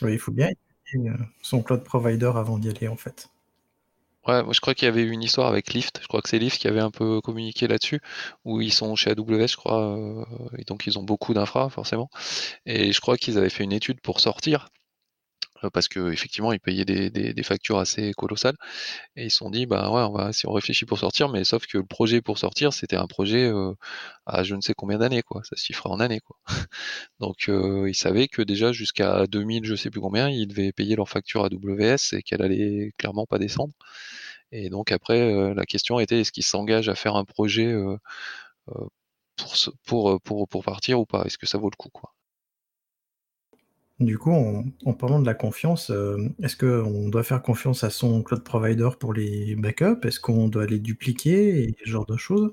Oui, 0.00 0.14
il 0.14 0.18
faut 0.18 0.32
bien 0.32 0.48
euh, 0.94 1.10
son 1.42 1.62
cloud 1.62 1.84
provider 1.84 2.32
avant 2.34 2.58
d'y 2.58 2.70
aller, 2.70 2.88
en 2.88 2.96
fait. 2.96 3.28
Ouais, 4.26 4.42
moi 4.42 4.52
je 4.54 4.60
crois 4.60 4.74
qu'il 4.74 4.86
y 4.86 4.88
avait 4.88 5.02
eu 5.02 5.10
une 5.10 5.22
histoire 5.22 5.48
avec 5.48 5.74
Lyft. 5.74 5.98
Je 6.00 6.06
crois 6.08 6.22
que 6.22 6.28
c'est 6.30 6.38
Lyft 6.38 6.58
qui 6.58 6.66
avait 6.68 6.80
un 6.80 6.90
peu 6.90 7.20
communiqué 7.20 7.66
là-dessus, 7.68 8.00
où 8.44 8.60
ils 8.62 8.72
sont 8.72 8.96
chez 8.96 9.10
AWS, 9.10 9.48
je 9.48 9.56
crois, 9.56 9.96
euh, 9.98 10.24
et 10.58 10.64
donc 10.64 10.86
ils 10.86 10.98
ont 10.98 11.02
beaucoup 11.02 11.34
d'infra, 11.34 11.68
forcément. 11.68 12.08
Et 12.66 12.92
je 12.92 13.00
crois 13.00 13.18
qu'ils 13.18 13.36
avaient 13.38 13.50
fait 13.50 13.64
une 13.64 13.72
étude 13.72 14.00
pour 14.00 14.20
sortir 14.20 14.68
euh, 15.64 15.70
parce 15.70 15.88
qu'effectivement, 15.88 16.52
ils 16.52 16.60
payaient 16.60 16.84
des, 16.84 17.10
des, 17.10 17.42
factures 17.42 17.78
assez 17.78 18.12
colossales. 18.14 18.56
Et 19.16 19.24
ils 19.26 19.30
se 19.30 19.38
sont 19.38 19.50
dit, 19.50 19.66
bah 19.66 19.90
ouais, 19.90 20.02
on 20.02 20.12
va, 20.12 20.32
si 20.32 20.46
on 20.46 20.52
réfléchit 20.52 20.86
pour 20.86 20.98
sortir, 20.98 21.28
mais 21.28 21.44
sauf 21.44 21.66
que 21.66 21.78
le 21.78 21.84
projet 21.86 22.22
pour 22.22 22.38
sortir, 22.38 22.72
c'était 22.72 22.96
un 22.96 23.06
projet 23.06 23.44
euh, 23.46 23.74
à 24.26 24.42
je 24.44 24.54
ne 24.54 24.60
sais 24.60 24.74
combien 24.74 24.98
d'années, 24.98 25.22
quoi. 25.22 25.42
Ça 25.44 25.56
se 25.56 25.64
chiffrait 25.64 25.90
en 25.90 26.00
années, 26.00 26.20
quoi. 26.20 26.36
Donc, 27.20 27.48
euh, 27.48 27.88
ils 27.88 27.94
savaient 27.94 28.28
que 28.28 28.42
déjà 28.42 28.72
jusqu'à 28.72 29.26
2000, 29.26 29.64
je 29.64 29.74
sais 29.76 29.90
plus 29.90 30.00
combien, 30.00 30.28
ils 30.30 30.46
devaient 30.46 30.72
payer 30.72 30.96
leur 30.96 31.08
facture 31.08 31.44
à 31.44 31.48
WS 31.48 32.14
et 32.14 32.22
qu'elle 32.22 32.42
allait 32.42 32.92
clairement 32.98 33.26
pas 33.26 33.38
descendre. 33.38 33.74
Et 34.52 34.70
donc 34.70 34.92
après, 34.92 35.54
la 35.54 35.64
question 35.66 35.98
était, 36.00 36.20
est-ce 36.20 36.32
qu'ils 36.32 36.44
s'engagent 36.44 36.88
à 36.88 36.94
faire 36.94 37.16
un 37.16 37.24
projet 37.24 37.74
pour, 39.36 39.54
pour, 39.84 40.20
pour, 40.22 40.48
pour 40.48 40.64
partir 40.64 41.00
ou 41.00 41.06
pas? 41.06 41.24
Est-ce 41.24 41.38
que 41.38 41.46
ça 41.46 41.58
vaut 41.58 41.70
le 41.70 41.76
coup, 41.76 41.90
quoi? 41.90 42.14
Du 44.00 44.18
coup, 44.18 44.32
en, 44.32 44.92
parlant 44.92 45.20
de 45.20 45.26
la 45.26 45.34
confiance, 45.34 45.90
euh, 45.90 46.16
est-ce 46.42 46.56
qu'on 46.56 47.08
doit 47.08 47.22
faire 47.22 47.42
confiance 47.42 47.84
à 47.84 47.90
son 47.90 48.22
cloud 48.22 48.42
provider 48.42 48.88
pour 48.98 49.12
les 49.14 49.54
backups? 49.54 50.04
Est-ce 50.04 50.18
qu'on 50.18 50.48
doit 50.48 50.66
les 50.66 50.80
dupliquer 50.80 51.62
et 51.62 51.76
ce 51.84 51.88
genre 51.88 52.06
de 52.06 52.16
choses? 52.16 52.52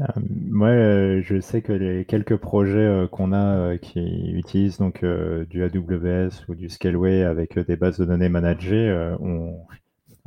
Euh, 0.00 0.04
Moi, 0.50 0.68
euh, 0.68 1.22
je 1.22 1.40
sais 1.40 1.62
que 1.62 1.72
les 1.72 2.04
quelques 2.04 2.36
projets 2.36 3.06
qu'on 3.12 3.32
a 3.32 3.78
qui 3.78 4.32
utilisent 4.32 4.78
donc 4.78 5.04
du 5.04 5.62
AWS 5.62 6.30
ou 6.48 6.54
du 6.54 6.68
Scaleway 6.68 7.22
avec 7.22 7.58
des 7.58 7.76
bases 7.76 7.98
de 7.98 8.04
données 8.04 8.28
managées, 8.28 9.14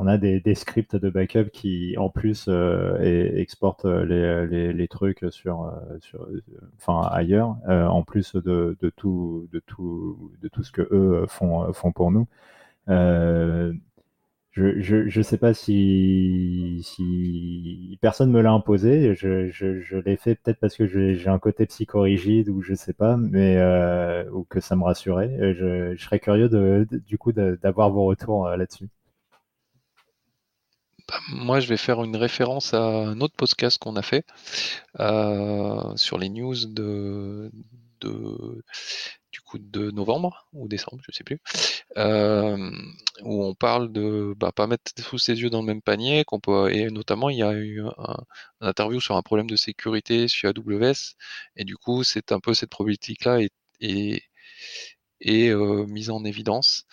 a 0.08 0.18
des, 0.18 0.56
scripts 0.56 0.96
de 0.96 1.10
backup 1.10 1.50
qui, 1.52 1.96
en 1.98 2.10
plus, 2.10 2.46
euh, 2.48 2.98
exportent 3.38 3.86
les, 3.86 4.74
les, 4.74 4.88
trucs 4.88 5.26
sur, 5.32 5.64
euh, 5.64 5.98
enfin, 6.78 7.08
ailleurs, 7.12 7.58
euh, 7.70 7.86
en 7.88 8.04
plus 8.04 8.36
de, 8.36 8.78
tout, 8.98 9.48
de, 9.52 9.60
tout, 9.60 10.32
de 10.42 10.48
tout 10.48 10.64
ce 10.64 10.72
que 10.72 10.88
eux 10.92 11.26
font, 11.28 11.72
pour 11.94 12.12
nous. 12.12 12.28
je 12.88 13.74
ne 15.18 15.24
sais 15.24 15.38
pas 15.38 15.54
si, 15.54 16.86
personne 18.02 18.32
me 18.32 18.42
l'a 18.42 18.52
imposé. 18.52 19.14
Je, 19.16 19.98
l'ai 19.98 20.18
fait 20.18 20.36
peut-être 20.36 20.60
parce 20.60 20.76
que 20.76 20.88
j'ai 20.88 21.28
un 21.30 21.40
côté 21.40 21.66
psychorigide 21.66 22.50
ou 22.50 22.62
je 22.62 22.74
sais 22.76 22.94
pas, 22.94 23.18
mais 23.18 23.62
ou 24.32 24.44
que 24.46 24.60
ça 24.60 24.76
me 24.76 24.84
rassurait. 24.84 25.54
Je, 25.54 25.96
serais 25.98 26.20
curieux 26.20 26.50
du 27.08 27.18
coup 27.18 27.32
d'avoir 27.34 27.92
vos 27.92 28.06
retours 28.06 28.48
là-dessus. 28.50 28.90
Moi, 31.30 31.60
je 31.60 31.68
vais 31.68 31.78
faire 31.78 32.04
une 32.04 32.16
référence 32.16 32.74
à 32.74 32.82
un 32.82 33.20
autre 33.22 33.36
podcast 33.36 33.78
qu'on 33.78 33.96
a 33.96 34.02
fait 34.02 34.26
euh, 35.00 35.96
sur 35.96 36.18
les 36.18 36.30
news 36.30 36.56
de, 36.66 37.52
du 39.32 39.42
coup 39.42 39.58
de 39.60 39.92
novembre 39.92 40.48
ou 40.54 40.68
décembre, 40.68 41.02
je 41.08 41.16
sais 41.16 41.24
plus, 41.24 41.40
euh, 41.98 42.72
où 43.24 43.44
on 43.44 43.54
parle 43.54 43.92
de 43.92 44.34
bah, 44.38 44.52
pas 44.52 44.68
mettre 44.68 44.92
tous 45.10 45.18
ses 45.18 45.42
yeux 45.42 45.50
dans 45.50 45.62
le 45.62 45.68
même 45.68 45.82
panier, 45.82 46.26
et 46.70 46.90
notamment 46.90 47.30
il 47.30 47.38
y 47.38 47.44
a 47.44 47.54
eu 47.54 47.82
un, 47.82 48.18
interview 48.62 49.00
sur 49.00 49.16
un 49.16 49.22
problème 49.22 49.50
de 49.50 49.56
sécurité 49.56 50.28
sur 50.28 50.50
AWS 50.50 51.16
et 51.56 51.66
du 51.66 51.78
coup 51.78 52.04
c'est 52.04 52.32
un 52.32 52.40
peu 52.40 52.54
cette 52.54 52.70
problématique 52.70 53.26
là 53.26 53.40
et, 53.80 54.24
et 55.22 55.50
euh, 55.50 55.86
mise 55.86 56.10
en 56.10 56.24
évidence. 56.26 56.86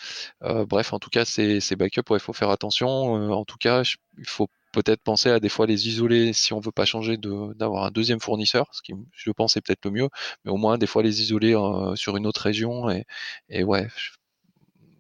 Euh, 0.43 0.65
bref, 0.67 0.93
en 0.93 0.99
tout 0.99 1.11
cas, 1.11 1.25
ces, 1.25 1.61
backups, 1.77 2.03
il 2.11 2.21
faut 2.21 2.33
faire 2.33 2.51
attention. 2.51 3.17
Euh, 3.17 3.31
en 3.31 3.45
tout 3.45 3.57
cas, 3.59 3.83
il 4.19 4.27
faut 4.29 4.49
peut-être 4.73 5.03
penser 5.03 5.31
à 5.31 5.41
des 5.41 5.49
fois 5.49 5.67
les 5.67 5.89
isoler 5.89 6.33
si 6.33 6.53
on 6.53 6.61
veut 6.61 6.73
pas 6.73 6.85
changer 6.85 7.17
d'avoir 7.17 7.85
un 7.85 7.91
deuxième 7.91 8.21
fournisseur, 8.21 8.67
ce 8.73 8.83
qui 8.83 8.93
je 9.13 9.31
pense 9.31 9.57
est 9.57 9.63
peut-être 9.63 9.85
le 9.87 9.91
mieux, 9.93 10.09
mais 10.45 10.51
au 10.51 10.57
moins 10.59 10.79
des 10.79 10.87
fois 10.87 11.03
les 11.03 11.23
isoler 11.23 11.55
sur 11.97 12.17
une 12.17 12.27
autre 12.27 12.43
région 12.43 12.91
et, 12.91 13.05
et 13.49 13.65
ouais, 13.65 13.89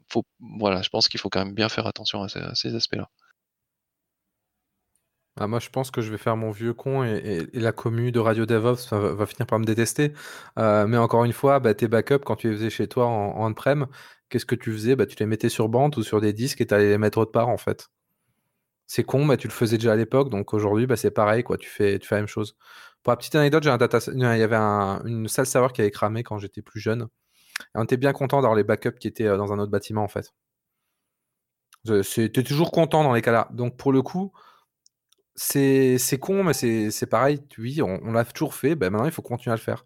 faut, 0.08 0.24
voilà, 0.58 0.82
je 0.82 0.88
pense 0.88 1.08
qu'il 1.08 1.20
faut 1.20 1.28
quand 1.28 1.44
même 1.44 1.54
bien 1.54 1.68
faire 1.68 1.86
attention 1.86 2.22
à 2.22 2.54
ces 2.54 2.74
aspects-là. 2.74 3.10
Ah, 5.40 5.46
moi, 5.46 5.60
je 5.60 5.68
pense 5.70 5.92
que 5.92 6.00
je 6.00 6.10
vais 6.10 6.18
faire 6.18 6.36
mon 6.36 6.50
vieux 6.50 6.74
con 6.74 7.04
et, 7.04 7.46
la 7.52 7.70
commu 7.70 8.10
de 8.10 8.18
Radio 8.18 8.44
DevOps 8.44 8.90
va, 8.92 9.26
finir 9.26 9.46
par 9.46 9.60
me 9.60 9.64
détester. 9.64 10.12
Euh, 10.58 10.86
mais 10.88 10.96
encore 10.96 11.24
une 11.24 11.32
fois, 11.32 11.60
bah, 11.60 11.74
tes 11.74 11.86
backups, 11.86 12.24
quand 12.24 12.34
tu 12.36 12.50
les 12.50 12.56
faisais 12.56 12.70
chez 12.70 12.88
toi 12.88 13.06
en, 13.06 13.46
on-prem, 13.46 13.86
qu'est-ce 14.30 14.46
que 14.46 14.56
tu 14.56 14.72
faisais? 14.72 14.96
Bah, 14.96 15.06
Tu 15.06 15.16
les 15.20 15.26
mettais 15.26 15.48
sur 15.48 15.68
bande 15.68 15.96
ou 15.96 16.02
sur 16.02 16.20
des 16.20 16.32
disques 16.32 16.60
et 16.60 16.66
tu 16.66 16.74
allais 16.74 16.88
les 16.88 16.98
mettre 16.98 17.18
autre 17.18 17.30
part, 17.30 17.48
en 17.48 17.56
fait. 17.56 17.88
C'est 18.88 19.04
con, 19.04 19.36
tu 19.36 19.48
le 19.48 19.52
faisais 19.52 19.78
déjà 19.78 19.92
à 19.92 19.96
l'époque, 19.96 20.30
donc 20.30 20.54
aujourd'hui, 20.54 20.86
bah, 20.86 20.96
c'est 20.96 21.10
pareil. 21.12 21.44
Tu 21.60 21.68
fais, 21.68 21.98
tu 22.00 22.08
la 22.12 22.18
même 22.18 22.26
chose. 22.26 22.56
Pour 23.02 23.12
la 23.12 23.16
petite 23.16 23.34
anecdote, 23.36 23.62
j'ai 23.62 23.70
un 23.70 23.78
data... 23.78 23.98
il 24.12 24.20
y 24.20 24.24
avait 24.24 24.56
une 24.56 25.28
salle 25.28 25.46
serveur 25.46 25.72
qui 25.72 25.82
avait 25.82 25.90
cramé 25.92 26.24
quand 26.24 26.38
j'étais 26.38 26.62
plus 26.62 26.80
jeune. 26.80 27.08
Et 27.60 27.64
on 27.78 27.84
était 27.84 27.96
bien 27.96 28.12
content 28.12 28.38
d'avoir 28.38 28.56
les 28.56 28.64
backups 28.64 28.98
qui 28.98 29.08
étaient 29.08 29.26
euh, 29.26 29.36
dans 29.36 29.52
un 29.52 29.58
autre 29.58 29.70
bâtiment, 29.70 30.02
en 30.02 30.08
fait. 30.08 30.32
C'était 32.02 32.42
toujours 32.42 32.70
content 32.72 33.04
dans 33.04 33.12
les 33.12 33.22
cas-là. 33.22 33.48
Donc, 33.52 33.76
pour 33.76 33.92
le 33.92 34.02
coup, 34.02 34.32
c'est 35.38 36.18
con, 36.20 36.42
mais 36.44 36.52
c'est 36.52 37.06
pareil. 37.06 37.40
Oui, 37.58 37.80
on, 37.82 38.12
l'a 38.12 38.24
toujours 38.24 38.54
fait. 38.54 38.74
Ben 38.74 38.90
maintenant, 38.90 39.06
il 39.06 39.12
faut 39.12 39.22
continuer 39.22 39.52
à 39.52 39.56
le 39.56 39.62
faire. 39.62 39.84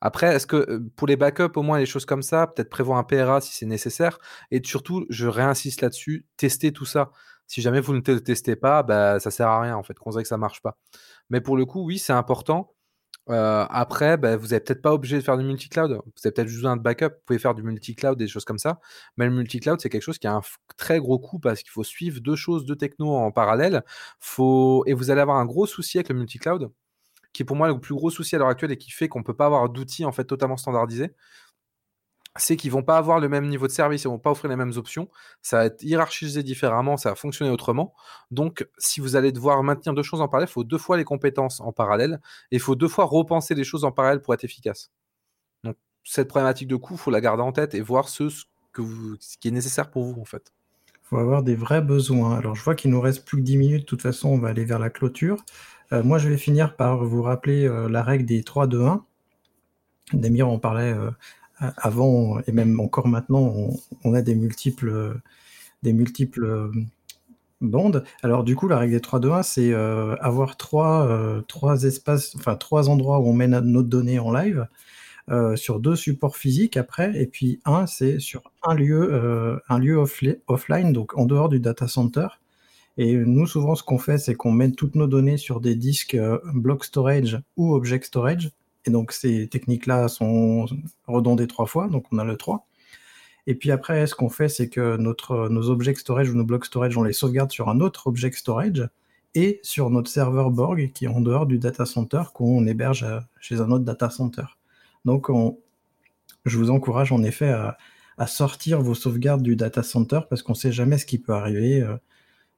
Après, 0.00 0.34
est-ce 0.34 0.46
que 0.46 0.78
pour 0.96 1.06
les 1.06 1.16
backups, 1.16 1.56
au 1.56 1.62
moins, 1.62 1.78
les 1.78 1.86
choses 1.86 2.06
comme 2.06 2.22
ça, 2.22 2.46
peut-être 2.46 2.70
prévoir 2.70 2.98
un 2.98 3.04
PRA 3.04 3.40
si 3.40 3.52
c'est 3.52 3.66
nécessaire. 3.66 4.18
Et 4.50 4.60
surtout, 4.64 5.06
je 5.10 5.26
réinsiste 5.26 5.80
là-dessus, 5.80 6.26
tester 6.36 6.72
tout 6.72 6.84
ça. 6.84 7.10
Si 7.46 7.62
jamais 7.62 7.80
vous 7.80 7.94
ne 7.94 8.00
testez 8.00 8.56
pas, 8.56 8.82
bah, 8.82 9.20
ça 9.20 9.30
sert 9.30 9.48
à 9.48 9.60
rien, 9.60 9.76
en 9.76 9.82
fait, 9.82 9.94
qu'on 9.94 10.10
que 10.10 10.24
ça 10.24 10.38
marche 10.38 10.62
pas. 10.62 10.78
Mais 11.30 11.40
pour 11.40 11.56
le 11.56 11.66
coup, 11.66 11.84
oui, 11.84 11.98
c'est 11.98 12.12
important. 12.12 12.71
Euh, 13.30 13.66
après, 13.70 14.16
bah, 14.16 14.36
vous 14.36 14.48
n'êtes 14.48 14.66
peut-être 14.66 14.82
pas 14.82 14.92
obligé 14.92 15.16
de 15.16 15.22
faire 15.22 15.38
du 15.38 15.44
multi-cloud. 15.44 15.92
Vous 15.92 16.12
avez 16.24 16.32
peut-être 16.32 16.48
besoin 16.48 16.76
de 16.76 16.82
backup. 16.82 17.06
Vous 17.06 17.22
pouvez 17.26 17.38
faire 17.38 17.54
du 17.54 17.62
multi-cloud, 17.62 18.18
des 18.18 18.28
choses 18.28 18.44
comme 18.44 18.58
ça. 18.58 18.80
Mais 19.16 19.26
le 19.26 19.32
multi-cloud, 19.32 19.80
c'est 19.80 19.88
quelque 19.90 20.02
chose 20.02 20.18
qui 20.18 20.26
a 20.26 20.34
un 20.34 20.40
très 20.76 20.98
gros 20.98 21.18
coût 21.18 21.38
parce 21.38 21.62
qu'il 21.62 21.70
faut 21.70 21.84
suivre 21.84 22.20
deux 22.20 22.36
choses, 22.36 22.64
deux 22.64 22.76
technos 22.76 23.14
en 23.14 23.30
parallèle. 23.30 23.84
Et 24.86 24.94
vous 24.94 25.10
allez 25.10 25.20
avoir 25.20 25.38
un 25.38 25.46
gros 25.46 25.66
souci 25.66 25.98
avec 25.98 26.08
le 26.08 26.16
multi-cloud, 26.16 26.70
qui 27.32 27.42
est 27.42 27.46
pour 27.46 27.56
moi 27.56 27.68
le 27.68 27.80
plus 27.80 27.94
gros 27.94 28.10
souci 28.10 28.36
à 28.36 28.38
l'heure 28.38 28.48
actuelle 28.48 28.72
et 28.72 28.78
qui 28.78 28.90
fait 28.90 29.08
qu'on 29.08 29.20
ne 29.20 29.24
peut 29.24 29.36
pas 29.36 29.46
avoir 29.46 29.68
d'outils 29.68 30.04
en 30.04 30.12
fait 30.12 30.24
totalement 30.24 30.56
standardisés 30.56 31.12
c'est 32.36 32.56
qu'ils 32.56 32.70
vont 32.70 32.82
pas 32.82 32.96
avoir 32.96 33.20
le 33.20 33.28
même 33.28 33.48
niveau 33.48 33.66
de 33.66 33.72
service, 33.72 34.04
ils 34.04 34.08
vont 34.08 34.18
pas 34.18 34.30
offrir 34.30 34.48
les 34.50 34.56
mêmes 34.56 34.72
options, 34.76 35.08
ça 35.42 35.58
va 35.58 35.64
être 35.66 35.82
hiérarchisé 35.82 36.42
différemment, 36.42 36.96
ça 36.96 37.10
va 37.10 37.14
fonctionner 37.14 37.50
autrement. 37.50 37.94
Donc, 38.30 38.66
si 38.78 39.00
vous 39.00 39.16
allez 39.16 39.32
devoir 39.32 39.62
maintenir 39.62 39.94
deux 39.94 40.02
choses 40.02 40.20
en 40.20 40.28
parallèle, 40.28 40.48
il 40.48 40.52
faut 40.52 40.64
deux 40.64 40.78
fois 40.78 40.96
les 40.96 41.04
compétences 41.04 41.60
en 41.60 41.72
parallèle 41.72 42.20
et 42.50 42.56
il 42.56 42.60
faut 42.60 42.74
deux 42.74 42.88
fois 42.88 43.04
repenser 43.04 43.54
les 43.54 43.64
choses 43.64 43.84
en 43.84 43.92
parallèle 43.92 44.22
pour 44.22 44.32
être 44.32 44.44
efficace. 44.44 44.90
Donc, 45.64 45.76
cette 46.04 46.28
problématique 46.28 46.68
de 46.68 46.76
coût, 46.76 46.96
faut 46.96 47.10
la 47.10 47.20
garder 47.20 47.42
en 47.42 47.52
tête 47.52 47.74
et 47.74 47.80
voir 47.80 48.08
ce, 48.08 48.24
que 48.72 48.82
ce 49.20 49.36
qui 49.36 49.48
est 49.48 49.52
nécessaire 49.52 49.90
pour 49.90 50.04
vous 50.04 50.20
en 50.20 50.24
fait. 50.24 50.52
Il 50.94 51.08
faut 51.14 51.18
avoir 51.18 51.42
des 51.42 51.54
vrais 51.54 51.82
besoins. 51.82 52.38
Alors, 52.38 52.54
je 52.54 52.64
vois 52.64 52.74
qu'il 52.74 52.90
nous 52.90 53.00
reste 53.00 53.26
plus 53.26 53.36
que 53.36 53.42
10 53.42 53.56
minutes, 53.58 53.80
de 53.82 53.86
toute 53.86 54.00
façon, 54.00 54.30
on 54.30 54.38
va 54.38 54.48
aller 54.48 54.64
vers 54.64 54.78
la 54.78 54.88
clôture. 54.88 55.44
Euh, 55.92 56.02
moi, 56.02 56.16
je 56.16 56.30
vais 56.30 56.38
finir 56.38 56.74
par 56.76 57.04
vous 57.04 57.22
rappeler 57.22 57.68
euh, 57.68 57.88
la 57.88 58.02
règle 58.02 58.24
des 58.24 58.40
3-2-1. 58.40 59.02
Damir 60.14 60.48
en 60.48 60.58
parlait 60.58 60.92
euh, 60.92 61.10
avant 61.58 62.40
et 62.46 62.52
même 62.52 62.80
encore 62.80 63.08
maintenant, 63.08 63.54
on, 64.04 64.14
a 64.14 64.22
des 64.22 64.34
multiples, 64.34 65.20
des 65.82 65.92
multiples 65.92 66.70
bandes. 67.62 68.04
Alors 68.22 68.44
du 68.44 68.56
coup, 68.56 68.68
la 68.68 68.78
règle 68.78 68.94
des 68.94 69.00
3 69.00 69.20
2 69.20 69.30
1, 69.30 69.42
c'est 69.42 69.72
euh, 69.72 70.16
avoir 70.16 70.56
trois, 70.56 71.06
euh, 71.06 71.40
trois 71.42 71.84
espaces, 71.84 72.34
enfin 72.36 72.56
trois 72.56 72.88
endroits 72.88 73.20
où 73.20 73.28
on 73.28 73.32
met 73.32 73.48
notre 73.48 73.88
données 73.88 74.18
en 74.18 74.32
live. 74.32 74.66
Euh, 75.30 75.54
sur 75.54 75.78
deux 75.78 75.94
supports 75.94 76.36
physiques 76.36 76.76
après, 76.76 77.12
et 77.14 77.28
puis 77.28 77.60
un, 77.64 77.86
c'est 77.86 78.18
sur 78.18 78.42
un 78.64 78.74
lieu, 78.74 79.60
un 79.68 79.78
lieu 79.78 79.96
offline, 80.48 80.92
donc 80.92 81.16
en 81.16 81.26
dehors 81.26 81.48
du 81.48 81.60
data 81.60 81.86
center. 81.86 82.26
Et 82.98 83.14
nous, 83.16 83.46
souvent, 83.46 83.76
ce 83.76 83.84
qu'on 83.84 83.98
fait, 83.98 84.18
c'est 84.18 84.34
qu'on 84.34 84.50
met 84.50 84.72
toutes 84.72 84.96
nos 84.96 85.06
données 85.06 85.36
sur 85.36 85.60
des 85.60 85.76
disques 85.76 86.18
block 86.52 86.84
storage 86.84 87.40
ou 87.56 87.72
object 87.72 88.04
storage, 88.04 88.50
et 88.84 88.90
donc 88.90 89.12
ces 89.12 89.48
techniques-là 89.48 90.08
sont 90.08 90.66
redondées 91.06 91.46
trois 91.46 91.66
fois, 91.66 91.88
donc 91.88 92.06
on 92.12 92.18
a 92.18 92.24
le 92.24 92.36
3. 92.36 92.66
Et 93.46 93.54
puis 93.54 93.70
après, 93.70 94.06
ce 94.06 94.14
qu'on 94.14 94.28
fait, 94.28 94.48
c'est 94.48 94.68
que 94.68 94.96
notre, 94.96 95.48
nos 95.48 95.68
object 95.70 95.98
storage 95.98 96.30
ou 96.30 96.36
nos 96.36 96.44
blocs 96.44 96.66
storage, 96.66 96.96
on 96.96 97.02
les 97.02 97.12
sauvegarde 97.12 97.50
sur 97.50 97.68
un 97.68 97.80
autre 97.80 98.06
object 98.06 98.36
storage 98.36 98.88
et 99.34 99.60
sur 99.62 99.90
notre 99.90 100.10
serveur 100.10 100.50
Borg 100.50 100.92
qui 100.92 101.06
est 101.06 101.08
en 101.08 101.20
dehors 101.20 101.46
du 101.46 101.58
data 101.58 101.86
center 101.86 102.22
qu'on 102.34 102.66
héberge 102.66 103.06
chez 103.40 103.60
un 103.60 103.70
autre 103.70 103.84
data 103.84 104.10
center. 104.10 104.44
Donc 105.04 105.28
je 106.44 106.58
vous 106.58 106.70
encourage 106.70 107.10
en 107.12 107.22
effet 107.22 107.48
à, 107.48 107.78
à, 108.18 108.26
sortir 108.26 108.80
vos 108.80 108.94
sauvegardes 108.94 109.42
du 109.42 109.56
data 109.56 109.82
center 109.82 110.20
parce 110.28 110.42
qu'on 110.42 110.52
ne 110.52 110.58
sait 110.58 110.72
jamais 110.72 110.98
ce 110.98 111.06
qui 111.06 111.18
peut 111.18 111.32
arriver. 111.32 111.84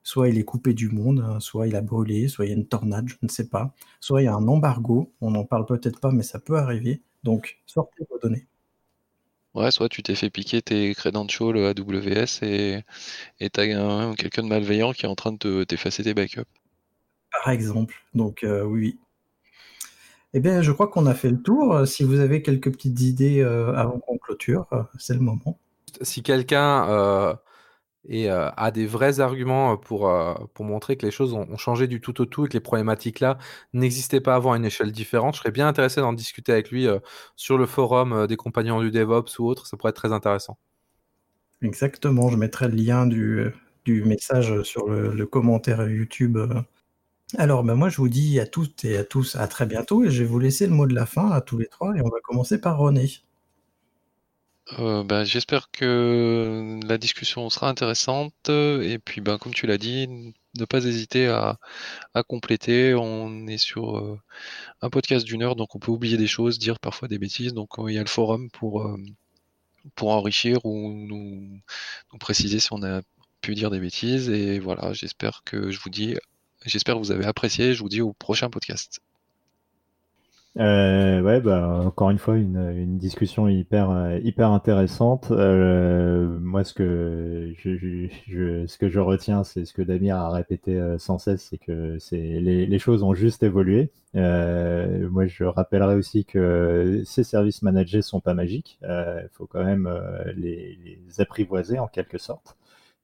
Euh, 0.05 0.09
Soit 0.15 0.29
il 0.29 0.39
est 0.39 0.45
coupé 0.45 0.75
du 0.75 0.89
monde, 0.91 1.25
hein, 1.27 1.41
soit 1.41 1.67
il 1.67 1.77
a 1.77 1.81
brûlé, 1.81 2.29
soit 2.29 2.45
il 2.45 2.49
y 2.51 2.53
a 2.53 2.57
une 2.57 2.67
tornade, 2.67 3.09
je 3.09 3.17
ne 3.23 3.29
sais 3.29 3.49
pas. 3.49 3.75
Soit 4.01 4.23
il 4.23 4.25
y 4.27 4.29
a 4.29 4.35
un 4.35 4.47
embargo, 4.49 5.13
on 5.21 5.31
n'en 5.31 5.45
parle 5.45 5.67
peut-être 5.67 6.01
pas, 6.01 6.13
mais 6.13 6.23
ça 6.23 6.39
peut 6.39 6.57
arriver. 6.57 7.01
Donc, 7.23 7.59
sortez 7.67 8.05
vos 8.11 8.19
données. 8.19 8.47
Ouais, 9.55 9.71
soit 9.71 9.89
tu 9.89 10.03
t'es 10.03 10.15
fait 10.15 10.31
piquer 10.31 10.63
tes 10.63 10.95
credentials 10.95 11.57
AWS 11.57 12.43
et 12.43 12.83
tu 13.41 13.61
as 13.61 14.15
quelqu'un 14.17 14.43
de 14.43 14.49
malveillant 14.49 14.93
qui 14.93 15.07
est 15.07 15.09
en 15.09 15.15
train 15.15 15.33
de 15.33 15.65
t'effacer 15.65 16.03
tes 16.03 16.13
backups. 16.13 16.43
Par 17.31 17.53
exemple. 17.53 17.95
Donc, 18.15 18.43
euh, 18.45 18.63
oui. 18.63 18.99
Eh 20.35 20.41
bien, 20.41 20.61
je 20.61 20.73
crois 20.73 20.89
qu'on 20.89 21.07
a 21.07 21.15
fait 21.15 21.31
le 21.31 21.41
tour. 21.41 21.87
Si 21.87 22.03
vous 22.03 22.19
avez 22.19 22.43
quelques 22.43 22.73
petites 22.73 23.01
idées 23.01 23.41
euh, 23.41 23.73
avant 23.75 24.01
qu'on 24.01 24.19
clôture, 24.19 24.67
euh, 24.73 24.83
c'est 24.99 25.15
le 25.15 25.21
moment 25.21 25.59
si 26.03 26.23
quelqu'un 26.23 26.89
euh, 26.89 27.35
et, 28.09 28.31
euh, 28.31 28.51
a 28.57 28.71
des 28.71 28.87
vrais 28.87 29.21
arguments 29.21 29.77
pour, 29.77 30.09
euh, 30.09 30.35
pour 30.55 30.65
montrer 30.65 30.97
que 30.97 31.07
les 31.07 31.13
choses 31.13 31.35
ont, 31.35 31.57
changé 31.57 31.87
du 31.87 32.01
tout 32.01 32.21
au 32.21 32.27
tout 32.27 32.47
et 32.47 32.49
que 32.49 32.55
les 32.55 32.61
problématiques-là 32.61 33.39
n'existaient 33.73 34.21
pas 34.21 34.35
avant 34.35 34.53
à 34.53 34.57
une 34.57 34.65
échelle 34.65 34.93
différente, 34.93 35.35
je 35.35 35.41
serais 35.41 35.51
bien 35.51 35.69
intéressé 35.69 36.01
d'en 36.01 36.13
discuter 36.13 36.53
avec 36.53 36.71
lui 36.71 36.87
euh, 36.87 36.99
sur 37.37 37.59
le 37.59 37.67
forum 37.67 38.13
euh, 38.13 38.27
des 38.27 38.37
compagnons 38.37 38.81
du 38.81 38.91
DevOps 38.91 39.39
ou 39.39 39.47
autre. 39.47 39.67
Ça 39.67 39.77
pourrait 39.77 39.91
être 39.91 39.97
très 39.97 40.13
intéressant. 40.13 40.59
Exactement, 41.63 42.29
je 42.29 42.37
mettrai 42.37 42.69
le 42.69 42.77
lien 42.77 43.07
du, 43.07 43.47
du 43.85 44.05
message 44.05 44.63
sur 44.63 44.89
le, 44.89 45.27
commentaire 45.27 45.89
YouTube. 45.89 46.37
euh. 46.37 46.61
Alors, 47.39 47.65
ben 47.65 47.75
moi, 47.75 47.89
je 47.89 47.97
vous 47.97 48.09
dis 48.09 48.39
à 48.39 48.47
toutes 48.47 48.85
et 48.85 48.97
à 48.97 49.05
tous 49.05 49.37
à 49.37 49.49
très 49.49 49.67
bientôt 49.67 50.05
et 50.05 50.11
je 50.11 50.23
vais 50.23 50.29
vous 50.29 50.39
laisser 50.39 50.67
le 50.67 50.75
mot 50.75 50.87
de 50.87 50.95
la 50.95 51.07
fin 51.07 51.31
à 51.31 51.41
tous 51.41 51.59
les 51.59 51.67
trois 51.67 51.95
et 51.97 52.01
on 52.01 52.09
va 52.09 52.21
commencer 52.23 52.61
par 52.61 52.79
René. 52.79 53.11
Euh, 54.79 55.05
bah, 55.05 55.25
j'espère 55.25 55.71
que 55.71 56.81
la 56.87 56.97
discussion 56.97 57.51
sera 57.51 57.69
intéressante 57.69 58.49
et 58.49 58.99
puis 58.99 59.21
ben, 59.21 59.37
comme 59.37 59.53
tu 59.53 59.67
l'as 59.67 59.77
dit, 59.77 60.09
ne 60.55 60.65
pas 60.65 60.85
hésiter 60.85 61.29
à, 61.29 61.59
compléter. 62.29 62.95
On 62.95 63.47
est 63.47 63.59
sur 63.59 63.99
euh, 63.99 64.19
un 64.83 64.91
podcast 64.91 65.27
d'une 65.27 65.43
heure, 65.43 65.57
donc 65.57 65.75
on 65.77 65.79
peut 65.79 65.93
oublier 65.93 66.17
des 66.17 66.27
choses, 66.27 66.59
dire 66.59 66.81
parfois 66.81 67.09
des 67.09 67.19
bêtises. 67.19 67.53
Donc 67.53 67.79
euh, 67.79 67.91
il 67.91 67.95
y 67.95 67.99
a 67.99 68.03
le 68.03 68.09
forum 68.09 68.51
pour, 68.51 68.89
pour 69.95 70.11
enrichir 70.11 70.65
ou 70.65 70.93
nous, 70.93 71.61
nous 72.13 72.19
préciser 72.19 72.59
si 72.61 72.73
on 72.73 72.83
a 72.83 73.03
pu 73.43 73.55
dire 73.55 73.71
des 73.71 73.81
bêtises. 73.81 74.31
Et 74.31 74.59
voilà, 74.61 74.93
j'espère 74.95 75.43
que 75.45 75.71
je 75.71 75.81
vous 75.81 75.91
dis, 75.91 76.17
j'espère 76.65 76.95
que 76.95 77.01
vous 77.01 77.13
avez 77.13 77.27
apprécié. 77.27 77.75
Je 77.75 77.83
vous 77.83 77.89
dis 77.91 78.01
au 78.01 78.13
prochain 78.15 78.51
podcast. 78.51 79.01
Euh, 80.57 81.21
ouais, 81.21 81.41
bah, 81.41 81.81
encore 81.85 82.11
une 82.11 82.19
fois, 82.19 82.37
une, 82.37 82.57
une 82.77 82.97
discussion 82.97 83.49
hyper, 83.49 83.91
euh, 83.91 84.19
hyper 84.23 84.51
intéressante. 84.53 85.33
Euh, 85.33 86.39
moi, 86.39 86.63
ce 86.63 86.73
que 86.75 87.53
je, 87.59 87.77
je- 87.77 88.07
je- 88.29 88.65
ce 88.67 88.79
que 88.79 88.89
je 88.89 89.01
retiens, 89.01 89.43
c'est 89.43 89.65
ce 89.65 89.73
que 89.73 89.83
Damir 89.83 90.17
a 90.17 90.31
répété 90.31 90.77
euh, 90.79 90.97
sans 90.99 91.19
cesse, 91.19 91.49
c'est 91.51 91.59
que 91.59 91.99
c'est 91.99 92.17
les, 92.41 92.67
les 92.67 92.79
choses 92.79 93.03
ont 93.03 93.15
juste 93.15 93.43
évolué. 93.43 93.91
Euh, 94.15 95.09
moi, 95.11 95.27
je 95.27 95.43
rappellerai 95.43 95.97
aussi 95.97 96.25
que 96.25 97.03
ces 97.05 97.25
services 97.25 97.63
managés 97.63 98.01
sont 98.03 98.21
pas 98.21 98.35
magiques. 98.35 98.79
Il 98.83 99.29
faut 99.33 99.47
quand 99.49 99.65
même 99.65 99.89
euh, 99.89 100.23
les, 100.37 100.79
les 100.85 101.21
apprivoiser 101.21 101.81
en 101.81 101.89
quelque 101.89 102.19
sorte. 102.19 102.57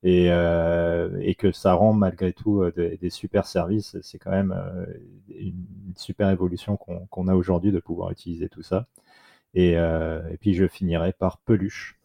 Et, 0.02 0.28
euh, 0.30 1.10
et 1.20 1.34
que 1.34 1.52
ça 1.52 1.74
rend 1.74 1.92
malgré 1.92 2.32
tout 2.32 2.62
euh, 2.62 2.72
des, 2.74 2.96
des 2.96 3.10
super 3.10 3.44
services. 3.46 3.96
C'est 4.02 4.18
quand 4.18 4.30
même 4.30 4.54
euh, 4.56 4.86
super 5.96 6.30
évolution 6.30 6.76
qu'on 6.76 7.28
a 7.28 7.34
aujourd'hui 7.34 7.72
de 7.72 7.80
pouvoir 7.80 8.10
utiliser 8.10 8.48
tout 8.48 8.62
ça. 8.62 8.86
Et, 9.54 9.76
euh, 9.76 10.20
et 10.30 10.36
puis 10.36 10.54
je 10.54 10.66
finirai 10.66 11.12
par 11.12 11.38
peluche. 11.38 11.96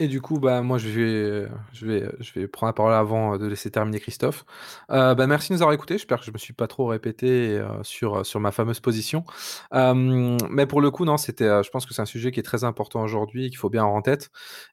Et 0.00 0.08
du 0.08 0.20
coup, 0.20 0.40
bah, 0.40 0.60
moi, 0.60 0.76
je 0.76 0.88
vais, 0.88 1.48
je 1.72 1.86
vais, 1.86 2.10
je 2.18 2.32
vais 2.34 2.48
prendre 2.48 2.70
la 2.70 2.72
parole 2.72 2.92
avant 2.94 3.38
de 3.38 3.46
laisser 3.46 3.70
terminer 3.70 4.00
Christophe. 4.00 4.44
Euh, 4.90 5.14
bah, 5.14 5.28
merci 5.28 5.50
de 5.50 5.54
nous 5.54 5.62
avoir 5.62 5.72
écoutés. 5.72 5.94
J'espère 5.94 6.18
que 6.18 6.26
je 6.26 6.32
me 6.32 6.36
suis 6.36 6.52
pas 6.52 6.66
trop 6.66 6.86
répété 6.86 7.58
euh, 7.58 7.80
sur, 7.84 8.24
ma 8.40 8.50
fameuse 8.50 8.80
position. 8.80 9.24
Mais 9.72 10.66
pour 10.66 10.80
le 10.80 10.90
coup, 10.90 11.04
non, 11.04 11.16
c'était, 11.16 11.62
je 11.62 11.70
pense 11.70 11.86
que 11.86 11.94
c'est 11.94 12.02
un 12.02 12.06
sujet 12.06 12.32
qui 12.32 12.40
est 12.40 12.42
très 12.42 12.64
important 12.64 13.02
aujourd'hui 13.02 13.50
qu'il 13.50 13.56
faut 13.58 13.70
bien 13.70 13.82
avoir 13.82 13.94
en 13.94 14.02
tête. 14.02 14.30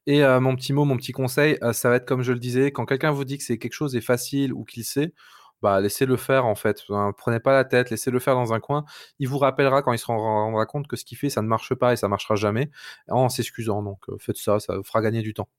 Et 0.07 0.23
mon 0.23 0.55
petit 0.55 0.73
mot, 0.73 0.85
mon 0.85 0.97
petit 0.97 1.11
conseil, 1.11 1.59
ça 1.71 1.89
va 1.89 1.97
être 1.97 2.07
comme 2.07 2.23
je 2.23 2.33
le 2.33 2.39
disais, 2.39 2.71
quand 2.71 2.87
quelqu'un 2.87 3.11
vous 3.11 3.23
dit 3.23 3.37
que 3.37 3.43
c'est 3.43 3.59
quelque 3.59 3.73
chose 3.73 3.95
est 3.95 4.01
facile 4.01 4.53
ou 4.53 4.63
qu'il 4.63 4.83
sait, 4.83 5.13
bah, 5.61 5.79
laissez-le 5.79 6.17
faire 6.17 6.45
en 6.45 6.55
fait. 6.55 6.81
Hein, 6.89 7.13
prenez 7.17 7.39
pas 7.39 7.53
la 7.53 7.65
tête, 7.65 7.89
laissez-le 7.89 8.19
faire 8.19 8.35
dans 8.35 8.53
un 8.53 8.59
coin. 8.59 8.85
Il 9.19 9.27
vous 9.27 9.37
rappellera 9.37 9.81
quand 9.81 9.93
il 9.93 9.99
se 9.99 10.05
rendra 10.05 10.65
compte 10.65 10.87
que 10.87 10.95
ce 10.95 11.05
qu'il 11.05 11.17
fait, 11.17 11.29
ça 11.29 11.41
ne 11.41 11.47
marche 11.47 11.73
pas 11.75 11.93
et 11.93 11.95
ça 11.95 12.07
marchera 12.07 12.35
jamais 12.35 12.69
en 13.09 13.29
s'excusant. 13.29 13.83
Donc 13.83 13.99
euh, 14.09 14.17
faites 14.19 14.37
ça, 14.37 14.59
ça 14.59 14.77
vous 14.77 14.83
fera 14.83 15.01
gagner 15.01 15.21
du 15.21 15.33
temps. 15.33 15.49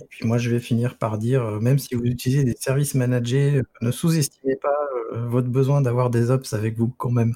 Et 0.00 0.06
puis 0.08 0.26
moi, 0.26 0.38
je 0.38 0.48
vais 0.50 0.60
finir 0.60 0.96
par 0.96 1.18
dire, 1.18 1.42
euh, 1.42 1.60
même 1.60 1.78
si 1.78 1.94
vous 1.96 2.04
utilisez 2.04 2.44
des 2.44 2.54
services 2.54 2.94
managés, 2.94 3.56
euh, 3.56 3.62
ne 3.80 3.90
sous-estimez 3.90 4.56
pas 4.56 4.74
votre 5.12 5.48
besoin 5.48 5.80
d'avoir 5.80 6.10
des 6.10 6.30
ops 6.30 6.52
avec 6.52 6.76
vous 6.76 6.88
quand 6.88 7.10
même. 7.10 7.34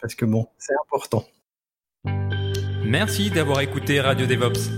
Parce 0.00 0.14
que 0.14 0.24
bon, 0.24 0.46
c'est 0.58 0.74
important. 0.84 1.24
Merci 2.84 3.30
d'avoir 3.30 3.60
écouté 3.60 4.00
Radio 4.00 4.26
DevOps. 4.26 4.77